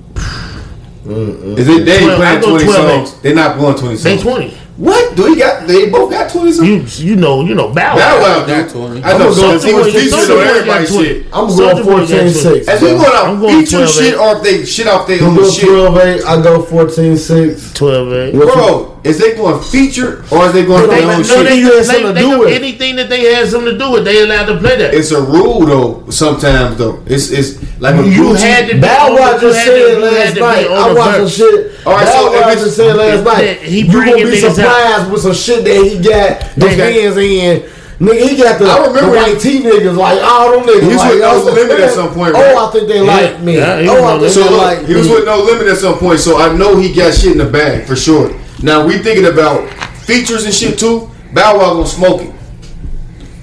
Is 1.56 1.68
it 1.68 1.84
they 1.84 1.98
12, 2.04 2.10
I 2.10 2.16
playing 2.16 2.42
twenty 2.42 2.64
12 2.64 2.90
songs? 3.08 3.20
They're 3.22 3.34
not 3.34 3.56
blowing 3.58 3.76
twenty 3.76 3.96
songs. 3.96 4.02
they 4.04 4.18
twenty. 4.30 4.54
What? 4.76 5.14
Do 5.16 5.26
he 5.32 5.36
got? 5.38 5.66
They 5.66 5.90
both 5.90 6.10
got 6.10 6.30
twenty 6.30 6.52
songs. 6.52 7.02
You 7.02 7.10
you 7.10 7.16
know 7.16 7.44
you 7.44 7.54
know 7.54 7.68
Bow 7.74 7.94
Bow 7.96 8.20
Wow. 8.20 8.40
Wow 8.40 8.46
got 8.46 8.70
20. 8.70 9.02
I 9.02 9.18
know. 9.18 9.28
I'm 9.28 9.34
So 9.34 9.40
gonna 9.42 9.56
if 9.56 9.64
he 9.64 9.72
was 9.74 9.86
Soulja- 9.86 9.92
featured 9.92 10.18
Soulja 10.18 10.40
on 10.40 10.46
everybody's 10.46 10.90
shit. 10.96 11.26
I'm 11.32 11.46
going 11.48 11.76
Boy 11.84 11.98
got 12.00 12.08
14 12.08 12.30
6. 12.30 12.68
As 12.68 12.82
we 12.82 12.88
going 12.88 13.00
I'm 13.00 13.06
out 13.36 13.40
going 13.40 13.60
feature 13.66 13.86
shit 13.86 14.14
off 14.16 14.42
they 14.42 14.64
shit 14.64 14.86
off 14.86 15.06
they 15.06 15.18
You 15.18 15.26
own 15.26 15.36
go 15.36 15.50
shit. 15.50 15.68
12 15.68 15.96
8, 15.98 16.24
I 16.24 16.42
go 16.42 16.62
14 16.62 17.16
6. 17.16 17.72
Twelve 17.74 18.12
eight. 18.12 18.32
Bro, 18.34 18.91
is 19.04 19.18
they 19.18 19.34
going 19.34 19.58
to 19.58 19.64
feature 19.66 20.24
or 20.30 20.46
is 20.46 20.52
they 20.52 20.64
going 20.64 20.88
They- 20.88 21.00
their 21.00 21.10
own 21.10 21.18
no, 21.18 21.22
shit? 21.24 21.48
they- 21.48 21.60
They, 21.62 21.76
had 21.76 22.06
to 22.06 22.12
they, 22.12 22.20
do 22.20 22.28
can- 22.30 22.38
with 22.38 22.48
it. 22.50 22.54
anything 22.62 22.96
that 22.96 23.08
they 23.08 23.34
had 23.34 23.48
something 23.48 23.72
to 23.72 23.78
do 23.78 23.90
with, 23.90 24.04
they 24.04 24.22
allowed 24.22 24.46
to 24.46 24.56
play 24.58 24.76
that. 24.76 24.94
It's 24.94 25.10
a 25.10 25.20
rule 25.20 25.66
though. 25.66 26.04
Sometimes 26.10 26.76
though, 26.78 27.02
it's 27.06 27.30
it's 27.30 27.58
like 27.80 27.94
a 27.96 28.06
you 28.08 28.22
Gucci- 28.22 28.40
had 28.40 28.68
to 28.68 28.74
be 28.74 28.80
Bow 28.80 29.06
on 29.10 29.14
Wow 29.16 29.32
the- 29.34 29.40
just 29.40 29.66
you 29.66 29.72
had 29.72 29.78
to- 29.78 29.82
said 29.82 29.98
you 29.98 30.04
last 30.04 30.36
night. 30.36 30.66
I 30.70 30.92
watched 30.94 31.16
some 31.16 31.28
shit. 31.28 31.72
All 31.84 31.92
right, 31.94 32.04
Bow 32.06 32.12
so 32.12 32.32
Wow 32.40 32.48
if 32.50 32.58
just 32.60 32.76
said 32.76 32.96
last 32.96 33.18
if- 33.18 33.24
night. 33.24 33.58
he 33.62 33.80
you 33.80 33.90
bringing 33.90 34.14
gonna 34.18 34.30
be 34.30 34.36
niggas 34.40 34.48
out. 34.50 34.54
surprised 34.56 35.10
with 35.12 35.22
some 35.22 35.34
shit 35.34 35.64
that 35.64 35.74
he 35.82 35.98
got 35.98 36.54
the 36.54 36.66
They 36.66 36.76
got- 36.76 36.92
hands 36.92 37.16
in. 37.16 37.62
Nigga, 38.00 38.28
he 38.30 38.36
got 38.36 38.58
the, 38.58 38.66
I 38.66 38.78
remember 38.86 39.00
the 39.12 39.16
white 39.16 39.38
T 39.38 39.60
niggas 39.62 39.96
like 39.96 40.20
all 40.22 40.50
them 40.52 40.62
niggas. 40.66 40.80
He 40.82 40.86
was 40.88 40.96
like, 40.96 41.12
with 41.12 41.20
No 41.20 41.30
oh, 41.40 41.52
Limit 41.54 41.80
at 41.80 41.90
some 41.92 42.12
point, 42.12 42.34
oh, 42.34 42.40
right? 42.40 42.54
Oh, 42.56 42.66
I 42.68 42.72
think 42.72 42.88
they 42.88 43.00
like 43.00 43.40
me. 43.40 43.56
Yeah, 43.58 43.84
oh, 43.90 44.16
I 44.16 44.18
think 44.18 44.32
So 44.32 44.42
they 44.42 44.50
look, 44.50 44.60
like 44.62 44.86
he 44.86 44.94
was 44.94 45.08
with 45.08 45.24
no 45.24 45.38
limit 45.42 45.68
at 45.68 45.76
some 45.76 45.98
point, 45.98 46.18
so 46.18 46.36
I 46.40 46.52
know 46.56 46.76
he 46.76 46.92
got 46.92 47.14
shit 47.14 47.32
in 47.32 47.38
the 47.38 47.44
bag 47.44 47.84
for 47.86 47.94
sure. 47.94 48.32
Now 48.62 48.86
we 48.86 48.98
thinking 48.98 49.26
about 49.26 49.68
features 50.06 50.44
and 50.44 50.54
shit 50.54 50.78
too. 50.78 51.10
Bow 51.34 51.58
Wow 51.58 51.74
gonna 51.74 51.86
smoke 51.86 52.22
it. 52.22 52.34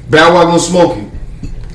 Bow 0.10 0.34
Wow 0.34 0.46
gonna 0.46 0.60
smoke 0.60 0.98
it. 0.98 1.06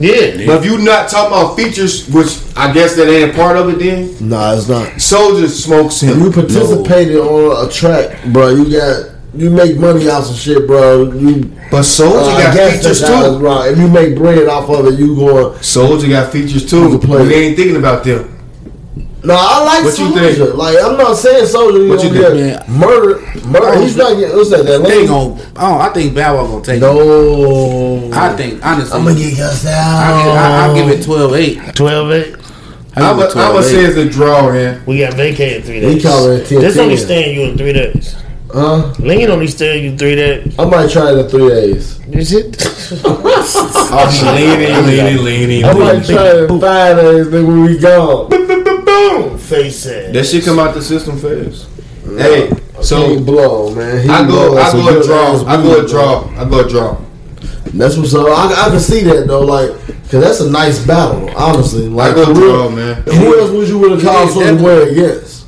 Yeah. 0.00 0.46
But 0.46 0.58
if 0.58 0.64
you 0.64 0.78
not 0.78 1.08
talking 1.08 1.32
about 1.32 1.56
features, 1.56 2.08
which 2.08 2.38
I 2.56 2.72
guess 2.72 2.96
that 2.96 3.08
ain't 3.08 3.34
part 3.36 3.56
of 3.56 3.68
it, 3.68 3.78
then 3.78 4.28
Nah, 4.28 4.54
it's 4.54 4.68
not. 4.68 4.88
Soulja 4.94 5.48
smokes 5.48 6.00
him. 6.00 6.20
You 6.20 6.32
participated 6.32 7.16
on 7.16 7.66
a 7.68 7.70
track, 7.70 8.24
bro. 8.32 8.50
You 8.50 8.70
got 8.72 9.10
you 9.34 9.50
make 9.50 9.76
money 9.78 10.08
off 10.08 10.24
some 10.26 10.36
shit, 10.36 10.66
bro. 10.66 11.12
You 11.12 11.44
But 11.70 11.82
Soulja 11.82 12.34
uh, 12.34 12.54
got 12.54 12.70
features 12.72 13.00
that's 13.00 13.12
how 13.12 13.26
it's 13.26 13.36
too. 13.36 13.44
wrong. 13.44 13.66
If 13.68 13.78
you 13.78 13.88
make 13.88 14.16
bread 14.16 14.48
off 14.48 14.68
of 14.70 14.86
it, 14.86 14.98
you 14.98 15.14
going. 15.16 15.54
Soulja 15.58 16.08
got 16.08 16.32
features 16.32 16.68
too. 16.68 16.98
can 16.98 17.00
play 17.00 17.26
We 17.26 17.34
ain't 17.34 17.56
thinking 17.56 17.76
about 17.76 18.04
them. 18.04 18.33
No, 19.24 19.34
I 19.38 19.64
like 19.64 19.84
What 19.84 19.98
you 19.98 20.04
Soulja. 20.06 20.36
think? 20.36 20.54
Like 20.54 20.76
I'm 20.84 20.96
not 20.98 21.14
saying 21.16 21.44
Soulja. 21.46 21.88
What 21.88 21.96
What 21.96 22.04
you 22.04 22.10
you 22.14 22.22
think, 22.22 22.58
get 22.58 22.68
murder, 22.68 23.20
murder. 23.46 23.80
He's 23.80 23.96
not 23.96 24.18
getting. 24.18 24.36
What's 24.36 24.50
that? 24.50 24.64
That 24.66 24.82
They 24.82 24.88
lady? 24.88 25.00
ain't 25.00 25.08
gonna. 25.08 25.34
I, 25.56 25.70
don't, 25.70 25.80
I 25.80 25.92
think 25.94 26.14
Bow 26.14 26.36
Wow 26.36 26.46
gonna 26.46 26.64
take 26.64 26.76
it. 26.76 26.80
No. 26.80 28.10
I 28.12 28.36
think 28.36 28.64
honestly. 28.64 28.98
I'm 28.98 29.04
gonna 29.06 29.18
get 29.18 29.36
cussed 29.36 29.66
I 29.66 30.22
give, 30.24 30.32
I, 30.34 30.36
out. 30.36 30.68
I'll 30.68 30.74
give 30.74 30.88
it 30.90 31.06
12-8. 31.06 31.74
12 31.74 32.10
8. 32.12 32.36
I'm 32.96 33.16
gonna 33.18 33.62
say 33.62 33.84
it's 33.84 33.96
a 33.96 34.08
draw, 34.08 34.50
man. 34.52 34.84
We 34.86 34.98
got 34.98 35.14
vacated 35.14 35.64
three 35.64 35.76
He 35.80 35.94
days. 35.94 36.02
call 36.02 36.30
it 36.30 36.46
10, 36.46 36.60
This 36.60 36.76
only 36.78 36.96
10. 36.96 37.04
staying 37.04 37.34
you 37.40 37.46
in 37.48 37.56
three 37.58 37.72
days. 37.72 38.14
Huh? 38.52 38.92
Lean 39.00 39.28
only 39.30 39.48
staying 39.48 39.84
you 39.84 39.96
three 39.98 40.14
days. 40.14 40.54
I 40.58 40.64
might 40.66 40.88
try 40.90 41.10
it 41.12 41.18
in 41.18 41.28
three 41.28 41.48
days. 41.48 41.98
Is 42.12 42.32
it? 42.32 42.56
Oh, 43.96 44.34
leaning, 44.34 44.86
leaning, 44.86 45.24
leaning. 45.24 45.64
I 45.64 45.72
might 45.72 46.04
try 46.04 46.28
it 46.30 46.50
in 46.50 46.60
five 46.60 46.96
days. 46.96 47.30
Then 47.30 47.46
when 47.46 47.64
we 47.64 47.78
gone. 47.78 48.28
Boom! 48.94 49.38
Face 49.38 49.86
it. 49.86 50.12
That 50.12 50.24
shit 50.24 50.44
come 50.44 50.58
out 50.58 50.74
the 50.74 50.82
system 50.82 51.18
fast. 51.18 51.68
Hey, 52.18 52.50
So 52.82 53.08
he 53.08 53.22
blow, 53.22 53.74
man. 53.74 54.02
He 54.02 54.08
I 54.08 54.22
go, 54.22 54.28
blow. 54.28 54.52
I 54.58 54.62
That's 54.62 54.74
go 54.74 55.00
a 55.00 55.04
draw. 55.04 55.46
I 55.46 55.56
go 55.62 55.84
a 55.84 55.88
draw. 55.88 56.40
I 56.40 56.48
go 56.48 56.64
a 56.64 56.68
draw. 56.68 57.00
That's 57.72 57.96
what's 57.96 58.14
up. 58.14 58.26
I, 58.28 58.66
I 58.66 58.70
can 58.70 58.78
see 58.80 59.00
that 59.02 59.26
though, 59.26 59.40
like, 59.40 59.70
cause 60.10 60.22
that's 60.22 60.40
a 60.40 60.50
nice 60.50 60.84
battle, 60.86 61.28
honestly. 61.36 61.88
Like, 61.88 62.12
I 62.12 62.14
go 62.14 62.26
for 62.26 62.34
draw, 62.34 62.66
real. 62.68 62.70
man. 62.70 63.02
Who 63.02 63.38
else 63.40 63.50
would 63.50 63.68
you 63.68 63.78
would 63.80 63.90
have 63.92 64.02
called 64.02 64.30
Soulja 64.30 64.58
Boy 64.58 64.90
against? 64.90 65.46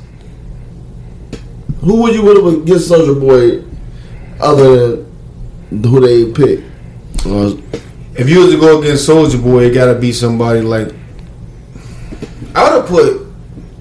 Who 1.81 2.01
would 2.01 2.13
you 2.15 2.23
would 2.23 2.37
have 2.37 2.63
against 2.63 2.91
Soulja 2.91 3.17
Boy, 3.19 3.63
other 4.41 5.03
than 5.71 5.83
who 5.83 5.99
they 6.01 6.31
pick? 6.33 6.65
Uh, 7.25 7.55
If 8.15 8.27
you 8.27 8.39
was 8.39 8.51
to 8.51 8.59
go 8.59 8.81
against 8.81 9.07
Soulja 9.07 9.41
Boy, 9.41 9.65
it 9.65 9.73
gotta 9.73 9.95
be 9.97 10.11
somebody 10.11 10.61
like. 10.61 10.89
I 12.55 12.63
would 12.63 12.81
have 12.81 12.87
put 12.87 13.26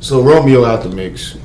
so 0.07 0.23
Romeo 0.23 0.65
out 0.65 0.85
the 0.85 0.89
mix. 0.89 1.37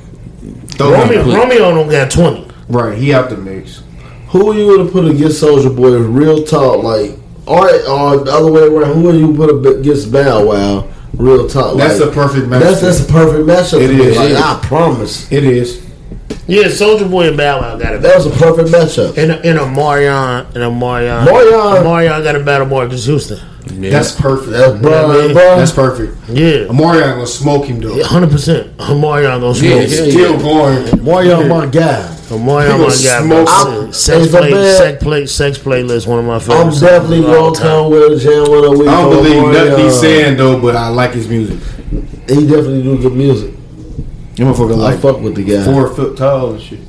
Throw 0.77 0.91
Romeo, 0.91 1.21
out. 1.21 1.27
Romeo 1.27 1.71
don't 1.71 1.89
got 1.89 2.11
20. 2.11 2.47
Right, 2.69 2.97
he 2.97 3.13
out 3.13 3.29
the 3.29 3.37
mix. 3.37 3.81
who 4.27 4.45
would 4.45 4.57
you 4.57 4.67
would 4.67 4.79
have 4.81 4.91
put 4.91 5.05
against 5.05 5.41
Soulja 5.43 5.75
Boy? 5.75 5.97
Real 5.97 6.43
talk, 6.43 6.83
like, 6.83 7.17
or 7.47 7.67
or 7.89 8.17
the 8.23 8.31
other 8.31 8.51
way 8.51 8.61
around. 8.61 8.93
Who 8.95 9.03
would 9.03 9.15
you 9.15 9.33
put 9.35 9.77
against 9.79 10.11
Bow 10.11 10.45
Wow? 10.45 10.87
Real 11.13 11.47
talk. 11.47 11.75
That's 11.77 11.99
like, 11.99 12.09
a 12.09 12.13
perfect 12.13 12.47
match. 12.47 12.61
That's 12.61 12.81
that's 12.81 12.99
a 13.01 13.11
perfect 13.11 13.47
matchup. 13.47 13.81
It 13.81 13.87
to 13.87 13.93
me. 13.93 14.15
Like, 14.15 14.29
it 14.29 14.31
is. 14.31 14.37
I 14.41 14.59
promise. 14.63 15.31
it 15.31 15.43
is. 15.43 15.85
Yeah, 16.47 16.63
Soulja 16.65 17.09
Boy 17.09 17.29
and 17.29 17.37
Bow 17.37 17.61
Wow 17.61 17.77
got 17.77 17.95
it. 17.95 18.01
That 18.01 18.15
was 18.15 18.27
a 18.27 18.29
perfect 18.31 18.69
matchup. 18.69 19.17
In 19.17 19.31
a, 19.31 19.37
in 19.41 19.57
a 19.57 19.65
Marion, 19.65 20.45
in 20.55 20.61
a 20.61 20.71
Marion. 20.71 21.25
Marion- 21.25 21.83
Marion 21.83 22.23
got 22.23 22.35
a 22.35 22.43
battle 22.43 22.67
Marques 22.67 23.05
Houston. 23.05 23.39
Yeah. 23.73 23.91
That's 23.91 24.11
perfect. 24.19 24.51
That's 24.51 24.81
bro, 24.81 25.11
I 25.11 25.23
mean? 25.25 25.33
bro. 25.33 25.55
That's 25.57 25.71
perfect. 25.71 26.17
Yeah. 26.29 26.65
Omarion 26.67 27.13
gonna 27.15 27.27
smoke 27.27 27.65
him 27.65 27.79
though. 27.79 27.95
100%. 27.95 28.99
Marion 28.99 29.39
gonna 29.41 29.53
smoke. 29.55 29.63
Yeah, 29.63 29.75
Yeah, 29.75 29.87
hell 29.87 30.11
Still 30.11 30.39
going. 30.39 31.03
Mario, 31.03 31.47
my 31.47 31.65
guy. 31.67 32.17
Marion 32.31 32.71
He 32.77 32.81
my 32.81 32.87
guy. 32.87 33.21
smoke 33.21 33.93
Sex 33.93 34.23
It's 34.25 34.31
play, 34.35 34.51
bad- 34.51 34.77
sex 34.77 35.03
play, 35.03 35.25
sex 35.27 35.57
playlist. 35.57 36.07
One 36.07 36.19
of 36.19 36.25
my 36.25 36.39
favorites. 36.39 36.81
I'm 36.81 36.87
definitely 36.87 37.19
of 37.19 37.25
all 37.29 37.51
gonna 37.51 37.55
time. 37.55 37.67
come 37.83 37.91
with 37.91 38.11
a 38.13 38.19
jam 38.19 38.51
with 38.51 38.63
a 38.65 38.71
week. 38.71 38.87
I 38.87 39.01
don't 39.01 39.09
believe 39.11 39.41
Mario. 39.41 39.69
nothing 39.69 39.85
he's 39.85 39.99
saying 39.99 40.37
though, 40.37 40.59
but 40.61 40.75
I 40.75 40.87
like 40.89 41.11
his 41.13 41.27
music. 41.27 41.59
He 42.27 42.47
definitely 42.47 42.83
do 42.83 42.97
good 42.97 43.13
music. 43.13 43.53
You 44.37 44.45
motherfucker 44.45 44.71
I 44.73 44.75
like 44.75 44.99
fuck 44.99 45.21
with 45.21 45.35
the 45.35 45.43
guy. 45.43 45.63
four 45.65 45.87
foot 45.93 46.17
tall 46.17 46.51
and 46.53 46.61
shit. 46.61 46.79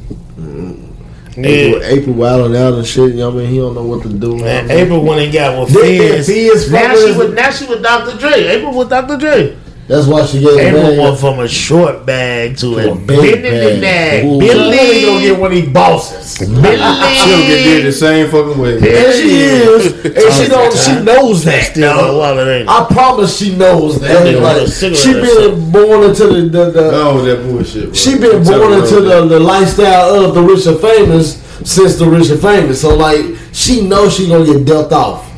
April, 1.37 1.81
Yeah. 1.83 1.89
April 1.89 2.15
wilding 2.15 2.57
out 2.57 2.75
and 2.75 2.87
shit. 2.87 3.11
You 3.11 3.17
know 3.17 3.31
what 3.31 3.39
I 3.41 3.43
mean? 3.45 3.51
He 3.51 3.57
don't 3.59 3.75
know 3.75 3.83
what 3.85 4.03
to 4.03 4.09
do. 4.09 4.37
Man, 4.37 4.71
April 4.71 5.03
when 5.03 5.19
he 5.19 5.31
got 5.31 5.59
with 5.59 5.71
Then- 5.75 5.99
then 5.99 6.23
Fizz. 6.23 6.27
Fizz 6.27 6.71
Now 6.73 6.95
she 6.95 7.05
with- 7.07 7.17
with 7.19 7.35
now 7.35 7.51
she 7.51 7.65
with 7.67 7.83
Dr. 7.83 8.19
Dre. 8.19 8.47
April 8.49 8.75
with 8.77 8.91
Dr. 8.91 9.17
Dre. 9.17 9.53
That's 9.93 10.07
why 10.07 10.25
she 10.25 10.41
gave 10.41 10.57
April 10.59 10.87
him 10.91 10.99
went 11.05 11.19
from 11.19 11.41
a 11.41 11.47
short 11.49 12.07
bag 12.07 12.57
to 12.59 12.79
a 12.79 12.93
a 12.93 12.95
big 12.97 13.21
big 13.21 13.43
bag. 13.43 13.81
bag. 13.83 14.23
bag. 14.23 14.41
Billy 14.41 15.05
gonna 15.05 15.21
get 15.21 15.39
one 15.39 15.53
of 15.53 15.57
these 15.59 15.69
bosses. 15.69 16.39
Billy, 16.39 16.57
She 16.57 17.29
don't 17.29 17.47
get 17.47 17.63
did 17.65 17.85
the 17.85 17.93
same 17.93 18.31
fucking 18.31 18.59
way. 18.59 18.73
And 18.77 18.83
she 19.15 19.31
is, 19.37 20.05
and 20.05 20.33
she 20.35 20.49
don't. 20.49 20.73
She 20.75 21.05
knows 21.05 21.45
that. 21.45 21.73
Still 21.73 21.91
on 21.91 21.97
dog. 21.99 22.17
wallet, 22.17 22.49
ain't 22.49 22.63
it? 22.63 22.69
I 22.69 22.87
promise 22.91 23.37
she 23.37 23.55
knows 23.55 24.01
that. 24.01 24.27
nigga 24.27 24.41
Like, 24.41 24.61
with 24.63 24.69
a 24.69 24.73
cigarette 24.73 24.99
she 24.99 25.13
been 25.13 25.71
born 25.71 26.05
into 26.09 26.27
the, 26.27 26.41
the, 26.49 26.71
the 26.71 26.91
No, 26.91 27.21
that 27.23 27.43
bullshit. 27.47 27.85
Bro. 27.85 27.93
She 27.93 28.19
been 28.19 28.43
Tell 28.45 28.61
born 28.61 28.73
into 28.83 29.01
the, 29.03 29.27
the 29.27 29.41
lifestyle 29.41 30.15
of 30.25 30.35
the 30.35 30.41
rich 30.43 30.65
and 30.67 30.81
famous. 30.81 31.37
since 31.69 31.97
the 31.99 32.07
rich 32.09 32.31
and 32.31 32.41
famous. 32.41 32.81
So 32.81 32.97
like, 32.97 33.25
she 33.53 33.87
knows 33.87 34.17
she 34.17 34.27
gonna 34.29 34.47
get 34.47 34.65
dealt 34.65 34.93
off. 34.93 35.32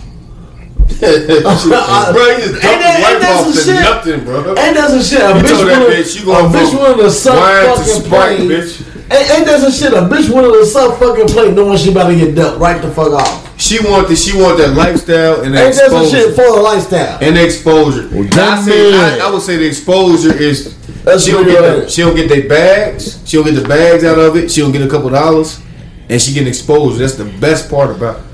bro, 0.95 2.26
you 2.28 2.39
just 2.39 2.64
Ain't 2.64 2.80
that- 2.80 3.01
life 3.03 3.12
ain't 3.12 3.20
that 3.22 3.45
some 3.45 3.53
shit? 3.53 3.80
nothing, 3.82 4.24
bro. 4.24 4.39
Ain't 4.57 4.76
that 4.76 4.89
some 4.91 5.03
shit? 5.03 5.20
A 5.20 5.28
You 5.28 5.43
bitch 5.43 5.49
told 5.51 5.68
that 5.68 5.78
willing, 5.80 5.97
bitch 5.97 6.12
you 6.20 6.32
a 6.32 6.37
bitch 6.49 6.70
from 6.70 6.78
willing 6.80 6.99
to 7.05 7.11
suck 7.11 7.35
wine 7.41 7.64
to 7.64 7.70
fucking 7.76 8.03
Sprite, 8.05 8.37
plane. 8.39 8.49
bitch. 8.51 8.91
Ain't, 9.05 9.30
ain't 9.30 9.47
that 9.47 9.61
some 9.61 9.72
shit? 9.72 9.93
A 9.93 10.03
bitch 10.09 10.28
willing 10.32 10.53
to 10.61 10.66
suck 10.66 10.99
fucking 10.99 11.26
plane 11.28 11.55
knowing 11.55 11.78
she 11.78 11.91
about 11.91 12.09
to 12.09 12.16
get 12.16 12.35
dealt 12.35 12.59
right 12.59 12.80
the 12.80 12.91
fuck 12.91 13.12
off. 13.12 13.61
She 13.61 13.78
want 13.80 14.09
the, 14.09 14.16
she 14.16 14.37
want 14.37 14.59
that 14.59 14.74
lifestyle 14.74 15.43
and 15.43 15.55
that 15.55 15.66
Ain't 15.66 15.76
that 15.76 15.91
some 15.91 16.09
shit 16.09 16.35
for 16.35 16.45
the 16.57 16.61
lifestyle? 16.62 17.18
And 17.22 17.37
the 17.37 17.45
exposure. 17.45 18.09
I, 18.12 18.61
say. 18.62 18.95
I, 18.95 19.26
I 19.26 19.30
would 19.30 19.43
say 19.43 19.57
the 19.57 19.66
exposure 19.66 20.35
is 20.35 20.76
That's 21.05 21.24
she 21.24 21.32
don't 21.32 21.47
get 21.47 21.61
the, 21.61 21.89
she 21.89 22.03
don't 22.03 22.16
get 22.16 22.28
their 22.28 22.49
bags. 22.49 23.20
She 23.28 23.37
don't 23.37 23.47
get 23.47 23.61
the 23.61 23.68
bags 23.68 24.05
out 24.05 24.18
of 24.18 24.37
it. 24.37 24.51
She 24.51 24.61
don't 24.61 24.72
get 24.72 24.82
a 24.82 24.89
couple 24.91 25.11
dollars, 25.11 25.61
and 26.09 26.20
she 26.20 26.32
get 26.35 26.47
exposure. 26.49 26.99
That's 26.99 27.14
the 27.14 27.26
best 27.41 27.70
part 27.70 27.91
about. 27.95 28.18
it. 28.18 28.24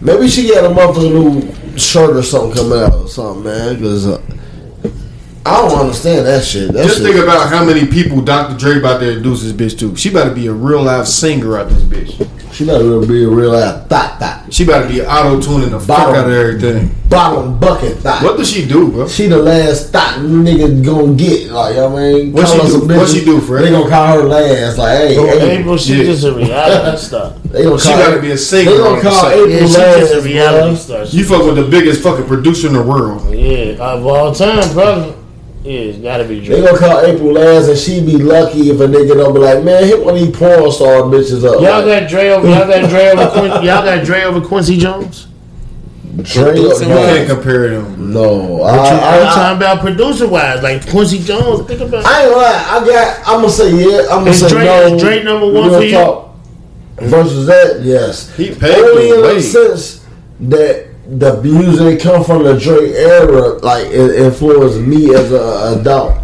Maybe 0.00 0.28
she 0.28 0.48
got 0.48 0.64
a 0.64 0.68
motherfucking 0.74 1.12
new 1.12 1.67
shirt 1.78 2.16
or 2.16 2.22
something 2.22 2.56
coming 2.56 2.78
out 2.78 2.94
or 2.94 3.08
something, 3.08 3.44
man. 3.44 3.74
Because 3.76 4.06
uh, 4.06 4.22
I 5.46 5.62
don't 5.62 5.78
understand 5.78 6.26
that 6.26 6.44
shit. 6.44 6.72
That 6.72 6.84
Just 6.84 6.98
shit. 6.98 7.06
think 7.12 7.22
about 7.22 7.48
how 7.48 7.64
many 7.64 7.86
people 7.86 8.20
Dr. 8.20 8.56
Dre 8.56 8.78
about 8.78 9.00
to 9.00 9.08
introduce 9.08 9.42
this 9.42 9.52
bitch 9.52 9.78
to. 9.78 9.96
She 9.96 10.10
about 10.10 10.28
to 10.28 10.34
be 10.34 10.46
a 10.46 10.52
real 10.52 10.82
live 10.82 11.08
singer 11.08 11.58
out 11.58 11.68
this 11.68 11.82
bitch. 11.82 12.37
She 12.58 12.66
better 12.66 12.98
be 13.06 13.22
a 13.22 13.28
real 13.28 13.54
ass 13.54 13.86
thought 13.86 14.18
thought. 14.18 14.52
She 14.52 14.64
about 14.64 14.82
to 14.82 14.88
be 14.88 15.00
auto 15.00 15.40
tuning 15.40 15.70
the 15.70 15.78
fuck 15.78 16.08
out 16.16 16.26
of 16.26 16.32
everything. 16.32 16.90
Bottom 17.08 17.56
bucket 17.60 17.98
thought. 17.98 18.20
What 18.24 18.36
does 18.36 18.50
she 18.50 18.66
do, 18.66 18.90
bro? 18.90 19.06
She 19.06 19.28
the 19.28 19.36
last 19.38 19.92
thought 19.92 20.18
nigga 20.18 20.84
gonna 20.84 21.14
get. 21.14 21.52
Like, 21.52 21.76
I 21.76 21.86
mean, 21.88 22.32
What 22.32 22.46
call 22.46 22.54
she 22.56 22.58
her 22.58 22.66
do- 22.66 22.72
some 22.80 22.88
what 22.88 23.08
she 23.08 23.24
do, 23.24 23.40
Fred? 23.40 23.64
They 23.64 23.70
gonna 23.70 23.88
call 23.88 24.06
her 24.20 24.24
last. 24.24 24.76
Like, 24.76 24.98
hey, 24.98 25.14
Bro, 25.14 25.26
hey. 25.26 25.58
April, 25.60 25.76
she 25.76 25.98
yeah. 25.98 26.04
just 26.04 26.24
a 26.24 26.32
reality 26.32 26.98
star. 27.06 27.30
They 27.44 27.62
gonna 27.62 27.78
She 27.78 27.88
call 27.90 27.98
gotta 27.98 28.20
be 28.20 28.30
a 28.32 28.36
singer 28.36 28.70
They 28.72 28.76
gonna 28.78 29.02
call 29.02 29.12
sudden. 29.12 29.38
April 29.38 29.50
Yeah, 29.52 29.66
she 29.68 29.78
last. 29.78 29.98
just 30.00 30.14
a 30.14 30.20
reality 30.22 30.74
bruh. 30.74 30.78
star. 30.78 31.04
You 31.04 31.24
fuck 31.24 31.44
with 31.44 31.56
the 31.56 31.68
biggest 31.70 32.02
fucking 32.02 32.26
producer 32.26 32.66
in 32.66 32.72
the 32.72 32.82
world. 32.82 33.32
Yeah, 33.32 33.76
of 33.78 34.04
all 34.04 34.34
time, 34.34 34.68
probably. 34.72 35.14
Yeah, 35.64 35.80
it's 35.80 35.98
gotta 35.98 36.24
be 36.24 36.40
They 36.40 36.62
gonna 36.62 36.78
call 36.78 37.04
April 37.04 37.32
last, 37.32 37.68
and 37.68 37.76
she 37.78 38.00
be 38.00 38.16
lucky 38.16 38.70
if 38.70 38.80
a 38.80 38.86
nigga 38.86 39.14
don't 39.14 39.34
be 39.34 39.40
like, 39.40 39.64
man, 39.64 39.84
hit 39.84 40.02
one 40.02 40.14
of 40.14 40.20
these 40.20 40.34
porn 40.36 40.70
star 40.72 41.02
bitches 41.02 41.44
up. 41.44 41.60
Y'all 41.60 41.84
like, 41.84 42.02
got 42.02 42.08
Dre 42.08 42.28
over. 42.28 42.48
Y'all 42.48 42.66
got 42.66 42.88
Dre 42.88 43.08
over. 43.08 43.28
Quincy, 43.30 43.54
y'all 43.66 43.84
got 43.84 44.04
Dre 44.04 44.22
over 44.22 44.40
Quincy 44.46 44.76
Jones. 44.78 45.26
Dre, 46.22 46.58
You 46.58 46.74
can't 46.78 47.28
compare 47.28 47.68
them. 47.70 48.12
no, 48.12 48.62
I, 48.62 48.70
I'm 48.70 48.78
I, 48.78 49.30
I, 49.30 49.34
talking 49.34 49.56
about 49.58 49.80
producer 49.80 50.26
wise, 50.28 50.62
like 50.62 50.88
Quincy 50.90 51.18
Jones. 51.20 51.66
Think 51.66 51.80
about. 51.80 52.04
I 52.06 52.22
ain't 52.22 52.30
gonna 52.30 52.42
lie. 52.42 52.66
I 52.70 52.86
got. 52.86 53.18
I'm 53.28 53.40
gonna 53.40 53.50
say 53.50 53.70
yeah. 53.70 54.02
I'm 54.10 54.18
gonna 54.20 54.30
Is 54.30 54.40
say 54.40 54.48
Drake- 54.48 54.64
no. 54.64 54.94
is 54.94 55.02
Drake 55.02 55.24
number 55.24 55.52
one 55.52 55.70
for 55.70 55.82
you? 55.82 55.92
talk. 55.92 56.34
Versus 56.96 57.46
that, 57.46 57.82
yes. 57.82 58.34
He 58.36 58.52
paid 58.54 58.74
Only 58.76 59.10
the 59.12 59.28
in 59.30 59.36
the 59.36 59.42
sense 59.42 60.04
that 60.40 60.87
the 61.08 61.42
music 61.42 62.00
come 62.00 62.22
from 62.22 62.42
the 62.44 62.58
Drake 62.58 62.94
era, 62.94 63.54
like 63.60 63.86
it 63.86 64.16
influenced 64.16 64.78
me 64.80 65.14
as 65.14 65.32
a 65.32 65.78
adult. 65.80 66.18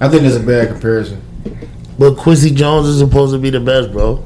I 0.00 0.08
think 0.08 0.22
it's 0.22 0.36
a 0.36 0.40
bad 0.40 0.68
comparison. 0.68 1.20
But 1.98 2.16
Quincy 2.16 2.52
Jones 2.52 2.86
is 2.86 3.00
supposed 3.00 3.32
to 3.34 3.38
be 3.38 3.50
the 3.50 3.58
best, 3.58 3.90
bro. 3.90 4.24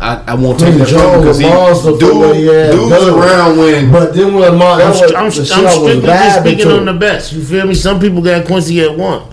I, 0.00 0.22
I 0.28 0.34
won't 0.34 0.58
Quincy 0.58 0.78
take 0.78 0.88
that 0.88 0.88
from 0.88 0.98
Jones 0.98 1.22
because 1.22 1.40
a 1.40 1.42
he 1.42 1.48
monster 1.48 1.98
for 1.98 2.18
what 2.18 2.36
he 2.36 2.46
had 2.46 2.70
dude, 2.70 2.80
dude 2.80 2.90
was 2.90 3.06
done. 3.06 3.18
around 3.18 3.58
when 3.58 3.90
But 3.92 4.14
then 4.14 4.34
when 4.34 4.56
my 4.56 4.72
I'm, 4.72 4.78
that 4.78 4.94
st- 4.94 5.16
I'm, 5.16 5.24
the 5.24 5.32
st- 5.32 5.58
I'm 5.58 5.68
strictly 5.72 6.02
just 6.02 6.40
speaking 6.40 6.70
on 6.70 6.84
the 6.84 6.92
best. 6.94 7.32
You 7.32 7.42
feel 7.44 7.66
me? 7.66 7.74
Some 7.74 7.98
people 7.98 8.22
got 8.22 8.46
Quincy 8.46 8.80
at 8.82 8.96
one. 8.96 9.26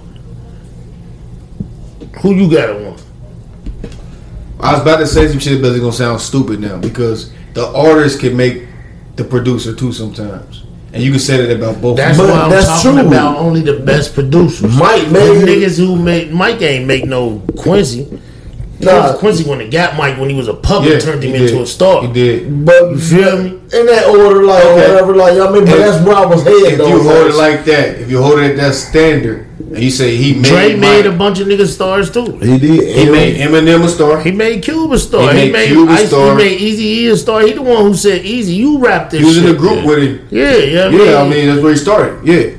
Who 2.21 2.33
you 2.33 2.49
got 2.49 2.69
at 2.69 2.81
one? 2.81 2.99
I 4.59 4.73
was 4.73 4.81
about 4.81 4.97
to 4.97 5.05
say 5.07 5.27
some 5.27 5.37
shit, 5.37 5.61
but 5.61 5.71
it's 5.71 5.79
gonna 5.79 5.91
sound 5.93 6.19
stupid 6.21 6.59
now 6.59 6.79
because 6.79 7.31
the 7.53 7.67
artist 7.67 8.19
can 8.19 8.35
make 8.35 8.66
the 9.17 9.23
producer 9.23 9.73
too 9.75 9.91
sometimes, 9.91 10.63
and 10.93 11.03
you 11.03 11.11
can 11.11 11.19
say 11.19 11.37
that 11.45 11.55
about 11.55 11.81
both. 11.81 11.97
That's 11.97 12.17
But 12.17 12.29
why 12.29 12.39
I'm 12.41 12.49
that's 12.49 12.67
talking 12.83 12.99
true. 12.99 13.07
about 13.07 13.37
only 13.37 13.61
the 13.61 13.79
best 13.79 14.13
producers. 14.13 14.77
Mike 14.77 15.03
Them 15.03 15.13
made 15.13 15.47
niggas 15.47 15.77
who 15.77 15.95
made 16.01 16.31
Mike 16.31 16.61
ain't 16.61 16.85
make 16.85 17.05
no 17.05 17.41
Quincy. 17.57 18.07
Nah. 18.79 19.17
Quincy 19.17 19.43
when 19.49 19.59
it 19.59 19.71
got 19.71 19.97
Mike 19.97 20.17
when 20.19 20.29
he 20.29 20.35
was 20.35 20.47
a 20.47 20.53
puppet 20.53 20.89
yeah, 20.91 20.99
turned 20.99 21.23
him 21.23 21.31
he 21.33 21.41
into 21.41 21.53
did. 21.53 21.61
a 21.63 21.65
star. 21.65 22.05
He 22.05 22.13
did. 22.13 22.65
But 22.65 22.91
You 22.91 22.97
feel 22.99 23.37
me? 23.43 23.49
in 23.73 23.85
that 23.87 24.05
order, 24.07 24.43
like 24.43 24.63
Okay. 24.63 24.87
whatever, 24.91 25.15
like 25.15 25.33
I 25.33 25.49
mean, 25.51 25.65
but 25.65 25.77
that's 25.77 26.05
where 26.05 26.15
I 26.15 26.25
was 26.25 26.43
head 26.43 26.53
If 26.73 26.77
though. 26.77 26.87
you 26.87 27.01
hold 27.01 27.27
it 27.31 27.35
like 27.35 27.65
that, 27.65 27.99
if 27.99 28.09
you 28.11 28.21
hold 28.21 28.39
it 28.39 28.51
at 28.51 28.57
that 28.57 28.75
standard, 28.75 29.47
and 29.59 29.79
you 29.79 29.89
say 29.89 30.15
he 30.15 30.35
made 30.35 30.45
Dre 30.45 30.75
made 30.75 31.05
a 31.07 31.11
bunch 31.11 31.39
of 31.39 31.47
niggas 31.47 31.73
stars 31.73 32.11
too. 32.11 32.37
he 32.37 32.57
did, 32.59 32.95
he 32.97 33.09
made 33.11 33.37
Eminem 33.37 33.83
a 33.83 33.89
star. 33.89 34.21
He 34.21 34.31
made 34.31 34.61
Cube 34.63 34.91
a 34.91 34.99
star. 34.99 35.33
He 35.33 35.39
He 35.39 35.45
made 35.45 35.51
made, 35.53 35.67
Cube 35.69 35.89
a 35.89 35.97
star. 35.97 36.37
He 36.37 36.43
made 36.45 36.61
Easy 36.61 36.83
E 36.85 37.07
a 37.09 37.17
star. 37.17 37.41
He 37.41 37.53
the 37.53 37.61
one 37.63 37.83
who 37.83 37.93
said 37.95 38.21
Eazy, 38.23 38.55
you 38.55 38.77
rap 38.77 39.09
this 39.09 39.19
He 39.21 39.25
was 39.25 39.35
shit. 39.35 39.45
in 39.45 39.51
the 39.53 39.57
group 39.57 39.85
with 39.85 39.97
him. 40.03 40.27
Yeah, 40.29 40.55
yeah. 40.57 40.89
Yeah, 40.89 41.21
I 41.21 41.27
mean 41.27 41.47
that's 41.47 41.61
where 41.63 41.71
he 41.71 41.77
started. 41.77 42.25
Yeah. 42.25 42.51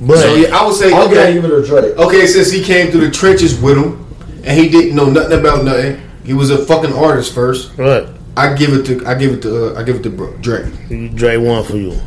but 0.00 0.18
So 0.18 0.34
yeah, 0.34 0.58
I 0.58 0.66
would 0.66 0.74
say 0.74 0.92
I'll 0.92 1.06
okay. 1.08 1.32
give 1.34 1.44
it 1.44 1.50
a 1.52 1.64
Drake. 1.64 1.96
Okay, 1.96 2.26
since 2.26 2.50
he 2.50 2.62
came 2.62 2.90
through 2.90 3.02
the 3.06 3.10
trenches 3.10 3.58
with 3.58 3.78
him, 3.78 4.03
and 4.44 4.58
he 4.58 4.68
didn't 4.68 4.94
know 4.94 5.08
nothing 5.10 5.38
about 5.38 5.64
nothing, 5.64 6.00
he 6.24 6.32
was 6.34 6.50
a 6.50 6.64
fucking 6.64 6.92
artist 6.92 7.34
first. 7.34 7.76
what? 7.78 8.10
I 8.36 8.52
give 8.54 8.72
it 8.72 8.84
to 8.86 9.06
I 9.06 9.14
give 9.14 9.32
it 9.34 9.42
to 9.42 9.76
uh, 9.76 9.80
I 9.80 9.84
give 9.84 9.96
it 9.96 10.02
to 10.04 10.10
bro, 10.10 10.32
Drake. 10.38 10.72
Dre 11.14 11.36
one 11.36 11.62
for 11.64 11.76
you. 11.76 12.00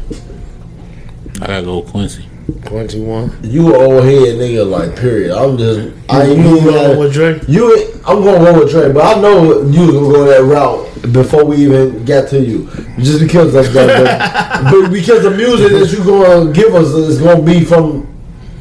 I 1.41 1.47
gotta 1.47 1.65
go 1.65 1.79
with 1.79 1.91
Quincy. 1.91 2.25
Quincy 2.65 2.99
one. 2.99 3.37
You 3.43 3.67
an 3.75 3.75
old 3.81 4.03
head 4.03 4.35
nigga, 4.35 4.69
like 4.69 4.95
period. 4.97 5.35
I'm 5.37 5.57
just, 5.57 5.95
I 6.09 6.23
ain't 6.23 6.39
You 6.39 6.57
even 6.57 6.65
rolling 6.65 6.73
gotta- 6.87 6.99
with 6.99 7.13
Dre? 7.13 7.39
You, 7.47 8.01
I'm 8.05 8.23
gonna 8.23 8.43
roll 8.43 8.59
with 8.59 8.71
Dre, 8.71 8.91
but 8.91 9.17
I 9.17 9.21
know 9.21 9.61
you 9.67 9.81
was 9.81 9.91
gonna 9.91 10.13
go 10.13 10.25
that 10.25 10.43
route 10.43 11.13
before 11.13 11.45
we 11.45 11.57
even 11.57 12.03
got 12.05 12.27
to 12.29 12.39
you, 12.43 12.67
just 12.99 13.21
because 13.21 13.53
of 13.55 13.71
that. 13.73 14.63
but, 14.63 14.81
but 14.81 14.91
because 14.91 15.23
the 15.23 15.31
music 15.31 15.71
that 15.71 15.91
you 15.91 16.03
gonna 16.03 16.51
give 16.51 16.73
us 16.75 16.87
is 16.87 17.21
gonna 17.21 17.41
be 17.43 17.63
from 17.63 18.07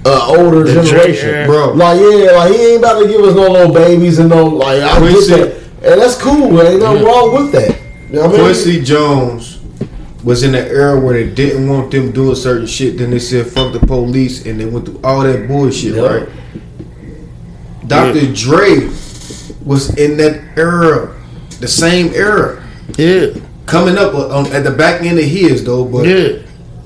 uh, 0.06 0.36
older 0.38 0.62
The 0.64 0.82
generation, 0.82 1.28
era. 1.30 1.46
Bro. 1.46 1.72
Like 1.74 1.98
yeah, 2.00 2.30
like 2.32 2.54
he 2.54 2.66
ain't 2.72 2.78
about 2.78 3.00
to 3.02 3.08
give 3.08 3.20
us 3.22 3.34
no 3.34 3.50
little 3.50 3.72
babies 3.74 4.18
and 4.18 4.28
no 4.30 4.46
like 4.46 4.82
I 4.82 4.98
Quincy- 4.98 5.34
get 5.34 5.80
that, 5.82 5.92
and 5.92 6.00
that's 6.00 6.16
cool. 6.20 6.60
Ain't 6.62 6.80
nothing 6.80 7.04
wrong 7.04 7.34
with 7.34 7.52
that. 7.52 7.78
You 8.10 8.12
know 8.14 8.20
what 8.22 8.28
I 8.28 8.32
mean? 8.32 8.40
Quincy 8.46 8.82
Jones 8.82 9.60
was 10.22 10.42
in 10.42 10.52
the 10.52 10.66
era 10.68 10.98
where 10.98 11.14
they 11.14 11.32
didn't 11.32 11.68
want 11.68 11.90
them 11.90 12.10
doing 12.12 12.34
certain 12.36 12.66
shit. 12.66 12.98
Then 12.98 13.10
they 13.10 13.18
said 13.18 13.46
fuck 13.46 13.72
the 13.72 13.80
police, 13.80 14.46
and 14.46 14.58
they 14.60 14.64
went 14.66 14.86
through 14.86 15.00
all 15.04 15.22
that 15.22 15.48
bullshit, 15.48 15.94
Yeah. 15.96 16.02
right? 16.02 16.28
Dr. 17.86 18.32
Dre 18.32 18.88
was 19.64 19.96
in 19.96 20.16
that 20.16 20.42
era, 20.56 21.14
the 21.60 21.68
same 21.68 22.12
era, 22.14 22.62
Yeah, 22.98 23.28
coming 23.66 23.96
up 23.96 24.14
on, 24.14 24.46
at 24.52 24.64
the 24.64 24.70
back 24.72 25.02
end 25.02 25.18
of 25.18 25.24
his 25.24 25.64
though. 25.64 25.84
But 25.84 26.06
yeah, 26.06 26.42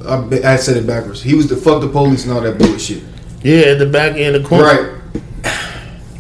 I, 0.07 0.53
I 0.55 0.57
said 0.57 0.77
it 0.77 0.87
backwards. 0.87 1.23
He 1.23 1.35
was 1.35 1.49
the 1.49 1.57
fuck 1.57 1.81
the 1.81 1.89
police 1.89 2.25
and 2.25 2.33
all 2.35 2.41
that 2.43 2.59
bullshit, 2.59 3.03
yeah. 3.43 3.73
At 3.73 3.79
the 3.79 3.87
back 3.87 4.17
end 4.17 4.37
of 4.37 4.45
Quincy. 4.45 4.65
right? 4.65 4.97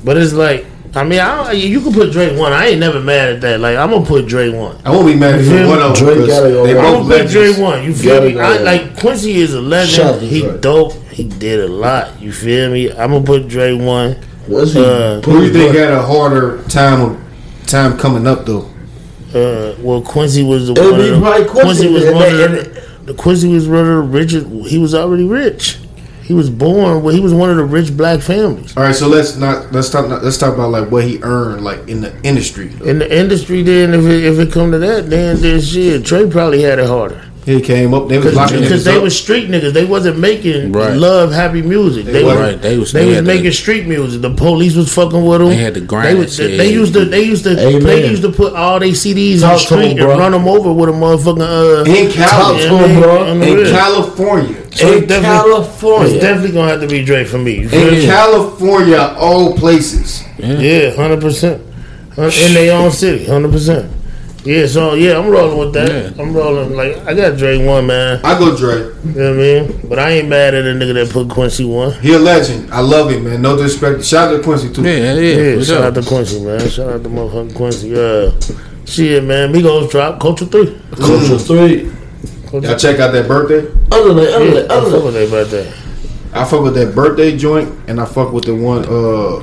But 0.05 0.17
it's 0.17 0.33
like, 0.33 0.65
I 0.95 1.05
mean, 1.05 1.21
I 1.21 1.45
don't, 1.53 1.57
you 1.59 1.81
can 1.81 1.93
put 1.93 2.11
Drake 2.11 2.39
one. 2.39 2.53
I 2.53 2.69
ain't 2.69 2.81
never 2.81 3.01
mad 3.01 3.29
at 3.35 3.41
that. 3.43 3.61
Like, 3.61 3.77
I'm 3.77 3.91
gonna 3.91 4.05
put 4.05 4.27
Drake 4.27 4.55
one. 4.55 4.77
I 4.85 4.91
won't 4.91 5.07
be 5.07 5.15
mad 5.15 5.39
if 5.39 5.47
You 5.47 5.53
feel 5.59 5.69
one 5.69 5.79
of 5.83 5.97
Drake 5.97 6.27
gotta 6.27 6.49
go 6.49 6.67
they 6.67 6.75
one. 6.75 6.85
I'm 6.85 6.93
both 6.95 7.09
gonna 7.09 7.23
put 7.25 7.31
Drake 7.31 7.59
one. 7.59 7.85
You 7.85 7.95
feel 7.95 8.23
me? 8.23 8.41
I, 8.41 8.57
like 8.59 8.99
Quincy 8.99 9.35
is 9.37 9.55
a 9.55 9.59
Shout 9.59 9.65
out 9.65 9.69
legend. 9.69 10.21
to 10.21 10.27
He 10.27 10.41
Drake. 10.41 10.61
dope. 10.63 10.93
He 11.11 11.25
did 11.29 11.61
a 11.61 11.69
lot. 11.69 12.21
You 12.21 12.33
feel 12.33 12.71
me? 12.73 12.91
I'm 12.91 13.13
gonna 13.13 13.23
put 13.25 13.47
Drake 13.47 13.81
one. 13.81 14.17
What's 14.47 14.75
Uh, 14.75 15.21
Who 15.25 15.41
do 15.41 15.47
you 15.47 15.53
think 15.53 15.77
had 15.77 15.93
a 15.93 16.03
harder 16.03 16.63
time 16.65 17.25
time 17.67 17.97
coming 17.99 18.27
up 18.27 18.47
though? 18.47 18.69
Uh, 19.35 19.77
well, 19.81 20.01
Quincy 20.03 20.43
was 20.43 20.67
the 20.69 20.73
It'd 20.73 20.91
one. 20.91 21.01
be 21.01 21.09
Of 21.11 21.21
the, 21.21 21.45
Quincy, 21.49 21.89
Quincy, 21.89 21.89
was 21.89 22.05
one 22.07 22.23
of 22.25 22.39
the, 22.51 22.89
the 23.05 23.15
Quincy 23.15 23.49
was 23.53 23.69
one 23.69 23.81
of 23.81 23.87
the 23.87 24.01
richest. 24.19 24.47
He 24.69 24.79
was 24.79 24.93
already 24.95 25.25
rich. 25.25 25.79
He 26.31 26.35
was 26.35 26.49
born. 26.49 27.03
Well, 27.03 27.13
he 27.13 27.19
was 27.19 27.35
one 27.35 27.51
of 27.51 27.57
the 27.57 27.65
rich 27.65 27.97
black 27.97 28.21
families 28.21 28.77
All 28.77 28.85
right, 28.85 28.95
so 28.95 29.09
let's 29.09 29.35
not 29.35 29.73
let's 29.73 29.91
talk 29.91 30.09
let's 30.23 30.39
talk 30.39 30.55
about 30.55 30.71
like 30.71 30.89
what 30.89 31.03
he 31.03 31.21
earned 31.25 31.65
like 31.65 31.89
in 31.89 32.03
the 32.03 32.17
industry. 32.23 32.71
in 32.85 33.01
the 33.01 33.19
industry. 33.19 33.65
Then, 33.65 33.93
if 33.93 34.05
it, 34.05 34.25
if 34.27 34.39
it 34.39 34.53
come 34.53 34.71
to 34.71 34.79
that, 34.79 35.11
then 35.11 35.41
this 35.41 35.73
shit, 35.73 36.05
Dre 36.05 36.31
probably 36.31 36.63
had 36.63 36.79
it 36.79 36.87
harder. 36.87 37.21
He 37.47 37.61
came 37.63 37.95
up, 37.95 38.09
they 38.09 38.19
was 38.19 38.35
locking 38.35 38.61
Because 38.61 38.85
they 38.85 38.97
up. 38.97 39.03
was 39.03 39.19
street 39.19 39.49
niggas. 39.49 39.73
They 39.73 39.87
wasn't 39.87 40.19
making 40.19 40.73
Right. 40.73 40.95
love 40.95 41.33
happy 41.33 41.63
music. 41.63 42.05
They, 42.05 42.13
They 42.13 42.23
was. 42.25 42.37
Right, 42.37 42.61
they 42.61 42.77
was- 42.79 42.93
they, 42.93 43.01
they 43.01 43.07
was 43.07 43.15
had 43.17 43.25
to- 43.25 43.33
making 43.35 43.53
street 43.53 43.87
music. 43.87 44.21
The 44.21 44.31
police 44.31 44.75
was 44.77 44.93
fucking 44.93 45.25
with 45.25 45.41
them. 45.41 45.49
They 45.49 45.57
had 45.57 45.73
to 45.75 45.81
grind 45.81 46.09
They, 46.09 46.15
was, 46.21 46.37
shit. 46.37 46.59
they 46.59 46.71
used 46.71 46.93
to 46.93 47.05
they 47.07 47.23
used 47.23 47.45
to 47.45 47.53
Amen. 47.59 47.83
they 47.83 48.09
used 48.09 48.23
to 48.23 48.31
put 48.31 48.53
all 48.55 48.79
their 48.79 48.91
CDs 48.95 49.37
in 49.37 49.41
Talk 49.41 49.53
the 49.55 49.59
to 49.59 49.65
street 49.65 49.99
'em, 49.99 50.11
and 50.11 50.19
run 50.19 50.33
them 50.33 50.47
over 50.47 50.71
with 50.71 50.91
a 50.91 50.93
motherfucking 50.93 51.41
uh. 51.41 51.85
in 51.91 52.11
Talk 52.13 52.31
Cali, 52.31 52.59
to 52.59 52.65
yeah, 52.69 53.01
bro. 53.01 53.31
on 53.31 53.41
the 53.41 53.59
in. 53.67 53.73
California, 53.75 54.57
So 54.75 54.93
in 54.93 55.05
it's 55.05 55.13
California. 55.13 56.13
It's 56.15 56.23
definitely 56.23 56.53
gonna 56.53 56.69
have 56.71 56.81
to 56.83 56.89
be 56.89 57.03
Drake 57.05 57.27
for 57.27 57.39
me. 57.39 57.63
In 57.63 57.71
me? 57.71 58.05
California, 58.07 59.15
all 59.19 59.55
places. 59.57 60.23
Yeah, 60.39 60.91
hundred 60.95 61.21
percent. 61.23 61.63
In 62.19 62.53
their 62.55 62.75
own 62.77 62.91
city, 62.91 63.25
hundred 63.25 63.51
percent. 63.53 63.91
Yeah, 64.43 64.67
so 64.67 64.95
yeah, 64.95 65.19
I'm 65.19 65.29
rolling 65.29 65.59
with 65.59 65.75
that. 65.75 65.89
Yeah. 66.17 66.23
I'm 66.23 66.33
rolling 66.35 66.75
like 66.75 66.97
I 67.07 67.13
got 67.13 67.37
Drake 67.37 67.65
one 67.67 67.87
man. 67.87 68.21
I 68.25 68.39
go 68.39 68.57
Dre. 68.57 68.77
You 68.79 69.13
know 69.13 69.31
what 69.31 69.39
I 69.39 69.69
mean? 69.69 69.89
But 69.89 69.99
I 69.99 70.11
ain't 70.13 70.29
mad 70.29 70.55
at 70.55 70.65
a 70.65 70.69
nigga 70.69 70.95
that 70.95 71.11
put 71.13 71.29
Quincy 71.29 71.65
one. 71.67 71.93
He 72.01 72.15
a 72.15 72.19
legend. 72.19 72.73
I 72.73 72.81
love 72.81 73.11
him, 73.11 73.25
man. 73.25 73.43
No 73.43 73.57
disrespect. 73.57 74.03
Shout 74.05 74.33
out 74.33 74.39
to 74.39 74.43
Quincy 74.43 74.73
too. 74.73 74.83
Yeah, 74.83 75.13
yeah, 75.15 75.21
Yeah, 75.21 75.57
shout 75.59 75.67
sure. 75.67 75.85
out 75.85 75.95
to 75.95 76.03
Quincy, 76.03 76.41
man. 76.43 76.69
Shout 76.71 76.89
out 76.89 77.03
to 77.03 77.09
motherfucking 77.11 77.55
Quincy. 77.55 77.95
Uh, 77.95 78.33
Shit, 78.87 79.23
man. 79.25 79.53
Migos 79.53 79.91
drop 79.91 80.19
Culture 80.21 80.47
3. 80.47 80.81
Culture 80.97 81.39
three. 81.39 81.93
Y'all 82.61 82.77
check 82.77 82.99
out 82.99 83.13
that 83.13 83.29
birthday. 83.29 83.71
Other 83.93 84.15
than 84.15 84.35
other 84.35 84.45
Yeah, 84.47 84.55
than 84.63 84.71
I 84.71 84.75
other 84.75 84.91
fuck 84.91 84.93
than 84.93 85.05
with 85.05 85.15
their 85.15 85.29
birthday. 85.29 85.73
I 86.33 86.45
fuck 86.45 86.63
with 86.63 86.75
that 86.77 86.95
birthday 86.95 87.37
joint, 87.37 87.73
and 87.89 88.01
I 88.01 88.05
fuck 88.07 88.33
with 88.33 88.45
the 88.47 88.55
one. 88.55 88.85
uh 88.89 89.43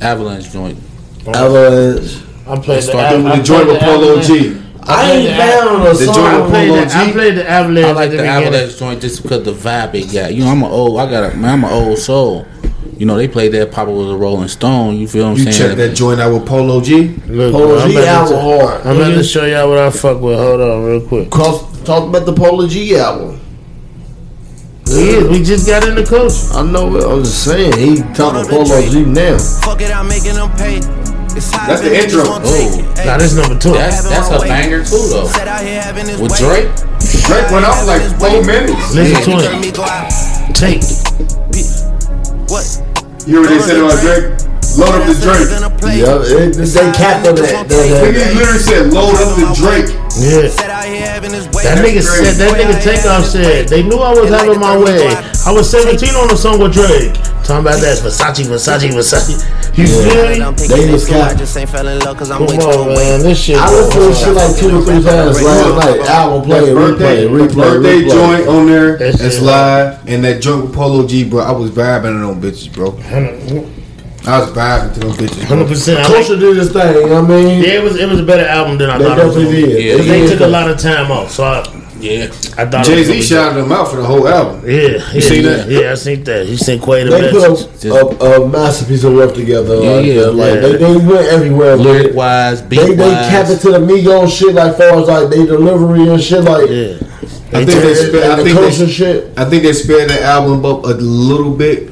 Avalanche 0.00 0.50
joint. 0.52 0.78
Avalanche. 1.26 2.22
I 2.48 2.58
played 2.58 2.78
the, 2.78 2.82
Start 2.82 3.14
Av- 3.14 3.24
with 3.24 3.36
the 3.36 3.42
joint 3.42 3.66
with 3.68 3.78
the 3.80 3.84
Polo 3.84 4.18
Avalanche. 4.18 4.26
G. 4.26 4.62
I 4.82 5.10
ain't 5.12 5.22
the- 5.24 5.36
down 5.36 5.80
a 5.82 5.84
the 5.90 5.94
song. 5.94 6.16
I 6.18 6.48
played, 6.48 6.68
Polo 6.70 6.84
the, 6.84 6.94
I 6.94 7.06
G. 7.06 7.12
played 7.12 7.34
the 7.36 7.50
Avalanche 7.50 7.86
I 7.86 7.90
at 7.90 7.96
like 7.96 8.10
the 8.10 8.16
the. 8.18 8.26
Avalanche 8.26 8.78
joint 8.78 9.00
just 9.02 9.22
because 9.22 9.42
the 9.44 9.52
vibe 9.52 9.94
it 9.94 10.12
got. 10.12 10.34
You 10.34 10.44
know, 10.44 10.50
I'm 10.50 10.62
an 10.62 10.70
old. 10.70 10.98
I 11.00 11.10
got 11.10 11.32
a 11.32 11.36
man. 11.36 11.50
I'm 11.58 11.64
an 11.64 11.70
old 11.72 11.98
soul. 11.98 12.46
You 12.96 13.06
know, 13.06 13.16
they 13.16 13.28
played 13.28 13.52
that 13.52 13.70
Papa 13.70 13.90
was 13.92 14.10
a 14.10 14.16
Rolling 14.16 14.48
Stone. 14.48 14.96
You 14.96 15.06
feel 15.06 15.24
what 15.26 15.32
I'm 15.32 15.46
You 15.46 15.52
saying? 15.52 15.68
check 15.70 15.76
that 15.76 15.94
joint 15.94 16.20
out 16.20 16.32
with 16.34 16.46
Polo 16.48 16.80
G. 16.80 17.08
Look, 17.28 17.52
Polo 17.52 17.78
I'm 17.78 17.90
G 17.90 17.96
about 17.96 18.08
album 18.08 18.32
to- 18.32 18.40
hard. 18.66 18.86
I'm 18.86 18.96
about 18.96 19.08
to 19.14 19.22
show 19.24 19.44
y'all 19.44 19.68
what 19.68 19.78
I 19.78 19.90
fuck 19.90 20.20
with. 20.20 20.36
Hold 20.38 20.60
on, 20.60 20.84
real 20.84 21.00
quick. 21.06 21.30
Cross, 21.30 21.82
talk 21.84 22.08
about 22.08 22.26
the 22.26 22.32
Polo 22.32 22.66
G 22.66 22.96
album. 22.96 23.40
Yeah, 24.86 25.28
we 25.28 25.42
just 25.42 25.66
got 25.66 25.86
in 25.86 25.94
the 25.96 26.02
coach. 26.04 26.32
I 26.56 26.62
know 26.64 26.96
it. 26.96 27.04
I'm 27.04 27.22
just 27.22 27.44
saying. 27.44 27.76
He 27.76 27.96
talking 28.14 28.48
Polo 28.48 28.80
G 28.88 29.04
now. 29.04 29.36
Fuck 29.36 29.82
it, 29.82 29.94
I'm 29.94 30.08
making 30.08 30.34
them 30.34 30.50
pay. 30.56 30.80
It's 31.38 31.52
high, 31.54 31.68
That's 31.68 31.82
the 31.82 31.94
intro. 31.94 32.26
just 32.26 32.26
gonna 32.26 32.44
take 32.50 32.82
it. 32.82 32.98
Ay, 32.98 33.04
Now 33.06 33.18
this 33.18 33.34
number 33.38 33.54
two. 33.56 33.70
That's 33.70 34.02
that's 34.08 34.26
a 34.26 34.40
banger 34.42 34.82
too 34.82 35.06
though. 35.06 35.26
Set 35.30 35.46
out 35.46 35.62
here 35.62 35.80
having 35.80 36.06
his 36.10 36.18
With. 36.20 36.34
Drake, 36.34 36.66
Drake 37.30 37.50
went 37.54 37.62
off 37.64 37.86
like 37.86 38.02
four 38.18 38.42
minutes. 38.42 38.74
Listen 38.92 39.38
to 39.38 39.54
it. 39.54 39.60
me 39.62 39.70
go 39.70 39.84
out. 39.86 40.10
Take. 40.50 40.82
What? 42.50 42.66
You 43.22 43.38
hear 43.38 43.40
what 43.42 43.50
they 43.54 43.60
said 43.62 43.78
about 43.78 44.02
Drake? 44.02 44.47
Load 44.78 44.94
up 44.94 45.10
the 45.10 45.14
Drake. 45.18 45.50
Yeah, 45.98 46.22
it, 46.22 46.54
they 46.54 46.86
capped 46.94 47.26
on 47.26 47.34
that. 47.34 47.66
that, 47.66 47.98
Nigga 47.98 48.14
that. 48.14 48.34
literally 48.38 48.62
said 48.62 48.92
load 48.94 49.18
up 49.18 49.34
the 49.34 49.50
Drake. 49.58 49.90
Yeah. 50.18 50.46
Set 50.50 50.70
out 50.70 50.84
here 50.86 51.02
having 51.06 51.32
his 51.34 51.46
way. 51.50 51.62
That 51.66 51.78
nigga 51.82 52.02
said, 52.02 52.34
that 52.38 52.54
nigga 52.54 52.78
Takeoff 52.82 53.24
said, 53.26 53.68
they 53.68 53.82
knew 53.82 53.98
I 53.98 54.14
was 54.14 54.30
having 54.30 54.58
my 54.60 54.76
way. 54.78 55.10
I 55.46 55.50
was 55.52 55.70
17 55.70 56.14
on 56.14 56.28
the 56.28 56.36
song 56.36 56.58
with 56.62 56.72
Drake. 56.72 57.14
Talking 57.42 57.64
about 57.66 57.80
that 57.80 57.98
Versace, 58.04 58.44
Versace, 58.46 58.90
Versace. 58.92 59.40
You 59.78 59.86
feel 59.86 60.28
me? 60.30 60.66
They 60.68 60.90
just 60.90 61.10
I 61.10 61.34
just 61.34 61.56
ain't 61.56 61.70
fell 61.70 61.86
in 61.86 61.98
love 62.00 62.16
cause 62.18 62.30
I'm 62.30 62.38
Come 62.38 62.48
way 62.48 62.58
too 62.58 62.66
on, 62.66 62.86
away. 62.90 62.94
man. 62.94 63.20
This 63.22 63.38
shit. 63.42 63.56
I 63.56 63.70
listened 63.70 63.92
to 63.94 64.00
this 64.00 64.18
shit 64.22 64.34
like 64.34 64.56
two 64.58 64.78
or 64.78 64.82
three 64.84 65.02
times 65.02 65.42
last 65.42 65.86
night. 65.86 66.06
Album 66.08 66.42
play, 66.48 66.60
That 66.66 66.74
birthday, 66.74 67.26
replay, 67.26 67.48
replay, 67.48 67.54
birthday 67.54 67.98
replay. 68.02 68.10
joint 68.10 68.48
on 68.48 68.66
there. 68.66 68.96
That's 68.98 69.40
live. 69.40 70.06
And 70.08 70.22
that 70.24 70.42
joint 70.42 70.66
with 70.66 70.74
Polo 70.74 71.06
G, 71.06 71.24
bro. 71.28 71.40
I 71.40 71.52
was 71.52 71.70
vibing 71.70 72.22
on 72.22 72.40
them 72.40 72.42
bitches, 72.42 72.72
bro. 72.74 72.92
I 74.26 74.40
was 74.40 74.50
vibing 74.50 74.94
to 74.94 75.00
them 75.00 75.10
bitches, 75.12 75.44
100%. 75.46 75.96
I 75.96 76.02
like, 76.02 76.06
Culture 76.06 76.36
did 76.38 76.56
this 76.56 76.72
thing. 76.72 76.94
You 76.96 77.06
know 77.08 77.22
what 77.22 77.30
I 77.30 77.34
mean, 77.34 77.62
yeah, 77.62 77.70
it 77.70 77.82
was, 77.82 77.96
it 77.96 78.08
was 78.08 78.20
a 78.20 78.24
better 78.24 78.44
album 78.46 78.76
than 78.78 78.90
I 78.90 78.98
they 78.98 79.04
thought 79.04 79.18
it 79.18 79.24
was. 79.24 79.34
definitely 79.36 79.60
gonna 79.62 79.66
be. 79.66 79.72
did. 79.72 79.84
Yeah, 79.84 79.96
Cause 79.96 80.06
They 80.06 80.20
they 80.20 80.26
took 80.28 80.40
a 80.40 80.46
lot 80.48 80.70
of 80.70 80.78
time 80.78 81.10
off, 81.10 81.30
so 81.30 81.44
I, 81.44 81.84
yeah. 82.00 82.24
I 82.58 82.66
thought 82.66 82.84
Jay 82.84 83.00
it 83.00 83.04
Z 83.06 83.12
gonna 83.12 83.22
shouted 83.22 83.62
them 83.62 83.72
out 83.72 83.88
for 83.88 83.96
the 83.96 84.04
whole 84.04 84.28
album. 84.28 84.60
dope. 84.60 84.68
Yeah, 84.68 84.78
yeah, 85.12 85.20
seen 85.20 85.44
yeah, 85.44 85.50
that? 85.50 85.68
yeah, 85.68 85.92
I 85.92 85.94
seen 85.94 86.24
that. 86.24 86.46
You 86.46 86.56
seen 86.56 86.80
Quay 86.80 87.04
the 87.04 87.10
They 87.10 87.32
message. 87.32 87.80
put 87.82 87.90
a, 87.90 88.24
a, 88.24 88.42
a 88.44 88.48
masterpiece 88.48 89.04
of 89.04 89.14
work 89.14 89.34
together. 89.34 89.76
Yeah, 89.76 89.90
like, 89.90 90.06
yeah, 90.06 90.22
like 90.26 90.54
yeah. 90.54 90.60
they, 90.60 90.76
they 90.76 90.96
went 90.96 91.26
everywhere. 91.28 91.76
Lyric 91.76 92.14
wise, 92.14 92.60
beat 92.62 92.76
They 92.80 92.94
they 92.94 93.10
kept 93.30 93.50
it 93.50 93.58
to 93.62 93.70
the 93.72 93.78
Migos 93.78 94.36
shit, 94.36 94.54
like 94.54 94.76
far 94.76 95.00
as 95.00 95.08
like 95.08 95.30
they 95.30 95.46
delivery 95.46 96.08
and 96.08 96.20
shit, 96.22 96.44
like 96.44 96.68
Yeah. 96.68 96.98
I 97.50 97.64
think 97.64 97.80
they, 97.82 97.88
and, 97.88 97.96
spe- 97.96 98.14
I 98.28 98.36
think 98.44 98.58
they, 98.78 98.86
shit. 98.86 99.38
I 99.38 99.44
think 99.46 99.62
they 99.62 99.72
sped 99.72 100.10
the 100.10 100.22
album 100.22 100.66
up 100.66 100.84
a 100.84 100.88
little 100.88 101.50
bit. 101.56 101.90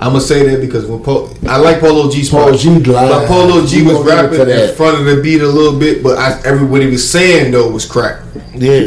I'm 0.00 0.12
gonna 0.12 0.20
say 0.22 0.46
that 0.48 0.60
because 0.62 0.86
when 0.86 1.02
po- 1.02 1.28
I 1.46 1.58
like 1.58 1.80
Polo 1.80 2.10
G's 2.10 2.30
Polo 2.30 2.56
G 2.56 2.70
live. 2.70 2.84
but 3.10 3.26
Polo 3.28 3.66
G 3.66 3.82
was 3.82 4.02
rapping 4.04 4.40
in 4.48 4.74
front 4.74 4.98
of 4.98 5.04
the 5.04 5.20
beat 5.22 5.42
a 5.42 5.46
little 5.46 5.78
bit, 5.78 6.02
but 6.02 6.16
I, 6.18 6.40
everybody 6.46 6.86
was 6.90 7.08
saying 7.08 7.52
though 7.52 7.70
was 7.70 7.84
crack. 7.84 8.22
Yeah. 8.54 8.78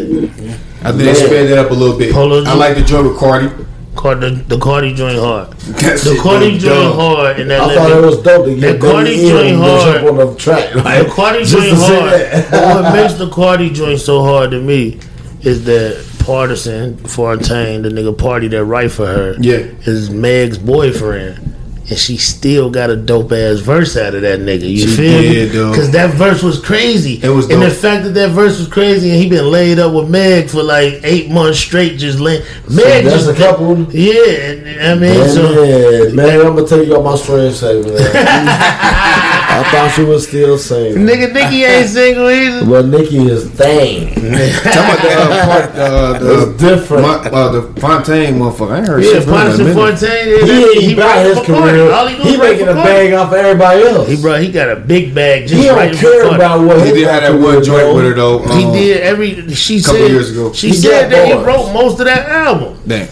I 0.86 0.92
think 0.92 0.98
they 0.98 1.06
Man. 1.06 1.16
sped 1.16 1.50
that 1.50 1.58
up 1.60 1.72
a 1.72 1.74
little 1.76 1.98
bit. 1.98 2.12
Polo 2.14 2.44
G. 2.44 2.50
I 2.50 2.54
like 2.56 2.76
the 2.76 2.82
joint 2.84 3.08
with 3.08 3.18
Cardi. 3.18 3.48
Caught 3.96 4.22
the, 4.22 4.30
the 4.48 4.58
Cardi 4.58 4.94
joint 4.96 5.20
hard. 5.20 5.50
That 5.54 6.00
The 6.04 6.14
shit 6.16 6.20
Cardi 6.20 6.58
joint 6.58 6.96
hard. 6.96 7.40
And 7.40 7.52
that 7.52 7.62
I 7.62 7.76
thought 7.76 7.92
it 7.92 8.04
was 8.04 8.22
dope 8.24 8.46
to 8.48 8.56
That 8.56 8.72
get 8.80 8.82
Cardi 8.82 9.16
joint 9.30 9.58
hard. 9.58 10.02
jump 10.02 10.10
on 10.10 10.18
the 10.18 10.36
track. 10.36 10.74
The 10.74 11.12
Cardi 11.14 11.46
joint 11.46 11.78
hard. 11.78 12.82
what 12.84 12.94
makes 12.96 13.14
the 13.20 13.30
Cardi 13.30 13.70
joint 13.70 14.00
so 14.00 14.24
hard 14.24 14.50
to 14.50 14.60
me 14.60 15.00
is 15.44 15.64
that 15.66 16.04
Pardison 16.24 16.98
Fontaine, 17.10 17.82
the 17.82 17.90
nigga 17.90 18.18
party 18.18 18.48
that 18.50 18.64
write 18.66 18.92
for 18.92 19.06
her, 19.06 19.36
Yeah. 19.40 19.58
is 19.86 20.10
Meg's 20.10 20.58
boyfriend. 20.58 21.50
And 21.90 21.98
she 22.00 22.16
still 22.16 22.70
got 22.70 22.90
a 22.90 22.96
dope 22.96 23.34
ass 23.34 23.60
verse 23.60 23.98
out 23.98 24.16
of 24.16 24.22
that 24.22 24.40
nigga. 24.40 24.70
You 24.70 24.88
She 24.88 24.96
feel 24.96 25.22
did, 25.22 25.54
me? 25.54 25.70
Because 25.70 25.92
that 25.92 26.12
verse 26.12 26.42
was 26.42 26.58
crazy. 26.58 27.20
It 27.22 27.28
was 27.28 27.50
and 27.50 27.62
the 27.62 27.70
fact 27.70 28.06
that 28.06 28.12
that 28.14 28.30
verse 28.30 28.58
was 28.58 28.70
crazy, 28.70 29.10
and 29.12 29.22
he 29.22 29.28
been 29.28 29.52
laid 29.52 29.80
up 29.80 29.92
with 29.94 30.10
Meg 30.10 30.48
for 30.50 30.64
like 30.64 31.02
eight 31.04 31.30
months 31.30 31.60
straight, 31.60 31.98
just 31.98 32.22
laying. 32.22 32.42
Meg 32.70 33.04
that's 33.04 33.26
just 33.26 33.30
a 33.30 33.34
couple. 33.34 33.78
Yeah, 33.92 34.92
I 34.92 34.96
mean, 34.96 35.02
Man, 35.02 35.30
so 35.30 35.54
man, 35.54 36.16
man, 36.16 36.40
I'm 36.48 36.56
gonna 36.56 36.66
take 36.68 36.88
you 36.88 36.96
off 36.96 37.04
my 37.30 37.52
saver. 37.52 37.90
man. 39.54 39.66
I 39.66 39.72
thought 39.72 39.92
she 39.96 40.04
was 40.04 40.28
still 40.28 40.58
single, 40.58 41.02
nigga, 41.04 41.34
Nicki 41.34 41.64
ain't 41.64 41.90
single 41.90 42.30
either. 42.30 42.66
Well, 42.74 42.84
Nicki 42.84 43.18
is 43.18 43.50
thing. 43.52 44.08
Talking 44.14 44.24
about 44.24 45.02
the 45.02 45.14
uh, 45.14 45.46
part, 45.46 45.70
uh, 45.76 46.20
the, 46.20 46.50
It's 46.52 46.62
different. 46.62 47.04
my, 47.04 47.16
uh, 47.30 47.52
the 47.52 47.82
Fontaine 47.82 48.36
motherfucker. 48.36 48.72
I 48.72 48.78
ain't 48.80 48.88
heard 48.88 49.04
Yeah, 49.04 49.12
shit 49.12 49.24
from 49.24 49.34
him 49.34 49.40
in 49.40 49.48
a 49.48 49.54
Pardison 49.54 49.60
minute. 49.60 49.76
Fontaine. 49.76 50.46
He 50.46 50.86
ain't 50.90 50.94
about 50.98 51.16
writing 51.16 51.36
his 51.36 51.46
career. 51.46 51.92
All 51.92 52.08
he, 52.08 52.16
He 52.32 52.38
making 52.38 52.68
a 52.68 52.74
Cardi. 52.74 52.88
bag 52.90 53.14
off 53.14 53.34
everybody 53.34 53.82
else. 53.84 54.08
He 54.08 54.22
bro, 54.22 54.40
he 54.42 54.52
got 54.52 54.70
a 54.72 54.76
big 54.78 55.14
bag 55.14 55.48
just 55.48 55.62
He 55.62 55.68
don't 55.68 55.78
writing 55.78 55.96
for 55.98 56.02
care 56.02 56.36
about 56.36 56.66
what 56.66 56.78
He 56.80 56.86
his 56.88 56.94
did 57.00 57.08
have 57.08 57.22
that 57.24 57.40
one 57.40 57.64
joint 57.64 57.96
with 57.96 58.06
her 58.06 58.14
though. 58.14 58.40
He 58.40 58.64
um, 58.66 58.74
did 58.74 59.02
every. 59.02 59.54
She 59.54 59.82
couple 59.82 60.00
said. 60.00 60.12
years 60.12 60.32
ago. 60.32 60.54
She 60.54 60.68
He 60.70 60.74
said 60.74 61.10
that 61.12 61.28
he 61.28 61.34
wrote 61.34 61.74
most 61.74 62.00
of 62.00 62.06
that 62.06 62.28
album. 62.30 62.80
Damn. 62.88 63.08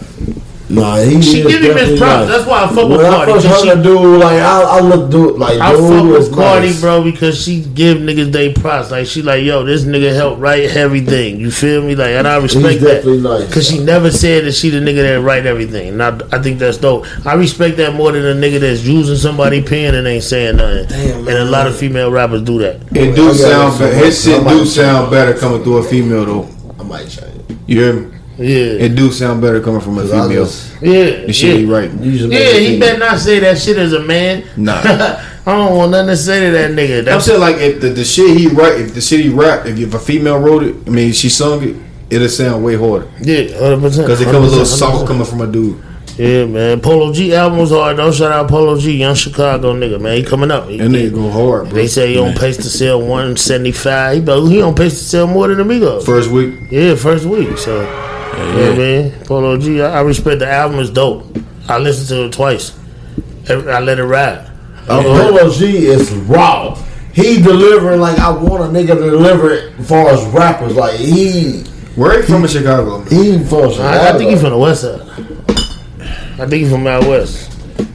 Nah, 0.74 0.98
he 1.02 1.22
She 1.22 1.42
is 1.42 1.48
give 1.48 1.62
him 1.62 1.68
definitely 1.68 1.92
his 1.92 2.00
props. 2.00 2.20
nice. 2.20 2.38
That's 2.38 2.48
why 2.50 2.64
I 2.64 2.68
fuck 2.68 2.88
with 2.90 2.98
When 2.98 3.06
I 3.06 3.10
Cardi. 3.10 3.32
first 3.34 3.46
'cause 3.48 3.64
heard 3.64 3.70
she- 3.72 3.76
the 3.78 3.84
dude, 3.84 4.20
like 4.22 4.40
I, 4.42 4.62
I 4.62 4.80
look 4.80 5.12
dude 5.12 5.38
like 5.38 5.60
I 5.60 5.72
dude 5.74 5.80
fuck 5.90 6.04
was 6.06 6.30
with 6.30 6.38
Cardi, 6.38 6.68
nice. 6.68 6.82
bro, 6.82 7.04
because 7.04 7.42
she 7.44 7.60
give 7.62 7.98
niggas 7.98 8.32
they 8.32 8.54
props. 8.54 8.90
Like 8.92 9.06
she 9.08 9.22
like, 9.22 9.44
yo, 9.44 9.64
this 9.66 9.84
nigga 9.84 10.14
helped 10.16 10.40
write 10.40 10.64
everything. 10.76 11.40
You 11.40 11.52
feel 11.52 11.82
me? 11.84 11.96
Like, 11.96 12.12
and 12.12 12.28
I 12.28 12.38
respect 12.38 12.66
He's 12.74 12.82
that. 12.82 12.88
definitely 13.04 13.22
nice. 13.22 13.54
Cause 13.54 13.68
she 13.68 13.80
never 13.80 14.10
said 14.12 14.46
that 14.46 14.54
she 14.54 14.70
the 14.70 14.80
nigga 14.80 15.02
that 15.04 15.22
write 15.22 15.46
everything. 15.46 15.90
And 15.90 16.02
I, 16.02 16.18
I 16.32 16.40
think 16.42 16.60
that's 16.60 16.78
dope. 16.78 17.06
I 17.26 17.34
respect 17.34 17.78
that 17.78 17.94
more 17.96 18.12
than 18.14 18.26
a 18.26 18.34
nigga 18.34 18.60
that's 18.62 18.84
using 18.86 19.18
somebody 19.18 19.62
pen 19.62 19.96
and 19.96 20.08
ain't 20.08 20.24
saying 20.24 20.56
nothing. 20.58 20.88
Damn, 20.88 21.28
and 21.28 21.38
a 21.38 21.46
lot 21.46 21.68
of 21.68 21.76
female 21.76 22.12
rappers 22.12 22.44
do 22.44 22.60
that. 22.60 22.78
It 22.96 23.16
do 23.16 23.34
sound 23.34 23.76
it. 23.76 23.80
better. 23.80 23.96
His 24.06 24.24
shit 24.24 24.48
do 24.48 24.66
sound 24.66 25.12
better 25.12 25.34
coming 25.38 25.64
through 25.64 25.78
a 25.78 25.84
female 25.84 26.26
though. 26.26 26.50
I 26.80 26.84
might 26.84 27.10
change. 27.10 27.28
You 27.68 27.80
hear 27.82 27.94
me? 27.94 28.18
Yeah. 28.38 28.86
It 28.86 28.96
do 28.96 29.12
sound 29.12 29.42
better 29.42 29.62
coming 29.62 29.82
from 29.82 29.98
a 29.98 30.04
I 30.04 30.08
female. 30.08 30.30
just 30.30 30.82
yeah. 30.82 31.26
The 31.26 31.34
shit 31.34 31.54
yeah. 31.54 31.58
he 31.60 31.66
right. 31.66 31.92
usually 32.02 32.36
Yeah, 32.36 32.54
he 32.54 32.80
better 32.80 33.00
not 33.00 33.20
say 33.20 33.40
that 33.40 33.58
shit 33.58 33.78
as 33.78 33.94
a 33.94 34.02
man. 34.02 34.44
Nah. 34.58 34.82
I 35.46 35.56
don't 35.58 35.76
want 35.76 35.92
nothing 35.92 36.08
to 36.08 36.18
say 36.18 36.46
to 36.46 36.52
that 36.52 36.72
nigga. 36.72 37.12
I'm 37.12 37.20
saying 37.22 37.40
like 37.40 37.58
if 37.58 37.82
the, 37.82 37.90
the 37.90 38.06
shit 38.06 38.38
he 38.38 38.48
write, 38.48 38.80
if 38.80 38.94
the 38.94 39.02
shit 39.02 39.22
he 39.22 39.30
rap, 39.30 39.66
if, 39.66 39.80
if 39.80 39.94
a 39.94 40.00
female 40.00 40.40
wrote 40.40 40.64
it, 40.64 40.76
I 40.88 40.92
mean 40.92 41.14
she 41.14 41.30
sung 41.30 41.64
it, 41.64 41.76
it'll 42.10 42.30
sound 42.30 42.64
way 42.64 42.76
harder 42.76 43.10
yeah, 43.22 43.58
hundred 43.58 43.82
percent. 43.82 44.08
because 44.08 44.22
it 44.22 44.26
comes 44.26 44.48
a 44.48 44.52
little 44.52 44.66
soft 44.66 45.08
coming 45.08 45.26
from 45.26 45.42
a 45.42 45.48
dude. 45.48 45.82
Yeah, 46.18 46.46
man. 46.46 46.82
Polo 46.82 47.14
G 47.14 47.34
album's 47.34 47.72
was 47.72 47.72
hard. 47.72 47.98
Don't 47.98 48.14
shout 48.14 48.32
out 48.32 48.50
Polo 48.50 48.78
G, 48.78 48.98
young 48.98 49.16
Chicago 49.16 49.74
nigga, 49.74 50.00
man. 50.00 50.18
He 50.18 50.24
coming 50.24 50.52
up. 50.52 50.68
He, 50.68 50.78
That 50.78 50.90
nigga 50.90 51.14
go 51.14 51.30
hard, 51.30 51.70
bro. 51.70 51.74
they 51.74 51.88
say 51.88 52.14
he 52.14 52.20
on 52.20 52.36
pace 52.36 52.58
to 52.58 52.64
sell 52.64 53.02
one 53.02 53.38
seventy 53.38 53.72
five. 53.72 54.16
He, 54.16 54.22
but 54.22 54.46
he 54.46 54.62
on 54.62 54.76
pace 54.76 55.00
to 55.00 55.04
sell 55.06 55.28
more 55.28 55.48
than 55.48 55.60
Amigos. 55.62 56.06
First 56.06 56.30
week, 56.30 56.56
Yeah, 56.70 56.96
first 56.96 57.26
week. 57.26 57.58
So, 57.58 57.82
yeah, 58.38 58.56
yeah. 58.56 58.76
man. 59.12 59.26
Polo 59.26 59.58
G, 59.58 59.82
I, 59.82 60.00
I 60.00 60.02
respect 60.02 60.40
the 60.40 60.48
album. 60.48 60.80
is 60.80 60.90
dope. 60.90 61.26
I 61.68 61.78
listened 61.78 62.10
to 62.10 62.26
it 62.26 62.34
twice. 62.34 62.78
Every- 63.48 63.72
I 63.72 63.80
let 63.80 64.00
it 64.00 64.04
ride. 64.06 64.50
Uh, 64.88 65.02
Polo 65.04 65.52
G 65.52 65.86
is 65.88 66.12
raw. 66.12 66.76
He 67.14 67.42
delivering 67.42 68.00
like 68.00 68.18
I 68.20 68.32
want 68.32 68.64
a 68.64 68.68
nigga 68.68 68.96
to 68.98 69.10
deliver 69.12 69.52
it 69.54 69.74
as 69.80 69.90
far 69.90 70.08
as 70.10 70.26
rappers. 70.28 70.76
Like 70.76 70.96
he 71.00 71.64
where 71.96 72.22
he 72.22 72.26
from 72.28 72.44
in 72.44 72.48
Chicago? 72.48 73.02
he 73.02 73.38
from 73.44 73.72
I, 73.82 74.10
I 74.10 74.18
think 74.18 74.32
he's 74.32 74.42
from 74.42 74.52
the 74.52 74.58
west 74.58 74.82
side. 74.82 75.02
I 76.40 76.48
think 76.48 76.64
he's 76.64 76.72
from 76.72 76.88
out 76.88 77.06
west. 77.06 77.50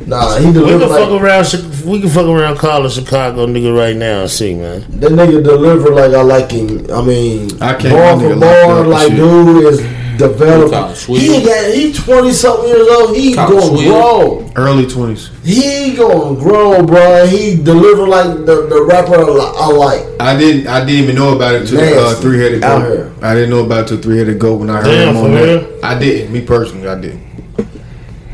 Nah, 0.06 0.36
he 0.38 0.46
We 0.46 0.52
deliver 0.52 0.86
can 0.86 0.88
fuck 0.88 1.10
like 1.10 1.20
around. 1.22 1.44
Chi- 1.46 1.90
We 1.90 2.00
can 2.00 2.10
fuck 2.10 2.26
around. 2.26 2.58
Call 2.58 2.84
a 2.86 2.90
Chicago 2.90 3.46
nigga 3.46 3.76
right 3.76 3.96
now 3.96 4.20
and 4.22 4.30
see, 4.30 4.54
man. 4.54 4.80
that 5.00 5.10
nigga 5.12 5.42
deliver 5.42 5.90
like 5.90 6.12
I 6.12 6.22
like 6.22 6.50
him. 6.50 6.86
I 6.92 7.02
mean, 7.02 7.50
I 7.62 7.74
can't 7.74 7.94
bar 7.94 8.20
for 8.20 8.36
bar, 8.38 8.66
locked 8.66 8.80
up 8.80 8.86
like 8.86 9.10
dude 9.16 9.64
is 9.64 9.78
Talk 9.80 9.95
developing. 10.16 10.94
sweet. 10.94 11.20
He 11.22 11.44
got 11.44 11.72
he 11.74 11.92
twenty 11.92 12.32
something 12.32 12.68
years 12.68 12.88
old. 12.88 13.16
He 13.16 13.34
Talk 13.34 13.50
gonna 13.50 13.66
sweet. 13.66 13.88
grow. 13.88 14.50
Early 14.56 14.86
twenties. 14.86 15.30
He 15.44 15.94
gonna 15.96 16.38
grow, 16.40 16.84
bro. 16.84 17.26
He 17.26 17.56
deliver 17.56 18.06
like 18.06 18.26
the, 18.46 18.66
the 18.68 18.82
rapper 18.88 19.14
I 19.14 19.52
I 19.56 19.66
like. 19.72 20.06
I 20.20 20.36
didn't. 20.38 20.66
I 20.68 20.80
didn't 20.84 21.02
even 21.04 21.16
know 21.16 21.34
about 21.36 21.54
it 21.54 21.62
until 21.62 21.80
uh, 21.98 22.14
three 22.16 22.38
headed 22.38 22.62
goat. 22.62 22.80
here. 22.82 23.12
I 23.22 23.34
didn't 23.34 23.50
know 23.50 23.64
about 23.64 23.84
it 23.84 23.88
till 23.88 23.98
three 24.02 24.18
headed 24.18 24.38
goat 24.38 24.56
when 24.60 24.70
I 24.70 24.76
heard 24.76 24.84
Damn, 24.84 25.08
him 25.10 25.16
on 25.18 25.24
for 25.24 25.30
that. 25.30 25.42
real? 25.70 25.80
I 25.84 25.98
didn't. 25.98 26.32
Me 26.32 26.40
personally, 26.44 26.88
I 26.88 27.00
didn't. 27.00 27.24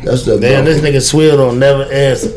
That's 0.04 0.24
the 0.24 0.38
Damn, 0.38 0.64
bro. 0.64 0.72
this 0.74 0.80
nigga 0.82 1.00
Swill 1.00 1.36
don't 1.36 1.58
never 1.58 1.84
answer. 1.84 2.28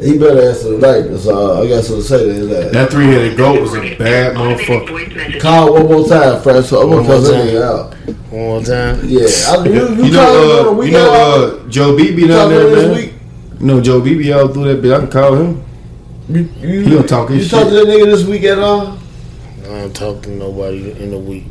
He 0.00 0.18
better 0.18 0.48
answer 0.48 0.74
tonight. 0.74 1.02
That's 1.02 1.26
all 1.26 1.62
I 1.62 1.68
got 1.68 1.84
something 1.84 2.02
to 2.02 2.08
say 2.08 2.24
to 2.24 2.32
his 2.32 2.50
ass. 2.52 2.72
That 2.72 2.90
three 2.90 3.06
headed 3.06 3.36
goat 3.36 3.60
was 3.60 3.74
a 3.74 3.96
bad 3.96 4.34
motherfucker. 4.36 5.40
Call 5.40 5.74
one 5.74 5.84
more 5.86 6.08
time, 6.08 6.42
Fresh. 6.42 6.66
So 6.68 6.82
I'm 6.82 6.88
One 6.88 7.04
gonna 7.06 7.08
cut 7.08 7.22
more 7.22 7.30
that 7.32 7.32
time. 7.32 7.46
nigga 7.46 7.62
out. 7.62 7.94
One 8.32 8.40
more 8.40 8.62
time. 8.62 9.00
Yeah, 9.04 9.26
I, 9.48 9.64
you, 9.66 9.72
you, 9.72 10.04
You 10.04 10.12
called 10.12 10.12
him 10.12 10.12
on 10.12 10.12
know, 10.12 10.62
the 10.64 10.68
uh, 10.68 10.72
you 10.72 10.76
weekend. 10.78 10.92
know, 10.92 11.58
uh, 11.64 11.68
Joe 11.68 11.96
BB 11.96 12.28
down 12.28 12.38
Called 12.38 12.52
him 12.52 12.58
there, 12.72 12.86
man. 12.88 12.96
week. 12.96 13.12
You 13.60 13.66
know, 13.66 13.80
Joe 13.82 14.00
BB 14.00 14.36
all 14.36 14.48
through 14.54 14.74
that 14.74 14.82
bitch. 14.82 14.94
I 14.96 15.00
can 15.00 15.10
call 15.10 15.34
him. 15.36 15.64
You, 16.30 16.48
you, 16.60 16.80
He 16.82 16.90
don't 16.90 17.08
talk 17.08 17.28
his 17.28 17.38
You 17.38 17.42
shit. 17.44 17.50
talked 17.50 17.68
to 17.68 17.74
that 17.74 17.86
nigga 17.86 18.04
this 18.06 18.24
week 18.24 18.44
at 18.44 18.58
all? 18.58 18.96
I 19.64 19.66
don't 19.66 19.94
talk 19.94 20.22
to 20.22 20.30
nobody 20.30 20.92
in 20.92 21.12
a 21.12 21.18
week. 21.18 21.46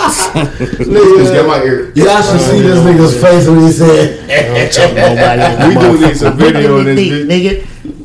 Niggas 0.00 1.32
got 1.34 1.46
my 1.46 1.62
ear. 1.64 1.92
Y'all 1.94 2.22
should 2.22 2.40
see 2.40 2.60
this 2.62 2.78
nigga's 2.84 3.20
face 3.20 3.46
when 3.48 3.60
he 3.60 3.70
said, 3.72 4.30
I 4.30 4.42
don't 4.48 4.72
talk 4.72 4.94
nobody. 4.94 5.42
in 5.62 5.68
We 5.68 5.74
do 5.98 6.06
need 6.06 6.16
some 6.16 6.36
video 6.36 6.76
of 6.76 6.84
this 6.84 6.96
me, 6.96 7.10
bitch. 7.10 7.26
nigga. 7.26 7.52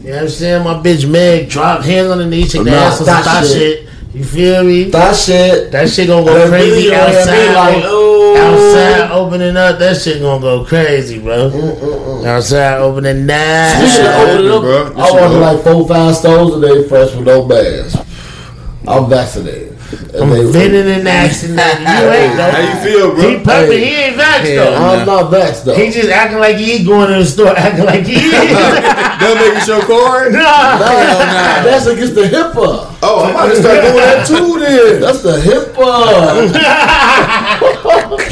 You 0.04 0.10
know 0.12 0.16
what 0.18 0.24
I'm 0.24 0.30
saying? 0.30 0.64
My 0.64 0.74
bitch 0.76 1.10
Meg 1.10 1.50
drop 1.50 1.84
hands 1.84 2.10
on 2.12 2.18
the 2.20 2.26
knee, 2.28 2.46
shake 2.48 2.64
the 2.64 2.72
Nah, 2.72 2.78
ass 2.78 2.92
on 3.02 3.06
some 3.06 3.06
that 3.08 3.24
thot 3.26 3.44
shit. 3.46 3.52
shit. 3.80 3.90
You 4.14 4.24
feel 4.24 4.64
me? 4.64 4.84
that 4.92 5.16
shit. 5.16 5.72
That 5.72 5.90
shit 5.90 6.08
gonna 6.08 6.26
go 6.26 6.34
That 6.38 6.50
crazy 6.50 6.70
video 6.84 6.94
had 6.94 7.10
me 7.12 7.18
outside. 7.20 7.54
like, 7.54 7.84
oh. 7.86 8.12
Outside 8.38 9.12
opening 9.12 9.58
up, 9.58 9.80
that 9.80 9.98
shit 9.98 10.22
gonna 10.22 10.42
go 10.42 10.64
crazy, 10.66 11.20
bro. 11.20 11.50
Mm, 11.50 11.76
mm, 11.76 12.22
mm. 12.22 12.26
Outside 12.26 12.78
opening 12.80 13.16
You 13.16 13.22
should 13.22 13.28
night. 13.28 14.06
have 14.06 14.30
opened 14.30 14.46
it 14.46 14.52
up. 14.52 14.62
bro. 14.62 14.94
I 15.04 15.08
should 15.08 15.16
wanted 15.22 15.38
like 15.40 15.64
four, 15.64 15.88
five 15.88 16.16
stones 16.16 16.54
today, 16.62 16.88
fresh 16.88 17.16
with 17.16 17.26
no 17.26 17.46
bags. 17.48 17.96
I'm 18.88 19.10
vaccinated. 19.10 19.75
And 19.92 20.16
I'm 20.24 20.30
they- 20.30 20.52
venting 20.52 20.88
and 20.92 21.08
axing. 21.08 21.52
You 21.52 21.60
ain't 21.60 22.34
How 22.40 22.60
you 22.60 22.76
feel, 22.84 23.14
bro? 23.14 23.30
He 23.30 23.44
pumping. 23.44 23.78
He 23.80 23.96
ain't 23.96 24.18
vaxxed 24.18 24.56
though. 24.56 24.74
I'm 24.76 25.06
not 25.06 25.32
vaxxed 25.32 25.64
though. 25.66 25.76
He 25.76 25.92
just 25.92 26.10
acting 26.10 26.40
like 26.40 26.58
he 26.58 26.84
going 26.84 27.10
to 27.10 27.20
the 27.20 27.26
store, 27.26 27.54
acting 27.58 27.86
like 27.86 28.06
he 28.06 28.16
is. 28.16 28.32
They'll 29.22 29.36
make 29.36 29.54
you 29.54 29.62
show 29.62 29.82
card. 29.82 30.34
nah. 30.34 30.40
Nah, 30.42 31.64
That's 31.64 31.86
against 31.86 32.16
the 32.16 32.24
HIPAA. 32.24 32.96
Oh, 33.04 33.24
I'm 33.26 33.32
about 33.32 33.48
to 33.50 33.56
start 33.62 33.82
doing 33.82 33.96
that 33.96 34.26
too 34.28 34.60
then. 34.60 35.02
That's 35.02 35.22
the 35.22 35.38
HIPAA. 35.38 36.50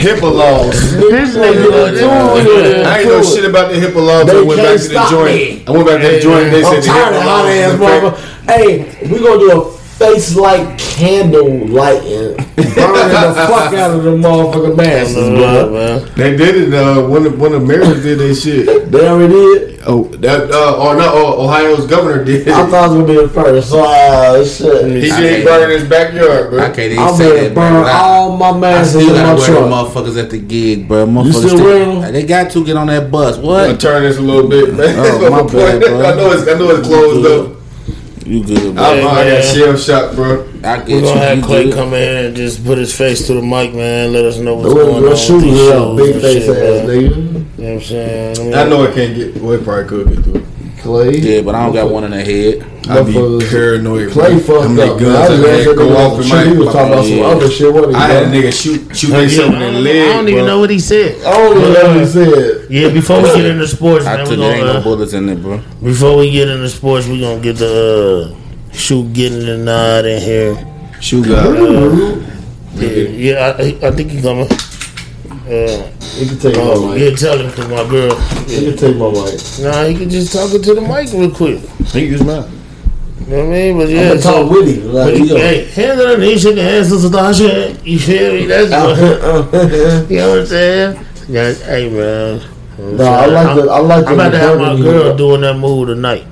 HIPAA 0.04 0.32
laws. 0.34 0.92
This 0.98 1.36
nigga. 1.36 2.84
I 2.86 3.00
ain't 3.00 3.08
know 3.10 3.22
shit 3.24 3.46
about 3.46 3.72
the 3.72 3.78
HIPAA 3.80 3.96
laws 4.06 4.22
until 4.22 4.44
I 4.44 4.48
went 4.48 4.60
back 4.62 4.68
can't 4.68 4.82
to 4.82 4.88
the 4.90 5.08
joint. 5.10 5.70
I 5.70 5.72
went 5.72 5.88
back 5.88 6.02
to 6.02 6.08
the 6.12 6.20
joint 6.20 6.44
and 6.46 6.54
they 6.54 6.64
I'm 6.64 6.74
said 6.74 6.84
the 6.84 6.88
tired 6.88 7.14
of 7.14 7.22
HIPAA 7.22 7.24
hot 7.24 7.46
laws 7.46 7.50
ass 7.50 7.80
was 7.80 7.80
in 7.80 7.82
effect. 7.82 8.04
motherfucker. 8.04 8.44
Hey, 8.44 9.08
we 9.08 9.20
gonna 9.20 9.40
do 9.40 9.52
a 9.52 9.83
face 9.98 10.36
like 10.36 10.78
candle 10.78 11.68
lighting, 11.68 12.36
burning 12.36 12.56
the 12.56 13.46
fuck 13.48 13.74
out 13.74 13.92
of 13.92 14.04
the 14.04 14.12
motherfucking 14.12 14.78
masses, 14.78 15.16
bro. 15.16 15.72
man. 15.72 16.12
They 16.16 16.36
did 16.36 16.56
it. 16.56 16.74
Uh, 16.74 17.08
one 17.08 17.26
of 17.26 17.40
one 17.40 17.54
of 17.54 17.66
Maryland 17.66 18.02
did 18.04 18.20
that 18.20 18.36
shit. 18.36 18.92
They 18.92 19.08
already 19.08 19.34
did. 19.34 19.70
Oh, 19.86 20.06
that 20.06 20.50
uh, 20.50 20.78
or 20.82 20.96
no, 20.96 21.12
oh, 21.14 21.44
Ohio's 21.46 21.86
governor 21.88 22.24
did. 22.24 22.48
I 22.48 22.66
thought 22.70 22.92
it 22.92 22.98
was 22.98 23.06
gonna 23.06 23.08
be 23.08 23.28
the 23.28 23.30
first. 23.34 23.70
So 23.70 23.84
uh, 23.84 24.46
shit. 24.46 25.04
he 25.04 25.12
I 25.12 25.20
did 25.20 25.46
burn 25.46 25.70
his 25.72 25.88
backyard, 25.90 26.52
bro. 26.52 26.60
I 26.64 26.68
can't 26.68 26.80
even 26.94 27.00
I'm 27.00 27.16
say 27.16 27.28
gonna 27.30 27.42
that, 27.50 27.54
bro. 27.54 27.64
burn 27.70 27.84
I- 27.86 27.92
all 28.02 28.38
my 28.38 28.50
I 28.50 28.58
masses 28.60 29.04
still 29.04 29.16
in 29.16 29.22
my 29.24 29.34
wear 29.34 29.46
them 29.46 29.56
truck. 29.70 29.88
motherfuckers 29.88 30.22
at 30.24 30.30
the 30.30 30.40
gig, 30.40 30.88
bro. 30.88 31.06
Motherfuckers 31.06 31.34
still 31.34 31.50
still- 31.50 31.64
wearing 31.66 32.02
them? 32.02 32.14
They 32.14 32.24
got 32.24 32.52
to 32.52 32.64
get 32.66 32.78
on 32.78 32.88
that 32.88 33.12
bus. 33.12 33.38
I'm 33.38 33.44
What? 33.44 33.66
gonna 33.66 33.78
turn 33.78 34.04
this 34.04 34.18
a 34.18 34.22
little 34.22 34.50
bit, 34.50 34.74
man. 34.74 34.96
Oh, 35.00 35.04
That's 35.04 35.22
my 35.24 35.30
my 35.30 35.38
point. 35.42 35.52
bad, 35.54 35.82
bro. 35.82 36.06
I 36.06 36.16
know 36.16 36.32
it's 36.32 36.48
I 36.48 36.54
know 36.58 36.70
it's 36.76 36.88
closed 36.88 37.26
up. 37.28 37.63
You 38.26 38.44
good, 38.44 38.76
bro? 38.76 38.84
I, 38.84 38.90
I 38.92 39.02
got 39.02 39.26
man. 39.26 39.56
shell 39.56 39.78
shocked, 39.78 40.16
bro. 40.16 40.48
I 40.64 40.78
get 40.78 40.88
We're 40.88 40.96
you. 41.00 41.02
gonna 41.04 41.20
have 41.20 41.38
you 41.40 41.44
Clay 41.44 41.64
good. 41.66 41.74
come 41.74 41.94
in 41.94 42.26
and 42.26 42.36
just 42.36 42.64
put 42.66 42.78
his 42.78 42.96
face 42.96 43.28
to 43.28 43.34
the 43.34 43.42
mic, 43.42 43.74
man. 43.74 44.14
Let 44.14 44.26
us 44.26 44.38
know 44.38 44.56
what's 44.56 44.70
Look, 44.70 44.78
going 44.78 44.96
on. 44.96 45.02
look, 45.02 45.10
with 45.12 45.20
shoot 45.20 45.42
these 45.42 45.58
shows 45.68 45.98
big 46.00 46.22
face 46.22 46.46
shit, 46.46 46.58
ass 46.58 46.88
man. 46.88 46.88
nigga. 46.88 47.16
You 47.16 47.64
know 47.64 47.74
what 47.74 47.74
I'm 47.74 47.82
saying? 47.82 48.54
I 48.56 48.64
know 48.70 48.84
it 48.84 48.96
can't 48.96 49.16
get. 49.16 49.42
Well, 49.42 49.52
it 49.54 49.64
probably 49.64 49.86
could 49.90 50.08
get 50.16 50.24
through. 50.24 50.46
Clay. 50.80 51.18
Yeah, 51.18 51.42
but 51.42 51.56
I 51.56 51.66
don't 51.66 51.74
got 51.74 51.90
one 51.92 52.04
in 52.06 52.12
the 52.12 52.24
head. 52.24 52.70
I'd 52.90 53.06
be 53.06 53.14
paranoid. 53.50 54.12
Clay 54.12 54.32
bro. 54.32 54.40
fucked 54.40 54.66
up. 54.66 54.72
many 54.72 55.04
Man. 55.04 55.16
I 55.16 55.24
I 55.24 55.28
just 55.28 55.48
had 55.48 55.64
said 55.64 55.76
go 55.78 55.98
off 55.98 56.18
in 56.20 56.24
shit. 56.28 56.48
He 56.48 56.58
was 56.58 56.74
talking 56.74 56.92
about 56.94 57.06
some 57.06 57.22
other 57.22 57.50
shit. 57.50 57.74
What 57.74 57.96
I 57.96 58.08
had 58.08 58.24
a 58.24 58.26
nigga 58.28 58.52
shoot 58.52 58.96
shoot 58.96 59.10
Yeah, 59.12 59.22
himself 59.22 59.52
I 59.52 59.54
in 59.54 59.60
the 59.60 59.72
don't, 59.72 59.84
leg. 59.84 60.10
I 60.10 60.14
don't 60.14 60.28
even 60.30 60.40
bro. 60.44 60.48
know 60.48 60.60
what 60.60 60.70
he 60.70 60.80
said. 60.80 61.24
I 61.26 61.32
don't 61.32 61.58
know 61.62 61.88
what 61.88 62.00
he 62.00 62.06
said. 62.06 62.72
Yeah, 62.72 62.90
before 62.90 63.22
we 63.22 63.30
get 63.34 63.46
into 63.46 63.68
sports, 63.68 64.06
I 64.06 64.18
man, 64.18 64.30
we 64.30 64.36
took 64.36 64.40
it 64.40 64.48
ain't 64.48 64.60
gonna, 64.62 64.74
no 64.74 64.80
uh, 64.80 64.84
bullets 64.84 65.14
in 65.14 65.30
it, 65.30 65.42
bro. 65.42 65.62
before 65.82 66.18
we 66.18 66.32
get 66.32 66.50
into 66.50 66.70
sports, 66.70 67.08
we 67.08 67.20
gonna 67.22 67.42
get 67.42 67.56
the 67.58 68.36
uh, 68.36 68.74
shoot 68.74 69.14
getting 69.14 69.46
the 69.46 69.58
nod 69.58 70.06
in 70.06 70.22
here. 70.22 71.00
Shoot 71.02 71.28
God. 71.28 71.56
Yeah, 72.76 72.90
yeah 72.90 73.56
I, 73.60 73.88
I 73.88 73.92
think 73.92 74.12
he 74.12 74.22
coming. 74.22 74.48
Uh, 75.46 75.90
You 76.20 76.28
can 76.28 76.40
take 76.40 76.56
oh, 76.58 76.88
my 76.88 76.96
yeah, 76.96 77.10
mic. 77.10 77.20
tell 77.20 77.38
him 77.38 77.52
to 77.54 77.68
my 77.68 77.84
girl. 77.90 78.14
You 78.48 78.72
can 78.72 78.78
take 78.78 78.96
my 78.98 79.10
mic. 79.12 79.40
Nah, 79.62 79.84
he 79.86 79.96
can 79.96 80.10
just 80.10 80.32
talk 80.34 80.54
it 80.54 80.64
to 80.64 80.74
the 80.74 80.82
mic 80.82 81.12
real 81.12 81.30
quick. 81.32 81.60
He 81.92 82.06
use 82.08 82.24
mine. 82.24 82.50
You 83.26 83.32
know 83.32 83.38
what 83.38 83.46
I 83.46 83.50
mean? 83.50 83.78
But 83.78 83.88
I'm 83.88 83.96
yeah, 83.96 84.08
gonna 84.10 84.22
so, 84.22 84.32
talk 84.32 84.52
with 84.52 84.68
him. 84.68 84.94
Like, 84.94 85.16
you, 85.16 85.26
yo. 85.26 85.38
hey, 85.38 85.66
hands 85.72 86.02
on 86.02 86.08
the 86.10 86.18
knee, 86.18 86.38
shake 86.38 86.56
your 86.56 86.66
hands, 86.66 86.90
sister 86.90 87.10
Tasha. 87.10 87.86
You 87.86 88.00
feel 88.00 88.34
me? 88.34 88.46
That's 88.48 88.70
what, 88.72 89.00
uh-huh, 89.00 89.40
uh-huh. 89.40 90.06
you 90.10 90.18
know 90.18 90.30
what 90.30 90.40
I'm 90.40 90.46
saying? 90.46 91.06
Yeah, 91.30 91.54
hey 91.54 91.90
man. 91.90 92.42
No, 92.78 93.04
I 93.06 93.24
I'm 93.26 93.34
like 93.34 93.56
the 93.56 93.72
I 93.72 93.80
like 93.80 93.98
I'm 94.00 94.04
the 94.06 94.14
about 94.14 94.30
to 94.32 94.38
have 94.40 94.60
my 94.60 94.76
girl 94.76 95.16
doing 95.16 95.42
that 95.42 95.58
move 95.58 95.88
tonight. 95.88 96.26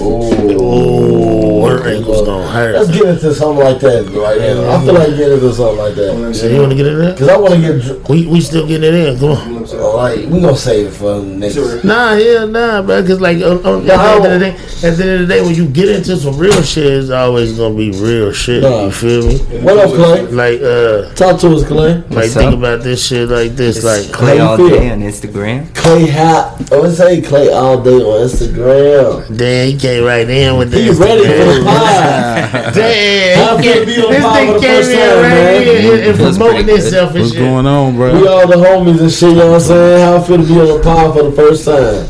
Oh, 0.00 1.66
her 1.68 1.86
ankle's 1.88 2.26
gonna 2.26 2.48
hurt. 2.48 2.74
Let's 2.74 2.90
get 2.90 3.06
into 3.06 3.34
something 3.34 3.64
like 3.64 3.80
that 3.80 4.04
right 4.10 4.38
now. 4.40 4.70
I 4.76 4.84
feel 4.84 4.94
like 4.94 5.08
getting 5.16 5.34
into 5.34 5.52
something 5.52 5.78
like 5.78 5.94
that 5.94 6.34
So 6.34 6.46
you 6.48 6.58
want 6.60 6.70
to 6.72 6.76
get 6.76 6.86
in 6.86 6.98
there? 6.98 7.12
because 7.12 7.28
I 7.28 7.36
want 7.36 7.54
to 7.54 7.60
get 7.60 7.82
dr- 7.82 8.08
We 8.08 8.26
we 8.26 8.40
still 8.40 8.66
getting 8.66 8.92
it 8.92 8.94
in. 8.94 9.18
Come 9.18 9.30
on. 9.30 9.66
oh, 9.74 9.96
like 9.96 10.18
we 10.28 10.40
gonna 10.40 10.56
save 10.56 10.86
it 10.88 10.90
for 10.90 11.20
next. 11.22 11.56
Nah, 11.84 12.14
yeah, 12.14 12.44
nah, 12.44 12.82
bro. 12.82 13.02
Cause 13.06 13.20
like 13.20 13.38
on, 13.38 13.64
on, 13.64 13.86
Nah, 13.86 13.94
at 13.94 14.22
the 14.22 14.30
end 14.30 14.32
of 14.32 14.32
the 14.32 14.38
day, 14.38 14.88
at 14.88 14.96
the 14.96 15.02
end 15.04 15.12
of 15.22 15.28
the 15.28 15.34
day, 15.34 15.40
when 15.42 15.54
you 15.54 15.68
get 15.68 15.88
into 15.88 16.16
some 16.16 16.36
real 16.38 16.62
shit, 16.62 16.86
it's 16.86 17.10
always 17.10 17.56
gonna 17.56 17.74
be 17.76 17.90
real 17.92 18.32
shit. 18.32 18.62
Nah. 18.62 18.84
You 18.86 18.90
feel 18.90 19.26
me? 19.26 19.38
What 19.62 19.78
up, 19.78 19.90
Clay? 19.94 20.22
Like 20.26 20.60
uh, 20.62 21.14
Talk 21.14 21.40
to 21.40 21.54
us, 21.54 21.66
Clay. 21.66 21.94
like 21.94 22.10
What's 22.10 22.34
think 22.34 22.52
up? 22.52 22.58
about 22.58 22.82
this 22.82 23.06
shit 23.06 23.28
like 23.28 23.52
this. 23.52 23.84
Like 23.84 24.12
Clay 24.12 24.38
How 24.38 24.50
all 24.50 24.56
feel? 24.56 24.70
day 24.70 24.90
on 24.90 25.00
Instagram. 25.00 25.72
Clay 25.74 26.06
hat. 26.06 26.72
I 26.72 26.80
would 26.80 26.94
say 26.94 27.20
Clay 27.22 27.52
all 27.52 27.82
day 27.82 27.96
on 27.96 28.26
Instagram. 28.28 29.36
damn, 29.36 29.75
he 29.76 29.80
came 29.80 30.04
right 30.04 30.28
in 30.28 30.56
with 30.56 30.70
the 30.70 30.78
He's 30.80 30.98
ready 30.98 31.22
for 31.22 31.28
the 31.28 31.62
pod. 31.64 32.74
Damn, 32.74 33.38
How 33.38 33.62
can 33.62 33.86
be 33.86 33.96
on 34.02 34.10
this 34.12 34.22
pod 34.22 34.36
nigga 34.36 34.46
for 34.46 34.54
the 34.54 34.60
came 34.60 34.76
first 34.76 34.90
in 34.90 34.96
time, 34.98 35.16
right 35.16 35.30
man? 35.30 35.62
here 35.62 35.94
and, 35.94 36.02
and 36.04 36.16
promoting 36.18 36.38
pretty 36.38 36.64
good. 36.64 36.80
himself 36.82 37.10
and 37.10 37.20
What's 37.20 37.32
shit. 37.32 37.40
going 37.40 37.66
on, 37.66 37.96
bro? 37.96 38.20
We 38.20 38.26
all 38.28 38.46
the 38.48 38.56
homies 38.56 39.00
and 39.00 39.10
shit. 39.12 39.30
You 39.30 39.36
know 39.36 39.46
what 39.52 39.54
I'm 39.54 39.60
saying? 39.60 40.00
How 40.06 40.16
I 40.16 40.22
feel 40.26 40.36
to 40.38 40.42
be 40.44 40.60
on 40.60 40.66
the 40.78 40.82
pod 40.82 41.14
for 41.16 41.22
the 41.24 41.32
first 41.32 41.64
time. 41.64 42.06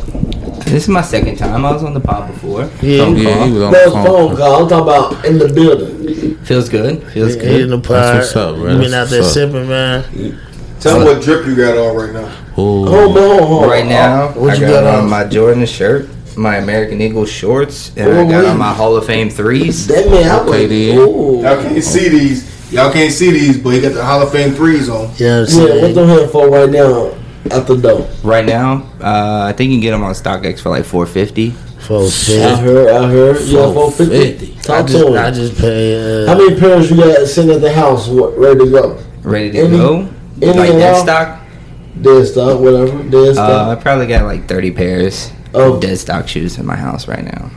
This 0.67 0.83
is 0.83 0.89
my 0.89 1.03
second 1.03 1.37
time. 1.37 1.65
I 1.65 1.73
was 1.73 1.85
on 1.85 1.95
the 1.95 2.01
pod 2.01 2.33
before. 2.33 2.63
Yeah, 2.83 3.05
Phone 3.05 3.17
Yeah, 3.17 3.35
call. 3.37 3.47
he 3.47 3.53
was 3.53 3.63
on 3.63 3.73
That 3.73 3.85
the 3.89 3.95
was 3.95 4.05
phone. 4.07 4.07
phone 4.29 4.37
call. 4.37 4.63
I'm 4.63 4.69
talking 4.69 4.83
about 5.13 5.25
in 5.25 5.39
the 5.39 5.49
building. 5.49 6.37
Feels 6.45 6.69
good. 6.69 7.03
Feels 7.13 7.35
He 7.35 7.41
good. 7.41 7.61
in 7.63 7.71
the 7.71 7.79
pod. 7.79 7.91
That's 7.91 8.35
what's 8.35 8.37
up, 8.37 8.57
bro. 8.57 8.73
You 8.73 8.79
been 8.79 8.91
That's 8.91 8.95
out 8.95 9.11
there 9.11 9.23
sipping, 9.23 9.69
man. 9.69 10.41
Tell 10.81 10.99
me 10.99 11.05
what 11.05 11.23
drip 11.23 11.47
you 11.47 11.55
got 11.57 11.79
on 11.79 11.97
right 11.97 12.13
now. 12.13 12.27
Ooh. 12.61 12.87
Hold 12.87 13.17
on, 13.17 13.43
hold 13.47 13.65
on. 13.65 13.71
Right 13.71 13.87
now, 13.87 14.29
What 14.33 14.51
I 14.51 14.55
you 14.55 14.61
got, 14.63 14.83
got 14.83 14.95
on 14.95 15.05
on? 15.05 15.11
my 15.11 15.25
Jordan 15.25 15.65
shirt, 15.67 16.09
my 16.37 16.57
American 16.57 17.01
Eagle 17.01 17.25
shorts, 17.27 17.93
and 17.97 18.13
I 18.13 18.25
got 18.31 18.43
wee. 18.45 18.49
on 18.51 18.59
my 18.59 18.73
Hall 18.73 18.97
of 18.97 19.07
Fame 19.07 19.31
threes. 19.31 19.87
That 19.87 20.09
man, 20.11 20.31
I 20.31 20.41
Okay, 20.41 20.63
was, 20.63 20.69
then. 20.71 20.97
Y'all 21.43 21.63
can't 21.63 21.85
see 21.85 22.09
these. 22.09 22.73
Y'all 22.73 22.93
can't 22.93 23.13
see 23.13 23.31
these, 23.31 23.59
but 23.59 23.71
he 23.71 23.81
got 23.81 23.95
the 23.95 24.05
Hall 24.05 24.23
of 24.23 24.33
Fame 24.33 24.53
threes 24.53 24.89
on. 24.89 25.11
Yeah, 25.17 25.29
know 25.29 25.41
what 25.43 25.51
I'm 25.51 25.59
Yeah, 25.61 25.67
saying? 25.67 25.83
what 25.83 25.95
them 25.95 26.09
here 26.09 26.29
for 26.29 26.49
right 26.51 26.71
now 26.71 27.13
at 27.57 27.67
the 27.67 27.77
door? 27.77 28.09
Right 28.25 28.45
now, 28.45 28.83
uh, 29.01 29.47
I 29.49 29.53
think 29.53 29.71
you 29.71 29.77
can 29.77 29.83
get 29.83 29.93
them 29.93 30.03
on 30.03 30.13
StockX 30.15 30.61
for 30.61 30.71
like 30.71 30.85
450. 30.85 31.51
Folks, 31.79 32.29
I 32.31 32.57
heard, 32.57 32.89
I 32.89 33.09
heard. 33.09 33.41
Yeah, 33.43 33.73
450. 33.73 34.47
450. 34.47 34.59
I 34.59 34.63
Talk 34.63 34.87
just, 34.89 35.07
to 35.07 35.19
I 35.19 35.31
just 35.31 35.61
pay. 35.61 36.25
Uh, 36.25 36.27
How 36.27 36.37
many 36.37 36.59
pairs 36.59 36.91
you 36.91 36.97
got 36.97 37.27
sitting 37.29 37.53
at 37.53 37.61
the 37.61 37.73
house 37.73 38.09
ready 38.09 38.59
to 38.59 38.71
go? 38.71 38.99
Ready 39.23 39.53
to 39.53 39.59
Any- 39.59 39.77
go. 39.77 40.09
any 40.43 40.59
like 40.59 40.71
dead 40.73 40.93
allow- 40.95 41.03
stock. 41.03 41.41
Dead 42.03 42.27
stock, 42.27 42.61
whatever. 42.61 43.03
Dead 43.05 43.29
Uh, 43.29 43.33
stock. 43.35 43.79
I 43.79 43.81
probably 43.81 44.07
got 44.07 44.25
like 44.25 44.49
30 44.49 44.71
pairs 44.73 45.31
Oh. 45.55 45.75
of 45.75 45.81
dead 45.81 45.99
stock 45.99 46.29
shoes 46.29 46.59
in 46.59 46.67
my 46.67 46.77
house 46.77 47.09
right 47.09 47.25
now. 47.25 47.51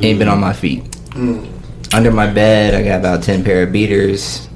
Ain't 0.00 0.18
been 0.18 0.28
on 0.28 0.40
my 0.40 0.52
feet. 0.52 0.84
Under 1.92 2.10
my 2.10 2.26
bed, 2.32 2.74
I 2.74 2.82
got 2.82 3.00
about 3.00 3.22
10 3.22 3.44
pair 3.44 3.64
of 3.64 3.72
beaters. 3.72 4.48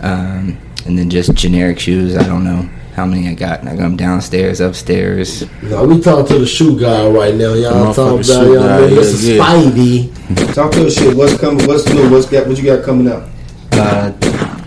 Um, 0.00 0.58
and 0.84 0.98
then 0.98 1.10
just 1.10 1.34
generic 1.34 1.78
shoes. 1.80 2.16
I 2.16 2.22
don't 2.24 2.44
know 2.44 2.68
how 2.94 3.04
many 3.04 3.28
I 3.28 3.34
got. 3.34 3.60
I 3.60 3.74
got 3.74 3.78
them 3.78 3.96
downstairs, 3.96 4.60
upstairs. 4.60 5.44
no, 5.62 5.84
we 5.84 6.00
talking 6.00 6.26
to 6.26 6.38
the 6.38 6.46
shoe 6.46 6.78
guy 6.78 7.08
right 7.08 7.34
now. 7.34 7.54
Y'all 7.54 7.92
Motherfucking 7.92 7.94
talking 7.94 8.34
about 8.34 8.46
y'all 8.46 8.54
guy, 8.54 8.80
man. 8.80 8.90
yeah, 8.90 8.96
Mr. 8.96 9.36
yeah. 9.36 9.44
Spidey. 9.44 10.54
Talk 10.54 10.72
to 10.72 10.80
the 10.84 10.90
shit. 10.90 11.16
What's 11.16 11.38
coming? 11.38 11.66
What's 11.66 11.88
new? 11.88 12.10
What's 12.10 12.26
got? 12.26 12.46
What 12.46 12.56
you 12.58 12.64
got 12.64 12.84
coming 12.84 13.08
out? 13.12 13.28
Uh, 13.72 14.12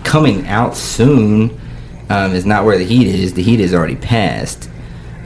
coming 0.04 0.46
out 0.46 0.76
soon 0.76 1.58
um, 2.10 2.32
is 2.32 2.46
not 2.46 2.64
where 2.64 2.78
the 2.78 2.84
heat 2.84 3.06
is. 3.08 3.34
The 3.34 3.42
heat 3.42 3.60
is 3.60 3.74
already 3.74 3.96
passed. 3.96 4.69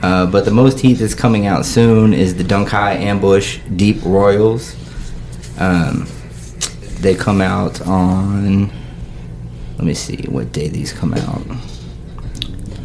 Uh, 0.05 0.23
but 0.23 0.45
the 0.45 0.51
most 0.51 0.79
heat 0.79 0.93
that's 0.93 1.15
coming 1.15 1.47
out 1.47 1.65
soon 1.65 2.13
is 2.13 2.35
the 2.35 2.43
Dunk 2.43 2.69
High 2.69 2.93
Ambush 2.93 3.57
Deep 3.75 3.97
Royals. 4.03 4.75
Um, 5.57 6.07
they 6.99 7.15
come 7.15 7.41
out 7.41 7.81
on. 7.81 8.67
Let 9.77 9.83
me 9.83 9.95
see 9.95 10.17
what 10.29 10.51
day 10.51 10.67
these 10.67 10.93
come 10.93 11.15
out. 11.15 11.41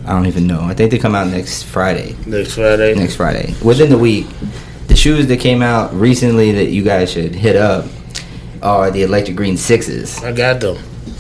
I 0.07 0.13
don't 0.15 0.25
even 0.29 0.47
know. 0.47 0.63
I 0.63 0.73
think 0.73 0.93
they 0.93 0.99
come 0.99 1.15
out 1.15 1.27
next 1.27 1.65
Friday. 1.65 2.17
Next 2.27 2.55
Friday. 2.55 2.95
Next 2.95 3.17
Friday. 3.17 3.55
Within 3.63 3.91
the 3.91 3.99
week. 3.99 4.27
The 4.87 4.97
shoes 4.97 5.27
that 5.27 5.41
came 5.41 5.61
out 5.61 5.93
recently 5.93 6.53
that 6.53 6.71
you 6.71 6.83
guys 6.83 7.13
should 7.13 7.35
hit 7.35 7.55
up 7.55 7.85
are 8.63 8.91
the 8.91 9.03
Electric 9.03 9.37
Green 9.37 9.59
Sixes. 9.59 10.25
I 10.25 10.33
got 10.33 10.61
them. 10.61 10.79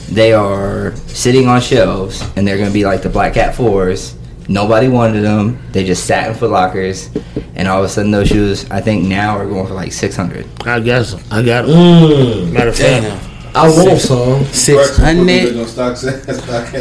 They 0.09 0.33
are 0.33 0.97
sitting 1.09 1.47
on 1.47 1.61
shelves 1.61 2.27
and 2.37 2.49
they're 2.49 2.57
gonna 2.57 2.71
be 2.71 2.87
like 2.87 3.03
the 3.03 3.11
Black 3.11 3.35
Cat 3.35 3.55
Fours. 3.55 4.17
Nobody 4.49 4.89
wanted 4.89 5.23
them. 5.23 5.59
They 5.73 5.85
just 5.85 6.07
sat 6.07 6.29
in 6.29 6.35
Foot 6.35 6.51
Lockers, 6.51 7.09
and 7.55 7.69
all 7.69 7.79
of 7.79 7.85
a 7.85 7.89
sudden 7.89 8.11
those 8.11 8.29
shoes, 8.29 8.69
I 8.71 8.81
think 8.81 9.07
now 9.07 9.37
are 9.37 9.47
going 9.47 9.67
for 9.67 9.75
like 9.75 9.93
six 9.93 10.17
hundred. 10.17 10.47
I 10.67 10.81
guess. 10.81 11.15
I 11.31 11.43
got 11.43 11.67
them. 11.67 11.77
Mm, 11.77 12.53
Matter 12.53 12.69
of 12.71 12.77
fact, 12.77 13.27
I 13.57 13.69
want 13.69 14.01
some. 14.01 14.45
Six 14.47 14.97
hundred. 14.97 15.55
No 15.55 15.65
stock 15.67 15.97
stock 15.97 16.73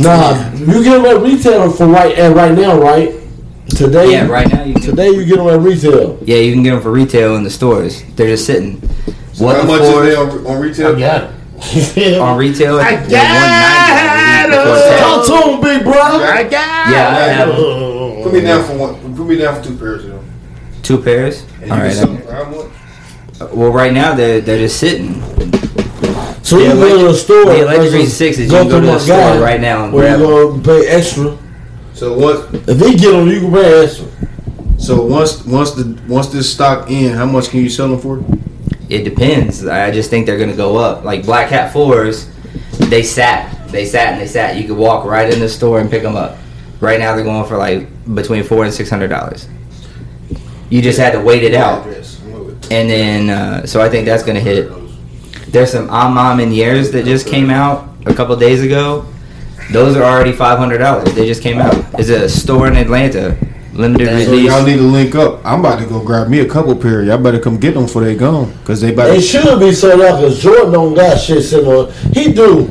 Nah, 0.00 0.50
you 0.54 0.82
get 0.84 1.02
them 1.02 1.06
at 1.06 1.22
retail 1.22 1.70
for 1.70 1.86
right 1.86 2.16
and 2.18 2.34
right 2.34 2.52
now, 2.56 2.78
right? 2.80 3.14
Today, 3.68 4.12
Yeah, 4.12 4.26
right 4.28 4.50
now 4.50 4.62
you. 4.64 4.74
Today 4.74 5.10
you 5.10 5.26
get 5.26 5.36
them 5.36 5.48
at 5.48 5.60
retail. 5.60 6.18
Yeah, 6.22 6.36
you 6.38 6.54
can 6.54 6.62
get 6.62 6.70
them 6.70 6.80
for 6.80 6.90
retail 6.90 7.36
in 7.36 7.42
the 7.44 7.50
stores. 7.50 8.02
They're 8.16 8.28
just 8.28 8.46
sitting. 8.46 8.76
What 9.38 9.56
How 9.56 9.62
much 9.64 9.80
Fours- 9.82 10.06
is 10.08 10.14
they 10.14 10.16
on, 10.16 10.46
on 10.46 10.56
I 10.56 10.60
retail? 10.60 10.98
got 10.98 11.30
them. 11.30 12.22
on 12.22 12.38
retail? 12.38 12.78
I 12.80 12.92
got 13.08 14.17
before 14.50 14.76
tax. 14.76 15.00
Talk 15.00 15.26
to 15.26 15.50
him, 15.50 15.60
big 15.60 15.82
bro. 15.84 15.92
I 15.94 16.42
got 16.44 16.90
Yeah, 16.90 17.08
I 17.08 17.20
have 17.32 17.48
them. 17.48 18.22
Put 18.22 18.32
me 18.32 18.40
down 18.40 18.64
for 18.64 18.76
one. 18.76 19.16
Put 19.16 19.26
me 19.26 19.36
down 19.36 19.62
for 19.62 19.68
two 19.68 19.76
pairs 19.76 20.04
of 20.04 20.10
them. 20.12 20.30
Two 20.82 20.98
pairs. 21.02 21.44
And 21.62 21.70
All 21.72 21.78
you 21.78 21.82
right. 21.84 21.88
get 21.90 21.96
something 21.98 22.26
for 22.26 22.32
how 22.32 22.44
much? 22.44 23.52
Well, 23.54 23.70
right 23.70 23.92
now 23.92 24.14
they're 24.14 24.40
they're 24.40 24.58
just 24.58 24.78
sitting. 24.80 25.22
So 26.42 26.58
Yeah, 26.58 26.72
you 26.72 26.80
go 26.80 26.98
to 26.98 27.04
the 27.08 27.14
store. 27.14 27.44
the 27.44 27.62
Electric 27.62 27.76
versus 27.78 27.92
Green 27.94 28.06
Sixes, 28.06 28.44
you 28.46 28.50
go 28.50 28.62
can 28.62 28.68
go 28.70 28.80
to 28.80 28.86
my 28.86 28.92
the 28.94 28.98
store 29.00 29.40
right 29.40 29.60
now 29.60 29.84
and 29.84 29.92
Where 29.92 30.16
grab 30.16 30.20
you 30.28 30.50
gonna 30.50 30.62
pay 30.62 30.86
extra? 30.88 31.36
So 31.94 32.16
what? 32.18 32.52
If 32.54 32.78
they 32.78 32.94
get 32.94 33.10
them, 33.12 33.28
you 33.28 33.40
can 33.40 33.52
pay 33.52 33.84
extra. 33.84 34.06
So 34.78 35.04
once 35.04 35.44
once 35.44 35.72
the 35.72 35.98
once 36.08 36.28
this 36.28 36.50
stock 36.52 36.90
in, 36.90 37.12
how 37.14 37.26
much 37.26 37.50
can 37.50 37.60
you 37.60 37.68
sell 37.68 37.88
them 37.88 37.98
for? 38.00 38.22
It 38.88 39.04
depends. 39.04 39.66
I 39.66 39.90
just 39.90 40.08
think 40.08 40.24
they're 40.26 40.38
gonna 40.38 40.56
go 40.56 40.76
up. 40.78 41.04
Like 41.04 41.24
Black 41.26 41.50
Cat 41.50 41.72
fours, 41.72 42.28
they 42.78 43.02
sat, 43.02 43.57
they 43.70 43.84
sat 43.84 44.12
and 44.12 44.20
they 44.20 44.26
sat. 44.26 44.56
You 44.56 44.66
could 44.66 44.76
walk 44.76 45.04
right 45.04 45.32
in 45.32 45.40
the 45.40 45.48
store 45.48 45.80
and 45.80 45.90
pick 45.90 46.02
them 46.02 46.16
up. 46.16 46.36
Right 46.80 46.98
now 47.00 47.14
they're 47.14 47.24
going 47.24 47.46
for 47.48 47.56
like 47.56 47.88
between 48.14 48.44
four 48.44 48.64
and 48.64 48.72
six 48.72 48.88
hundred 48.90 49.08
dollars. 49.08 49.48
You 50.70 50.82
just 50.82 50.98
had 50.98 51.12
to 51.12 51.20
wait 51.20 51.42
it 51.42 51.54
out, 51.54 51.86
Address. 51.86 52.20
Move 52.22 52.50
it. 52.50 52.72
and 52.72 52.90
then 52.90 53.30
uh, 53.30 53.66
so 53.66 53.80
I 53.80 53.88
think 53.88 54.04
that's 54.06 54.22
gonna 54.22 54.40
hit. 54.40 54.70
There's 55.50 55.72
some 55.72 55.84
A 55.88 56.10
Ma 56.10 56.34
Maniéres 56.36 56.92
that 56.92 57.04
just 57.06 57.26
came 57.26 57.48
out 57.50 57.88
a 58.06 58.14
couple 58.14 58.36
days 58.36 58.62
ago. 58.62 59.06
Those 59.72 59.96
are 59.96 60.02
already 60.02 60.32
five 60.32 60.58
hundred 60.58 60.78
dollars. 60.78 61.14
They 61.14 61.26
just 61.26 61.42
came 61.42 61.58
out. 61.58 61.74
It's 61.98 62.10
a 62.10 62.28
store 62.28 62.68
in 62.68 62.76
Atlanta, 62.76 63.36
limited 63.72 64.06
So 64.08 64.30
release. 64.30 64.50
y'all 64.50 64.64
need 64.64 64.76
to 64.76 64.82
link 64.82 65.14
up. 65.14 65.40
I'm 65.44 65.60
about 65.60 65.78
to 65.80 65.86
go 65.86 66.02
grab 66.04 66.28
me 66.28 66.40
a 66.40 66.48
couple 66.48 66.76
pair. 66.76 67.02
Y'all 67.02 67.18
better 67.18 67.38
come 67.40 67.58
get 67.58 67.74
them 67.74 67.84
before 67.84 68.04
they 68.04 68.14
gone, 68.14 68.52
cause 68.64 68.80
they 68.82 68.92
about 68.92 69.06
They 69.08 69.16
to. 69.16 69.22
should 69.22 69.58
be 69.58 69.72
sold 69.72 70.00
out 70.02 70.20
because 70.20 70.38
Jordan 70.40 70.72
don't 70.72 70.94
got 70.94 71.18
shit 71.18 71.42
sitting 71.44 71.66
on. 71.68 71.90
He 72.12 72.32
do, 72.32 72.66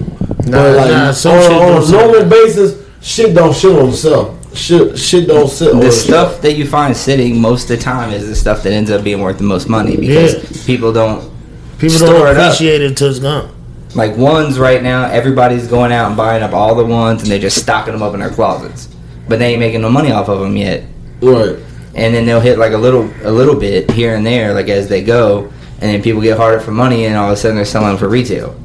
Nah, 0.48 0.58
but 0.58 0.76
like 0.78 0.92
nah, 0.92 1.12
some 1.12 1.34
on, 1.34 1.44
on 1.44 1.50
don't 1.52 1.84
a 1.84 1.86
sell. 1.86 2.12
normal 2.12 2.30
basis, 2.30 2.84
shit 3.02 3.36
don't 3.36 3.56
shit 3.56 3.72
on 3.78 3.90
itself. 3.90 4.34
Shit, 4.58 4.98
shit 4.98 5.28
don't 5.28 5.48
sit 5.50 5.74
on 5.74 5.82
the 5.82 5.88
itself. 5.88 6.32
stuff 6.32 6.42
that 6.42 6.54
you 6.54 6.66
find 6.68 6.96
sitting 6.98 7.40
most 7.40 7.70
of 7.70 7.78
the 7.78 7.84
time 7.84 8.12
is 8.12 8.28
the 8.28 8.36
stuff 8.36 8.64
that 8.64 8.72
ends 8.74 8.90
up 8.90 9.04
being 9.04 9.22
worth 9.22 9.38
the 9.38 9.44
most 9.44 9.70
money 9.70 9.96
because 9.96 10.34
Yeah. 10.36 10.66
people 10.66 10.92
don't 10.92 11.30
People 11.78 11.98
Store 11.98 12.14
don't 12.26 12.28
it 12.30 12.38
up. 12.38 12.60
it 12.60 12.82
until 12.82 13.10
it's 13.12 13.20
gone. 13.20 13.52
like 13.94 14.18
ones 14.18 14.58
right 14.58 14.82
now. 14.82 15.06
Everybody's 15.06 15.68
going 15.68 15.92
out 15.92 16.08
and 16.08 16.18
buying 16.18 16.42
up 16.42 16.54
all 16.54 16.74
the 16.74 16.86
ones 16.86 17.22
and 17.22 17.30
they're 17.32 17.38
just 17.40 17.62
stocking 17.62 17.94
them 17.94 18.02
up 18.02 18.16
in 18.16 18.20
their 18.20 18.32
closets, 18.32 18.88
but 19.28 19.38
they 19.38 19.52
ain't 19.52 19.60
making 19.60 19.82
no 19.82 19.90
money 19.90 20.12
off 20.12 20.28
of 20.28 20.40
them 20.40 20.58
yet. 20.58 20.84
Right. 21.22 21.56
And 21.94 22.16
then 22.16 22.26
they'll 22.26 22.40
hit 22.42 22.58
like 22.58 22.74
a 22.74 22.78
little 22.78 23.08
a 23.24 23.32
little 23.32 23.56
bit 23.56 23.92
here 23.92 24.16
and 24.16 24.26
there, 24.26 24.54
like 24.56 24.70
as 24.70 24.88
they 24.88 25.04
go, 25.04 25.52
and 25.82 25.92
then 25.92 26.02
people 26.02 26.22
get 26.22 26.38
harder 26.38 26.60
for 26.60 26.72
money, 26.72 27.06
and 27.06 27.16
all 27.16 27.28
of 27.28 27.34
a 27.34 27.38
sudden 27.38 27.58
they're 27.58 27.66
selling 27.66 27.98
for 27.98 28.08
retail. 28.10 28.56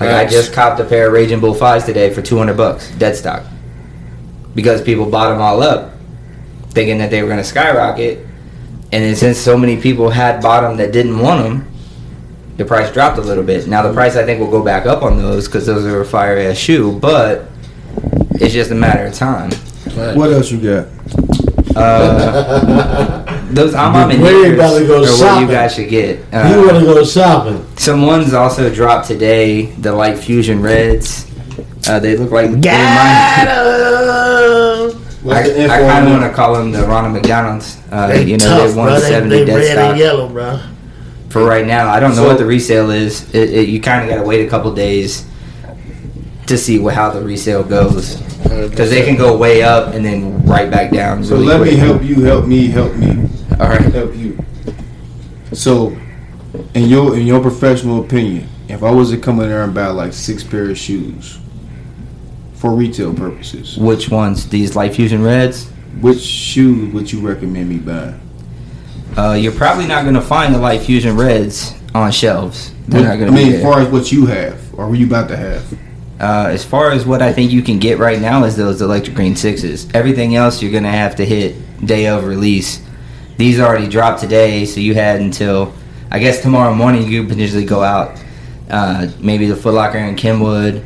Like 0.00 0.10
I 0.10 0.26
just 0.26 0.52
copped 0.52 0.80
a 0.80 0.84
pair 0.84 1.06
of 1.06 1.12
Raging 1.12 1.40
Bull 1.40 1.54
fives 1.54 1.84
today 1.84 2.12
for 2.12 2.22
two 2.22 2.36
hundred 2.38 2.56
bucks, 2.56 2.90
dead 2.92 3.14
stock, 3.16 3.44
because 4.54 4.82
people 4.82 5.06
bought 5.08 5.30
them 5.30 5.40
all 5.40 5.62
up, 5.62 5.92
thinking 6.70 6.98
that 6.98 7.10
they 7.10 7.22
were 7.22 7.28
going 7.28 7.38
to 7.38 7.44
skyrocket, 7.44 8.18
and 8.90 9.04
then 9.04 9.14
since 9.14 9.38
so 9.38 9.56
many 9.56 9.80
people 9.80 10.10
had 10.10 10.42
bought 10.42 10.62
them 10.62 10.76
that 10.78 10.92
didn't 10.92 11.18
want 11.18 11.42
them, 11.44 11.72
the 12.56 12.64
price 12.64 12.92
dropped 12.92 13.18
a 13.18 13.22
little 13.22 13.44
bit. 13.44 13.66
Now 13.68 13.82
the 13.82 13.92
price 13.92 14.16
I 14.16 14.24
think 14.24 14.40
will 14.40 14.50
go 14.50 14.62
back 14.64 14.86
up 14.86 15.02
on 15.02 15.18
those 15.18 15.46
because 15.46 15.66
those 15.66 15.84
are 15.84 16.00
a 16.00 16.04
fire 16.04 16.36
ass 16.38 16.56
shoe, 16.56 16.98
but 16.98 17.48
it's 18.32 18.52
just 18.52 18.70
a 18.70 18.74
matter 18.74 19.06
of 19.06 19.14
time. 19.14 19.52
What 20.16 20.32
else 20.32 20.50
you 20.50 20.60
got? 20.60 20.88
Uh, 21.76 23.24
those 23.54 23.74
I'm 23.74 24.10
ears 24.10 24.54
about 24.54 24.78
to 24.78 24.86
go 24.86 24.96
are 24.98 25.00
what 25.00 25.18
shopping. 25.18 25.48
you 25.48 25.52
guys 25.54 25.74
should 25.74 25.88
get. 25.88 26.18
you 26.18 26.24
Uh, 26.32 26.64
want 26.66 26.78
to 26.80 26.84
go 26.84 27.04
shopping? 27.04 27.66
some 27.76 28.06
ones 28.06 28.34
also 28.34 28.72
dropped 28.72 29.08
today. 29.08 29.66
The 29.66 29.92
Light 29.92 30.18
Fusion 30.18 30.62
Reds. 30.62 31.26
Uh, 31.88 31.98
they 31.98 32.16
look 32.16 32.30
like 32.30 32.50
they 32.50 32.60
Got 32.60 32.78
remind- 32.78 33.48
I, 35.24 35.66
I 35.66 35.78
kind 35.88 36.06
of 36.06 36.10
want 36.20 36.24
to 36.24 36.32
call 36.34 36.54
them 36.54 36.72
the 36.72 36.82
Ronald 36.84 37.14
McDonald's. 37.14 37.78
Uh, 37.90 38.08
They 38.08 38.24
you 38.24 38.36
know, 38.38 38.44
tough, 38.44 38.58
they're 38.66 38.74
bro. 38.74 38.82
170 38.84 39.28
They, 39.30 39.38
they 39.38 39.44
dead 39.46 39.56
red 39.56 39.72
stock 39.72 39.90
and 39.90 39.98
yellow, 39.98 40.28
bro. 40.28 40.60
for 41.28 41.44
right 41.44 41.66
now. 41.66 41.88
I 41.90 42.00
don't 42.00 42.16
know 42.16 42.24
what 42.26 42.38
the 42.38 42.46
resale 42.46 42.90
is. 42.90 43.32
It, 43.34 43.50
it, 43.50 43.68
you 43.68 43.80
kind 43.80 44.02
of 44.02 44.08
got 44.10 44.20
to 44.22 44.26
wait 44.26 44.44
a 44.44 44.50
couple 44.50 44.74
days 44.74 45.24
to 46.46 46.58
see 46.58 46.78
what, 46.78 46.94
how 46.94 47.10
the 47.10 47.20
resale 47.20 47.62
goes 47.62 48.20
because 48.42 48.90
they 48.90 49.04
can 49.04 49.16
go 49.16 49.36
way 49.36 49.62
up 49.62 49.94
and 49.94 50.04
then 50.04 50.44
right 50.44 50.70
back 50.70 50.90
down. 50.92 51.24
So 51.24 51.36
really 51.36 51.46
let 51.46 51.60
me 51.62 51.74
help 51.76 52.02
you. 52.02 52.22
Help 52.22 52.46
me. 52.46 52.66
Help 52.68 52.94
me. 52.96 53.28
All 53.60 53.68
right. 53.68 53.80
Help 53.80 54.14
you. 54.16 54.38
So, 55.52 55.96
in 56.74 56.88
your 56.88 57.16
in 57.16 57.26
your 57.26 57.40
professional 57.40 58.02
opinion, 58.02 58.48
if 58.68 58.82
I 58.82 58.90
was 58.90 59.10
to 59.10 59.18
come 59.18 59.40
in 59.40 59.48
there 59.48 59.62
and 59.62 59.74
buy 59.74 59.86
like 59.88 60.12
six 60.12 60.42
pair 60.42 60.70
of 60.70 60.78
shoes 60.78 61.38
for 62.54 62.72
retail 62.72 63.12
purposes, 63.14 63.76
Which 63.76 64.08
ones? 64.08 64.48
These 64.48 64.74
Light 64.76 64.94
Fusion 64.94 65.22
Reds? 65.22 65.68
which 66.00 66.20
shoes 66.20 66.92
would 66.94 67.12
you 67.12 67.20
recommend 67.20 67.68
me 67.68 67.76
buying? 67.78 68.18
Uh, 69.16 69.34
you're 69.34 69.52
probably 69.52 69.86
not 69.86 70.02
going 70.04 70.14
to 70.14 70.22
find 70.22 70.54
the 70.54 70.58
Light 70.58 70.80
Fusion 70.80 71.16
Reds 71.16 71.74
on 71.94 72.10
shelves. 72.10 72.72
They're 72.88 73.02
not 73.02 73.12
I 73.12 73.16
going 73.18 73.32
to 73.32 73.38
I 73.38 73.44
mean, 73.44 73.52
as 73.54 73.62
far 73.62 73.80
as 73.80 73.88
what 73.88 74.10
you 74.10 74.24
have, 74.24 74.58
or 74.78 74.88
were 74.88 74.94
you 74.94 75.06
about 75.06 75.28
to 75.28 75.36
have? 75.36 75.78
Uh, 76.22 76.46
as 76.50 76.64
far 76.64 76.92
as 76.92 77.04
what 77.04 77.20
I 77.20 77.32
think 77.32 77.50
you 77.50 77.62
can 77.62 77.80
get 77.80 77.98
right 77.98 78.20
now 78.20 78.44
is 78.44 78.56
those 78.56 78.80
electric 78.80 79.16
green 79.16 79.34
sixes. 79.34 79.88
Everything 79.92 80.36
else 80.36 80.62
you're 80.62 80.70
gonna 80.72 80.88
have 80.90 81.16
to 81.16 81.24
hit 81.26 81.56
day 81.84 82.06
of 82.06 82.24
release. 82.24 82.80
These 83.38 83.58
already 83.58 83.88
dropped 83.88 84.20
today, 84.20 84.64
so 84.64 84.78
you 84.78 84.94
had 84.94 85.20
until 85.20 85.74
I 86.12 86.20
guess 86.20 86.40
tomorrow 86.40 86.72
morning 86.74 87.08
you 87.08 87.22
could 87.22 87.30
potentially 87.30 87.64
go 87.64 87.82
out. 87.82 88.22
Uh, 88.70 89.08
maybe 89.18 89.46
the 89.46 89.56
Foot 89.56 89.74
Locker 89.74 89.98
in 89.98 90.14
Kenwood 90.14 90.84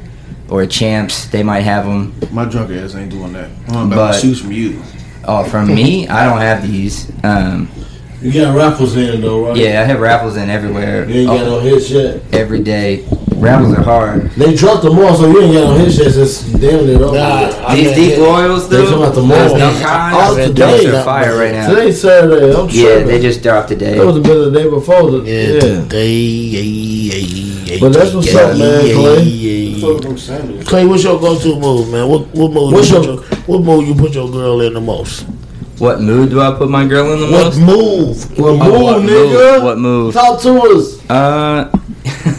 or 0.49 0.65
Champs, 0.65 1.27
they 1.27 1.43
might 1.43 1.61
have 1.61 1.85
them. 1.85 2.15
My 2.33 2.47
drunk 2.47 2.71
ass 2.71 2.95
ain't 2.95 3.11
doing 3.11 3.33
that. 3.35 3.51
I'm 3.69 3.75
gonna 3.75 3.91
buy 3.91 3.97
But- 4.13 4.21
shoes 4.21 4.41
from 4.41 4.53
you. 4.53 4.81
Oh, 5.29 5.43
from 5.45 5.75
me, 5.75 6.07
I 6.09 6.25
don't 6.25 6.39
have 6.41 6.63
these. 6.67 7.11
Um, 7.25 7.69
You 8.23 8.33
got 8.33 8.57
raffles 8.57 8.97
in 8.97 9.21
though, 9.21 9.49
right? 9.49 9.57
yeah, 9.57 9.83
I 9.83 9.85
have 9.85 10.01
raffles 10.01 10.37
in 10.37 10.49
everywhere, 10.49 11.05
You 11.11 11.21
ain't 11.21 11.27
got 11.29 11.47
no 11.47 11.57
oh, 11.57 11.61
hits 11.61 11.91
yet. 11.91 12.23
every 12.33 12.61
day. 12.63 13.05
Raffles 13.47 13.79
are 13.79 13.83
hard. 13.83 14.31
They 14.33 14.55
dropped 14.55 14.83
them 14.83 14.99
all, 14.99 15.15
so 15.15 15.27
you 15.31 15.41
ain't 15.43 15.55
got 15.55 15.71
no 15.71 15.75
hits 15.85 15.99
yet. 15.99 16.11
Since 16.13 16.43
damn 16.61 16.89
it 16.89 17.01
over. 17.01 17.17
Nah, 17.17 17.75
These 17.75 17.95
deep 17.95 18.11
hit- 18.15 18.19
royals, 18.19 18.69
They 18.69 18.77
though, 18.77 18.91
come 18.91 19.03
out 19.03 19.15
those 19.15 19.23
tomorrow. 19.23 19.49
dunk 19.59 19.77
Oh, 19.77 19.87
highs, 19.87 20.47
today. 20.49 20.85
those 20.85 20.95
are 20.95 21.03
fire 21.05 21.39
right 21.39 21.53
now. 21.53 21.69
Today's 21.71 22.01
Saturday. 22.01 22.53
I'm 22.57 22.69
Yeah, 22.71 22.83
tripping. 22.83 23.07
they 23.07 23.21
just 23.21 23.43
dropped 23.43 23.69
today. 23.69 23.97
That 23.99 24.07
was 24.07 24.19
been 24.19 24.53
the 24.53 24.59
day 24.59 24.69
before. 24.69 25.11
The, 25.11 25.19
Yeah, 25.19 25.53
yeah. 25.55 25.61
today. 25.61 26.13
yeah, 26.17 26.61
yeah, 26.61 27.73
yeah, 27.75 27.79
But 27.81 27.93
that's 27.93 28.13
what's 28.15 28.33
yeah, 28.33 28.41
up, 28.41 28.59
man, 28.59 28.87
yeah, 28.87 28.95
Clay. 28.95 29.23
yeah. 29.23 30.63
Clay, 30.65 30.87
what's 30.87 31.05
your 31.05 31.19
go-to 31.21 31.57
move, 31.59 31.91
man? 31.93 32.09
What 32.09 32.27
what 32.35 32.53
move? 32.53 32.73
What's 32.73 32.91
you 32.91 32.97
your- 32.97 33.05
your, 33.05 33.17
what 33.47 33.63
move 33.63 33.87
you 33.89 33.95
put 33.95 34.15
your 34.15 34.31
girl 34.31 34.61
in 34.61 34.75
the 34.75 34.81
most? 34.81 35.25
What 35.79 36.01
mood 36.01 36.31
do 36.31 36.41
I 36.41 36.53
put 36.53 36.71
my 36.71 36.87
girl 36.87 37.13
in 37.13 37.21
the 37.21 37.27
What 37.27 37.45
most? 37.57 37.59
move? 37.61 38.39
What 38.39 38.49
Oh, 38.49 38.57
move, 38.57 38.83
what 38.83 39.03
nigga? 39.03 39.53
move? 39.55 39.63
What 39.63 39.79
move? 39.79 40.15
Talk 40.15 40.41
to 40.41 40.59
us. 40.63 40.99
Uh, 41.11 41.69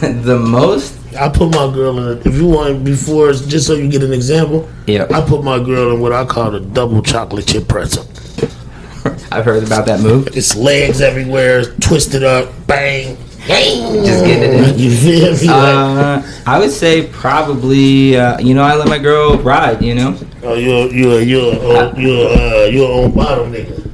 the 0.24 0.38
most? 0.38 0.94
I 1.18 1.28
put 1.28 1.50
my 1.54 1.72
girl 1.72 1.98
in. 2.12 2.18
If 2.26 2.34
you 2.34 2.48
want, 2.48 2.84
before 2.84 3.32
just 3.32 3.66
so 3.66 3.74
you 3.74 3.88
get 3.88 4.02
an 4.02 4.12
example, 4.12 4.68
Yeah, 4.86 5.06
I 5.12 5.20
put 5.22 5.42
my 5.44 5.58
girl 5.58 5.94
in 5.94 6.00
what 6.00 6.12
I 6.12 6.24
call 6.24 6.54
a 6.54 6.60
double 6.60 7.02
chocolate 7.02 7.46
chip 7.46 7.66
pretzel. 7.68 8.04
I've 9.32 9.44
heard 9.44 9.64
about 9.64 9.86
that 9.86 10.00
move. 10.00 10.28
It's 10.36 10.54
legs 10.56 11.00
everywhere, 11.00 11.64
twisted 11.80 12.24
up, 12.24 12.50
bang, 12.66 13.16
bang. 13.46 14.04
Just 14.04 14.24
getting 14.24 14.52
it 14.52 14.70
in. 14.72 14.78
You 14.78 14.90
feel 14.96 15.32
me? 15.32 15.48
Uh, 15.48 16.22
I 16.46 16.58
would 16.58 16.70
say 16.70 17.06
probably. 17.08 18.16
Uh, 18.16 18.38
you 18.38 18.54
know, 18.54 18.62
I 18.62 18.74
let 18.76 18.88
my 18.88 18.98
girl 18.98 19.38
ride. 19.38 19.82
You 19.82 19.94
know, 19.94 20.18
oh, 20.42 20.54
you're 20.54 20.92
you're 20.92 21.20
you're 21.22 21.54
uh, 21.54 21.94
you're 21.96 22.28
uh, 22.28 22.64
you're 22.66 23.04
on 23.04 23.12
bottom 23.12 23.52
nigga. 23.52 23.84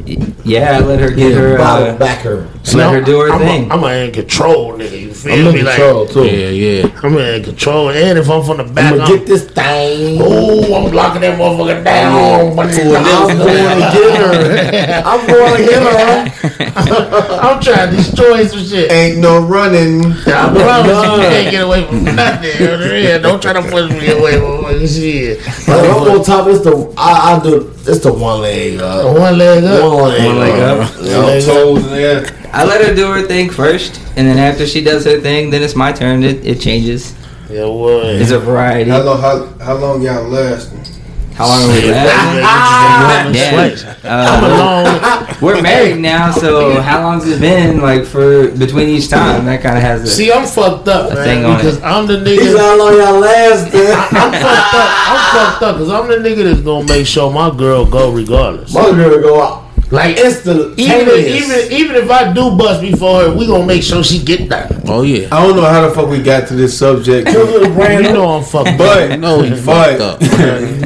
Yeah, 0.44 0.76
I 0.76 0.80
let 0.80 1.00
her 1.00 1.10
get 1.10 1.32
her. 1.34 1.56
bottle 1.56 1.88
Uh, 1.88 1.96
backer. 1.98 2.48
let 2.74 2.92
her 2.92 3.00
do 3.00 3.20
her 3.20 3.30
I'm 3.32 3.38
thing. 3.40 3.70
A, 3.70 3.74
I'm 3.74 3.84
a 3.84 3.88
in 4.04 4.12
control, 4.12 4.74
nigga. 4.74 5.03
You 5.26 5.36
feel 5.36 5.48
I'm 5.48 5.54
me? 5.54 5.60
in 5.60 5.66
Like, 5.66 5.76
control 5.76 6.06
too. 6.06 6.24
Yeah, 6.26 6.48
yeah. 6.48 7.00
I'm 7.02 7.16
in 7.18 7.44
control, 7.44 7.90
and 7.90 8.18
if 8.18 8.28
I'm 8.30 8.44
from 8.44 8.56
the 8.58 8.64
back, 8.64 8.92
I'm 8.92 9.00
I'm, 9.00 9.06
gonna 9.06 9.18
get 9.18 9.26
this 9.26 9.44
thing. 9.44 10.18
oh, 10.20 10.74
I'm 10.86 10.92
locking 10.92 11.20
that 11.22 11.38
motherfucker 11.38 11.82
down. 11.84 12.56
But 12.56 12.66
I'm 12.70 13.38
going 13.38 13.80
to 13.80 13.90
get 13.92 14.16
her. 14.20 15.02
I'm 15.04 15.26
going 15.26 15.56
to 15.56 15.70
get 15.70 15.82
her. 15.82 17.38
I'm 17.40 17.60
trying 17.62 17.90
to 17.90 17.96
destroy 17.96 18.46
some 18.46 18.64
shit. 18.64 18.90
Ain't 18.90 19.18
no 19.18 19.40
running. 19.40 20.04
I 20.26 20.52
promise 20.52 21.06
you, 21.06 21.12
you 21.12 21.28
can't 21.28 21.50
get 21.50 21.62
away 21.64 21.86
from 21.86 22.04
nothing. 22.04 22.50
Yeah, 23.04 23.18
Don't 23.18 23.40
try 23.40 23.52
to 23.52 23.62
push 23.62 23.90
me 23.90 24.10
away 24.10 24.38
from 24.38 24.86
shit. 24.86 25.38
Like, 25.68 25.90
I'm 25.90 26.02
on 26.02 26.24
top. 26.24 26.46
It's 26.48 26.60
the 26.64 26.92
I, 26.96 27.36
I 27.36 27.42
do. 27.42 27.73
It's 27.86 28.00
the 28.00 28.12
one 28.12 28.40
leg 28.40 28.80
up. 28.80 29.04
One 29.18 29.36
leg 29.36 29.62
up. 29.64 29.92
One 29.92 30.08
leg, 30.08 30.26
One 30.26 30.38
leg 30.38 30.60
up. 30.60 30.90
Yeah. 31.02 31.40
Toes 31.40 31.84
in 31.84 31.90
there. 31.92 32.26
I 32.52 32.64
let 32.64 32.86
her 32.86 32.94
do 32.94 33.10
her 33.12 33.22
thing 33.22 33.50
first, 33.50 34.00
and 34.16 34.26
then 34.26 34.38
after 34.38 34.66
she 34.66 34.82
does 34.82 35.04
her 35.04 35.20
thing, 35.20 35.50
then 35.50 35.62
it's 35.62 35.74
my 35.76 35.92
turn. 35.92 36.22
It, 36.22 36.46
it 36.46 36.60
changes. 36.60 37.14
Yeah, 37.50 37.64
boy. 37.64 38.00
It's 38.04 38.30
a 38.30 38.38
variety. 38.38 38.90
How 38.90 39.02
long? 39.02 39.20
How, 39.20 39.46
how 39.64 39.74
long 39.76 40.02
y'all 40.02 40.24
lasting? 40.28 40.82
How 41.34 41.48
long 41.48 41.62
are 41.62 41.68
we 41.68 41.90
lasting? 41.90 42.44
Yeah. 43.34 43.96
I'm 44.04 44.44
Uh, 44.44 45.26
alone. 45.26 45.36
we're 45.40 45.60
married 45.62 45.98
now, 46.00 46.30
so 46.30 46.80
how 46.88 47.02
long's 47.02 47.26
it 47.26 47.40
been? 47.40 47.80
Like 47.80 48.04
for 48.04 48.48
between 48.50 48.88
each 48.88 49.08
time, 49.08 49.44
that 49.46 49.60
kind 49.62 49.76
of 49.76 49.82
has 49.82 50.02
a. 50.02 50.06
See, 50.06 50.30
I'm 50.30 50.46
fucked 50.46 50.86
up, 50.88 51.12
man, 51.12 51.24
thing 51.24 51.44
on 51.44 51.56
because 51.56 51.78
it. 51.78 51.82
I'm 51.84 52.06
the 52.06 52.18
He's 52.20 52.38
nigga. 52.52 52.58
how 52.58 52.78
long 52.78 52.92
y'all 52.96 53.18
lasting. 53.18 53.80
I'm 53.80 54.32
fucked 54.32 54.74
up. 54.74 54.90
I'm 55.08 55.34
fucked 55.34 55.62
up 55.62 55.76
because 55.76 55.90
I'm 55.90 56.06
the 56.08 56.16
nigga 56.28 56.44
that's 56.44 56.60
gonna 56.60 56.86
make 56.86 57.06
sure 57.06 57.32
my 57.32 57.50
girl 57.56 57.84
go 57.86 58.12
regardless. 58.12 58.72
My 58.74 58.90
girl 58.92 59.20
go 59.20 59.42
out. 59.42 59.63
Like 59.94 60.16
Instant. 60.18 60.78
even 60.78 61.08
even 61.08 61.72
even 61.72 61.94
if 61.96 62.10
I 62.10 62.32
do 62.32 62.56
bust 62.56 62.80
before 62.82 63.22
her, 63.22 63.34
we 63.34 63.46
gonna 63.46 63.64
make 63.64 63.82
sure 63.82 64.02
she 64.02 64.18
get 64.22 64.48
that. 64.48 64.72
Oh 64.88 65.02
yeah. 65.02 65.28
I 65.30 65.46
don't 65.46 65.54
know 65.56 65.62
how 65.64 65.86
the 65.86 65.94
fuck 65.94 66.08
we 66.08 66.20
got 66.20 66.48
to 66.48 66.54
this 66.54 66.76
subject, 66.76 67.28
You 67.28 68.12
know 68.12 68.28
I'm 68.38 68.42
fucked 68.44 68.70
up. 68.70 68.78
but 68.78 69.16
No, 69.20 69.42
he 69.42 69.54
fucked 69.54 70.00
up. 70.00 70.20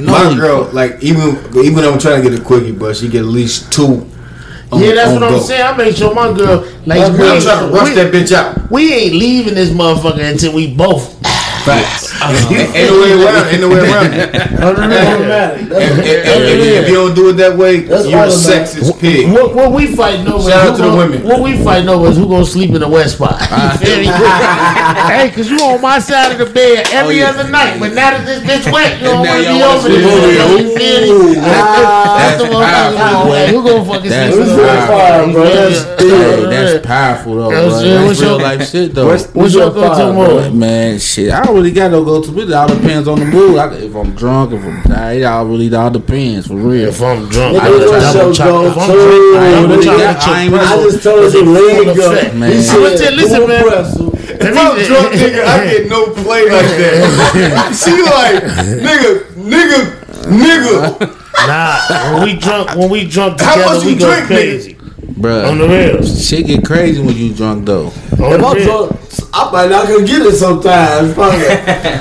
my 0.04 0.34
girl, 0.36 0.64
like 0.72 1.02
even 1.02 1.36
even 1.56 1.76
though 1.76 1.92
I'm 1.94 1.98
trying 1.98 2.22
to 2.22 2.28
get 2.30 2.38
a 2.38 2.42
quickie, 2.42 2.72
but 2.72 2.96
she 2.96 3.08
get 3.08 3.20
at 3.22 3.26
least 3.28 3.72
two. 3.72 4.04
on- 4.70 4.80
Yeah, 4.82 4.92
that's 4.92 5.12
what 5.14 5.22
I'm 5.22 5.30
go. 5.32 5.40
saying. 5.40 5.62
I 5.62 5.74
make 5.76 5.96
sure 5.96 6.14
my 6.14 6.30
girl 6.36 6.66
like 6.84 7.00
I'm 7.00 7.16
we 7.18 7.24
ain't, 7.30 7.42
trying 7.42 7.66
to 7.68 7.74
rush 7.74 7.88
we, 7.88 7.94
that 7.94 8.12
bitch 8.12 8.32
out. 8.32 8.70
we 8.70 8.92
ain't 8.92 9.14
leaving 9.14 9.54
this 9.54 9.70
motherfucker 9.70 10.30
until 10.30 10.52
we 10.54 10.74
both. 10.74 11.14
Facts. 11.64 12.07
Ain't 12.18 12.90
no 12.90 13.00
way 13.00 13.12
around. 13.14 13.46
Ain't 13.48 13.60
no 13.60 13.68
way 13.68 13.78
around. 13.78 14.12
it. 14.12 14.60
automatic. 14.62 15.62
If, 15.62 15.68
That's- 15.68 15.98
if- 15.98 16.78
if 16.78 16.88
you 16.88 16.94
don't 16.94 17.14
do 17.14 17.30
it 17.30 17.34
that 17.34 17.56
way, 17.56 17.80
That's 17.80 18.06
you're 18.08 18.24
a 18.24 18.26
sexist 18.26 18.98
pig. 19.00 19.30
What, 19.32 19.54
what 19.54 19.72
we 19.72 19.94
fighting 19.94 20.26
over? 20.26 20.50
Shout 20.50 20.66
out 20.68 20.76
to 20.76 20.82
the 20.82 20.88
gonna- 20.88 20.96
women. 20.96 21.22
What 21.24 21.40
we 21.42 21.62
fighting 21.62 21.88
over 21.88 22.08
is 22.08 22.16
who 22.16 22.28
gonna 22.28 22.44
sleep 22.44 22.70
in 22.70 22.80
the 22.80 22.88
west 22.88 23.16
spot. 23.16 23.38
You 23.40 23.86
feel 23.86 23.98
me? 24.00 24.06
hey, 24.06 25.30
cause 25.34 25.48
you 25.50 25.58
on 25.58 25.80
my 25.80 25.98
side 25.98 26.32
of 26.32 26.38
the 26.38 26.52
bed 26.52 26.88
every 26.92 27.16
oh, 27.22 27.26
yeah. 27.26 27.30
other 27.30 27.48
night, 27.50 27.78
but 27.78 27.92
now 27.94 28.10
that 28.10 28.24
this 28.26 28.42
bitch 28.42 28.72
wet, 28.72 28.98
you 29.00 29.06
don't 29.06 29.22
Now 29.24 29.34
want 29.62 29.82
to 29.84 29.88
be 29.88 29.98
over 29.98 30.02
there. 30.02 30.42
over 30.42 30.58
You 30.62 30.76
feel 30.76 31.28
me? 31.28 31.34
That's 31.38 32.42
the 32.42 32.48
That's 32.48 32.54
motherfucker. 32.54 32.96
powerful. 32.96 33.30
Like, 33.30 33.48
Who 33.50 33.62
gonna 33.62 33.84
fucking 33.84 34.10
That's 34.10 34.34
sleep 34.34 34.48
in 34.48 34.56
the 34.56 34.62
That's 34.62 34.84
spot? 34.84 35.32
bro. 35.32 35.44
That's 35.44 36.02
me? 36.02 36.08
Hey, 36.08 36.44
that's 36.48 36.86
powerful 36.86 37.34
though, 37.36 37.50
Yeah, 37.50 37.58
bro. 37.60 38.06
what's- 38.06 38.18
That's 38.18 38.22
real 38.22 38.38
life 38.40 38.68
shit 38.70 38.94
though. 38.94 39.06
What's 39.06 39.26
What's 39.34 39.54
your 39.54 39.64
your 39.64 39.74
go-to 39.74 40.12
move? 40.12 40.54
Man, 40.54 40.98
shit, 40.98 41.30
I 41.32 41.44
don't 41.44 41.54
really 41.54 41.70
got 41.72 41.90
no 41.90 42.02
go 42.08 42.22
to. 42.22 42.40
It 42.40 42.52
all 42.52 42.68
depends 42.68 43.06
on 43.08 43.18
the 43.18 43.24
mood. 43.26 43.58
I, 43.58 43.74
if 43.76 43.94
I'm 43.94 44.14
drunk, 44.14 44.52
if 44.52 44.64
I'm 44.64 44.82
tired, 44.82 45.18
it 45.20 45.24
all 45.24 45.44
really 45.46 45.74
all 45.74 45.90
depends 45.90 46.46
for 46.46 46.56
real. 46.56 46.88
If 46.88 47.02
I'm 47.02 47.28
drunk, 47.28 47.56
Nigga, 47.56 47.60
I 47.60 47.70
what's 47.70 48.12
double 48.14 48.26
your 48.26 48.34
chocolate. 48.34 48.72
If 48.72 48.78
I'm 48.78 48.88
drunk, 48.88 49.36
I 49.36 49.38
I 49.38 49.48
ain't 49.48 49.68
really 49.68 49.84
got- 49.84 50.28
I 50.28 50.42
ain't 50.42 50.54
pretzel. 50.54 50.78
I 50.78 50.82
just 50.82 51.02
told 51.02 51.20
you 51.20 51.40
a 51.40 51.44
full 51.44 51.52
leg 51.52 51.98
up. 51.98 52.34
Man. 52.34 52.52
He 52.52 52.62
said, 52.62 53.14
listen, 53.14 53.48
man. 53.48 53.62
pretzel. 53.68 54.08
If 54.30 54.56
I'm 54.56 54.86
drunk, 54.86 55.14
nigga, 55.14 55.44
I 55.44 55.64
get 55.64 55.88
no 55.88 56.04
play 56.14 56.42
like 56.50 56.72
that. 56.78 57.74
she 57.84 57.92
like, 58.02 58.42
nigga, 58.82 59.24
nigga, 59.36 59.78
nigga. 60.28 61.14
Nah, 61.46 62.14
when 62.14 62.24
we 62.24 62.36
drunk, 62.38 62.74
when 62.76 62.90
we 62.90 63.08
drunk 63.08 63.40
How 63.40 63.54
together, 63.54 63.74
much 63.74 63.84
we 63.84 63.92
you 63.92 63.98
go 63.98 64.12
drink, 64.14 64.26
crazy. 64.26 64.77
Bruh, 65.18 65.50
On 65.50 65.58
the 65.58 65.68
real. 65.68 66.02
shit 66.06 66.46
get 66.46 66.64
crazy 66.64 67.00
when 67.02 67.16
you 67.16 67.34
drunk 67.34 67.64
though. 67.66 67.86
On 67.86 68.32
If 68.32 68.40
the 68.40 68.46
I'm 68.46 68.56
real. 68.56 68.86
drunk, 68.88 69.00
I 69.34 69.50
might 69.52 69.70
not 69.70 69.88
gonna 69.88 70.06
get 70.06 70.22
it 70.22 70.36
sometimes. 70.36 71.14
Probably. 71.14 71.38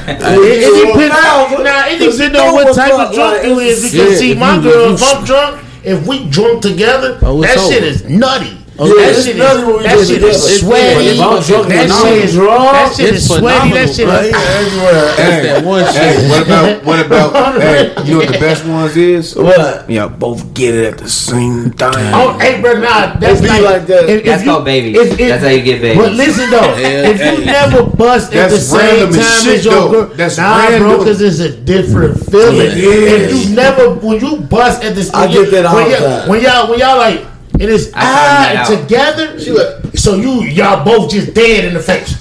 It, 0.07 0.64
it 0.64 0.88
depends. 0.88 1.15
Nah, 1.64 1.88
it 1.88 1.98
depends 1.99 2.38
on 2.39 2.53
what 2.53 2.76
type 2.76 2.94
of 2.94 3.14
drunk 3.14 3.44
you 3.44 3.60
is. 3.60 3.84
Because 3.91 4.11
Yeah, 4.14 4.18
see, 4.18 4.34
my 4.35 4.56
you- 4.56 4.61
girl, 4.61 4.94
if 4.94 5.02
if 5.02 5.15
I'm 5.15 5.23
drunk, 5.26 5.64
if 5.84 6.07
we 6.07 6.30
drunk 6.30 6.61
together, 6.61 7.18
Oh, 7.23 7.41
it's 7.44 7.56
that 7.56 7.69
shit 7.72 7.84
is 7.84 8.03
nutty. 8.06 8.57
Yeah, 8.78 8.94
that 9.10 9.24
shit 9.26 9.38
nutty 9.38 9.60
is, 9.60 9.66
when 9.66 9.78
we 9.78 9.84
that 9.84 9.98
get 9.98 10.08
shit 10.08 10.16
together. 10.22 10.30
is 10.30 10.45
It's 10.45 10.60
sweaty. 10.62 11.06
If 11.08 11.20
I'm 11.20 11.41
drunk 11.41 11.68
That 11.68 11.88
shit 11.90 12.18
is 12.26 12.34
drunk, 12.38 12.72
that 12.78 12.94
shit 12.95 13.10
it's 13.10 13.18
is 13.18 13.28
sweaty. 13.28 13.70
That 13.74 13.88
shit 13.90 14.08
is 14.08 14.34
everywhere. 14.38 15.06
That's 15.18 15.40
that 15.48 15.66
one 15.66 15.84
shit. 15.86 15.95
Hey, 15.98 16.30
what 16.30 16.41
about 16.45 16.86
what 16.86 16.99
about? 17.06 17.62
hey, 17.62 17.94
you 18.06 18.12
know 18.14 18.18
what 18.22 18.32
the 18.34 18.40
best 18.40 18.66
ones 18.66 18.95
is? 18.98 19.36
What? 19.36 19.90
Y'all 19.90 20.10
both 20.10 20.54
get 20.54 20.76
it 20.76 20.86
at 20.94 20.98
the 20.99 21.10
same 21.10 21.72
time. 21.74 22.14
Oh, 22.14 22.38
hey, 22.38 22.62
bro, 22.62 22.74
nah, 22.80 23.16
that's 23.18 23.40
It 23.40 23.44
be 23.44 23.49
like, 23.49 23.62
like 23.62 23.86
that. 23.88 24.04
if- 24.10 24.20
if 24.20 24.26
That's 24.26 24.44
you- 24.44 24.49
called 24.52 24.66
babies. 24.66 24.98
if- 24.98 25.20
if- 25.20 25.30
That's 25.30 25.44
how 25.44 25.49
you 25.49 25.62
get 25.64 25.82
babies. 25.82 25.98
But 26.04 26.14
listen 26.14 26.49
though, 26.52 26.74
if 26.78 27.18
you 27.40 27.45
never 27.45 27.84
bust 27.84 28.34
at 28.36 28.49
the 28.52 28.60
same 28.60 29.12
time 29.12 29.44
shit, 29.44 29.60
as 29.60 29.66
your 29.66 29.90
girl, 29.91 30.06
That's 30.16 30.38
nah, 30.38 30.78
bro, 30.78 30.98
because 30.99 31.20
it's 31.22 31.40
a 31.40 31.49
different 31.49 32.20
feeling. 32.30 32.72
If 32.78 33.34
you 33.49 33.56
never, 33.56 33.95
when 33.95 34.20
you 34.22 34.38
bust 34.41 34.84
at 34.84 34.94
this, 34.94 35.12
I 35.14 35.26
when 35.26 35.32
you- 35.32 35.44
get 35.45 35.52
that 35.52 35.66
all 35.66 35.78
the 35.84 35.95
time. 35.98 36.30
When 36.30 36.41
y'all, 36.41 36.70
when 36.70 36.78
y'all 36.80 36.98
like. 36.98 37.26
It 37.59 37.69
is 37.69 37.91
I 37.95 38.57
ah 38.57 38.65
together. 38.69 39.39
She 39.39 39.51
so 39.95 40.15
you 40.15 40.43
y'all 40.43 40.84
both 40.84 41.09
just 41.11 41.34
dead 41.34 41.65
in 41.65 41.73
the 41.73 41.80
face. 41.80 42.11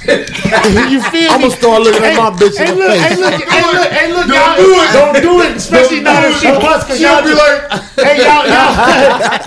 you 0.91 1.01
feel 1.11 1.31
I'ma 1.33 1.49
start 1.49 1.83
looking 1.83 2.05
at 2.05 2.17
my 2.17 2.31
bitch 2.31 2.59
in 2.61 2.77
the 2.79 2.87
look, 2.87 2.93
face. 2.93 3.03
Hey 3.03 3.17
look, 3.17 3.35
hey 3.43 3.65
look, 3.73 3.89
hey 3.91 4.07
look, 4.13 4.27
Don't 4.27 4.37
y'all 4.37 4.57
do 4.57 4.71
it. 4.77 4.93
don't 4.93 5.17
do 5.23 5.33
it, 5.43 5.57
especially 5.57 6.01
Don't 6.03 6.15
not 6.15 6.23
do 6.23 6.29
if 6.31 6.41
she 6.41 6.49
it. 6.49 6.61
bust, 6.61 6.87
cause 6.89 7.01
y'all 7.01 7.23
be 7.23 7.33
just, 7.35 7.43
like- 7.43 8.07
hey 8.07 8.17
y'all, 8.23 8.45
y'all, 8.47 8.73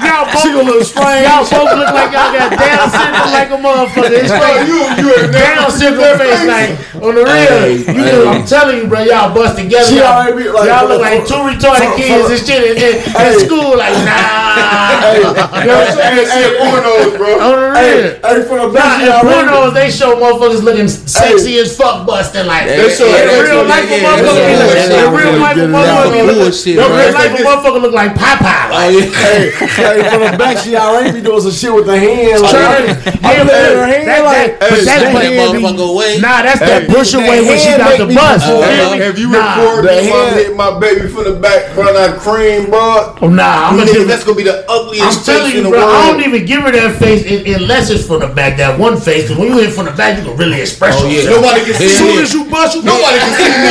y'all 0.03 0.25
both 0.29 0.41
She 0.43 0.49
gonna 0.51 0.69
look 0.69 0.83
strange. 0.83 1.23
Y'all 1.27 1.45
both 1.47 1.71
look 1.77 1.89
like 1.93 2.11
y'all 2.11 2.31
got 2.33 2.49
Down 2.59 2.85
syndrome 2.89 3.31
like 3.33 3.49
a 3.53 3.59
motherfucker. 3.59 4.15
It's 4.19 4.29
Bro, 4.29 4.39
like 4.41 4.67
you 4.67 4.79
you 4.99 5.07
ain't 5.15 5.31
Down 5.33 5.69
seen 5.71 5.79
syndrome 5.95 6.17
face, 6.19 6.43
like 6.49 6.71
on 6.99 7.15
the 7.15 7.23
real. 7.23 7.29
Hey, 7.29 7.77
you 7.77 7.83
hey. 7.85 8.11
know, 8.11 8.27
I'm 8.31 8.45
telling 8.45 8.77
you, 8.77 8.87
bro, 8.87 8.99
y'all 9.03 9.33
bust 9.33 9.57
together. 9.57 9.85
She 9.89 9.97
y'all, 9.97 10.25
already 10.27 10.43
be 10.43 10.49
like- 10.49 10.67
y'all 10.67 10.87
look 10.87 11.01
like 11.01 11.23
two 11.27 11.39
retarded 11.39 11.91
for- 11.91 11.97
kids 11.97 12.25
for- 12.27 12.33
and 12.35 12.41
shit 12.43 12.61
in, 12.65 12.75
in, 12.77 12.95
in 12.99 13.11
Hey. 13.15 13.37
school. 13.45 13.77
Like 13.77 13.93
nah, 14.03 14.99
Hey, 14.99 15.17
you 15.17 15.23
know 15.23 15.33
what 15.33 15.87
I'm 15.89 15.95
saying? 15.95 16.27
Hey, 16.27 16.47
pornos, 16.59 17.17
bro. 17.17 17.29
On 17.39 17.51
the 17.55 17.67
real. 17.69 17.75
hey, 17.75 18.08
hey, 18.23 18.43
from 18.47 18.57
the 18.57 18.67
Nah, 18.67 18.73
back, 18.73 19.01
in 19.01 19.07
y'all 19.07 19.21
pornos, 19.23 19.73
they 19.73 19.89
show 19.91 20.15
motherfuckers 20.15 20.63
looking 20.63 20.87
sexy 20.87 21.57
as 21.59 21.75
fuck, 21.77 22.05
busting 22.07 22.45
like. 22.47 22.65
They 22.67 22.89
show- 22.89 23.05
in 23.05 23.13
they 23.27 23.41
real 23.41 23.61
show- 23.61 23.69
life, 23.69 23.85
a 23.85 23.99
motherfucker 23.99 24.35
yeah, 24.35 24.47
be 24.49 24.55
like- 24.57 24.75
in 24.79 25.13
real 25.13 25.33
yeah, 25.35 25.41
life, 25.41 25.57
a 25.57 25.59
yeah, 25.59 25.67
motherfucker 25.67 26.15
yeah, 26.15 26.23
like- 26.23 26.67
in 26.67 26.77
real 26.77 27.13
life, 27.13 27.39
a 27.39 27.43
motherfucker 27.43 27.81
look 27.81 27.93
like 27.93 28.13
Popeye. 28.15 28.67
Hey, 29.19 29.51
hey, 29.51 30.09
from 30.09 30.21
the 30.31 30.37
back, 30.37 30.57
she 30.57 30.75
already 30.75 31.11
be 31.11 31.21
doing 31.21 31.41
some 31.41 31.51
shit 31.51 31.73
with 31.73 31.85
the 31.85 31.97
hand. 31.99 32.41
Like, 32.41 32.51
Trying- 32.51 32.89
I'm 32.89 32.95
yeah, 32.95 33.43
looking 33.43 33.49
at 33.49 33.49
her 33.49 33.75
that- 33.75 34.05
hand 34.05 34.23
like, 34.25 34.59
but 34.59 34.69
hey, 34.69 34.75
that's 34.75 34.85
that 34.85 35.13
what- 35.13 35.23
That 35.23 35.33
hand 35.33 35.51
be- 35.53 35.59
motherfucker 35.63 35.89
away. 35.91 36.17
Nah, 36.19 36.41
that's 36.43 36.59
that 36.59 36.87
push 36.87 37.13
away 37.13 37.41
when 37.45 37.57
she 37.57 37.69
got 37.77 37.97
the 37.97 38.05
make 38.05 38.09
me 38.09 38.15
bus. 38.15 38.47
You 38.47 38.53
up. 38.55 38.91
me? 38.93 38.97
Have 38.99 39.17
you 39.19 39.27
recorded 39.33 39.89
the 39.89 40.01
me 40.03 40.09
while 40.11 40.25
hand- 40.25 40.35
hitting 40.35 40.57
my 40.57 40.79
baby 40.79 41.07
from 41.07 41.23
the 41.25 41.33
back, 41.33 41.69
front 41.75 41.97
out 41.97 42.17
cream, 42.19 42.69
bro? 42.69 43.15
Oh, 43.21 43.27
nah, 43.27 43.69
I'm 43.69 43.77
gonna 43.77 44.05
that's 44.05 44.23
gonna 44.23 44.37
be 44.37 44.43
the 44.43 44.63
I'm 44.69 44.87
ugliest 44.87 45.25
telling 45.25 45.43
face 45.45 45.53
you, 45.53 45.57
in 45.59 45.63
the 45.65 45.69
bro. 45.71 45.85
I 45.87 46.07
don't 46.11 46.21
even 46.23 46.45
give 46.45 46.61
her 46.63 46.71
that 46.71 46.95
face 46.99 47.25
unless 47.55 47.89
it's 47.89 47.98
from 48.07 48.19
the 48.21 48.27
back. 48.27 48.57
That 48.57 48.79
one 48.79 48.97
face, 48.99 49.23
because 49.23 49.37
when 49.37 49.47
you 49.49 49.57
hit 49.59 49.73
from 49.73 49.85
the 49.85 49.91
back, 49.91 50.17
you 50.17 50.23
can 50.25 50.35
really 50.37 50.61
express 50.61 50.95
Oh, 50.99 51.07
yeah. 51.07 51.29
Nobody 51.29 51.61
can 51.65 51.73
see 51.75 51.85
As 51.85 51.97
soon 51.97 52.17
as 52.19 52.33
you 52.33 52.43
bust, 52.49 52.75
you 52.75 52.83
Nobody 52.83 53.17
can 53.19 53.33
see 53.37 53.49
me. 53.49 53.69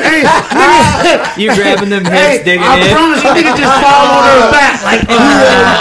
Hey, 0.00 0.22
nigga, 0.24 1.38
You 1.38 1.54
grabbing 1.54 1.90
them 1.90 2.04
hips, 2.04 2.16
hey, 2.16 2.42
digging 2.44 2.62
I 2.64 2.76
in. 2.78 2.82
I 2.82 2.92
promise 2.92 3.22
you, 3.24 3.30
nigga 3.30 3.52
just 3.56 3.74
fall 3.82 4.06
on 4.10 4.22
her 4.26 4.50
back 4.50 4.82
like. 4.84 5.00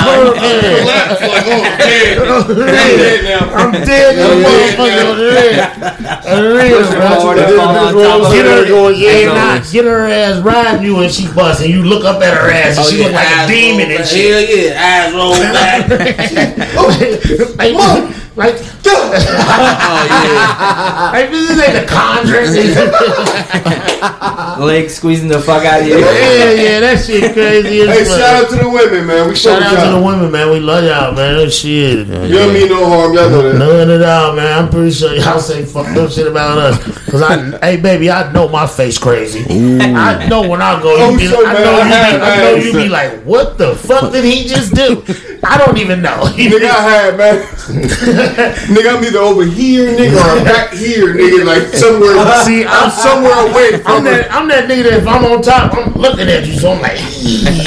Relax, 0.09 1.21
like, 1.21 1.45
oh, 1.47 1.63
dead. 1.79 2.19
I'm 2.19 2.43
dead 2.99 3.23
now. 3.23 3.53
I'm 3.55 3.71
dead 3.71 4.15
in 4.17 4.25
the 4.27 4.35
motherfucker 4.45 5.03
on 5.09 5.17
the 5.17 5.27
real. 5.29 5.63
On 6.29 6.43
the 6.43 6.49
real, 6.55 6.77
Push 6.79 6.89
her 6.89 6.99
bro. 6.99 7.09
forward 7.19 7.39
and 7.39 7.55
fall 7.55 7.75
on 7.77 7.93
top 7.93 8.21
of 8.25 8.31
Get 8.31 8.45
her. 8.45 8.65
her, 8.65 8.93
hey, 8.93 9.25
As 9.25 9.33
nah, 9.33 9.71
get 9.71 9.85
her 9.85 10.07
ass 10.07 10.41
riding 10.43 10.83
you 10.83 10.99
and 10.99 11.11
she 11.11 11.27
bust, 11.33 11.61
and 11.61 11.69
you 11.71 11.83
look 11.83 12.03
up 12.05 12.21
at 12.21 12.33
her 12.33 12.49
ass 12.51 12.77
and 12.77 12.85
Oh, 12.85 12.89
she 12.89 12.97
look 13.03 13.11
like 13.13 13.27
a 13.27 13.47
demon 13.47 13.91
and 13.91 14.05
shit. 14.07 14.31
Hell 14.31 14.43
yeah, 14.45 15.05
eyes 15.07 15.13
rolled 15.13 15.39
back. 15.39 15.87
like, 16.75 17.57
like, 17.57 17.73
Like, 18.35 18.55
oh, 18.85 19.09
like 21.13 21.29
this 21.29 21.49
is 21.49 21.57
like 21.57 21.73
the 21.73 21.85
Conjuring. 21.89 22.53
Leg 24.65 24.89
squeezing 24.89 25.27
the 25.27 25.39
fuck 25.41 25.65
out 25.65 25.81
of 25.81 25.87
you. 25.87 25.97
yeah, 25.99 26.51
yeah, 26.51 26.79
that 26.79 27.03
shit 27.03 27.33
crazy. 27.33 27.79
Hey, 27.79 27.87
as 28.01 28.07
fuck. 28.07 28.19
shout 28.19 28.43
out 28.43 28.49
to 28.51 28.55
the 28.63 28.69
women, 28.69 29.05
man. 29.07 29.27
We 29.27 29.35
Shout 29.35 29.61
fuck 29.61 29.73
out 29.73 29.85
to 29.85 29.91
the 29.99 30.05
women, 30.05 30.31
man. 30.31 30.49
We 30.51 30.59
love 30.59 30.83
y'all, 30.85 31.13
man. 31.13 31.37
That 31.37 31.51
shit. 31.51 32.07
You 32.07 32.37
don't 32.37 32.53
mean 32.53 32.69
no 32.69 32.85
harm. 32.87 33.13
Y'all 33.13 33.29
know 33.29 33.41
that. 33.51 33.57
None 33.59 33.89
at 33.89 34.01
all, 34.01 34.35
man. 34.35 34.63
I'm 34.63 34.69
pretty 34.69 34.91
sure 34.91 35.13
y'all 35.15 35.39
say 35.39 35.65
fucked 35.65 35.97
up 35.97 36.09
shit 36.11 36.27
about 36.27 36.57
us. 36.57 36.77
Cause 37.09 37.21
I, 37.21 37.57
hey 37.65 37.77
baby, 37.77 38.09
I 38.11 38.31
know 38.31 38.47
my 38.47 38.67
face 38.67 38.97
crazy. 38.97 39.43
I 39.81 40.27
know 40.27 40.47
when 40.47 40.61
I 40.61 40.79
go, 40.81 40.95
Oh, 40.97 41.09
you 41.11 41.17
be, 41.17 41.27
so 41.27 41.45
I 41.45 41.53
know, 41.53 41.59
you 41.59 41.65
I 41.81 41.83
had 41.83 42.17
be, 42.19 42.23
I 42.23 42.37
know 42.37 42.55
you 42.55 42.71
be 42.73 42.87
like, 42.89 43.21
what 43.23 43.57
the 43.57 43.75
fuck 43.75 44.11
did 44.13 44.23
he 44.23 44.45
just 44.47 44.73
do? 44.75 45.03
I 45.43 45.57
don't 45.57 45.77
even 45.77 46.01
know. 46.01 46.23
Nigga, 46.39 46.69
I 46.69 46.81
had, 46.89 47.17
man. 47.17 47.41
nigga, 48.73 48.97
I'm 48.97 49.03
either 49.03 49.19
over 49.19 49.43
here, 49.45 49.95
nigga, 49.95 50.15
or 50.17 50.37
I'm 50.39 50.43
back 50.43 50.73
here, 50.73 51.13
nigga. 51.13 51.45
Like 51.45 51.67
somewhere. 51.73 52.15
See, 52.43 52.65
I'm 52.65 52.89
somewhere 52.89 53.49
away 53.49 53.73
I'm 53.75 53.81
from 53.81 54.07
it. 54.07 54.11
that, 54.11 54.31
I'm 54.31 54.47
that 54.49 54.69
nigga 54.69 54.83
that 54.83 54.93
if 55.01 55.07
I'm 55.07 55.23
on 55.25 55.41
top, 55.41 55.73
I'm 55.75 55.93
looking 55.93 56.27
at 56.27 56.45
you, 56.45 56.53
so 56.59 56.71
I'm 56.73 56.81
like, 56.81 56.97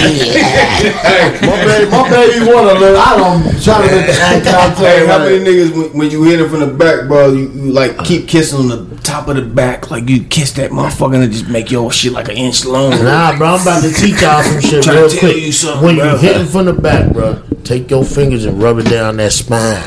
Hey, 0.03 1.39
My 1.43 1.65
baby, 1.65 1.91
my 1.91 2.11
baby 2.11 2.47
wanna 2.53 2.79
look. 2.79 2.97
I 2.99 3.17
don't 3.17 3.63
try 3.63 3.87
to 3.87 3.95
make 3.97 4.07
the 4.07 4.13
eye 4.13 4.41
contact. 4.43 4.79
Hey, 4.79 5.07
how 5.07 5.19
many 5.19 5.39
like, 5.39 5.49
niggas 5.49 5.73
when, 5.77 5.99
when 5.99 6.11
you 6.11 6.23
hit 6.25 6.41
it 6.41 6.49
from 6.49 6.61
the 6.61 6.67
back, 6.67 7.07
bro? 7.09 7.33
You, 7.33 7.49
you 7.51 7.73
like 7.73 7.99
keep 8.05 8.29
kissing 8.29 8.59
on 8.61 8.69
the 8.69 8.97
top 9.03 9.29
of 9.29 9.37
the 9.37 9.43
back, 9.43 9.91
like 9.91 10.09
you 10.09 10.25
kiss 10.25 10.53
that 10.53 10.71
motherfucker 10.71 11.15
and 11.15 11.25
it 11.25 11.31
just 11.31 11.49
make 11.49 11.71
your 11.71 11.91
shit 11.93 12.13
like 12.13 12.29
an 12.29 12.37
inch 12.37 12.65
long. 12.65 12.91
Nah, 12.91 13.37
bro, 13.37 13.55
I'm 13.55 13.63
about 13.63 13.83
to 13.83 13.93
teach 13.93 14.21
y'all 14.21 14.43
some 14.43 14.61
shit 14.61 14.85
Tryna 14.85 14.95
real 14.95 15.09
tell 15.09 15.21
quick. 15.21 15.37
you 15.37 15.53
something, 15.53 15.85
when 15.85 15.97
you 15.97 16.03
bro. 16.03 16.17
hit 16.17 16.37
it 16.41 16.47
from 16.47 16.65
the 16.67 16.73
back, 16.73 17.13
bro, 17.13 17.43
take 17.65 17.91
your 17.91 18.05
fingers 18.05 18.45
and 18.45 18.63
rub 18.63 18.79
it 18.79 18.89
down 18.89 19.17
that 19.19 19.33
spine. 19.33 19.83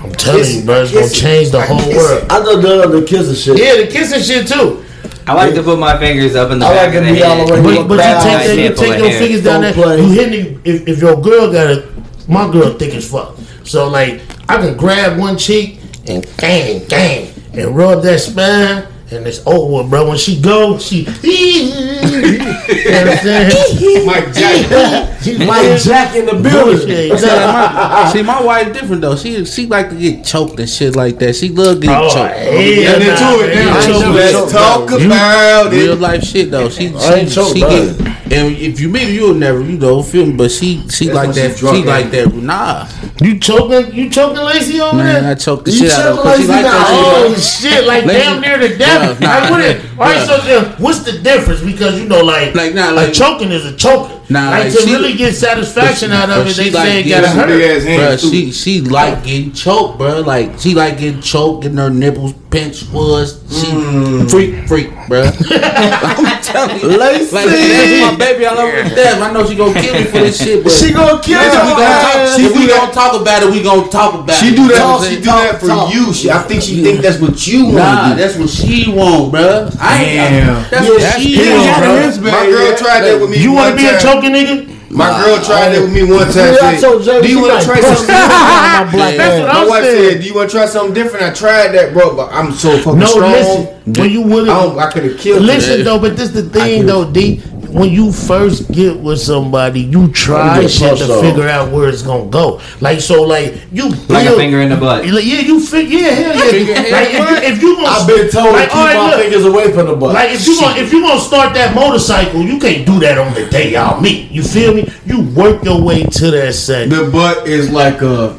I'm 0.00 0.12
telling 0.12 0.40
Kiss 0.42 0.56
you, 0.56 0.64
bro, 0.64 0.82
it's 0.82 0.92
gonna 0.92 1.08
change 1.08 1.50
the 1.50 1.62
whole 1.62 1.78
kiss 1.78 1.96
world. 1.96 2.24
it. 2.24 2.32
I 2.32 2.38
just 2.42 2.62
done 2.62 2.90
the 2.90 3.06
kissing 3.06 3.34
shit. 3.34 3.58
Yeah, 3.58 3.84
the 3.84 3.90
kissing 3.92 4.20
shit 4.22 4.48
too. 4.48 4.84
I 5.26 5.34
like 5.34 5.54
to 5.54 5.62
put 5.62 5.78
my 5.78 5.96
fingers 5.98 6.34
up 6.34 6.50
in 6.50 6.58
the 6.58 6.66
I 6.66 6.74
back 6.74 6.86
like 6.88 6.96
of 6.96 7.04
to 7.04 7.08
the 7.10 7.14
be 7.14 7.22
all 7.22 7.36
head. 7.36 7.48
the 7.48 7.62
But, 7.62 7.88
but 7.88 7.94
you 7.94 7.98
take 7.98 8.46
that, 8.46 8.58
you 8.58 8.74
take 8.74 8.98
your 8.98 9.08
hair. 9.08 9.18
fingers 9.20 9.44
down 9.44 9.60
there. 9.60 9.72
Don't 9.72 9.82
play. 9.84 10.00
You 10.02 10.10
hitting 10.10 10.60
if, 10.64 10.88
if 10.88 11.00
your 11.00 11.20
girl 11.20 11.52
got 11.52 11.66
a 11.70 11.88
my 12.28 12.50
girl 12.50 12.76
thick 12.76 12.94
as 12.94 13.08
fuck. 13.08 13.36
So 13.62 13.88
like 13.88 14.20
I 14.48 14.56
can 14.58 14.76
grab 14.76 15.18
one 15.18 15.38
cheek 15.38 15.78
and 16.08 16.26
gang 16.38 16.84
gang 16.88 17.32
and 17.54 17.76
rub 17.76 18.02
that 18.02 18.18
spine. 18.20 18.88
And 19.12 19.26
it's 19.26 19.40
over, 19.46 19.84
oh, 19.84 19.88
bro. 19.88 20.08
When 20.08 20.16
she 20.16 20.40
go, 20.40 20.78
she. 20.78 21.00
you 21.22 21.68
know 21.68 22.00
what 22.00 23.08
I'm 23.08 23.18
saying? 23.18 24.06
Mike 24.06 24.32
Jack. 24.32 25.08
Mike 25.46 25.80
Jack 25.82 26.16
in 26.16 26.26
the 26.26 26.32
building. 26.32 26.78
Bullshit. 26.78 27.18
See, 27.20 28.22
my, 28.22 28.40
see, 28.40 28.46
wife 28.46 28.72
different 28.72 29.02
though. 29.02 29.16
She 29.16 29.44
she 29.44 29.66
like 29.66 29.90
to 29.90 29.96
get 29.96 30.24
choked 30.24 30.58
and 30.58 30.68
shit 30.68 30.96
like 30.96 31.18
that. 31.18 31.36
She 31.36 31.50
love 31.50 31.80
getting 31.80 31.96
Oh, 31.96 32.08
choked. 32.08 32.34
hell 32.34 32.52
Get 32.52 33.02
into 33.02 33.44
it 33.44 33.54
now. 33.54 34.12
Let's 34.12 34.52
talk 34.52 34.90
about 34.90 35.70
Real 35.72 35.96
life 35.96 36.24
shit 36.24 36.50
though. 36.50 36.68
She 36.70 36.88
I 36.94 37.26
she, 37.26 37.42
she 37.44 37.60
get 37.60 38.11
and 38.32 38.56
if 38.56 38.80
you 38.80 38.88
meet 38.88 39.04
her, 39.04 39.10
you'll 39.10 39.34
never 39.34 39.60
you 39.60 39.76
know 39.78 40.02
feel 40.02 40.26
me. 40.26 40.32
But 40.32 40.50
she 40.50 40.86
she 40.88 41.06
That's 41.06 41.16
like 41.16 41.34
that. 41.34 41.50
she's 41.52 41.60
drunk, 41.60 41.76
she 41.78 41.84
like 41.84 42.12
man. 42.12 42.28
that. 42.30 42.34
Nah, 42.34 42.88
You 43.20 43.38
choking? 43.38 43.94
You 43.94 44.08
choking 44.10 44.42
Lacey 44.44 44.80
over 44.80 44.96
man, 44.96 45.22
there? 45.22 45.32
I 45.32 45.34
choked 45.34 45.64
the 45.66 45.70
You 45.72 45.78
shit 45.88 45.90
out 45.92 46.06
of 46.12 46.16
her. 46.16 46.22
choking 46.22 46.30
'cause 46.32 46.40
She 46.40 46.46
like 46.48 46.64
that 46.64 46.86
Oh 46.90 47.34
shit. 47.34 47.42
shit! 47.72 47.86
Like 47.86 48.04
Lacey- 48.06 48.20
damn 48.22 48.40
near 48.40 48.58
the 48.58 48.76
death. 48.76 49.18
Bruh, 49.18 49.20
nah, 49.20 49.28
like 49.38 49.50
what? 49.50 49.60
It, 49.60 49.76
bruh. 49.76 49.98
all 49.98 50.06
right, 50.06 50.26
so 50.26 50.36
then, 50.46 50.64
what's 50.78 51.00
the 51.00 51.12
difference? 51.18 51.60
Because 51.60 52.00
you 52.00 52.08
know, 52.08 52.20
like, 52.22 52.54
Like, 52.54 52.74
nah, 52.74 52.90
a 52.90 52.92
like- 52.92 53.12
choking 53.12 53.50
is 53.52 53.64
a 53.66 53.76
choking. 53.76 54.18
Nah, 54.32 54.50
like, 54.50 54.64
like, 54.64 54.72
to 54.74 54.80
she- 54.80 54.92
really 54.94 55.14
get 55.14 55.34
satisfaction 55.34 56.10
out 56.12 56.30
of 56.30 56.46
it, 56.46 56.56
they 56.56 56.70
like 56.70 56.86
say 56.88 57.00
it 57.00 57.08
gotta 57.08 57.28
some 57.28 57.36
hurt. 57.38 57.50
ass 57.62 57.82
Bruh, 57.84 57.98
hands. 57.98 58.22
too. 58.22 58.30
she 58.30 58.52
she 58.52 58.80
like 58.80 59.24
getting 59.24 59.52
choked, 59.52 59.98
bro. 59.98 60.20
Like 60.20 60.58
she 60.58 60.74
like 60.74 60.98
getting 60.98 61.20
choked, 61.20 61.62
getting 61.62 61.78
her 61.78 61.90
nipples 61.90 62.34
pinched 62.50 62.90
was 62.92 63.40
she 63.50 63.66
Mm. 63.66 64.30
freak 64.30 64.66
freak, 64.68 64.90
bro. 65.08 65.22
I'm 65.24 66.42
telling 66.42 66.80
you, 66.80 66.96
Lacey. 66.98 67.34
like 67.34 67.46
that's 67.46 68.00
my 68.12 68.16
baby. 68.16 68.46
I 68.46 68.52
love 68.54 68.68
her 68.70 68.88
to 68.88 68.94
death. 68.94 69.20
I 69.22 69.32
know 69.32 69.46
she 69.46 69.54
gonna 69.56 69.72
kill 69.80 69.94
me 69.94 70.04
for 70.04 70.18
this 70.18 70.42
shit, 70.42 70.62
but 70.62 70.72
She 70.72 70.92
gonna 70.92 71.20
kill 71.22 71.40
If 71.40 71.52
we 71.52 71.72
gonna 71.72 72.00
talk. 72.00 72.36
She 72.36 72.44
if 72.46 72.52
we 72.56 72.66
that- 72.66 72.76
gonna 72.80 72.92
talk 72.92 73.20
about 73.20 73.42
it, 73.42 73.50
we 73.50 73.62
gonna 73.62 73.88
talk 73.88 74.14
about 74.14 74.36
She 74.36 74.48
it. 74.48 74.56
do 74.56 74.68
that. 74.68 74.84
what 74.84 75.00
She 75.02 75.08
saying? 75.16 75.20
do 75.22 75.30
that 75.30 75.60
for 75.60 75.66
talk. 75.68 75.94
you. 75.94 76.12
She, 76.12 76.30
I 76.30 76.38
think 76.42 76.62
she 76.62 76.74
Yeah. 76.76 76.84
think 76.84 77.00
that's 77.02 77.18
what 77.20 77.46
you 77.46 77.64
want 77.66 77.76
Nah, 77.76 78.08
to 78.10 78.16
do. 78.16 78.22
that's 78.22 78.36
what 78.36 78.48
she 78.50 78.90
want, 78.90 79.32
bro. 79.32 79.70
I 79.80 80.04
ain't. 80.04 80.16
Damn. 80.16 80.70
That's 80.70 80.88
what 80.88 81.20
she 81.20 81.36
want, 81.38 81.78
bro. 81.78 82.20
bro. 82.20 82.32
My 82.32 82.46
girl 82.50 82.76
tried 82.76 83.00
that 83.04 83.20
with 83.20 83.30
me. 83.30 83.38
You 83.38 83.52
want 83.52 83.62
want 83.62 83.78
to 83.78 83.82
be 83.82 83.88
a 83.88 83.98
choking 84.22 84.32
nigga? 84.34 84.90
My 84.92 85.08
girl 85.24 85.42
tried 85.42 85.72
it 85.74 85.80
with 85.80 85.92
me 85.94 86.02
one 86.04 86.26
time. 86.26 86.52
Yeah, 86.52 86.76
Said, 86.76 87.02
Jay, 87.02 87.22
do 87.22 87.28
you 87.28 87.40
want 87.40 87.60
to 87.62 87.66
try 87.66 87.80
something? 87.80 88.06
different?" 88.06 88.28
my 88.28 88.88
black 88.92 88.92
Yeah. 88.92 89.16
That's 89.16 89.40
ass. 89.40 89.40
what 89.40 89.54
My 89.54 89.66
wife 89.68 89.84
said, 89.84 90.20
"Do 90.20 90.26
you 90.26 90.34
want 90.34 90.50
to 90.50 90.56
try 90.56 90.66
something 90.66 90.94
different?" 90.94 91.24
I 91.26 91.30
tried 91.32 91.68
that, 91.68 91.92
bro, 91.94 92.14
but 92.14 92.30
I'm 92.30 92.52
so 92.52 92.76
fucking 92.78 92.98
No, 92.98 93.06
strong. 93.06 93.30
listen. 93.32 93.66
When 93.98 94.10
you 94.10 94.20
would 94.22 94.48
I, 94.48 94.62
don't, 94.62 94.78
I 94.78 94.90
could 94.92 95.04
have 95.04 95.18
killed 95.18 95.40
you. 95.40 95.46
Listen 95.46 95.78
her. 95.78 95.84
though, 95.84 95.98
but 95.98 96.16
this 96.16 96.30
the 96.30 96.42
thing 96.42 96.84
though, 96.86 97.10
D. 97.10 97.42
When 97.72 97.90
you 97.90 98.12
first 98.12 98.70
get 98.70 98.98
with 98.98 99.20
somebody, 99.20 99.80
you 99.80 100.12
try 100.12 100.60
get 100.60 100.70
shit 100.70 100.98
to 100.98 101.04
off. 101.04 101.24
figure 101.24 101.48
out 101.48 101.72
where 101.72 101.88
it's 101.88 102.02
gonna 102.02 102.28
go. 102.28 102.60
Like 102.80 103.00
so, 103.00 103.22
like 103.22 103.54
you 103.72 103.88
Like 104.08 104.28
a 104.28 104.36
finger 104.36 104.60
in 104.60 104.68
the 104.68 104.76
butt. 104.76 105.06
Like, 105.06 105.24
yeah, 105.24 105.40
you 105.40 105.58
fit. 105.58 105.88
Yeah, 105.88 106.10
hell 106.10 106.36
yeah. 106.36 106.50
Finger 106.50 106.72
like 106.74 107.08
if 107.08 107.30
you, 107.30 107.36
if 107.54 107.62
you 107.62 107.76
gonna, 107.76 107.88
I've 107.88 108.06
been 108.06 108.30
told 108.30 108.52
like, 108.52 108.64
to 108.64 108.68
keep 108.68 108.76
all 108.76 108.84
right, 108.84 108.96
my 108.96 109.10
look, 109.10 109.20
fingers 109.22 109.44
away 109.46 109.72
from 109.72 109.86
the 109.86 109.96
butt. 109.96 110.14
Like 110.14 110.30
if 110.32 110.46
you 110.46 110.60
gonna 110.60 110.80
if 110.80 110.92
you 110.92 111.00
gonna 111.00 111.20
start 111.20 111.54
that 111.54 111.74
motorcycle, 111.74 112.42
you 112.42 112.58
can't 112.58 112.84
do 112.84 113.00
that 113.00 113.18
on 113.18 113.32
the 113.34 113.48
day 113.48 113.72
y'all 113.72 114.00
meet. 114.00 114.30
You 114.30 114.42
feel 114.42 114.74
me? 114.74 114.92
You 115.06 115.22
work 115.34 115.64
your 115.64 115.82
way 115.82 116.02
to 116.02 116.30
that 116.30 116.54
set. 116.54 116.90
The 116.90 117.08
butt 117.10 117.48
is 117.48 117.70
like 117.70 118.02
a 118.02 118.38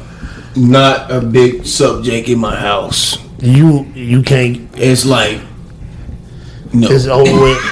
not 0.56 1.10
a 1.10 1.20
big 1.20 1.66
subject 1.66 2.28
in 2.28 2.38
my 2.38 2.54
house. 2.54 3.18
You 3.38 3.84
you 3.94 4.22
can't. 4.22 4.68
It's 4.76 5.04
like 5.04 5.40
no. 6.74 6.88
It's 6.90 7.06
over 7.06 7.30
with. 7.40 7.58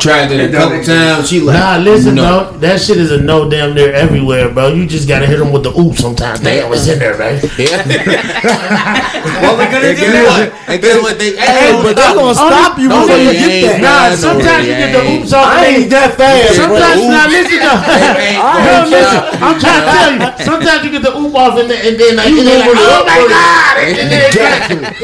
Tried 0.00 0.28
that 0.32 0.40
a 0.40 0.48
couple 0.52 0.80
times. 0.84 1.28
She 1.28 1.40
like 1.40 1.58
Nah, 1.58 1.76
listen, 1.76 2.14
no. 2.14 2.48
bro. 2.52 2.58
That 2.58 2.80
shit 2.80 2.96
is 2.96 3.10
a 3.12 3.20
no 3.20 3.50
damn 3.50 3.74
near 3.74 3.92
everywhere, 3.92 4.48
bro. 4.48 4.68
You 4.72 4.86
just 4.86 5.06
gotta 5.08 5.26
hit 5.26 5.38
them 5.38 5.52
with 5.52 5.62
the 5.64 5.70
ooh 5.76 5.92
sometimes. 5.94 6.40
Damn, 6.40 6.72
it's 6.72 6.86
in 6.88 6.98
there, 6.98 7.16
right? 7.18 7.34
What 7.36 7.52
we 9.60 9.66
gonna 9.68 9.92
do? 9.92 10.06
And 10.68 10.80
guess 10.80 11.02
what 11.02 11.18
they? 11.18 11.36
hey, 11.36 11.72
but 11.82 11.96
they're 11.96 12.14
gonna 12.16 12.34
stop 12.34 12.78
you 12.78 12.88
No, 12.88 13.00
before 13.04 13.18
you 13.18 13.32
they 13.32 13.38
get 13.40 13.50
ain't. 13.50 13.82
that. 13.82 14.10
Nah, 14.10 14.16
sometimes 14.16 14.64
you 14.64 14.72
get 14.78 14.92
the 14.94 15.02
oops 15.04 15.32
off. 15.36 15.46
I 15.48 15.66
ain't 15.66 15.90
that 15.90 16.14
fast. 16.16 16.54
Sometimes, 16.56 17.00
bro. 17.00 17.10
now 17.10 17.26
listen 17.28 17.58
though. 17.60 17.80
Hey, 17.90 18.38
Hell, 18.40 18.86
listen, 18.88 19.20
I'm 19.42 19.58
trying 19.60 19.82
to 19.84 19.90
tell 19.90 20.12
you. 20.16 20.24
Sometimes 20.44 20.80
you 20.86 20.90
get 20.96 21.02
the 21.04 21.12
oop 21.12 21.34
off 21.34 21.58
and 21.60 21.68
then, 21.68 21.80
and 21.84 21.98
then 22.00 22.16
like, 22.16 22.28
and 22.30 22.46
then 22.46 22.62
oh 22.64 22.72
oh 22.72 22.76
like 22.78 22.88
oh 22.88 23.04
my 23.04 23.20
god, 23.28 23.76
and 23.84 24.08
then 24.08 24.32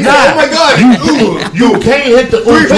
Oh 0.06 0.30
my 0.38 0.46
god! 0.48 0.78
Ooh, 1.10 1.42
you 1.52 1.74
can't 1.82 2.06
hit 2.06 2.30
the 2.30 2.38
oops 2.46 2.70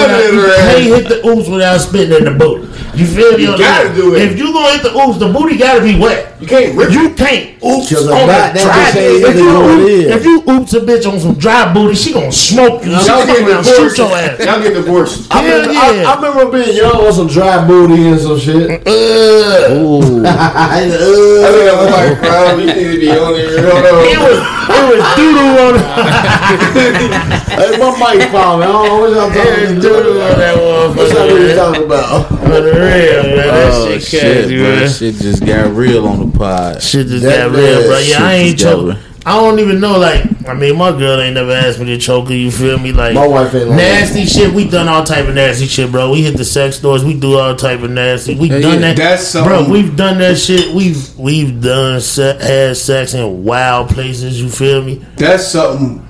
300 0.49 0.65
without, 0.65 0.87
you 0.89 0.89
in 0.89 0.89
her 0.89 0.89
can't 0.89 1.01
hit 1.01 1.09
the 1.09 1.27
oops 1.27 1.49
without 1.49 1.77
spitting 1.79 2.17
in 2.17 2.23
the 2.25 2.31
booty. 2.31 2.67
You 2.99 3.05
feel 3.07 3.37
me? 3.37 3.43
You 3.43 3.51
on 3.53 3.59
gotta 3.59 3.87
that? 3.89 3.95
do 3.95 4.15
it. 4.15 4.21
If 4.21 4.37
you 4.37 4.51
gonna 4.51 4.71
hit 4.75 4.83
the 4.83 4.91
oops, 4.95 5.17
the 5.19 5.31
booty 5.31 5.57
gotta 5.57 5.81
be 5.81 5.97
wet. 5.97 6.35
You 6.39 6.47
can't 6.47 6.75
rip 6.77 6.91
You 6.91 7.09
can't 7.15 7.55
oops 7.63 7.91
Cause 7.91 8.05
the 8.07 8.13
on 8.15 8.23
a 8.23 8.27
that 8.31 8.55
dry 8.55 8.91
bitch 8.91 8.95
ain't 8.95 9.27
If 9.27 9.35
you, 9.35 9.45
what 9.51 9.75
oop- 9.75 9.89
is. 9.89 10.05
if 10.15 10.23
you 10.23 10.35
oops 10.47 10.73
a 10.73 10.79
bitch 10.79 11.03
on 11.11 11.19
some 11.19 11.35
dry 11.35 11.67
booty, 11.73 11.95
she 11.95 12.13
gonna 12.13 12.31
smoke 12.31 12.83
you. 12.85 12.91
Y'all 12.91 13.03
get 13.27 13.39
come 13.43 13.63
shoot 13.63 13.75
divorced. 13.75 13.97
your 13.97 14.07
ass. 14.15 14.39
Y'all 14.39 14.61
get 14.63 14.73
divorced. 14.73 15.27
I 15.31 15.41
Hell 15.43 15.59
remember, 15.67 15.73
yeah. 15.73 16.07
I, 16.07 16.11
I 16.11 16.15
remember 16.15 16.43
being 16.63 16.75
young 16.77 16.95
on 16.95 17.11
some 17.13 17.27
dry 17.27 17.65
booty 17.67 18.07
and 18.07 18.19
some 18.19 18.39
shit. 18.39 18.87
Uh, 18.87 18.91
uh. 18.91 19.67
Ugh. 19.67 19.71
Ooh. 19.79 20.23
I 20.25 20.87
think 20.87 21.67
I'm 21.71 21.91
like, 21.91 22.19
bro, 22.23 22.55
we 22.55 22.63
need 22.67 22.87
to 22.95 22.99
be 22.99 23.09
on 23.11 23.35
here. 23.35 23.59
Hold 23.67 23.83
on. 23.83 24.03
It 24.07 24.19
was 24.19 24.39
it 24.69 24.83
was 24.95 25.03
doo 25.19 25.31
doo 25.35 25.59
on 25.59 25.75
hey, 26.79 27.75
my 27.79 27.89
mic 27.99 28.31
found 28.31 28.61
me. 28.61 28.65
I 28.65 28.71
don't 28.71 28.85
know 28.87 28.99
what 28.99 29.11
y'all 29.11 29.27
it 29.27 29.35
talking 29.35 29.75
was 29.75 29.83
doo 29.83 29.91
doo 30.03 30.21
on 30.21 30.31
about. 30.31 30.37
that 30.39 30.55
What 30.95 31.09
y'all 31.11 31.27
really 31.27 31.51
motherfucker. 31.51 31.55
talking 31.55 31.83
about? 31.83 32.31
Uh, 32.31 32.61
For 32.91 32.97
the 32.97 33.03
real, 33.03 33.19
oh, 33.19 33.35
man. 33.35 33.47
That 33.47 33.73
Oh 33.73 33.87
shit 33.91 34.03
shit, 34.03 34.21
crazy, 34.21 34.57
bro! 34.57 34.63
man. 34.75 34.89
Shit 34.89 35.15
just 35.15 35.45
got 35.45 35.73
real 35.75 36.07
on 36.07 36.29
the 36.31 36.37
pod. 36.37 36.81
Shit 36.83 37.07
just 37.07 37.23
That 37.23 37.49
got 37.51 37.57
real, 37.57 37.81
bro. 37.87 37.99
Yeah, 37.99 38.17
I 38.23 38.33
ain't 38.33 38.57
just 38.57 38.63
got 38.65 38.71
choke. 38.79 38.87
real. 38.95 38.97
I 39.25 39.33
don't 39.39 39.59
even 39.59 39.79
know. 39.81 39.99
Like, 39.99 40.25
I 40.47 40.53
mean, 40.53 40.77
my 40.77 40.91
girl 40.97 41.19
ain't 41.19 41.35
never 41.35 41.51
asked 41.51 41.77
me 41.77 41.85
to 41.87 41.97
choke 41.99 42.29
her. 42.29 42.33
You 42.33 42.49
feel 42.49 42.79
me? 42.79 42.93
Like, 42.93 43.13
My 43.13 43.27
wife 43.27 43.53
ain't 43.53 43.67
like 43.67 43.75
nasty 43.77 44.25
shit. 44.25 44.53
We 44.53 44.67
done 44.67 44.87
all 44.87 45.03
type 45.03 45.27
of 45.27 45.35
nasty 45.35 45.67
shit, 45.67 45.91
bro. 45.91 46.09
We 46.11 46.23
hit 46.23 46.37
the 46.37 46.45
sex 46.45 46.77
stores. 46.77 47.03
We 47.03 47.19
do 47.19 47.37
all 47.37 47.53
type 47.55 47.81
of 47.81 47.91
nasty. 47.91 48.35
We 48.35 48.49
Yeah, 48.49 48.59
done 48.59 48.73
yeah, 48.75 48.79
that. 48.79 48.95
that's 48.97 49.33
bro. 49.33 49.43
something- 49.43 49.73
We've 49.73 49.95
done 49.95 50.19
that 50.19 50.37
shit. 50.37 50.73
We've 50.73 51.15
we've 51.17 51.61
done 51.61 51.99
se- 51.99 52.37
had 52.41 52.77
sex 52.77 53.13
in 53.13 53.43
wild 53.43 53.89
places. 53.89 54.41
You 54.41 54.49
feel 54.49 54.81
me? 54.81 55.05
That's 55.17 55.45
something 55.49 56.07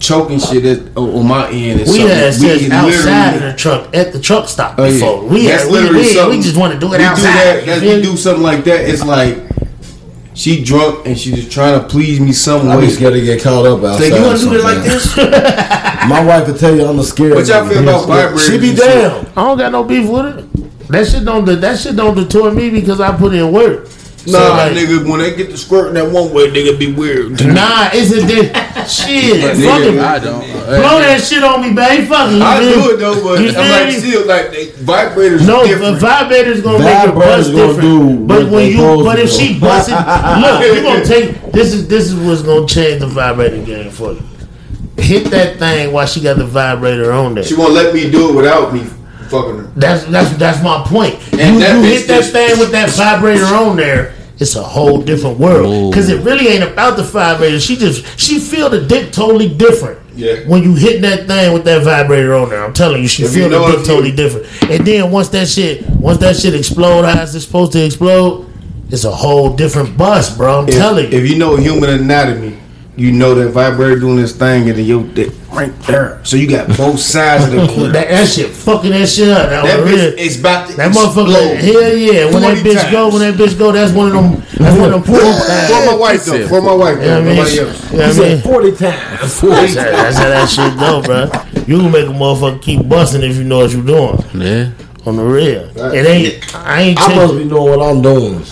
choking 0.00 0.40
shit 0.40 0.62
that, 0.64 0.96
on 0.98 1.10
on 1.10 1.26
my 1.28 1.48
end. 1.50 1.80
Is 1.80 1.90
We 1.90 1.98
something 1.98 2.16
had 2.16 2.34
sex 2.34 2.62
we 2.62 2.70
outside 2.72 3.34
of 3.36 3.42
the 3.42 3.54
truck 3.56 3.94
at 3.94 4.12
the 4.12 4.20
truck 4.20 4.48
stop 4.48 4.78
Oh, 4.78 4.84
yeah. 4.84 4.90
before. 4.92 5.24
We 5.26 5.46
That's 5.46 5.62
had, 5.64 5.72
we, 5.72 5.78
literally 5.78 6.30
we, 6.30 6.36
we 6.38 6.42
just 6.42 6.56
want 6.56 6.72
to 6.74 6.80
do 6.80 6.92
it 6.94 6.98
we 6.98 7.04
outside. 7.04 7.60
Do 7.60 7.66
that, 7.66 7.82
you 7.82 7.96
we 7.96 8.02
do 8.02 8.16
something 8.16 8.42
like 8.42 8.64
that. 8.64 8.88
It's 8.88 9.04
like 9.04 9.38
she 10.34 10.64
drunk 10.64 11.06
and 11.06 11.18
she 11.18 11.32
just 11.32 11.52
trying 11.52 11.80
to 11.80 11.86
please 11.86 12.18
me 12.18 12.32
some 12.32 12.68
I 12.68 12.76
way. 12.76 12.86
be 12.86 12.90
scared 12.92 13.12
to 13.14 13.20
get 13.20 13.42
caught 13.42 13.66
up 13.66 13.84
outside. 13.84 14.08
Say, 14.08 14.18
you 14.18 14.24
want 14.24 14.40
to 14.40 14.44
do 14.46 14.54
it 14.54 14.64
like 14.64 14.82
this? 14.82 15.16
My 16.08 16.24
wife 16.24 16.48
will 16.48 16.56
tell 16.56 16.74
you 16.74 16.86
I'm 16.86 16.98
a 16.98 17.04
scared. 17.04 17.34
What 17.34 17.46
y'all 17.46 17.68
feel 17.68 17.82
about 17.82 18.08
vibrators? 18.08 18.46
She 18.50 18.58
be 18.58 18.70
and 18.70 18.78
down. 18.78 19.26
I 19.36 19.44
don't 19.44 19.58
got 19.58 19.70
no 19.72 19.84
beef 19.84 20.08
with 20.08 20.38
it. 20.38 20.88
That 20.88 21.06
shit 21.06 21.24
don't 21.24 21.44
that 21.44 21.78
shit 21.78 21.94
don't 21.94 22.14
deter 22.16 22.50
me 22.52 22.70
because 22.70 23.00
I 23.00 23.14
put 23.16 23.34
in 23.34 23.52
work. 23.52 23.86
Nah, 24.26 24.38
like- 24.56 24.72
nigga, 24.72 25.08
when 25.08 25.20
they 25.20 25.34
get 25.34 25.50
to 25.50 25.56
squirting 25.56 25.94
that 25.94 26.10
one 26.10 26.32
way, 26.32 26.50
nigga 26.50 26.78
be 26.78 26.92
weird. 26.92 27.32
Nah, 27.44 27.88
it's 27.92 28.12
a 28.12 28.20
di- 28.20 28.52
shit. 28.86 29.40
But 29.42 29.56
Fucking 29.56 29.94
nigga, 29.94 30.04
I 30.04 30.18
don't. 30.18 30.40
blow 30.44 30.98
that 31.00 31.20
shit 31.22 31.42
on 31.42 31.62
me, 31.62 31.72
baby. 31.72 32.06
Fuck 32.06 32.30
it. 32.32 32.42
I 32.42 32.60
you 32.60 32.74
do 32.74 32.90
it 32.92 32.96
though, 32.98 33.22
but 33.22 33.40
You 33.40 33.48
I'm 33.48 33.54
feel 33.54 33.62
like 33.70 33.86
me? 33.86 33.92
still 33.92 34.26
like 34.26 34.50
they, 34.50 34.66
vibrators 34.68 35.46
No, 35.46 35.64
different. 35.66 35.94
the 35.94 36.00
vibrator's 36.00 36.60
gonna 36.60 36.78
make 36.78 37.04
your 37.04 37.12
Vibrators 37.14 37.22
bust 37.22 37.50
different. 37.52 37.80
do 37.80 38.26
but 38.26 38.50
when 38.50 38.66
you, 38.70 39.04
but 39.04 39.18
if 39.18 39.30
do. 39.30 39.36
she 39.38 39.58
busting, 39.58 39.94
look, 40.40 40.76
you 40.76 40.82
gonna 40.82 41.04
take 41.04 41.52
this 41.52 41.72
is 41.72 41.88
this 41.88 42.08
is 42.10 42.14
what's 42.16 42.42
gonna 42.42 42.66
change 42.66 43.00
the 43.00 43.06
vibrator 43.06 43.62
game 43.64 43.90
for 43.90 44.12
you. 44.12 44.22
Hit 44.98 45.30
that 45.30 45.58
thing 45.58 45.92
while 45.92 46.06
she 46.06 46.20
got 46.20 46.36
the 46.36 46.44
vibrator 46.46 47.10
on 47.12 47.34
there. 47.34 47.44
she 47.44 47.54
won't 47.54 47.72
let 47.72 47.94
me 47.94 48.10
do 48.10 48.30
it 48.30 48.36
without 48.36 48.72
me 48.74 48.84
fucking 49.30 49.56
her. 49.58 49.72
That's 49.76 50.04
that's 50.04 50.36
that's 50.36 50.62
my 50.62 50.82
point. 50.86 51.14
And 51.32 51.54
you 51.54 51.60
that 51.60 51.76
you 51.76 51.82
hit 51.82 52.06
that 52.08 52.20
just- 52.20 52.32
thing 52.32 52.58
with 52.58 52.72
that 52.72 52.90
vibrator 52.90 53.44
on 53.46 53.76
there. 53.76 54.14
It's 54.38 54.56
a 54.56 54.62
whole 54.62 55.02
different 55.02 55.38
world 55.38 55.92
because 55.92 56.08
it 56.08 56.22
really 56.24 56.48
ain't 56.48 56.64
about 56.64 56.96
the 56.96 57.02
vibrator. 57.02 57.60
She 57.60 57.76
just 57.76 58.18
she 58.18 58.38
feel 58.38 58.70
the 58.70 58.80
dick 58.86 59.12
totally 59.12 59.54
different. 59.54 59.98
Yeah. 60.16 60.36
When 60.48 60.62
you 60.62 60.74
hit 60.74 61.02
that 61.02 61.26
thing 61.26 61.52
with 61.52 61.64
that 61.64 61.84
vibrator 61.84 62.34
on 62.34 62.48
there, 62.48 62.64
I'm 62.64 62.72
telling 62.72 63.02
you, 63.02 63.08
she 63.08 63.24
If 63.24 63.32
feel 63.34 63.44
you 63.44 63.48
know 63.50 63.66
the 63.66 63.74
if 63.74 63.78
dick 63.80 63.80
you- 63.80 63.92
totally 63.94 64.12
different. 64.16 64.46
And 64.70 64.86
then 64.86 65.10
once 65.10 65.28
that 65.30 65.46
shit, 65.46 65.86
once 65.90 66.18
that 66.18 66.36
shit 66.36 66.54
explode 66.54 67.04
as 67.04 67.34
it's 67.34 67.44
supposed 67.44 67.72
to 67.72 67.84
explode, 67.84 68.46
it's 68.88 69.04
a 69.04 69.10
whole 69.10 69.54
different 69.54 69.96
bus, 69.98 70.34
bro. 70.34 70.60
I'm 70.62 70.68
If, 70.68 70.74
telling 70.74 71.12
you. 71.12 71.18
if 71.18 71.28
you 71.30 71.36
know 71.38 71.56
human 71.56 71.90
anatomy, 71.90 72.56
you 72.96 73.12
know 73.12 73.34
that 73.34 73.50
vibrator 73.50 74.00
doing 74.00 74.16
this 74.16 74.34
thing 74.34 74.68
and 74.70 74.78
then 74.78 74.84
your 74.86 75.02
dick 75.04 75.32
right 75.52 75.72
there. 75.82 76.20
So 76.24 76.36
you 76.36 76.48
got 76.48 76.68
both 76.76 76.98
sides 77.00 77.44
of 77.44 77.50
the 77.52 77.66
clip. 77.74 77.92
that, 77.92 78.08
that 78.08 78.28
shit 78.28 78.50
fucking 78.50 78.90
that 78.90 79.08
shit 79.08 79.28
up. 79.28 79.48
That, 79.50 79.64
That 79.64 79.80
was 79.80 79.90
real. 79.92 80.12
bitch 80.12 80.18
is 80.18 80.40
about 80.40 80.68
to 80.70 80.76
That 80.76 80.92
motherfucker, 80.92 81.54
explode. 81.54 81.56
hell 81.82 81.96
yeah! 81.96 82.24
When 82.32 82.42
that 82.42 82.56
40 82.58 82.70
bitch 82.70 82.92
go, 82.92 83.08
when 83.08 83.18
that 83.20 83.34
bitch 83.34 83.58
go, 83.58 83.72
that's 83.72 83.92
one 83.92 84.08
of 84.08 84.12
them. 84.14 84.42
That's 84.58 84.78
one 84.78 84.92
of 84.92 85.04
them 85.04 85.14
poor 85.14 85.20
For 85.20 85.86
my 85.86 85.96
wife 85.98 86.24
though. 86.24 86.48
For 86.48 86.60
my 86.62 86.74
wife 86.74 86.96
You 86.98 87.02
know 87.06 87.06
though. 87.06 87.18
I 87.20 87.24
mean? 87.24 87.36
Nobody 87.36 87.58
else. 87.60 87.90
You 87.92 87.98
know 87.98 88.04
I 88.10 88.28
mean? 88.34 88.40
Forty 88.42 88.70
times. 88.70 89.20
That's 89.20 89.40
how, 89.40 89.48
that's 89.84 90.16
how 90.18 90.28
that 90.28 90.48
shit 90.48 90.78
go, 90.78 91.02
bro. 91.02 91.30
You 91.66 91.78
can 91.78 91.90
make 91.92 92.06
a 92.06 92.12
motherfucker 92.12 92.60
keep 92.62 92.88
busting 92.88 93.22
if 93.22 93.36
you 93.36 93.44
know 93.44 93.58
what 93.58 93.70
you're 93.72 93.84
doing 93.84 94.18
Yeah. 94.34 94.70
on 95.06 95.16
the 95.16 95.24
real. 95.24 95.70
It 95.94 96.06
ain't. 96.06 96.54
I 96.54 96.80
ain't. 96.82 96.98
I 97.00 97.14
must 97.14 97.32
Chasing, 97.32 97.38
be 97.48 97.54
knowing 97.54 97.78
what 97.78 97.86
I'm 97.88 98.02
doing. 98.02 98.40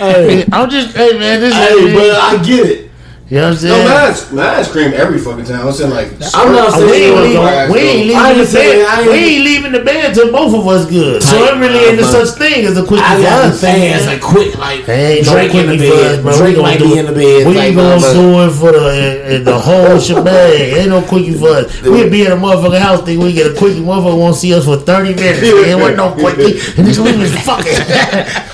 hey, 0.00 0.44
I'm 0.52 0.68
just. 0.70 0.96
Hey 0.96 1.18
man, 1.18 1.40
this 1.40 1.54
hey, 1.54 1.74
is. 1.74 1.94
but 1.94 2.10
I 2.20 2.42
get 2.44 2.66
it. 2.66 2.89
You 3.30 3.36
know 3.38 3.44
what 3.46 3.52
I'm 3.52 3.58
saying? 3.62 3.70
No, 3.70 3.86
saying? 3.86 4.10
mine's 4.10 4.32
mine's 4.32 4.68
cream 4.74 4.90
every 4.92 5.18
fucking 5.22 5.44
time. 5.44 5.62
I'm 5.64 5.72
saying 5.72 5.90
like 5.94 6.10
I'm 6.34 6.50
not 6.50 6.74
we 6.74 6.88
saying 6.90 7.14
ain't, 7.14 7.14
it 7.14 7.14
was 7.14 7.30
leaving, 7.30 7.70
we 7.70 7.78
ain't 7.78 8.06
leaving 8.10 8.38
the 8.42 8.46
saying- 8.46 8.82
bed. 8.82 8.88
I 8.90 9.06
We 9.06 9.14
ain't 9.14 9.44
leaving 9.44 9.70
the 9.72 9.84
bed 9.86 10.14
till 10.14 10.32
both 10.32 10.52
of 10.52 10.66
us 10.66 10.84
good. 10.90 11.22
So 11.22 11.36
it 11.38 11.54
really 11.62 11.78
ain't 11.78 12.00
no 12.00 12.10
such 12.10 12.36
thing 12.36 12.66
as 12.66 12.76
a 12.76 12.82
quickie 12.84 13.04
I 13.06 13.14
for 13.16 13.22
got 13.22 13.42
the 13.46 13.48
us. 13.54 13.60
fans 13.60 14.06
like 14.10 14.20
quick, 14.20 14.58
like 14.58 14.88
Ain't 14.88 15.26
no 15.26 15.32
Drake 15.32 15.54
in 15.54 15.66
the 15.70 15.76
quickie 15.78 15.90
for 15.90 15.94
us, 15.94 16.16
bed. 16.16 16.22
bro. 16.26 16.36
Drake 16.38 16.58
might 16.58 16.78
do 16.80 16.88
be 16.90 16.98
in 16.98 17.06
the 17.06 17.12
bed. 17.12 17.46
We 17.46 17.54
ain't 17.56 17.76
gonna 17.76 17.96
motherfucker. 18.02 18.14
do 18.18 18.42
it 18.42 18.50
for 18.50 18.72
the 18.74 19.38
the 19.44 19.58
whole 19.60 19.98
shebang. 20.00 20.58
Ain't 20.82 20.88
no 20.90 21.00
quickie 21.02 21.34
for 21.38 21.50
us. 21.54 21.82
We'll 21.82 22.10
be 22.10 22.26
in 22.26 22.32
a 22.32 22.36
motherfucking 22.36 22.80
house 22.82 23.02
thing. 23.06 23.20
We 23.20 23.32
get 23.32 23.46
a 23.46 23.54
quickie. 23.54 23.78
Motherfucker 23.78 24.18
won't 24.18 24.34
see 24.34 24.52
us 24.54 24.64
for 24.64 24.74
thirty 24.76 25.14
minutes. 25.14 25.38
Ain't 25.70 25.78
want 25.78 25.94
no 25.94 26.10
quickie. 26.18 26.58
And 26.76 26.82
this 26.84 26.98
we 26.98 27.14
was 27.16 27.30
fucking. 27.46 27.78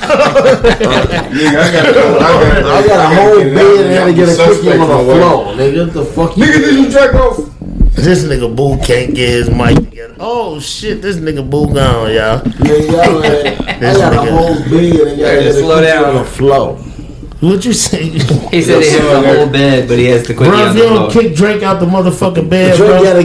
nigga, 0.07 1.57
I 1.57 1.73
got 1.73 1.86
I 1.97 2.86
got 2.86 3.01
a 3.01 3.15
whole 3.16 3.40
bed 3.40 3.57
and 3.57 3.94
had 3.97 4.05
to 4.05 4.12
get 4.12 4.28
a 4.28 4.36
quickie 4.36 4.66
on 4.73 5.07
the 5.07 5.15
floor. 5.15 5.55
Nigga, 5.55 5.93
the 5.93 6.05
fuck? 6.05 6.31
Nigga, 6.33 6.53
did 6.61 6.75
you 6.85 6.91
jack 6.91 7.15
off? 7.15 7.39
this 7.97 8.25
nigga 8.25 8.55
Boo 8.55 8.77
can't 8.85 9.15
get 9.15 9.29
his 9.31 9.51
mic 9.51 9.75
together. 9.77 10.15
Oh 10.21 10.61
shit, 10.61 11.01
this 11.03 11.17
nigga 11.17 11.49
Boo 11.49 11.67
gone, 11.73 12.13
y'all. 12.13 12.13
Yeah, 12.13 12.43
y'all, 12.75 13.21
man. 13.21 13.47
I 13.69 13.79
This 13.79 13.99
got 13.99 14.13
a 14.29 14.31
whole 14.31 14.55
bed 14.71 15.09
and 15.09 15.19
y'all 15.19 15.29
had 15.29 15.43
just 15.43 15.59
slow 15.61 15.81
down. 15.81 16.05
on 16.05 16.15
the 16.17 16.25
floor. 16.25 16.77
What 17.41 17.65
you 17.65 17.73
say? 17.73 18.05
He 18.51 18.63
said 18.63 18.83
he 18.83 18.91
has 18.91 19.23
the 19.23 19.23
whole 19.35 19.49
bed, 19.51 19.89
but 19.89 19.99
he 19.99 20.07
has 20.07 20.27
the 20.27 20.35
quickie 20.35 20.51
Bro, 20.51 20.71
if 20.71 20.77
you 20.77 20.83
don't 20.85 21.11
floor. 21.11 21.23
kick 21.23 21.35
Drake 21.37 21.63
out 21.63 21.81
the 21.81 21.87
motherfucking 21.87 22.49
bed, 22.49 22.77
Drake 22.77 22.89
bro, 22.91 23.03
got 23.03 23.17
a 23.17 23.25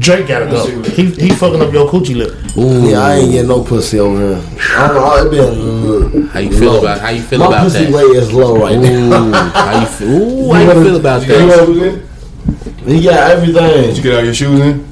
gal. 0.00 0.16
Drake 0.16 0.28
gotta 0.28 0.46
go. 0.46 0.82
He 0.90 1.10
he 1.10 1.30
fucking 1.30 1.60
up 1.62 1.72
your 1.72 1.88
coochie 1.88 2.16
lip. 2.16 2.34
Ooh. 2.56 2.88
Yeah, 2.90 3.00
I 3.00 3.14
ain't 3.16 3.30
getting 3.32 3.48
no 3.48 3.62
pussy 3.64 3.98
over 3.98 4.18
here. 4.36 4.42
I 4.76 4.88
don't 4.88 4.94
know. 4.96 5.26
It 5.26 5.30
been 5.30 6.26
How 6.28 6.40
you 6.40 6.50
feel 6.58 6.78
about 6.78 7.00
how 7.00 7.08
you 7.10 7.22
feel 7.22 7.38
my 7.40 7.46
about 7.46 7.62
pussy 7.64 7.84
that? 7.84 7.92
rate 7.94 8.16
is 8.16 8.32
low 8.32 8.56
right 8.58 8.78
now. 8.78 9.28
Ooh, 9.28 9.32
how 9.32 9.80
you 9.80 9.86
feel? 9.86 10.08
Ooh, 10.08 10.52
how 10.52 10.62
you 10.62 10.84
feel 10.84 10.96
about 10.96 11.22
You 11.26 11.28
that? 11.28 11.66
shoes 11.66 11.82
in? 11.82 12.08
He 12.86 13.02
got 13.04 13.30
everything. 13.32 13.54
Did 13.82 13.96
you 13.96 14.02
get 14.02 14.14
all 14.18 14.24
your 14.24 14.34
shoes 14.34 14.60
in? 14.60 14.86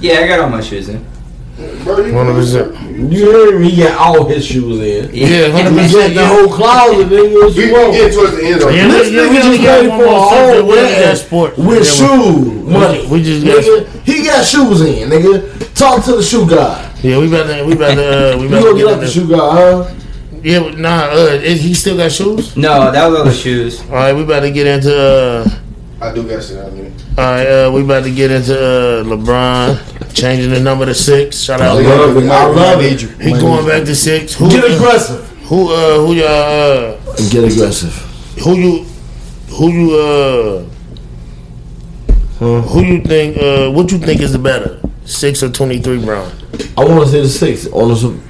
Yeah, 0.00 0.14
I 0.20 0.26
got 0.28 0.40
all 0.40 0.48
my 0.50 0.60
shoes 0.60 0.88
in. 0.88 1.06
Bro, 1.84 2.06
you 2.06 2.14
One 2.14 2.28
of 2.28 2.36
his. 2.36 2.54
You 2.54 3.32
heard 3.32 3.60
me? 3.60 3.70
He 3.70 3.82
got 3.82 3.98
all 3.98 4.24
his 4.26 4.44
shoes 4.46 4.80
in. 4.80 5.14
Yeah, 5.14 5.50
hundred 5.50 5.72
He 5.80 5.86
percent. 5.88 6.14
got 6.14 6.20
the 6.20 6.26
whole 6.26 6.48
closet, 6.56 7.06
nigga. 7.08 7.34
What 7.34 7.54
We 7.56 7.64
you 7.64 7.66
we 7.66 7.72
want? 7.72 7.92
get 7.92 8.14
towards 8.14 8.36
the 8.36 8.44
end 8.44 8.62
of 8.62 8.68
it. 8.68 8.72
This 8.88 9.10
yeah, 9.12 9.20
we 9.20 9.28
nigga 9.28 9.34
just 9.34 9.46
just 9.48 9.62
got 9.62 9.74
ready 9.76 9.88
one 9.88 9.98
for 9.98 10.04
a 10.04 10.08
whole 10.10 10.30
subject. 10.30 10.68
We 10.68 10.74
just 10.74 11.00
got 11.00 11.16
sport. 11.26 11.58
with 11.58 11.78
Yeah, 11.78 11.92
shoe 11.92 12.59
money. 12.70 13.06
we 13.06 13.22
just 13.22 13.44
got- 13.44 13.62
nigga. 13.62 14.02
He 14.04 14.24
got 14.24 14.44
shoes 14.44 14.80
in, 14.82 15.08
nigga. 15.10 15.74
Talk 15.74 16.04
to 16.04 16.16
the 16.16 16.22
shoe 16.22 16.48
guy. 16.48 16.86
Yeah, 17.02 17.18
we 17.18 17.28
about 17.28 17.46
to 17.46 17.64
we 17.64 17.72
about 17.74 17.94
to 17.94 18.34
uh, 18.34 18.36
we 18.36 18.42
You 18.44 18.48
about 18.48 18.62
gonna 18.62 18.74
get 18.74 18.84
get 18.84 18.86
up 18.88 18.94
in 18.94 19.00
the 19.00 19.10
shoe 19.10 19.28
guy, 19.28 19.36
huh? 19.38 19.94
Yeah, 20.42 20.70
nah, 20.76 21.04
uh, 21.12 21.38
is 21.42 21.60
he 21.62 21.74
still 21.74 21.96
got 21.96 22.10
shoes? 22.12 22.56
No, 22.56 22.90
that 22.90 23.06
was 23.06 23.18
all 23.18 23.24
the 23.26 23.32
shoes. 23.32 23.80
All 23.82 23.88
right, 23.96 24.14
we 24.14 24.22
about 24.22 24.40
to 24.40 24.50
get 24.50 24.66
into. 24.66 24.90
Uh, 24.96 25.50
I 26.00 26.14
do 26.14 26.26
got 26.26 26.42
shit 26.42 26.56
out 26.58 26.72
there. 26.72 26.90
all 27.18 27.24
right, 27.24 27.46
uh, 27.46 27.70
we 27.72 27.82
about 27.82 28.04
to 28.04 28.10
get 28.14 28.30
into 28.30 28.54
uh, 28.56 29.04
LeBron 29.04 30.14
changing 30.14 30.50
the 30.50 30.60
number 30.60 30.86
to 30.86 30.94
six. 30.94 31.36
Shout 31.40 31.60
out. 31.60 31.76
I 31.76 31.82
love 31.82 32.16
it. 32.16 32.28
I 32.28 32.46
love 32.46 32.82
it. 32.82 33.00
He 33.20 33.32
going 33.32 33.66
back 33.66 33.84
to 33.84 33.94
six. 33.94 34.34
Who 34.34 34.48
Get 34.50 34.64
aggressive. 34.64 35.26
Who 35.44 35.68
uh 35.72 35.98
who 36.06 36.14
y'all 36.14 36.26
uh 36.26 36.96
Get 37.30 37.44
aggressive. 37.52 37.92
who 38.42 38.56
you 38.56 38.84
who 39.48 39.68
you 39.72 39.96
uh 39.98 40.64
who 42.40 42.82
you 42.82 43.00
think 43.02 43.36
uh 43.38 43.70
what 43.70 43.92
you 43.92 43.98
think 43.98 44.20
is 44.20 44.32
the 44.32 44.38
better 44.38 44.80
six 45.04 45.42
or 45.42 45.50
twenty 45.50 45.78
three 45.80 46.02
Brown? 46.04 46.30
I 46.76 46.84
want 46.84 47.04
to 47.04 47.08
say 47.10 47.20
the 47.20 47.28
six 47.28 47.66
on 47.68 47.88
the 47.88 48.20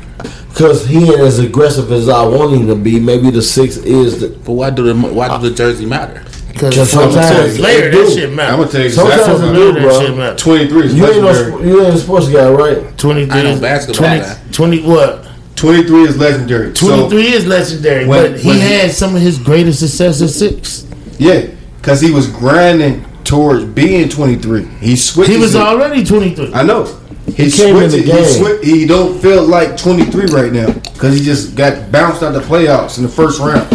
because 0.49 0.85
he 0.87 0.99
ain't 1.05 1.21
as 1.21 1.39
aggressive 1.39 1.91
as 1.93 2.09
I 2.09 2.27
want 2.27 2.55
him 2.55 2.67
to 2.67 2.75
be. 2.75 2.99
Maybe 2.99 3.31
the 3.31 3.41
six 3.41 3.77
is 3.77 4.21
the. 4.21 4.29
But 4.31 4.53
why 4.53 4.71
do 4.71 4.83
the 4.83 4.95
why 4.95 5.39
do 5.41 5.49
the 5.49 5.55
jersey 5.55 5.87
matter? 5.87 6.25
Because 6.53 6.91
sometimes 6.91 7.59
later 7.61 7.91
they 7.91 7.97
that 7.97 8.07
do. 8.07 8.11
shit 8.11 8.31
I'm 8.31 8.37
gonna 8.37 8.69
tell 8.69 8.83
you 8.83 8.91
Sometimes 8.91 9.21
exactly. 9.21 9.47
it 9.49 9.49
what 9.49 9.55
do, 9.55 9.73
Later 9.73 9.81
that 9.89 10.07
shit 10.07 10.17
matter. 10.17 10.37
23 10.37 10.85
is 10.87 10.95
You 10.95 11.07
ain't 11.07 11.17
no 11.17 11.23
legendary. 11.23 11.69
you 11.69 11.85
ain't 11.87 11.95
a 11.95 11.99
sports 11.99 12.29
guy, 12.29 12.51
right? 12.51 12.99
Twenty 12.99 13.27
three 13.27 13.41
I 13.41 13.43
know 13.45 13.61
basketball 13.61 14.09
20, 14.09 14.21
guy. 14.21 14.39
20 14.53 14.83
what? 14.83 15.27
23 15.57 16.03
is 16.03 16.19
legendary. 16.19 16.73
Twenty 16.75 17.09
So, 17.11 17.17
is 17.17 17.47
legendary, 17.47 18.07
when- 18.07 18.33
but 18.33 18.41
he 18.41 18.49
when- 18.49 18.59
had 18.59 18.91
some 18.93 19.15
of 19.15 19.23
his 19.23 19.39
greatest 19.39 19.79
success 19.79 20.21
at 20.21 20.31
six. 20.31 20.85
yeah, 21.19 21.47
because 21.81 22.01
he 22.01 22.11
was 22.11 22.27
grinding 22.27 23.05
towards 23.25 23.65
being 23.65 24.09
23. 24.09 24.65
He 24.65 24.97
switched. 24.97 25.31
He 25.31 25.37
was 25.37 25.55
it. 25.55 25.61
already 25.61 26.05
twenty 26.05 26.35
three. 26.35 26.53
I 26.55 26.63
know. 26.63 26.85
He, 27.27 27.51
came 27.51 27.77
in 27.77 27.91
switched 27.91 27.93
the 27.93 27.99
it. 27.99 28.05
He, 28.05 28.11
game. 28.13 28.25
swi- 28.45 28.63
he 28.65 28.87
don't 28.87 29.19
feel 29.21 29.45
like 29.45 29.77
23 29.77 30.27
right 30.27 30.53
now 30.53 30.73
because 30.73 31.17
he 31.17 31.25
just 31.25 31.55
got 31.55 31.93
bounced 31.93 32.23
out 32.25 32.33
the 32.33 32.41
playoffs 32.41 32.97
in 32.99 33.05
the 33.05 33.09
first 33.09 33.39
round. 33.39 33.69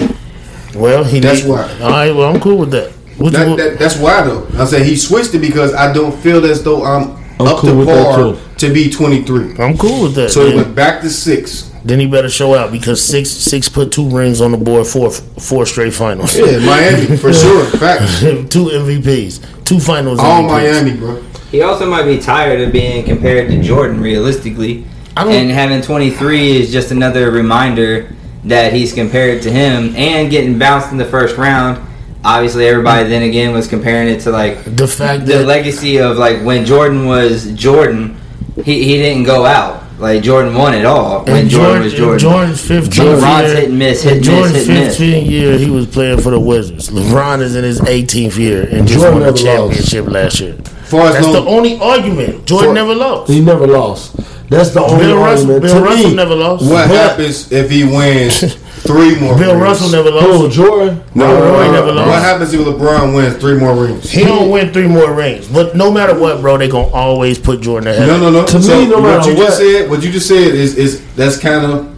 Well, 0.76 1.04
he 1.06 1.20
That's 1.22 1.44
need- 1.44 1.50
why. 1.52 1.62
All 1.82 1.90
right, 1.90 2.12
well 2.12 2.34
I'm 2.36 2.42
cool 2.42 2.58
with 2.58 2.72
that. 2.72 2.92
That, 3.18 3.56
that, 3.58 3.80
that's 3.80 3.98
why 3.98 4.24
though. 4.24 4.46
I 4.56 4.66
said 4.66 4.86
he 4.86 4.98
switched 4.98 5.34
it 5.36 5.40
because 5.40 5.74
I 5.74 5.94
don't 5.94 6.14
feel 6.20 6.44
as 6.46 6.64
though 6.64 6.84
I'm, 6.84 7.16
I'm 7.40 7.48
up 7.48 7.57
cool 7.60 7.72
to 7.72 7.76
with 7.78 7.88
par 7.88 8.16
too. 8.18 8.40
to 8.57 8.74
be 8.74 8.90
23. 8.90 9.57
I'm 9.60 9.78
cool 9.78 10.03
with 10.03 10.16
that. 10.16 10.30
So 10.32 10.41
he 10.45 10.56
man. 10.56 10.64
went 10.64 10.76
back 10.76 11.02
to 11.02 11.10
six. 11.10 11.72
Then 11.84 11.99
he 11.99 12.07
better 12.07 12.30
show 12.30 12.56
out 12.56 12.72
because 12.72 13.03
six 13.03 13.30
six 13.30 13.70
put 13.70 13.91
two 13.91 14.10
rings 14.10 14.41
on 14.41 14.52
the 14.52 14.57
board, 14.57 14.88
four 14.88 15.12
four 15.12 15.66
straight 15.66 15.94
finals. 15.94 16.36
Yeah, 16.36 16.57
Miami 16.66 17.18
for 17.18 17.32
sure. 17.34 17.66
Facts. 17.66 18.20
two 18.49 18.66
MVPs, 18.66 19.66
two 19.66 19.80
finals. 19.80 20.20
All 20.20 20.44
MVPs. 20.44 20.48
Miami, 20.49 20.98
bro. 20.98 21.22
He 21.52 21.62
also 21.62 21.86
might 21.90 22.06
be 22.06 22.18
tired 22.20 22.60
of 22.62 22.72
being 22.74 23.06
compared 23.06 23.49
to 23.52 23.62
Jordan, 23.62 24.02
realistically. 24.02 24.86
I 25.16 25.24
don't- 25.24 25.34
And 25.34 25.52
having 25.52 25.82
23 25.82 26.57
is 26.57 26.72
just 26.72 26.91
another 26.91 27.30
reminder 27.32 28.14
that 28.45 28.74
he's 28.74 28.91
compared 28.94 29.41
to 29.44 29.52
him 29.52 29.95
and 29.95 30.30
getting 30.32 30.57
bounced 30.60 30.91
in 30.91 30.98
the 30.98 31.06
first 31.06 31.38
round. 31.38 31.80
Obviously, 32.26 32.68
everybody 32.68 33.07
then 33.07 33.22
again 33.22 33.53
was 33.53 33.68
comparing 33.68 34.07
it 34.10 34.22
to 34.22 34.31
like 34.31 34.64
The 34.76 34.88
fact 34.88 35.27
the 35.27 35.43
legacy 35.45 35.97
of 35.99 36.18
like 36.18 36.41
when 36.43 36.65
Jordan 36.65 37.06
was 37.06 37.52
Jordan, 37.53 38.18
he, 38.64 38.84
he 38.84 38.97
didn't 38.97 39.23
go 39.23 39.45
out. 39.45 39.84
Like 39.99 40.23
Jordan 40.23 40.56
won 40.56 40.73
it 40.73 40.85
all 40.85 41.23
when 41.23 41.43
in 41.43 41.49
Jordan, 41.49 41.49
Jordan, 41.49 41.84
was 41.84 41.93
in 41.93 41.99
Jordan. 41.99 42.19
Jordan's 42.19 42.61
15th 42.68 43.19
LeBron's 43.22 43.47
year, 43.47 43.56
hit 43.56 43.69
and 43.69 43.80
miss, 43.80 44.03
hit 44.03 44.27
in 44.27 44.34
and 44.34 44.53
miss, 44.53 44.65
hit 44.68 44.69
and 44.76 44.85
miss. 44.88 44.99
15th 44.99 45.30
year, 45.30 45.57
he 45.57 45.69
was 45.69 45.85
playing 45.88 46.19
for 46.19 46.31
the 46.31 46.39
Wizards. 46.39 46.89
LeBron 46.89 47.39
is 47.41 47.56
in 47.56 47.64
his 47.64 47.80
18th 47.80 48.38
year 48.38 48.64
and 48.69 48.85
just 48.88 48.99
Jordan 48.99 49.22
won 49.22 49.34
the 49.34 49.43
never 49.43 49.68
championship 49.69 50.06
last 50.07 50.39
year. 50.41 50.53
Far 50.85 51.07
as 51.07 51.14
That's 51.14 51.27
the 51.27 51.45
only 51.45 51.80
argument. 51.80 52.45
Jordan 52.45 52.69
For- 52.69 52.73
never 52.73 52.93
lost. 52.95 53.31
He 53.31 53.39
never 53.39 53.68
lost. 53.68 54.18
That's 54.49 54.72
the 54.72 54.81
only 54.81 55.06
Bill 55.06 55.18
Russell, 55.18 55.52
argument. 55.53 55.61
Bill 55.61 55.76
to 55.76 55.81
Russell 55.81 56.10
me. 56.10 56.15
never 56.15 56.35
lost. 56.35 56.64
what 56.65 56.88
But- 56.89 56.95
happens 56.97 57.52
if 57.53 57.69
he 57.69 57.84
wins 57.85 58.41
three 58.86 59.20
more? 59.20 59.38
Bill 59.38 59.53
rings? 59.53 59.62
Russell 59.62 59.90
never 59.91 60.12
Who, 60.12 60.44
lost. 60.44 60.56
Jordan? 60.56 61.03
No, 61.14 61.26
Roy 61.26 61.40
no, 61.40 61.66
no, 61.66 61.72
never 61.72 61.91
lost. 61.91 62.07
What 62.07 62.22
happens 62.22 62.53
if 62.53 62.62
LeBron 62.62 63.16
wins 63.16 63.38
three 63.38 63.57
more 63.57 63.76
rings? 63.76 64.10
He 64.10 64.24
don't 64.24 64.49
win 64.49 64.72
three 64.72 64.88
more 64.88 65.14
rings, 65.14 65.48
but 65.48 65.76
no 65.76 65.91
matter 65.91 66.18
what, 66.18 66.41
bro, 66.41 66.57
they 66.57 66.68
gonna 66.68 66.88
always 66.88 67.40
put 67.40 67.62
Jordan 67.62 67.90
ahead. 67.90 68.07
No, 68.07 68.20
no, 68.20 68.30
no. 68.32 68.45
To 68.45 68.62
so 68.62 68.80
me, 68.80 68.88
no 68.88 69.02
matter 69.02 69.02
what 69.02 69.18
matter 69.20 69.32
you 69.32 69.38
just 69.38 69.57
said, 69.57 69.90
what 69.90 70.03
you 70.03 70.12
just 70.12 70.28
said 70.28 70.53
is 70.53 70.76
is 70.78 71.16
that's 71.16 71.38
kind 71.38 71.66
of. 71.66 71.95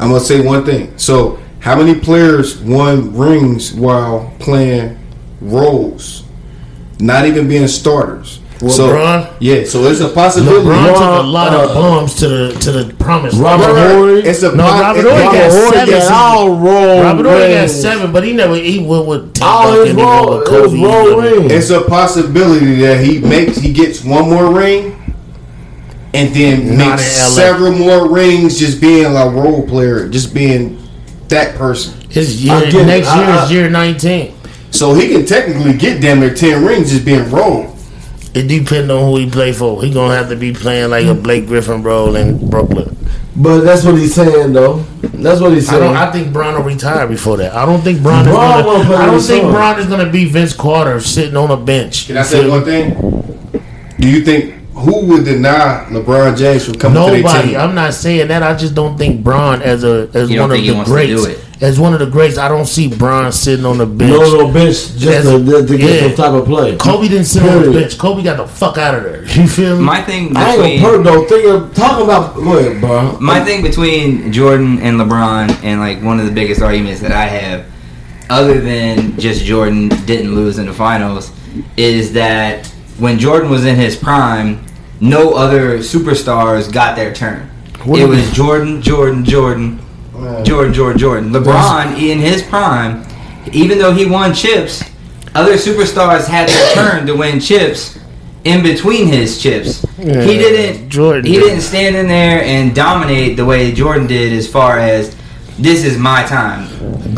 I'm 0.00 0.08
gonna 0.08 0.20
say 0.20 0.44
one 0.44 0.64
thing. 0.64 0.96
So, 0.98 1.38
how 1.60 1.76
many 1.76 1.98
players 1.98 2.58
won 2.58 3.16
rings 3.16 3.72
while 3.72 4.34
playing 4.40 4.98
roles, 5.40 6.24
not 6.98 7.26
even 7.26 7.48
being 7.48 7.68
starters? 7.68 8.40
so, 8.70 9.36
yeah. 9.40 9.64
So 9.64 9.84
it's 9.84 10.00
a 10.00 10.08
possibility. 10.08 10.66
LeBron 10.66 10.92
took 10.92 10.96
a 10.96 11.02
LeBron, 11.02 11.32
lot 11.32 11.54
of 11.54 11.70
uh, 11.70 11.74
bombs 11.74 12.14
to 12.16 12.28
the 12.28 12.58
to 12.60 12.72
the 12.72 12.93
promised 13.04 13.38
Robert 13.38 13.72
land. 13.72 13.98
Horry. 13.98 14.20
It's 14.22 14.42
a 14.42 14.54
No, 14.56 14.64
Robert 14.64 15.00
it- 15.00 15.04
Horry 15.06 15.22
got 15.24 15.50
Horry 15.52 15.72
seven 15.76 15.94
got 15.98 16.12
all 16.12 16.56
roll 16.56 17.02
Robert 17.02 17.26
Horry 17.26 17.52
got 17.54 17.70
seven, 17.70 18.12
but 18.12 18.24
he 18.24 18.32
never 18.32 18.54
he 18.56 18.78
went 18.80 19.06
with 19.06 19.34
Tim 19.34 19.46
All 19.46 19.72
his 19.72 19.94
Duncan, 19.94 19.96
he 19.96 20.02
went 20.02 20.08
roll, 20.26 20.38
with 20.38 20.48
it 20.48 20.60
was 20.60 20.70
Kobe, 20.72 20.82
roll 20.82 21.20
he 21.20 21.28
rings. 21.38 21.52
It's 21.52 21.70
a 21.70 21.80
possibility 21.82 22.74
that 22.82 23.04
he 23.04 23.18
makes 23.20 23.56
he 23.58 23.72
gets 23.72 24.02
one 24.04 24.28
more 24.30 24.52
ring, 24.52 24.96
and 26.14 26.34
then 26.34 26.76
Not 26.78 26.98
makes 26.98 27.02
several 27.04 27.72
more 27.72 28.08
rings, 28.10 28.58
just 28.58 28.80
being 28.80 29.12
like 29.12 29.32
role 29.32 29.66
player, 29.66 30.08
just 30.08 30.32
being 30.34 30.80
that 31.28 31.54
person. 31.56 31.94
His 32.08 32.44
year 32.44 32.54
I 32.54 32.60
get 32.66 32.74
it. 32.74 32.86
next 32.86 33.06
year 33.14 33.24
I- 33.24 33.38
I- 33.40 33.44
is 33.44 33.50
year 33.52 33.68
nineteen. 33.70 34.32
So 34.70 34.94
he 34.94 35.08
can 35.08 35.24
technically 35.26 35.74
get 35.74 36.00
damn 36.00 36.20
near 36.20 36.34
ten 36.34 36.64
rings 36.64 36.90
just 36.90 37.04
being 37.04 37.30
role. 37.30 37.73
It 38.34 38.48
depends 38.48 38.90
on 38.90 39.00
who 39.04 39.16
he 39.18 39.30
play 39.30 39.52
for. 39.52 39.80
He 39.82 39.92
gonna 39.92 40.14
have 40.14 40.28
to 40.30 40.36
be 40.36 40.52
playing 40.52 40.90
like 40.90 41.06
a 41.06 41.14
Blake 41.14 41.46
Griffin 41.46 41.82
role 41.82 42.16
in 42.16 42.48
Brooklyn. 42.50 42.96
But 43.36 43.60
that's 43.60 43.84
what 43.84 43.96
he's 43.96 44.14
saying, 44.14 44.52
though. 44.52 44.78
That's 45.02 45.40
what 45.40 45.52
he's 45.52 45.68
I 45.68 45.72
saying. 45.72 45.82
don't. 45.84 45.96
I 45.96 46.10
think 46.12 46.32
Bron 46.32 46.54
will 46.54 46.62
retire 46.62 47.06
before 47.06 47.36
that. 47.38 47.54
I 47.54 47.64
don't 47.66 47.80
think 47.82 48.02
Bron, 48.02 48.24
Bron 48.24 48.60
is 48.60 48.66
won't 48.66 48.82
gonna. 48.82 48.84
play 48.88 48.96
I 48.96 49.06
don't 49.06 49.20
think 49.20 49.42
son. 49.42 49.52
Bron 49.52 49.78
is 49.80 49.86
gonna 49.86 50.10
be 50.10 50.24
Vince 50.24 50.52
Carter 50.52 51.00
sitting 51.00 51.36
on 51.36 51.50
a 51.50 51.56
bench. 51.56 52.06
Can 52.06 52.16
I 52.16 52.22
say 52.22 52.48
one 52.48 52.64
thing? 52.64 52.94
Do 53.98 54.08
you 54.08 54.24
think 54.24 54.54
who 54.74 55.06
would 55.06 55.24
deny 55.24 55.86
LeBron 55.90 56.36
James 56.36 56.64
from 56.66 56.74
coming 56.74 57.02
to 57.04 57.10
their 57.12 57.22
Nobody. 57.22 57.48
team? 57.50 57.56
I'm 57.60 57.74
not 57.74 57.94
saying 57.94 58.28
that. 58.28 58.42
I 58.42 58.54
just 58.56 58.74
don't 58.74 58.98
think 58.98 59.22
Bron 59.22 59.62
as 59.62 59.84
a 59.84 60.08
as 60.14 60.30
You 60.30 60.40
one 60.40 60.50
of 60.50 60.56
think 60.56 60.64
he 60.64 60.70
the 60.70 60.76
wants 60.76 60.90
to 60.90 60.94
greats. 60.94 61.26
Do 61.58 61.64
it? 61.64 61.68
As 61.68 61.78
one 61.80 61.92
of 61.92 62.00
the 62.00 62.06
greats, 62.06 62.36
I 62.38 62.48
don't 62.48 62.66
see 62.66 62.88
Bron 62.88 63.30
sitting 63.32 63.64
on 63.64 63.78
the 63.78 63.86
bench. 63.86 64.10
no, 64.10 64.20
no, 64.20 64.46
bitch, 64.48 64.96
just 64.98 65.02
Yes. 65.02 65.24
to, 65.24 65.44
to, 65.44 65.66
to 65.66 65.76
get 65.78 66.02
Yeah. 66.02 66.08
some 66.08 66.16
type 66.16 66.32
of 66.32 66.44
play. 66.46 66.76
Kobe 66.76 67.08
didn't 67.08 67.24
sit 67.26 67.42
on 67.42 67.62
the 67.62 67.70
bench. 67.70 67.96
Kobe 67.98 68.22
got 68.22 68.36
the 68.36 68.46
fuck 68.46 68.78
out 68.78 68.94
of 68.94 69.02
there. 69.04 69.24
You 69.24 69.46
feel 69.46 69.76
me? 69.78 69.84
My 69.84 70.02
thing 70.02 70.36
I 70.36 70.50
ain't 70.56 70.58
between 70.58 70.82
gonna 70.82 70.96
perk 70.96 71.04
though. 71.04 71.24
Think 71.36 71.46
of 71.48 71.74
talking 71.74 72.04
about. 72.04 72.34
Go 72.34 72.58
ahead, 72.58 72.80
bro. 72.80 73.18
my 73.20 73.44
thing 73.44 73.62
between 73.62 74.32
Jordan 74.32 74.78
and 74.80 74.98
LeBron, 75.00 75.62
and 75.64 75.80
like 75.80 76.02
one 76.02 76.18
of 76.20 76.26
the 76.26 76.32
biggest 76.32 76.60
arguments 76.62 77.00
that 77.00 77.12
I 77.12 77.26
have, 77.26 77.64
other 78.30 78.60
than 78.60 79.18
just 79.18 79.44
Jordan 79.44 79.88
didn't 80.06 80.34
lose 80.34 80.58
in 80.58 80.66
the 80.66 80.72
finals, 80.72 81.30
is 81.76 82.12
that 82.14 82.66
when 82.98 83.18
Jordan 83.18 83.50
was 83.50 83.64
in 83.66 83.76
his 83.76 83.96
prime, 83.96 84.64
no 85.00 85.34
other 85.34 85.78
superstars 85.78 86.72
got 86.72 86.96
their 86.96 87.12
turn. 87.12 87.50
What 87.84 88.00
it 88.00 88.08
was 88.08 88.18
you 88.18 88.24
was 88.26 88.32
Jordan, 88.32 88.82
Jordan, 89.24 89.78
Jordan, 90.44 90.44
Jordan, 90.44 90.72
Jordan, 90.74 90.98
Jordan. 90.98 91.30
LeBron 91.32 91.98
in 91.98 92.18
his 92.18 92.42
prime, 92.42 93.04
even 93.52 93.78
though 93.78 93.92
he 93.92 94.06
won 94.06 94.34
chips, 94.34 94.82
other 95.34 95.54
superstars 95.54 96.26
had 96.26 96.48
their 96.48 96.74
turn 96.74 97.06
to 97.06 97.14
win 97.16 97.40
chips 97.40 97.98
in 98.44 98.62
between 98.62 99.06
his 99.06 99.40
chips. 99.42 99.84
Yeah, 99.98 100.22
he 100.22 100.36
didn't. 100.36 100.88
Jordan 100.90 101.24
He 101.24 101.34
did. 101.34 101.40
didn't 101.44 101.60
stand 101.62 101.96
in 101.96 102.06
there 102.08 102.42
and 102.42 102.74
dominate 102.74 103.36
the 103.36 103.44
way 103.44 103.72
Jordan 103.72 104.06
did, 104.06 104.32
as 104.32 104.46
far 104.50 104.78
as 104.78 105.16
this 105.58 105.84
is 105.84 105.96
my 105.98 106.24
time. 106.24 106.68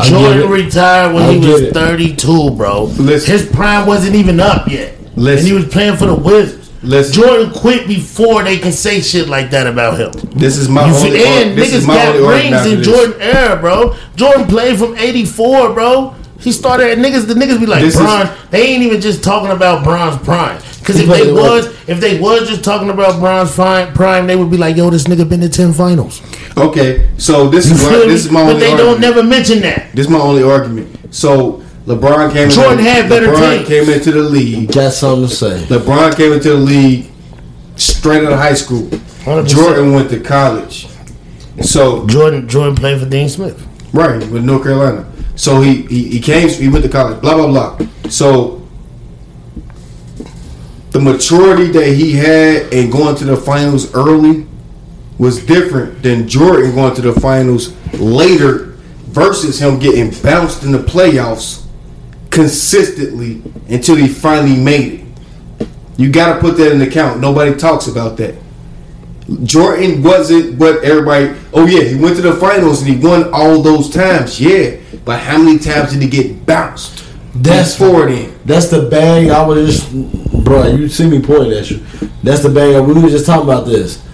Jordan 0.04 0.50
retired 0.50 1.14
when 1.14 1.22
I 1.24 1.32
he 1.32 1.38
was 1.38 1.62
it. 1.62 1.74
32, 1.74 2.50
bro. 2.52 2.84
Listen. 2.84 3.32
His 3.32 3.48
prime 3.50 3.86
wasn't 3.86 4.14
even 4.14 4.40
up 4.40 4.68
yet. 4.68 4.94
Listen. 5.16 5.38
And 5.38 5.46
he 5.46 5.52
was 5.54 5.72
playing 5.72 5.96
for 5.96 6.06
the 6.06 6.14
Wizards. 6.14 6.65
Listen. 6.86 7.14
Jordan 7.14 7.50
quit 7.50 7.86
before 7.88 8.44
they 8.44 8.58
can 8.58 8.72
say 8.72 9.00
shit 9.00 9.28
like 9.28 9.50
that 9.50 9.66
about 9.66 9.98
him. 9.98 10.12
This 10.38 10.56
is 10.56 10.68
my 10.68 10.86
You 10.88 10.94
only. 10.94 11.24
and 11.24 11.58
this 11.58 11.72
is 11.72 11.84
niggas 11.84 11.86
my 11.88 11.94
got 11.96 12.14
only 12.16 12.26
argument 12.26 12.64
rings 12.66 12.72
in. 12.78 12.82
Jordan 12.84 13.20
era, 13.20 13.56
bro. 13.60 13.96
Jordan 14.14 14.46
played 14.46 14.78
from 14.78 14.96
'84, 14.96 15.74
bro. 15.74 16.14
He 16.38 16.52
started 16.52 16.90
at 16.90 16.98
niggas. 16.98 17.26
The 17.26 17.34
niggas 17.34 17.58
be 17.58 17.66
like, 17.66 17.80
This 17.82 17.96
is- 17.98 18.30
They 18.50 18.66
ain't 18.68 18.82
even 18.84 19.00
just 19.00 19.24
talking 19.24 19.50
about 19.50 19.82
Bron's 19.82 20.22
prime. 20.22 20.60
Because 20.78 21.00
if 21.00 21.08
they 21.08 21.32
what? 21.32 21.42
was, 21.42 21.66
if 21.88 21.98
they 21.98 22.20
was 22.20 22.48
just 22.48 22.62
talking 22.62 22.90
about 22.90 23.18
Bron's 23.18 23.52
prime, 23.52 23.92
prime, 23.92 24.28
they 24.28 24.36
would 24.36 24.50
be 24.50 24.56
like, 24.56 24.76
Yo, 24.76 24.88
this 24.90 25.04
nigga 25.04 25.28
been 25.28 25.40
to 25.40 25.48
ten 25.48 25.72
finals. 25.72 26.22
Okay, 26.56 27.08
so 27.18 27.48
this 27.48 27.66
You 27.66 27.74
is 27.74 28.06
this 28.06 28.24
is 28.26 28.30
my 28.30 28.42
only 28.42 28.52
argument. 28.52 28.54
but 28.54 28.60
they 28.60 28.70
argument. 28.70 28.78
don't 28.78 29.00
never 29.00 29.22
mention 29.28 29.60
that. 29.62 29.90
This 29.92 30.06
is 30.06 30.10
my 30.12 30.20
only 30.20 30.44
argument. 30.44 30.88
So 31.12 31.62
LeBron 31.86 32.32
came. 32.32 32.50
Jordan 32.50 32.80
into, 32.80 32.90
had 32.90 33.08
better 33.08 33.28
LeBron 33.28 33.58
teams. 33.58 33.68
came 33.68 33.88
into 33.88 34.10
the 34.10 34.22
league. 34.22 34.72
Got 34.72 34.92
something 34.92 35.28
to 35.28 35.34
say. 35.34 35.64
LeBron 35.66 36.16
came 36.16 36.32
into 36.32 36.50
the 36.50 36.56
league 36.56 37.10
straight 37.76 38.24
out 38.24 38.32
of 38.32 38.38
high 38.38 38.54
school. 38.54 38.82
100%. 38.82 39.48
Jordan 39.48 39.92
went 39.92 40.10
to 40.10 40.20
college. 40.20 40.88
So 41.62 42.06
Jordan, 42.06 42.48
Jordan 42.48 42.74
played 42.74 43.00
for 43.00 43.08
Dean 43.08 43.28
Smith. 43.28 43.64
right 43.92 44.18
with 44.30 44.44
North 44.44 44.64
Carolina. 44.64 45.10
So 45.36 45.60
he, 45.60 45.82
he 45.82 46.10
he 46.10 46.20
came. 46.20 46.48
He 46.48 46.68
went 46.68 46.84
to 46.84 46.90
college. 46.90 47.20
Blah 47.20 47.34
blah 47.34 47.76
blah. 47.76 47.88
So 48.08 48.66
the 50.90 51.00
maturity 51.00 51.68
that 51.68 51.86
he 51.86 52.12
had 52.12 52.72
and 52.72 52.90
going 52.90 53.14
to 53.16 53.24
the 53.24 53.36
finals 53.36 53.94
early 53.94 54.46
was 55.18 55.44
different 55.44 56.02
than 56.02 56.26
Jordan 56.26 56.74
going 56.74 56.94
to 56.96 57.02
the 57.02 57.20
finals 57.20 57.74
later 57.94 58.74
versus 59.06 59.60
him 59.60 59.78
getting 59.78 60.10
bounced 60.22 60.62
in 60.62 60.72
the 60.72 60.78
playoffs 60.78 61.65
consistently 62.36 63.42
until 63.70 63.96
he 63.96 64.06
finally 64.06 64.56
made 64.60 65.00
it. 65.00 65.68
You 65.96 66.12
got 66.12 66.34
to 66.34 66.40
put 66.40 66.58
that 66.58 66.70
in 66.70 66.78
the 66.78 66.86
account. 66.86 67.18
Nobody 67.18 67.56
talks 67.56 67.86
about 67.86 68.18
that. 68.18 68.34
Jordan 69.42 70.02
wasn't 70.02 70.58
what 70.58 70.84
everybody. 70.84 71.34
Oh 71.54 71.66
yeah, 71.66 71.82
he 71.82 71.96
went 71.96 72.14
to 72.16 72.22
the 72.22 72.34
finals 72.34 72.82
and 72.82 72.94
he 72.94 73.04
won 73.04 73.32
all 73.32 73.62
those 73.62 73.88
times. 73.88 74.38
Yeah, 74.38 74.76
but 75.04 75.18
how 75.18 75.38
many 75.38 75.58
times 75.58 75.92
did 75.92 76.02
he 76.02 76.08
get 76.08 76.44
bounced? 76.44 77.04
That's 77.34 77.78
Before 77.78 78.06
then. 78.06 78.38
That's 78.44 78.68
the 78.68 78.88
bag. 78.88 79.30
I 79.30 79.44
was 79.44 79.66
just, 79.66 80.44
bro. 80.44 80.66
You 80.66 80.88
see 80.88 81.08
me 81.08 81.20
pointing 81.20 81.52
at 81.52 81.70
you. 81.70 81.78
That's 82.22 82.42
the 82.42 82.50
bag. 82.50 82.86
We 82.86 82.94
were 82.94 83.08
just 83.08 83.26
talking 83.26 83.44
about 83.44 83.66
this. 83.66 84.05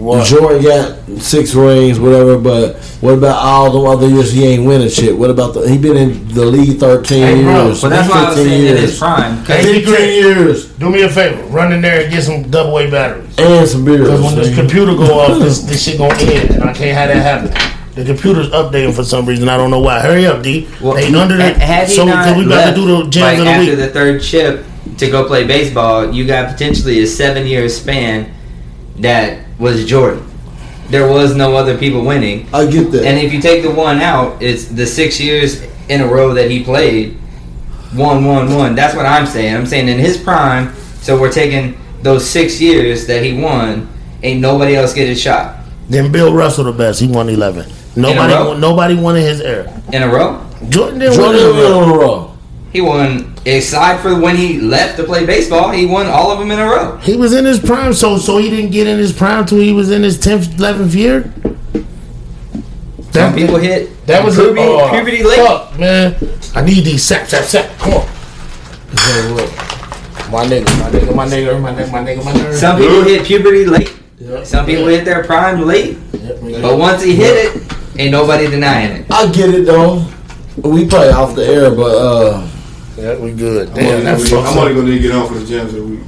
What? 0.00 0.26
Jordan 0.26 0.62
got 0.62 1.20
six 1.20 1.54
rings, 1.54 2.00
whatever. 2.00 2.38
But 2.38 2.76
what 3.02 3.12
about 3.14 3.36
all 3.36 3.70
the 3.70 3.80
other 3.90 4.08
years 4.08 4.32
he 4.32 4.46
ain't 4.46 4.64
winning 4.66 4.88
shit? 4.88 5.16
What 5.16 5.28
about 5.30 5.52
the? 5.52 5.68
He 5.68 5.76
been 5.76 5.96
in 5.96 6.26
the 6.28 6.44
league 6.46 6.78
thirteen 6.78 7.22
Hey, 7.22 7.42
bro, 7.42 7.66
years. 7.66 7.82
but 7.82 7.90
that's 7.90 8.08
why 8.08 8.24
I 8.24 8.28
was 8.30 8.36
15 8.38 8.46
saying 8.50 8.60
in 8.62 8.66
years. 8.76 8.80
his 8.80 8.98
prime. 8.98 9.36
'cause 9.44 9.56
Hey, 9.56 9.82
Fifteen 9.84 10.08
years 10.24 10.66
Do 10.78 10.88
me 10.88 11.02
a 11.02 11.08
favor, 11.10 11.42
run 11.48 11.72
in 11.72 11.82
there 11.82 12.00
and 12.02 12.10
get 12.12 12.22
some 12.24 12.44
double 12.44 12.78
A 12.78 12.90
batteries. 12.90 13.28
and 13.38 13.68
some 13.68 13.84
beers. 13.84 14.00
Because 14.00 14.20
when 14.22 14.34
this 14.36 14.54
computer 14.54 14.94
go 14.94 15.20
off, 15.20 15.38
this, 15.38 15.58
this 15.68 15.82
shit 15.84 15.98
gonna 15.98 16.14
end, 16.14 16.50
and 16.50 16.64
I 16.64 16.72
can't 16.72 16.96
have 16.96 17.08
that 17.08 17.22
happen. 17.22 17.72
The 17.96 18.04
computer's 18.04 18.48
updating 18.50 18.94
for 18.94 19.04
some 19.04 19.26
reason. 19.26 19.48
I 19.50 19.56
don't 19.58 19.70
know 19.70 19.80
why. 19.80 20.00
Hurry 20.00 20.24
up, 20.26 20.42
D. 20.42 20.66
Well, 20.80 20.94
they 20.94 21.12
under 21.14 21.36
the. 21.36 21.42
had- 21.42 21.56
had 21.58 21.88
he 21.88 21.94
So 21.94 22.06
cause 22.06 22.36
we 22.38 22.46
about 22.46 22.70
to 22.70 22.74
do 22.74 22.86
the 22.86 22.94
like 22.94 23.10
jams 23.10 23.38
of 23.40 23.44
the 23.44 23.50
after 23.50 23.70
week. 23.70 23.78
the 23.78 23.88
third 23.88 24.22
chip 24.22 24.64
to 24.96 25.10
go 25.10 25.24
play 25.24 25.44
baseball, 25.46 26.10
you 26.10 26.24
got 26.24 26.48
potentially 26.52 27.02
a 27.02 27.06
seven-year 27.06 27.68
span 27.68 28.28
that 29.00 29.38
was 29.60 29.84
Jordan. 29.84 30.26
There 30.88 31.08
was 31.08 31.36
no 31.36 31.54
other 31.54 31.78
people 31.78 32.04
winning, 32.04 32.48
I 32.52 32.66
get 32.66 32.90
that. 32.90 33.04
and 33.04 33.18
if 33.18 33.32
you 33.32 33.40
take 33.40 33.62
the 33.62 33.70
one 33.70 34.00
out, 34.00 34.42
it's 34.42 34.64
the 34.64 34.86
six 34.86 35.20
years 35.20 35.62
in 35.88 36.00
a 36.00 36.06
row 36.06 36.34
that 36.34 36.50
he 36.50 36.64
played. 36.64 37.14
One, 37.92 38.24
one, 38.24 38.52
one. 38.52 38.74
That's 38.74 38.96
what 38.96 39.06
I'm 39.06 39.26
saying. 39.26 39.54
I'm 39.54 39.66
saying 39.66 39.88
in 39.88 39.98
his 39.98 40.16
prime. 40.16 40.74
So 41.02 41.20
we're 41.20 41.32
taking 41.32 41.78
those 42.02 42.28
six 42.28 42.60
years 42.60 43.06
that 43.06 43.22
he 43.22 43.40
won. 43.40 43.88
Ain't 44.22 44.40
nobody 44.40 44.74
else 44.74 44.92
get 44.92 45.08
a 45.08 45.14
shot 45.14 45.60
then 45.90 46.12
Bill 46.12 46.32
Russell 46.32 46.64
the 46.64 46.72
best. 46.72 47.00
He 47.00 47.08
won 47.08 47.28
eleven. 47.28 47.70
Nobody, 47.96 48.32
row? 48.32 48.48
won, 48.50 48.60
nobody 48.60 48.94
won 48.94 49.16
in 49.16 49.22
his 49.22 49.40
era. 49.40 49.82
in 49.92 50.02
a 50.04 50.08
row. 50.08 50.46
Jordan 50.68 51.00
didn't 51.00 51.16
Jordan 51.16 51.34
win 51.34 51.56
in 51.56 51.56
a 51.56 51.68
row. 51.68 51.82
in 51.82 51.90
a 51.90 51.92
row. 51.92 52.38
He 52.72 52.80
won. 52.80 53.29
Aside 53.46 54.00
for 54.00 54.20
when 54.20 54.36
he 54.36 54.60
left 54.60 54.96
to 54.98 55.04
play 55.04 55.24
baseball, 55.24 55.70
he 55.70 55.86
won 55.86 56.06
all 56.06 56.30
of 56.30 56.38
them 56.38 56.50
in 56.50 56.58
a 56.58 56.64
row. 56.64 56.98
He 56.98 57.16
was 57.16 57.32
in 57.32 57.46
his 57.46 57.58
prime, 57.58 57.94
so 57.94 58.18
so 58.18 58.36
he 58.36 58.50
didn't 58.50 58.70
get 58.70 58.86
in 58.86 58.98
his 58.98 59.12
prime 59.14 59.46
till 59.46 59.58
he 59.58 59.72
was 59.72 59.90
in 59.90 60.02
his 60.02 60.18
tenth, 60.18 60.58
eleventh 60.58 60.94
year. 60.94 61.32
Some 63.12 63.34
people 63.34 63.56
hit 63.56 64.06
That 64.06 64.24
was 64.24 64.36
puberty, 64.36 64.60
oh, 64.60 64.90
puberty 64.90 65.22
late. 65.22 65.36
Fuck, 65.36 65.78
man. 65.78 66.16
I 66.54 66.62
need 66.62 66.84
these 66.84 67.02
sap, 67.02 67.26
sap, 67.26 67.44
sap. 67.44 67.76
Come 67.78 67.94
on. 67.94 68.06
My 70.30 70.44
nigga, 70.44 70.64
my 70.78 70.90
nigga, 70.90 71.14
my 71.14 71.26
nigga, 71.26 71.60
my 71.60 71.72
nigga, 71.72 71.92
my 71.92 72.04
nigga, 72.04 72.24
my 72.24 72.32
nigga. 72.32 72.54
Some 72.54 72.78
people 72.78 73.02
hit 73.02 73.26
puberty 73.26 73.64
late. 73.64 73.96
Yeah. 74.18 74.44
Some 74.44 74.66
people 74.66 74.86
hit 74.86 75.04
their 75.04 75.24
prime 75.24 75.62
late. 75.62 75.98
Yeah. 76.12 76.60
But 76.60 76.78
once 76.78 77.02
he 77.02 77.16
hit 77.16 77.56
it, 77.56 77.74
ain't 77.98 78.12
nobody 78.12 78.48
denying 78.48 79.02
it. 79.02 79.10
I 79.10 79.30
get 79.32 79.54
it 79.54 79.64
though. 79.64 80.06
We 80.56 80.86
play 80.86 81.10
off 81.10 81.34
the 81.34 81.46
air, 81.46 81.74
but 81.74 81.96
uh, 81.96 82.49
Yeah, 83.00 83.16
we 83.18 83.32
good. 83.32 83.72
Damn, 83.74 84.06
I'm 84.06 84.14
only 84.18 84.30
gonna- 84.30 84.42
fucks 84.46 84.52
I'm 84.52 84.58
only 84.58 84.74
going 84.74 84.86
to 84.86 84.98
get 84.98 85.12
on 85.12 85.26
for 85.28 85.34
the 85.34 85.46
gems 85.46 85.72
of 85.74 85.80
the 85.80 85.86
week. 85.86 86.00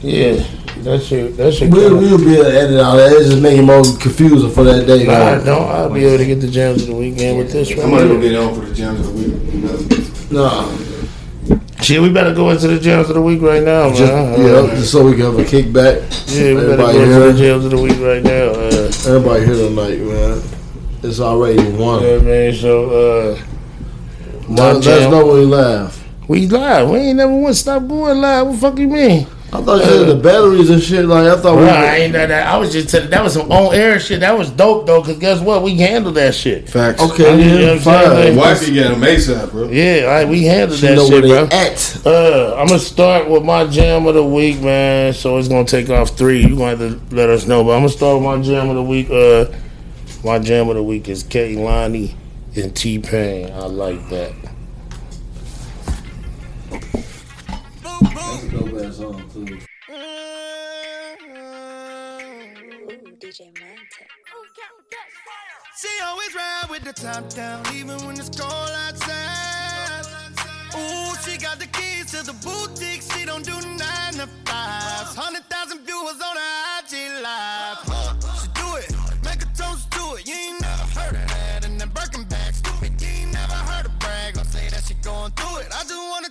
Yeah, 0.00 0.44
that 0.84 1.02
shit, 1.02 1.36
that 1.36 1.52
shit. 1.52 1.70
we'll, 1.70 1.96
we'll 1.98 2.18
be 2.18 2.34
able 2.34 2.44
to 2.44 2.56
edit 2.56 2.80
all 2.80 2.96
that. 2.96 3.12
It's 3.12 3.30
just 3.30 3.42
making 3.42 3.64
it 3.64 3.66
more 3.66 3.82
confusing 4.00 4.50
for 4.50 4.62
that 4.64 4.86
day. 4.86 5.04
Nah, 5.04 5.12
I 5.12 5.34
though. 5.38 5.44
don't. 5.44 5.68
I'll 5.68 5.90
be 5.92 6.04
able 6.04 6.18
to 6.18 6.26
get 6.26 6.40
the 6.40 6.48
jams 6.48 6.82
of 6.82 6.88
the 6.88 6.94
weekend 6.94 7.38
with 7.38 7.50
this 7.52 7.70
I'm 7.72 7.92
only 7.92 8.06
gonna 8.08 8.20
get 8.20 8.36
on 8.36 8.54
for 8.54 8.60
the 8.64 8.74
gems 8.74 9.00
of 9.00 9.06
the 9.06 9.12
week. 9.12 10.30
Nah, 10.30 10.68
Shit, 11.82 12.00
we 12.02 12.12
better 12.12 12.34
go 12.34 12.50
into 12.50 12.68
the 12.68 12.78
jams 12.78 13.08
of 13.08 13.14
the 13.16 13.22
week 13.22 13.40
right 13.42 13.62
now, 13.62 13.88
just, 13.90 14.12
man. 14.12 14.40
yeah, 14.40 14.74
just 14.74 14.92
so 14.92 15.04
we 15.04 15.12
can 15.12 15.22
have 15.22 15.38
a 15.38 15.42
kickback. 15.44 16.02
Yeah, 16.34 16.54
we 16.54 16.60
better 16.60 16.72
Everybody 16.82 16.98
go 16.98 17.02
into 17.02 17.12
here? 17.14 17.32
the 17.32 17.38
jams 17.38 17.64
of 17.64 17.70
the 17.70 17.80
week 17.82 17.98
right 18.00 18.22
now. 18.22 18.50
Uh, 18.50 19.14
Everybody 19.14 19.46
here 19.46 19.54
tonight, 19.54 19.98
man. 20.00 20.42
It's 21.02 21.20
already 21.20 21.62
one. 21.72 22.02
Yeah, 22.02 22.18
man. 22.18 22.52
So, 22.54 22.90
uh, 22.90 23.38
Let, 24.48 24.76
let 24.76 24.86
us 24.86 25.10
know 25.10 25.26
when 25.26 25.36
we 25.38 25.44
laugh. 25.46 25.97
We 26.28 26.46
live. 26.46 26.90
We 26.90 26.98
ain't 26.98 27.16
never 27.16 27.32
want 27.34 27.54
to 27.54 27.60
stop 27.60 27.86
going 27.88 28.20
live. 28.20 28.46
What 28.46 28.52
the 28.52 28.58
fuck 28.58 28.78
you 28.78 28.88
mean? 28.88 29.26
I 29.50 29.62
thought 29.62 29.78
you 29.78 29.84
said 29.86 30.08
the 30.08 30.22
batteries 30.22 30.68
and 30.68 30.82
shit. 30.82 31.06
Like 31.06 31.26
I 31.26 31.40
thought 31.40 31.56
we. 31.56 31.62
Bro, 31.62 31.70
I 31.72 31.96
ain't 31.96 32.12
know 32.12 32.26
that. 32.26 32.46
I 32.48 32.58
was 32.58 32.70
just 32.70 32.90
telling. 32.90 33.08
That 33.08 33.24
was 33.24 33.32
some 33.32 33.50
on 33.50 33.74
air 33.74 33.98
shit. 33.98 34.20
That 34.20 34.36
was 34.36 34.50
dope 34.50 34.86
though. 34.86 35.02
Cause 35.02 35.16
guess 35.18 35.40
what? 35.40 35.62
We 35.62 35.74
handled 35.78 36.16
that 36.16 36.34
shit. 36.34 36.68
Facts. 36.68 37.00
Okay, 37.00 37.30
You 37.40 37.44
know 37.48 37.54
what 37.54 37.62
yeah, 37.62 37.70
I'm 37.70 37.78
saying? 37.78 38.34
fine. 38.34 38.36
Wifey 38.36 38.74
got 38.74 38.92
him 38.92 39.00
ASAP, 39.00 39.50
bro. 39.50 39.68
Yeah, 39.70 40.02
all 40.02 40.08
right, 40.10 40.28
we 40.28 40.44
handled 40.44 40.78
She 40.78 40.86
that 40.88 40.96
know 40.96 41.08
shit, 41.08 41.24
where 41.24 41.46
bro. 41.46 41.58
at. 41.58 42.02
Uh, 42.06 42.56
I'm 42.58 42.66
gonna 42.66 42.78
start 42.78 43.30
with 43.30 43.42
my 43.42 43.66
jam 43.66 44.06
of 44.06 44.14
the 44.14 44.22
week, 44.24 44.60
man. 44.60 45.14
So 45.14 45.38
it's 45.38 45.48
gonna 45.48 45.64
take 45.64 45.88
off 45.88 46.10
three. 46.10 46.42
You 46.42 46.54
gonna 46.54 46.76
have 46.76 46.78
to 47.08 47.16
let 47.16 47.30
us 47.30 47.46
know, 47.46 47.64
but 47.64 47.70
I'm 47.70 47.78
gonna 47.80 47.88
start 47.88 48.16
with 48.20 48.24
my 48.26 48.42
jam 48.42 48.68
of 48.68 48.76
the 48.76 48.82
week. 48.82 49.08
Uh, 49.10 49.46
my 50.22 50.38
jam 50.38 50.68
of 50.68 50.74
the 50.74 50.82
week 50.82 51.08
is 51.08 51.24
Kehlani 51.24 52.14
and 52.54 52.76
T-Pain. 52.76 53.50
I 53.50 53.60
like 53.64 54.06
that. 54.10 54.32
Song 58.98 59.22
too. 59.32 59.44
DJ 63.20 63.40
Manta. 63.60 64.04
She 65.80 65.88
always 66.04 66.34
ride 66.34 66.66
with 66.68 66.82
the 66.82 66.92
top 66.92 67.30
down, 67.30 67.62
even 67.76 67.96
when 68.04 68.18
it's 68.18 68.30
cold 68.36 68.70
outside. 68.86 70.04
Ooh, 70.74 71.14
she 71.22 71.38
got 71.38 71.60
the 71.60 71.66
keys 71.66 72.10
to 72.10 72.26
the 72.26 72.32
boutique. 72.42 73.02
She 73.02 73.24
don't 73.24 73.44
do 73.44 73.54
nine 73.78 74.14
to 74.14 74.26
fives. 74.44 75.14
Hundred 75.14 75.44
thousand 75.44 75.86
viewers 75.86 76.20
on 76.28 76.34
her 76.42 76.54
IG 76.80 77.22
live. 77.22 77.78
She 78.40 78.48
do 78.58 78.68
it, 78.82 78.90
make 79.22 79.42
a 79.42 79.50
toast 79.54 79.92
to 79.92 80.02
it. 80.18 80.26
You 80.26 80.34
ain't 80.34 80.60
never 80.60 80.86
heard 80.98 81.14
of 81.14 81.28
that. 81.28 81.64
And 81.66 81.80
then 81.80 81.88
Birkin 81.90 82.24
bag, 82.24 82.52
stupid. 82.52 83.00
You 83.00 83.06
ain't 83.06 83.32
never 83.32 83.58
heard 83.70 83.86
of 83.86 83.96
brag. 84.00 84.34
Don't 84.34 84.44
say 84.46 84.68
that 84.70 84.82
she 84.82 84.94
going 84.94 85.30
through 85.38 85.58
it. 85.58 85.68
I 85.72 85.82
just 85.84 85.94
wanna 85.94 86.30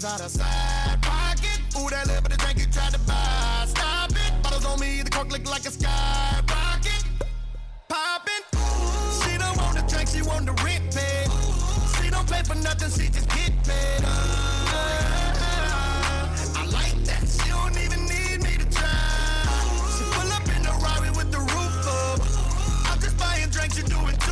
dollars 0.00 0.20
out 0.20 0.26
of 0.26 0.30
side 0.30 1.02
pocket. 1.02 1.60
Ooh, 1.76 1.90
that 1.90 2.08
of 2.08 2.38
drink 2.38 2.58
you 2.58 2.66
tried 2.72 2.92
to 2.92 2.98
buy. 3.00 3.64
Stop 3.66 4.10
it. 4.12 4.42
Bottles 4.42 4.64
on 4.64 4.80
me, 4.80 5.02
the 5.02 5.10
cork 5.10 5.30
look 5.30 5.44
like 5.46 5.66
a 5.66 5.70
skyrocket. 5.70 7.04
Poppin'. 7.88 8.44
She 9.20 9.36
don't 9.36 9.56
want 9.58 9.76
the 9.76 9.84
drink, 9.88 10.08
she 10.08 10.22
want 10.22 10.46
the 10.46 10.52
rent 10.64 10.94
paid. 10.94 11.28
She 11.96 12.10
don't 12.10 12.28
pay 12.30 12.42
for 12.42 12.54
nothing, 12.56 12.90
she 12.90 13.10
just 13.10 13.28
get 13.28 13.52
paid. 13.64 14.04
I 16.56 16.64
like 16.72 16.96
that. 17.04 17.28
She 17.28 17.48
don't 17.50 17.76
even 17.76 18.06
need 18.06 18.42
me 18.42 18.56
to 18.56 18.66
try. 18.70 18.88
She 19.96 20.04
pull 20.16 20.32
up 20.32 20.48
in 20.56 20.62
the 20.62 20.72
with 21.16 21.30
the 21.30 21.40
roof 21.40 21.86
up. 21.86 22.20
I'm 22.90 22.98
just 23.00 23.16
buying 23.18 23.50
drinks, 23.50 23.76
you 23.76 23.84
doing 23.84 24.16
too 24.16 24.29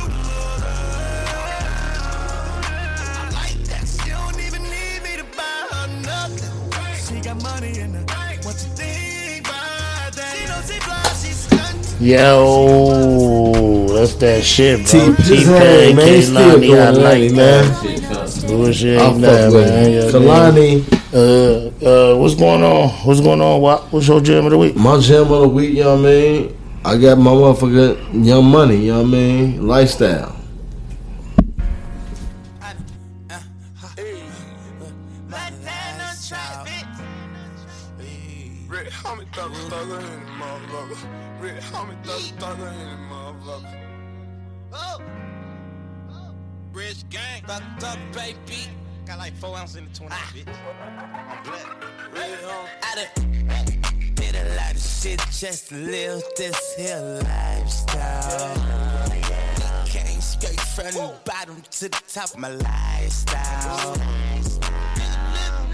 Yo, 11.99 13.87
that's 13.93 14.13
that 14.15 14.41
shit, 14.41 14.89
bro. 14.89 15.15
T- 15.17 15.23
T 15.23 15.43
Hey, 15.43 15.87
Pain, 15.87 15.95
man, 15.97 16.07
he 16.07 16.21
still 16.21 16.57
Kehlani, 16.57 16.79
I 16.79 16.89
like 16.91 17.31
that. 17.33 18.47
Bullshit, 18.47 19.01
ain't 19.01 19.21
that, 19.21 19.51
man. 19.51 20.09
Kehlani, 20.09 20.85
Uh, 21.11 21.67
uh, 21.85 22.15
what's 22.17 22.35
going 22.35 22.63
on? 22.63 22.87
What's 23.05 23.19
going 23.19 23.41
on? 23.41 23.59
What? 23.59 23.91
What's 23.91 24.07
your 24.07 24.21
jam 24.21 24.45
of 24.45 24.51
the 24.51 24.57
week? 24.57 24.77
my 24.77 24.97
jam 25.01 25.23
of 25.23 25.41
the 25.41 25.47
week, 25.49 25.73
you 25.75 25.83
know 25.83 25.95
what 25.97 26.05
I 26.05 26.13
mean? 26.13 26.57
I 26.85 26.97
got 26.97 27.17
my 27.17 27.31
motherfucking 27.31 28.25
young 28.25 28.45
money, 28.45 28.77
you 28.77 28.93
know 28.93 28.99
what 29.01 29.07
I 29.07 29.11
mean? 29.11 29.67
Lifestyle. 29.67 30.38
I 52.81 52.95
done 52.95 53.07
did 54.15 54.35
a 54.35 54.55
lot 54.55 54.71
of 54.71 54.81
shit 54.81 55.19
just 55.31 55.69
to 55.69 55.75
live 55.75 56.23
this 56.37 56.75
here 56.75 57.21
lifestyle. 57.23 58.55
Came 59.85 60.21
straight 60.21 60.59
from 60.59 60.85
the 60.85 61.13
bottom 61.23 61.61
to 61.71 61.89
the 61.89 62.01
top 62.11 62.31
of 62.31 62.37
my 62.37 62.49
lifestyle. 62.49 63.93
Live 63.93 64.59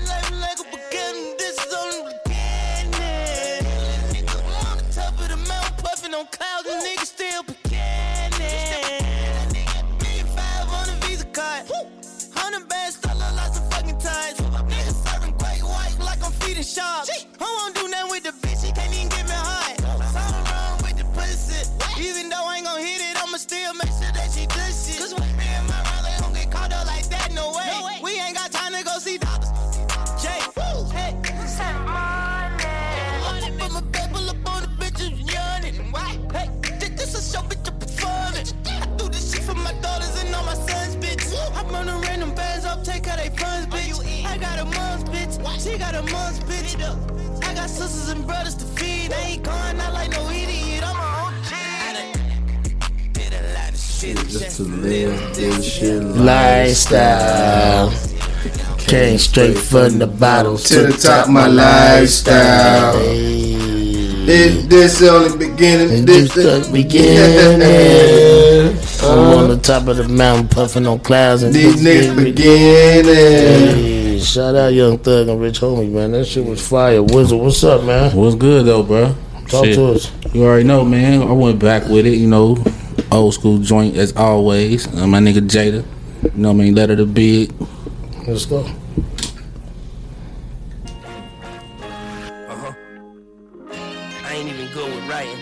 life 0.07 0.31
like 0.31 0.59
a 0.59 0.63
beginning, 0.65 1.37
this 1.37 1.57
is 1.57 1.73
only 1.73 2.13
beginning. 2.25 3.63
Nigga 4.11 4.37
on 4.69 4.77
the 4.77 4.83
top 4.93 5.13
of 5.19 5.27
the 5.29 5.37
mountain, 5.47 5.75
puffing 5.77 6.13
on 6.13 6.27
clouds, 6.27 6.67
and 6.69 6.83
niggas 6.83 7.05
still 7.05 7.43
beginning. 7.43 9.04
I'm 16.65 16.71
sharks. 16.71 17.25
Who 17.37 17.45
won't 17.45 17.75
do 17.75 17.87
nothing 17.87 18.09
with 18.09 18.23
the 18.23 18.33
bitch? 18.41 18.65
He 18.65 18.71
can't 18.71 18.91
even 18.91 19.09
get 19.09 19.25
me 19.25 19.37
high. 19.37 19.75
Something 19.77 20.43
wrong 20.49 20.77
with 20.81 20.97
the 20.97 21.05
pussy. 21.13 21.61
Even 22.01 22.29
though 22.29 22.41
I 22.41 22.57
ain't 22.57 22.65
gon' 22.65 22.79
hit 22.81 23.01
it, 23.01 23.21
I'ma 23.21 23.37
still 23.37 23.73
make 23.75 23.93
sure 23.93 24.09
that 24.09 24.31
she 24.33 24.47
does 24.47 24.73
shit. 24.73 24.97
Cause 24.97 25.13
when 25.13 25.29
me 25.37 25.45
and 25.45 25.67
my 25.67 25.77
rally 25.83 26.09
don't 26.17 26.33
get 26.33 26.49
caught 26.49 26.73
up 26.73 26.87
like 26.87 27.05
that, 27.09 27.31
no 27.33 27.53
way. 27.53 27.69
We 28.01 28.19
ain't 28.19 28.35
got 28.35 28.51
time 28.51 28.73
to 28.73 28.83
go 28.83 28.97
see 28.97 29.19
doctors. 29.19 29.53
Jay, 30.17 30.41
hey. 30.89 31.13
Money. 33.21 33.51
Put 33.59 33.71
my 33.71 33.81
bed 33.93 34.09
pull 34.11 34.27
up 34.27 34.49
on 34.49 34.61
the 34.65 34.69
bitches 34.81 35.21
yawning. 35.21 35.91
Why? 35.91 36.17
Hey, 36.33 36.49
this, 36.79 36.89
this 36.97 37.13
a 37.13 37.21
show, 37.21 37.45
bitch, 37.45 37.61
I'm 37.69 37.77
performing. 37.77 38.47
I 38.65 38.87
do 38.97 39.07
this 39.09 39.31
shit 39.31 39.43
for 39.43 39.53
my 39.53 39.73
daughters 39.85 40.17
and 40.17 40.33
all 40.33 40.43
my 40.45 40.55
sons, 40.55 40.95
bitch. 40.95 41.29
I 41.29 41.61
run 41.69 41.85
the 41.85 41.93
random 42.07 42.33
bands 42.33 42.65
up, 42.65 42.83
take 42.83 43.05
how 43.05 43.17
they 43.17 43.29
funds, 43.29 43.67
bitch. 43.67 44.24
I 45.47 45.77
got 45.77 45.93
a 45.95 46.01
mom's 46.11 46.39
bitch, 46.39 46.69
she 46.71 46.77
got 46.77 46.93
a 46.93 46.95
mom's 46.95 47.11
bitch. 47.11 47.43
I 47.43 47.53
got 47.53 47.69
sisters 47.69 48.09
and 48.09 48.25
brothers 48.25 48.55
to 48.55 48.65
feed. 48.65 49.13
I 49.13 49.19
ain't 49.19 49.43
going 49.43 49.79
out 49.79 49.93
like 49.93 50.11
no 50.11 50.29
idiot. 50.29 50.83
I'm 50.83 50.95
a 50.95 50.99
OG. 51.27 51.53
Did 53.13 53.33
a 53.33 53.53
lot 53.53 53.69
of 53.69 53.79
shit 53.79 54.17
Just 54.17 54.57
to 54.57 54.63
live 54.63 55.35
this 55.35 55.63
shit 55.63 56.01
Lifestyle. 56.03 57.91
Came 58.79 59.17
straight 59.17 59.57
from 59.57 59.99
the 59.99 60.07
bottom 60.07 60.57
To 60.57 60.87
the 60.87 60.93
top 60.93 61.29
my 61.29 61.47
lifestyle. 61.47 62.93
This, 64.25 64.65
this 64.65 65.01
only 65.03 65.37
beginning. 65.37 65.99
And 65.99 66.07
This, 66.07 66.33
this 66.33 66.67
the 66.67 66.73
beginning. 66.73 67.61
I'm 69.03 69.37
on 69.37 69.49
the 69.49 69.57
top 69.57 69.87
of 69.87 69.97
the 69.97 70.07
mountain 70.07 70.47
puffing 70.47 70.87
on 70.87 70.99
clouds 70.99 71.43
and 71.43 71.53
These 71.53 71.83
niggas 71.83 72.15
beginning. 72.23 73.94
Hey, 74.25 74.31
shout 74.31 74.55
out 74.55 74.73
Young 74.73 74.97
Thug 74.97 75.27
and 75.27 75.39
Rich 75.39 75.59
Homie, 75.59 75.91
man. 75.91 76.13
That 76.13 76.25
shit 76.25 76.43
was 76.43 76.67
fire. 76.67 77.03
Wizard, 77.03 77.39
what's 77.39 77.63
up, 77.63 77.83
man? 77.83 78.15
What's 78.15 78.33
good 78.33 78.65
though, 78.65 78.81
bro? 78.81 79.15
Talk 79.47 79.65
to 79.65 79.85
us. 79.93 80.11
You 80.33 80.45
already 80.45 80.63
know, 80.63 80.83
man. 80.83 81.21
I 81.21 81.31
went 81.31 81.59
back 81.59 81.87
with 81.87 82.07
it, 82.07 82.15
you 82.15 82.25
know, 82.25 82.57
old 83.11 83.35
school 83.35 83.59
joint 83.59 83.95
as 83.97 84.15
always. 84.15 84.87
Uh, 84.95 85.05
my 85.05 85.19
nigga 85.19 85.47
Jada, 85.47 85.85
you 86.23 86.31
know 86.33 86.47
what 86.47 86.55
I 86.55 86.57
mean, 86.57 86.73
letter 86.73 86.95
to 86.95 87.05
big. 87.05 87.53
Let's 88.27 88.47
go. 88.47 88.61
Uh-huh. 92.49 92.73
I 94.23 94.33
ain't 94.33 94.49
even 94.49 94.73
good 94.73 94.91
with 94.91 95.07
writing. 95.07 95.37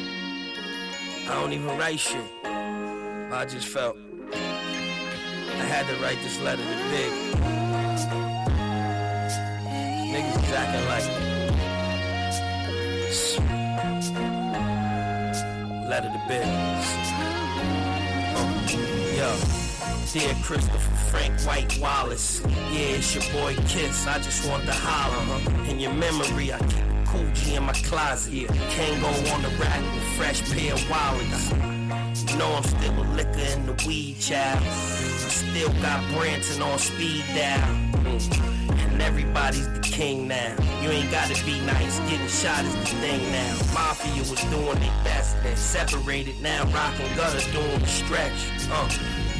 I 1.30 1.36
don't 1.40 1.54
even 1.54 1.78
write 1.78 2.02
shit. 2.02 2.26
I 2.44 3.46
just 3.50 3.68
felt 3.70 3.96
I 4.34 5.66
had 5.66 5.88
to 5.88 5.96
write 6.04 6.18
this 6.22 6.42
letter 6.42 6.64
to 6.64 6.90
Big. 6.90 7.33
Niggas 10.14 10.44
is 10.44 10.54
acting 10.54 10.86
like 10.94 11.06
letter 15.90 16.10
to. 16.10 16.20
Uh, 18.36 18.48
yo. 19.18 19.30
Dear 20.14 20.36
Christopher 20.44 20.96
Frank 21.10 21.42
White 21.42 21.80
Wallace. 21.80 22.44
Yeah, 22.46 22.98
it's 22.98 23.16
your 23.16 23.24
boy 23.34 23.56
Kiss. 23.68 24.06
I 24.06 24.20
just 24.20 24.48
want 24.48 24.66
to 24.66 24.72
holler. 24.72 25.40
huh? 25.40 25.72
In 25.72 25.80
your 25.80 25.94
memory, 25.94 26.54
I 26.54 26.60
keep 26.60 27.34
G 27.34 27.56
in 27.56 27.64
my 27.64 27.74
closet. 27.74 28.34
Yeah. 28.34 28.48
Can't 28.70 29.02
go 29.02 29.08
on 29.34 29.42
the 29.42 29.50
rack 29.60 29.82
with 29.96 30.04
fresh 30.16 30.44
pair 30.52 30.74
of 30.74 30.90
wallets. 30.92 31.50
You 32.32 32.38
know 32.38 32.54
I'm 32.54 32.64
still 32.64 33.02
a 33.02 33.06
liquor 33.16 33.48
in 33.58 33.66
the 33.66 33.74
weed 33.88 34.20
child. 34.20 34.62
I 34.62 35.30
still 35.30 35.74
got 35.82 36.08
Branson 36.14 36.62
on 36.62 36.78
speed 36.78 37.24
dial. 37.34 37.68
Mm. 38.04 38.63
Everybody's 39.04 39.68
the 39.74 39.80
king 39.82 40.28
now. 40.30 40.56
You 40.82 40.90
ain't 40.90 41.12
gotta 41.12 41.36
be 41.46 41.60
nice, 41.62 42.00
getting 42.10 42.28
shot 42.28 42.64
is 42.64 42.74
the 42.76 42.86
thing 43.04 43.32
now. 43.32 43.54
Mafia 43.74 44.20
was 44.20 44.42
doing 44.46 44.80
their 44.80 45.04
best, 45.04 45.36
they 45.44 45.56
separated 45.56 46.40
now. 46.42 46.64
Rock 46.72 46.98
and 47.00 47.16
gutter 47.18 47.52
doing 47.52 47.80
the 47.80 47.88
stretch. 47.88 48.50
Uh, 48.72 48.90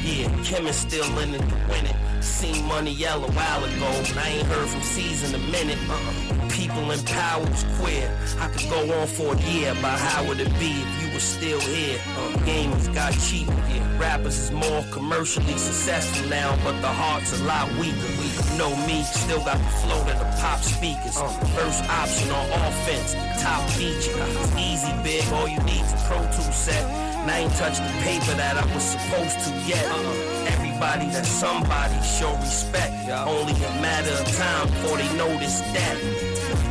yeah, 0.04 0.28
Kim 0.44 0.66
is 0.66 0.76
still 0.76 1.18
in 1.18 1.34
it 1.34 1.38
to 1.38 1.54
win 1.68 1.86
it. 1.86 1.96
Seen 2.22 2.64
money 2.66 2.90
yell 2.90 3.24
a 3.24 3.30
while 3.32 3.64
ago, 3.64 3.90
but 4.08 4.16
I 4.18 4.28
ain't 4.28 4.46
heard 4.46 4.68
from 4.68 4.82
Cease 4.82 5.28
in 5.28 5.34
a 5.34 5.44
minute. 5.50 5.78
Uh, 5.88 6.48
people 6.50 6.90
in 6.90 7.02
power 7.04 7.40
was 7.40 7.64
queer. 7.78 8.10
I 8.38 8.48
could 8.48 8.68
go 8.70 9.00
on 9.00 9.06
for 9.06 9.34
a 9.34 9.40
year 9.50 9.72
about 9.72 9.98
how 9.98 10.26
would 10.28 10.40
it 10.40 10.52
be 10.58 10.72
if 10.72 11.02
you 11.02 11.12
were 11.12 11.20
still 11.20 11.60
here. 11.60 11.98
Uh, 12.16 12.32
gamers 12.44 12.92
got 12.94 13.12
cheaper. 13.18 13.52
Yeah. 13.52 13.98
Rappers 13.98 14.38
is 14.38 14.50
more 14.50 14.84
commercially 14.90 15.56
successful 15.56 16.28
now, 16.28 16.56
but 16.64 16.80
the 16.80 16.88
heart's 16.88 17.38
a 17.40 17.44
lot 17.44 17.70
weaker. 17.78 18.10
We 18.20 18.28
know 18.58 18.74
me, 18.86 19.02
still 19.04 19.42
got 19.44 19.58
the 19.58 19.70
flow 19.82 20.04
that 20.04 20.18
the 20.18 20.42
pop 20.42 20.60
speakers. 20.60 21.16
Uh, 21.16 21.28
first 21.56 21.82
option 21.88 22.30
on 22.30 22.50
offense, 22.68 23.14
top 23.42 23.68
feature. 23.70 24.12
It's 24.16 24.56
easy, 24.56 24.92
big, 25.02 25.24
all 25.32 25.48
you 25.48 25.60
need 25.60 25.82
is 25.82 25.92
a 25.92 25.96
Pro 26.08 26.18
Tools 26.32 26.56
set. 26.56 27.13
And 27.24 27.30
I 27.30 27.38
ain't 27.38 27.54
touched 27.54 27.80
the 27.80 27.88
paper 28.02 28.36
that 28.36 28.58
I 28.58 28.74
was 28.74 28.82
supposed 28.82 29.40
to 29.48 29.50
yet. 29.66 29.82
Uh, 29.88 30.44
everybody 30.46 31.06
that's 31.08 31.26
somebody 31.26 31.98
show 32.02 32.36
respect. 32.36 32.92
Only 33.08 33.54
a 33.54 33.80
matter 33.80 34.10
of 34.10 34.26
time 34.36 34.68
before 34.68 34.98
they 34.98 35.10
notice 35.16 35.60
that. 35.72 36.23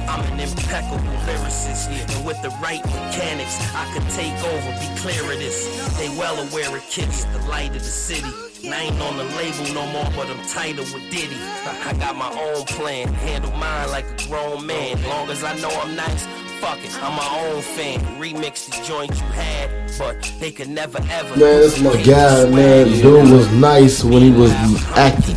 I'm 0.08 0.22
an 0.34 0.40
impeccable 0.40 1.00
lyricist, 1.26 1.88
and 1.90 2.26
with 2.26 2.42
the 2.42 2.50
right 2.62 2.84
mechanics, 2.86 3.58
I 3.74 3.86
could 3.94 4.08
take 4.12 4.34
over, 4.44 4.72
be 4.80 5.00
clear 5.00 5.24
of 5.24 5.40
this. 5.40 5.98
They 5.98 6.10
well 6.10 6.36
aware 6.48 6.76
of 6.76 6.84
Kiss, 6.90 7.26
the 7.26 7.40
light 7.48 7.70
of 7.70 7.76
the 7.76 7.80
city. 7.80 8.30
And 8.64 8.74
I 8.74 8.84
ain't 8.84 9.02
on 9.02 9.18
the 9.18 9.26
label 9.36 9.74
no 9.74 9.86
more, 9.92 10.10
but 10.16 10.28
I'm 10.28 10.42
tighter 10.48 10.82
with 10.82 11.10
Diddy. 11.12 11.38
I 11.86 11.94
got 12.00 12.16
my 12.16 12.32
own 12.32 12.66
plan, 12.66 13.14
handle 13.14 13.52
mine 13.52 13.90
like 13.90 14.06
a 14.06 14.28
grown 14.28 14.66
man. 14.66 15.02
Long 15.04 15.30
as 15.30 15.44
I 15.44 15.56
know 15.58 15.70
I'm 15.70 15.96
nice, 15.96 16.26
fuck 16.62 16.80
it, 16.84 16.94
I'm 17.04 17.16
my 17.16 17.48
own 17.48 17.62
fan. 17.62 18.00
Remix 18.22 18.70
the 18.70 18.84
joint 18.86 19.12
you 19.12 19.26
had, 19.34 19.92
but 19.98 20.22
they 20.40 20.52
could 20.52 20.70
never 20.70 21.00
ever. 21.10 21.30
Man, 21.30 21.60
this 21.62 21.82
my 21.82 22.02
guy, 22.04 22.50
man. 22.50 22.88
Dude 22.88 23.32
was 23.32 23.52
nice 23.54 24.04
when 24.04 24.22
he 24.22 24.32
was 24.32 24.52
acting. 24.96 25.36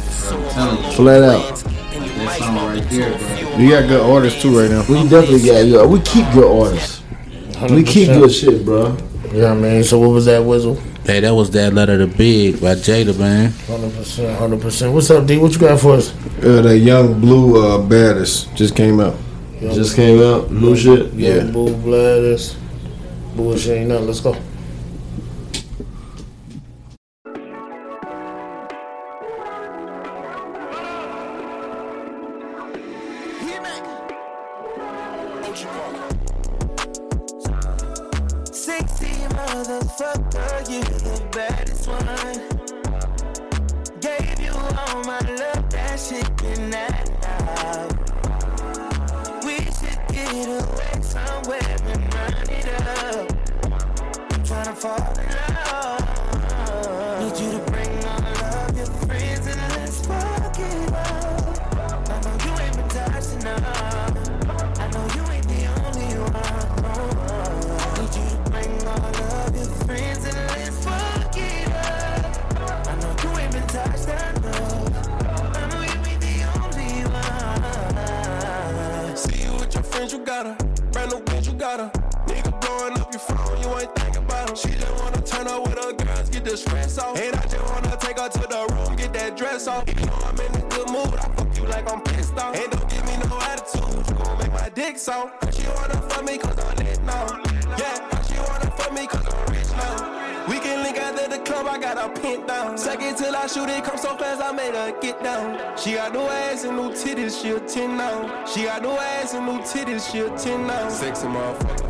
Flat 0.95 1.25
out. 1.25 1.76
That 2.39 2.45
song 2.45 2.57
right 2.57 2.83
there, 2.91 3.19
bro. 3.19 3.59
You 3.59 3.71
got 3.71 3.89
good 3.89 4.01
artists 4.11 4.43
too 4.43 4.59
right 4.59 4.71
now. 4.71 4.85
We 4.89 5.09
definitely 5.09 5.47
got 5.47 5.63
good. 5.63 5.89
We 5.91 6.01
keep 6.01 6.31
good 6.35 6.65
artists. 6.65 7.03
We 7.71 7.83
keep 7.83 8.09
good 8.09 8.31
shit, 8.31 8.65
bro. 8.65 8.97
Yeah, 9.33 9.55
man. 9.55 9.83
So 9.85 9.99
what 9.99 10.11
was 10.11 10.27
that 10.27 10.45
whistle? 10.45 10.77
Hey, 11.05 11.21
that 11.21 11.35
was 11.35 11.51
that 11.53 11.73
letter 11.73 11.97
to 11.99 12.07
big 12.07 12.61
by 12.61 12.75
Jada, 12.75 13.19
man. 13.19 13.53
Hundred 13.67 13.95
percent, 13.95 14.39
hundred 14.39 14.61
percent. 14.61 14.93
What's 14.93 15.11
up, 15.11 15.27
D? 15.27 15.39
What 15.39 15.53
you 15.53 15.59
got 15.61 15.81
for 15.81 15.95
us? 15.95 16.13
Uh, 16.45 16.61
that 16.63 16.79
young 16.79 17.21
blue 17.21 17.65
uh, 17.65 17.79
baddest 17.83 18.55
just 18.55 18.77
came 18.77 19.01
out. 19.01 19.17
Just 19.61 19.97
came 19.97 20.21
out. 20.21 20.51
New 20.51 20.77
shit. 20.77 21.15
Yeah, 21.15 21.45
Boo 21.45 21.75
Gladys. 21.83 22.55
Bullshit 23.35 23.79
ain't 23.79 23.89
nothing. 23.89 24.07
Let's 24.07 24.21
go. 24.21 24.37
I'm 54.85 55.46
the 86.57 86.71
stress 86.71 86.99
off. 86.99 87.19
And 87.19 87.37
I 87.37 87.43
just 87.47 87.65
wanna 87.65 87.97
take 88.01 88.19
her 88.19 88.29
to 88.29 88.39
the 88.39 88.67
room, 88.73 88.97
get 88.97 89.13
that 89.13 89.37
dress 89.37 89.67
off. 89.67 89.85
You 89.89 90.07
know 90.07 90.19
I'm 90.25 90.41
in 90.41 90.55
a 90.55 90.65
good 90.69 90.89
mood, 90.91 91.15
I 91.15 91.29
fuck 91.37 91.57
you 91.57 91.65
like 91.67 91.91
I'm 91.93 92.01
pissed 92.01 92.39
off. 92.39 92.57
And 92.57 92.71
don't 92.71 92.89
give 92.89 93.05
me 93.05 93.17
no 93.29 93.39
attitude, 93.41 94.09
you 94.09 94.15
gon' 94.15 94.39
make 94.39 94.53
my 94.53 94.69
dick 94.71 94.99
so. 94.99 95.31
She 95.53 95.67
wanna 95.69 96.01
fuck 96.09 96.25
me 96.25 96.39
cause 96.39 96.59
I'm 96.59 96.77
lit 96.77 97.03
now. 97.03 97.41
Yeah, 97.77 98.23
she 98.23 98.37
wanna 98.39 98.71
fuck 98.79 98.93
me 98.93 99.07
cause 99.07 99.27
I'm 99.27 99.55
rich 99.55 99.71
now. 99.73 100.47
We 100.49 100.59
can 100.59 100.83
link 100.83 100.97
after 100.99 101.29
the 101.29 101.39
club, 101.45 101.67
I 101.67 101.79
got 101.79 101.99
her 101.99 102.09
pinned 102.21 102.47
down. 102.47 102.79
Second 102.79 103.17
till 103.17 103.37
I 103.37 103.47
shoot 103.47 103.69
it, 103.69 103.85
come 103.85 103.99
so 103.99 104.17
fast, 104.17 104.41
I 104.41 104.53
made 104.53 104.75
her 104.75 104.99
get 105.01 105.23
down. 105.23 105.77
She 105.77 105.95
got 105.95 106.13
new 106.13 106.21
ass 106.21 106.65
and 106.65 106.77
new 106.77 106.91
titties, 106.91 107.43
she 107.43 107.51
a 107.51 107.61
10 107.61 107.97
now. 107.97 108.45
She 108.47 108.65
got 108.65 108.83
new 108.83 108.97
ass 108.97 109.35
and 109.35 109.45
new 109.45 109.59
titties, 109.61 110.11
she 110.11 110.21
a 110.21 110.31
10 110.31 110.67
now. 110.67 110.89
Sexy 110.89 111.27
motherfucker. 111.27 111.86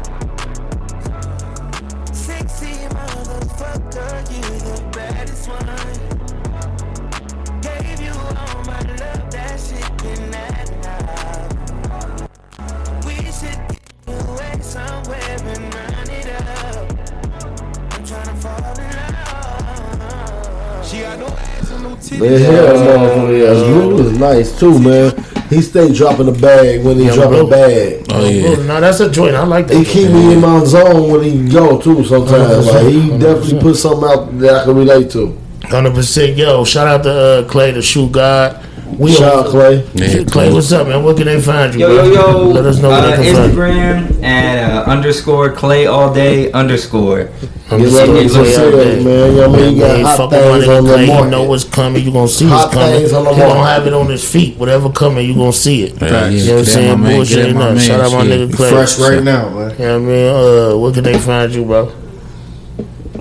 Ass 22.13 22.13
and 22.13 22.21
titties. 22.21 22.21
Man, 22.21 22.41
hell, 22.41 22.75
motherfucker, 22.77 23.39
yeah. 23.39 23.65
Blue 23.65 23.95
was 24.03 24.19
nice 24.19 24.59
too, 24.59 24.79
man. 24.79 25.25
He 25.49 25.63
stay 25.63 25.93
dropping 25.93 26.27
the 26.27 26.33
bag 26.33 26.85
when 26.85 26.97
he 26.97 27.07
Yeah, 27.07 27.15
drop 27.15 27.31
the 27.31 27.45
bag. 27.45 28.07
Oh 28.11 28.25
yeah. 28.29 28.57
No, 28.67 28.81
that's 28.81 29.01
a 29.01 29.11
joint. 29.11 29.37
I 29.37 29.45
like 29.45 29.69
that. 29.69 29.77
He 29.77 29.85
keep 29.85 30.11
me 30.11 30.33
in 30.33 30.41
my 30.41 30.65
zone 30.65 31.11
when 31.11 31.23
he 31.23 31.49
go 31.49 31.81
too. 31.81 32.05
Sometimes, 32.05 32.67
like 32.67 32.87
he 32.87 33.01
100%. 33.11 33.21
definitely 33.21 33.61
put 33.61 33.77
something 33.77 34.09
out 34.09 34.39
that 34.41 34.55
I 34.55 34.65
can 34.65 34.77
relate 34.77 35.11
to. 35.13 35.39
Hundred 35.65 35.95
percent. 35.95 36.37
Yo, 36.37 36.65
shout 36.65 36.87
out 36.89 37.03
to 37.05 37.11
uh, 37.13 37.49
Clay, 37.49 37.71
the 37.73 37.83
shoe 37.83 38.09
god. 38.11 38.66
We 38.99 39.13
Shout 39.13 39.33
on- 39.33 39.39
out 39.45 39.51
Clay. 39.51 39.85
Yeah, 39.95 40.25
Clay, 40.25 40.53
what's 40.53 40.71
up, 40.73 40.87
man? 40.87 41.03
Where 41.03 41.15
can 41.15 41.27
they 41.27 41.41
find 41.41 41.75
you, 41.75 41.81
Yo, 41.81 41.89
bro? 41.89 42.05
yo, 42.05 42.13
yo. 42.13 42.49
Let 42.51 42.65
us 42.67 42.81
know 42.81 42.89
where 42.91 42.99
uh, 42.99 43.17
they 43.17 43.25
can 43.33 43.35
find 43.35 43.53
you. 43.53 43.59
Instagram 43.59 44.23
at 44.25 44.73
uh, 44.73 44.91
underscore 44.91 45.53
clay 45.53 45.87
all 45.87 46.15
day 46.15 46.51
underscore. 46.53 47.25
Get 47.69 47.81
Yes, 47.81 48.09
ready 48.09 48.29
sir. 48.29 48.45
to 48.45 48.45
Clay 48.45 48.53
see 48.53 48.63
all 48.65 48.71
day. 48.71 49.05
man. 49.05 49.05
You 49.05 49.41
know 49.41 49.49
what 49.51 49.59
I 49.59 49.63
mean? 49.63 49.75
You 49.75 49.81
got 49.81 50.01
hot 50.03 50.17
fuck 50.17 50.31
with 50.31 50.41
my 50.41 50.59
things 50.59 50.69
on 50.69 50.85
the 50.85 50.93
Clay. 50.95 51.07
You 51.25 51.31
know 51.31 51.43
what's 51.43 51.65
coming. 51.65 52.05
You're 52.05 52.13
gonna 52.13 52.29
see 52.29 52.47
Hot 52.47 52.55
what's 52.67 52.75
coming. 52.75 53.01
things 53.01 53.13
on 53.13 53.25
the 53.25 53.35
He 53.35 53.41
don't 53.41 53.57
have 53.67 53.87
it 53.87 53.93
on 53.93 54.07
his 54.09 54.31
feet. 54.31 54.57
Whatever 54.57 54.91
coming, 54.91 55.27
you're 55.27 55.37
gonna 55.37 55.53
see 55.53 55.83
it. 55.83 56.01
Yeah, 56.01 56.29
you 56.29 56.47
know 56.47 56.53
what 56.53 56.59
I'm 56.61 56.65
saying? 56.65 56.91
at 56.91 56.97
my 56.99 57.03
man, 57.05 57.17
Bullshit 57.17 57.37
get 57.37 57.47
ain't 57.49 57.57
nothing. 57.59 57.79
Shout 57.81 58.01
out 58.01 58.13
my 58.13 58.25
nigga 58.25 58.55
Clay. 58.55 58.71
Fresh 58.71 58.99
right 59.01 59.23
now, 59.23 59.49
man. 59.51 59.53
You 59.53 59.59
know 59.59 59.71
what 59.71 59.81
I 59.81 59.99
mean? 59.99 60.73
Uh, 60.75 60.79
where 60.79 60.93
can 60.93 61.05
they 61.05 61.19
find 61.19 61.53
you, 61.53 61.65
bro? 61.65 61.93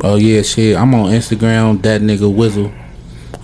Oh 0.04 0.16
yeah, 0.18 0.42
shit. 0.44 0.78
I'm 0.78 0.94
on 0.94 1.12
Instagram, 1.12 1.82
that 1.82 2.02
nigga 2.02 2.34
Whizzle. 2.34 2.72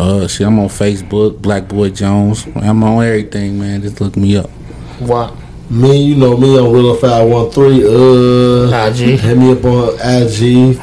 Uh, 0.02 0.28
shit, 0.28 0.48
I'm 0.48 0.57
on 0.57 0.68
Facebook, 0.68 1.40
Black 1.40 1.68
Boy 1.68 1.91
Jones. 1.91 2.48
I'm 2.56 2.84
on 2.84 3.06
everything, 3.06 3.60
man. 3.60 3.84
Just 3.84 4.02
look 4.02 4.18
me 4.18 4.36
up. 4.36 4.49
What? 4.98 5.36
Me, 5.69 6.02
you 6.02 6.15
know 6.15 6.36
me 6.36 6.57
on 6.57 6.73
Real 6.73 6.95
Five 6.95 7.30
One 7.30 7.52
Three. 7.52 7.86
Uh, 7.86 8.88
IG. 8.88 9.19
Hit 9.19 9.38
me 9.38 9.52
up 9.52 9.64
on 9.64 9.94
IG. 9.94 10.76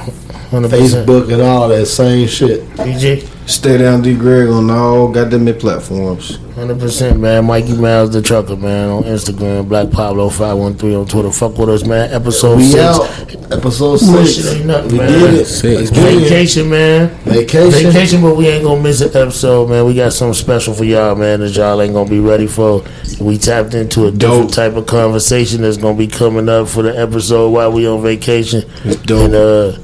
100%. 0.52 0.68
Facebook, 0.70 1.32
and 1.32 1.42
all 1.42 1.68
that 1.68 1.86
same 1.86 2.28
shit. 2.28 2.62
DJ. 2.76 3.28
Stay 3.48 3.78
down 3.78 4.02
D 4.02 4.14
Greg 4.14 4.46
on 4.50 4.70
all 4.70 5.10
goddamn 5.10 5.48
it 5.48 5.58
platforms. 5.58 6.36
Hundred 6.54 6.78
percent, 6.80 7.18
man. 7.18 7.46
Mikey 7.46 7.78
Miles 7.78 8.10
the 8.12 8.20
trucker, 8.20 8.56
man, 8.56 8.90
on 8.90 9.02
Instagram. 9.04 9.66
Black 9.66 9.90
Pablo 9.90 10.28
five 10.28 10.58
one 10.58 10.74
three 10.74 10.94
on 10.94 11.06
Twitter. 11.06 11.32
Fuck 11.32 11.56
with 11.56 11.70
us, 11.70 11.82
man. 11.86 12.12
Episode 12.12 12.58
We 12.58 12.64
six. 12.64 12.82
out. 12.82 13.50
Episode 13.50 13.96
six. 13.96 14.32
shit 14.34 14.56
ain't 14.58 14.66
nothing, 14.66 14.92
We 14.92 14.98
man. 14.98 15.08
did 15.08 15.34
it. 15.40 15.44
Six. 15.46 15.90
Again. 15.90 16.20
Vacation, 16.20 16.68
man. 16.68 17.08
Vacation. 17.24 17.90
Vacation, 17.90 18.20
but 18.20 18.36
we 18.36 18.48
ain't 18.48 18.64
gonna 18.64 18.82
miss 18.82 19.00
an 19.00 19.16
episode, 19.16 19.70
man. 19.70 19.86
We 19.86 19.94
got 19.94 20.12
something 20.12 20.34
special 20.34 20.74
for 20.74 20.84
y'all, 20.84 21.14
man, 21.16 21.40
that 21.40 21.48
y'all 21.56 21.80
ain't 21.80 21.94
gonna 21.94 22.10
be 22.10 22.20
ready 22.20 22.46
for. 22.46 22.84
We 23.18 23.38
tapped 23.38 23.72
into 23.72 24.08
a 24.08 24.10
different 24.10 24.52
type 24.52 24.74
of 24.74 24.86
conversation 24.86 25.62
that's 25.62 25.78
gonna 25.78 25.96
be 25.96 26.06
coming 26.06 26.50
up 26.50 26.68
for 26.68 26.82
the 26.82 26.94
episode 26.94 27.48
while 27.48 27.72
we 27.72 27.88
on 27.88 28.02
vacation. 28.02 28.68
And 28.84 29.34
uh 29.34 29.78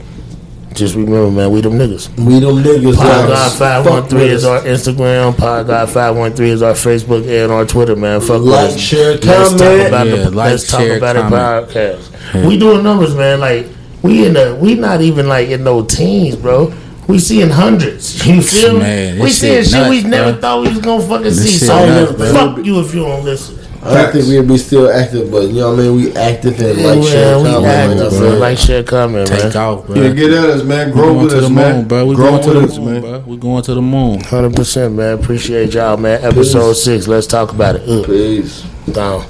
just 0.74 0.94
remember, 0.96 1.30
man, 1.30 1.51
we 1.51 1.60
them 1.60 1.74
niggas. 1.74 2.09
We 2.18 2.40
them 2.40 2.56
niggas. 2.62 2.96
Pod 2.96 3.06
guys. 3.06 3.28
God 3.28 3.59
five 3.59 3.86
one 3.86 4.01
Fuck 4.02 4.10
three 4.10 4.20
with 4.22 4.30
is 4.32 4.44
our 4.44 4.60
Instagram. 4.60 5.36
Pod 5.38 5.66
God 5.66 5.88
five 5.90 6.16
one 6.16 6.32
three 6.32 6.51
is 6.51 6.62
our 6.62 6.72
Facebook 6.72 7.26
and 7.26 7.52
our 7.52 7.64
Twitter, 7.64 7.96
man. 7.96 8.20
Fuck 8.20 8.40
with 8.40 8.48
Like, 8.48 8.70
us. 8.70 8.78
share, 8.80 9.12
Let's 9.18 9.24
comment. 9.24 9.59
talk 9.60 9.88
about 9.88 10.06
Yeah, 10.09 10.16
the 10.16 10.30
like, 10.32 10.51
Let's 10.51 10.70
talk 10.70 10.80
share, 10.80 10.96
about 10.98 11.16
it 11.16 11.20
comment. 11.20 11.68
podcast. 11.70 12.34
Yeah. 12.34 12.46
We 12.48 12.59
doing 12.59 12.82
numbers, 12.82 13.14
man. 13.14 13.40
Like 13.40 13.66
we 14.02 14.26
in 14.26 14.34
the 14.34 14.59
we 14.60 14.74
not 14.74 15.01
even 15.01 15.28
like 15.28 15.48
in 15.48 15.62
no 15.64 15.84
teens, 15.84 16.36
bro. 16.36 16.74
We 17.06 17.18
seeing 17.18 17.51
hundreds. 17.51 18.26
You 18.26 18.42
feel 18.42 18.78
me? 18.80 19.20
We 19.20 19.30
seeing 19.30 19.62
shit 19.62 19.72
shit 19.72 19.88
we 19.90 20.02
never 20.02 20.32
bro. 20.32 20.40
thought 20.40 20.62
we 20.62 20.68
was 20.70 20.78
gonna 20.80 21.02
fucking 21.02 21.24
This 21.24 21.60
see. 21.60 21.66
So 21.66 21.86
nuts, 21.86 22.18
man. 22.18 22.32
fuck 22.34 22.64
you 22.64 22.80
if 22.80 22.94
you 22.94 23.01
don't 23.05 23.24
listen. 23.24 23.59
I 23.85 23.94
don't 24.02 24.12
think 24.12 24.27
we'd 24.28 24.48
be 24.48 24.56
still 24.56 24.90
active, 24.90 25.31
but 25.31 25.43
you 25.48 25.55
know 25.61 25.70
what 25.73 25.81
I 25.81 25.82
mean. 25.82 25.94
We 25.97 26.12
active 26.16 26.59
and 26.61 26.78
Yeah, 26.78 26.86
like 26.93 27.02
share, 27.09 27.39
we 27.39 27.44
comment, 27.44 27.66
active, 27.66 27.98
like 27.98 28.06
I 28.06 28.09
bro. 28.19 28.31
said. 28.31 28.39
Like, 28.39 28.59
share, 28.59 28.82
comment, 28.82 29.31
man. 29.31 29.40
Take 29.40 29.56
off, 29.56 29.86
bro. 29.86 29.94
Yeah, 29.97 30.12
get 30.15 30.31
at 30.32 30.51
us, 30.51 30.62
man. 30.65 30.90
Grow 30.90 31.12
with 31.23 31.32
us, 31.35 31.44
the 31.44 31.51
man. 31.51 31.86
bro. 31.86 32.06
We 32.06 32.15
Grow 32.15 32.31
going 32.31 32.43
to 32.43 32.48
with 32.48 32.59
the 32.69 32.73
us, 32.73 32.78
moon, 32.78 32.93
man. 32.93 33.01
bro. 33.02 33.19
We 33.27 33.36
going 33.36 33.62
to 33.65 33.74
the 33.74 33.82
moon. 33.82 34.20
Hundred 34.20 34.55
percent, 34.56 34.94
man. 34.94 35.19
Appreciate 35.19 35.74
y'all, 35.74 35.97
man. 35.98 36.24
Episode 36.24 36.73
six. 36.74 37.06
Let's 37.06 37.27
talk 37.27 37.52
about 37.52 37.77
it. 37.77 37.89
Ugh. 37.89 38.06
Peace. 38.06 38.62
Down. 38.90 39.24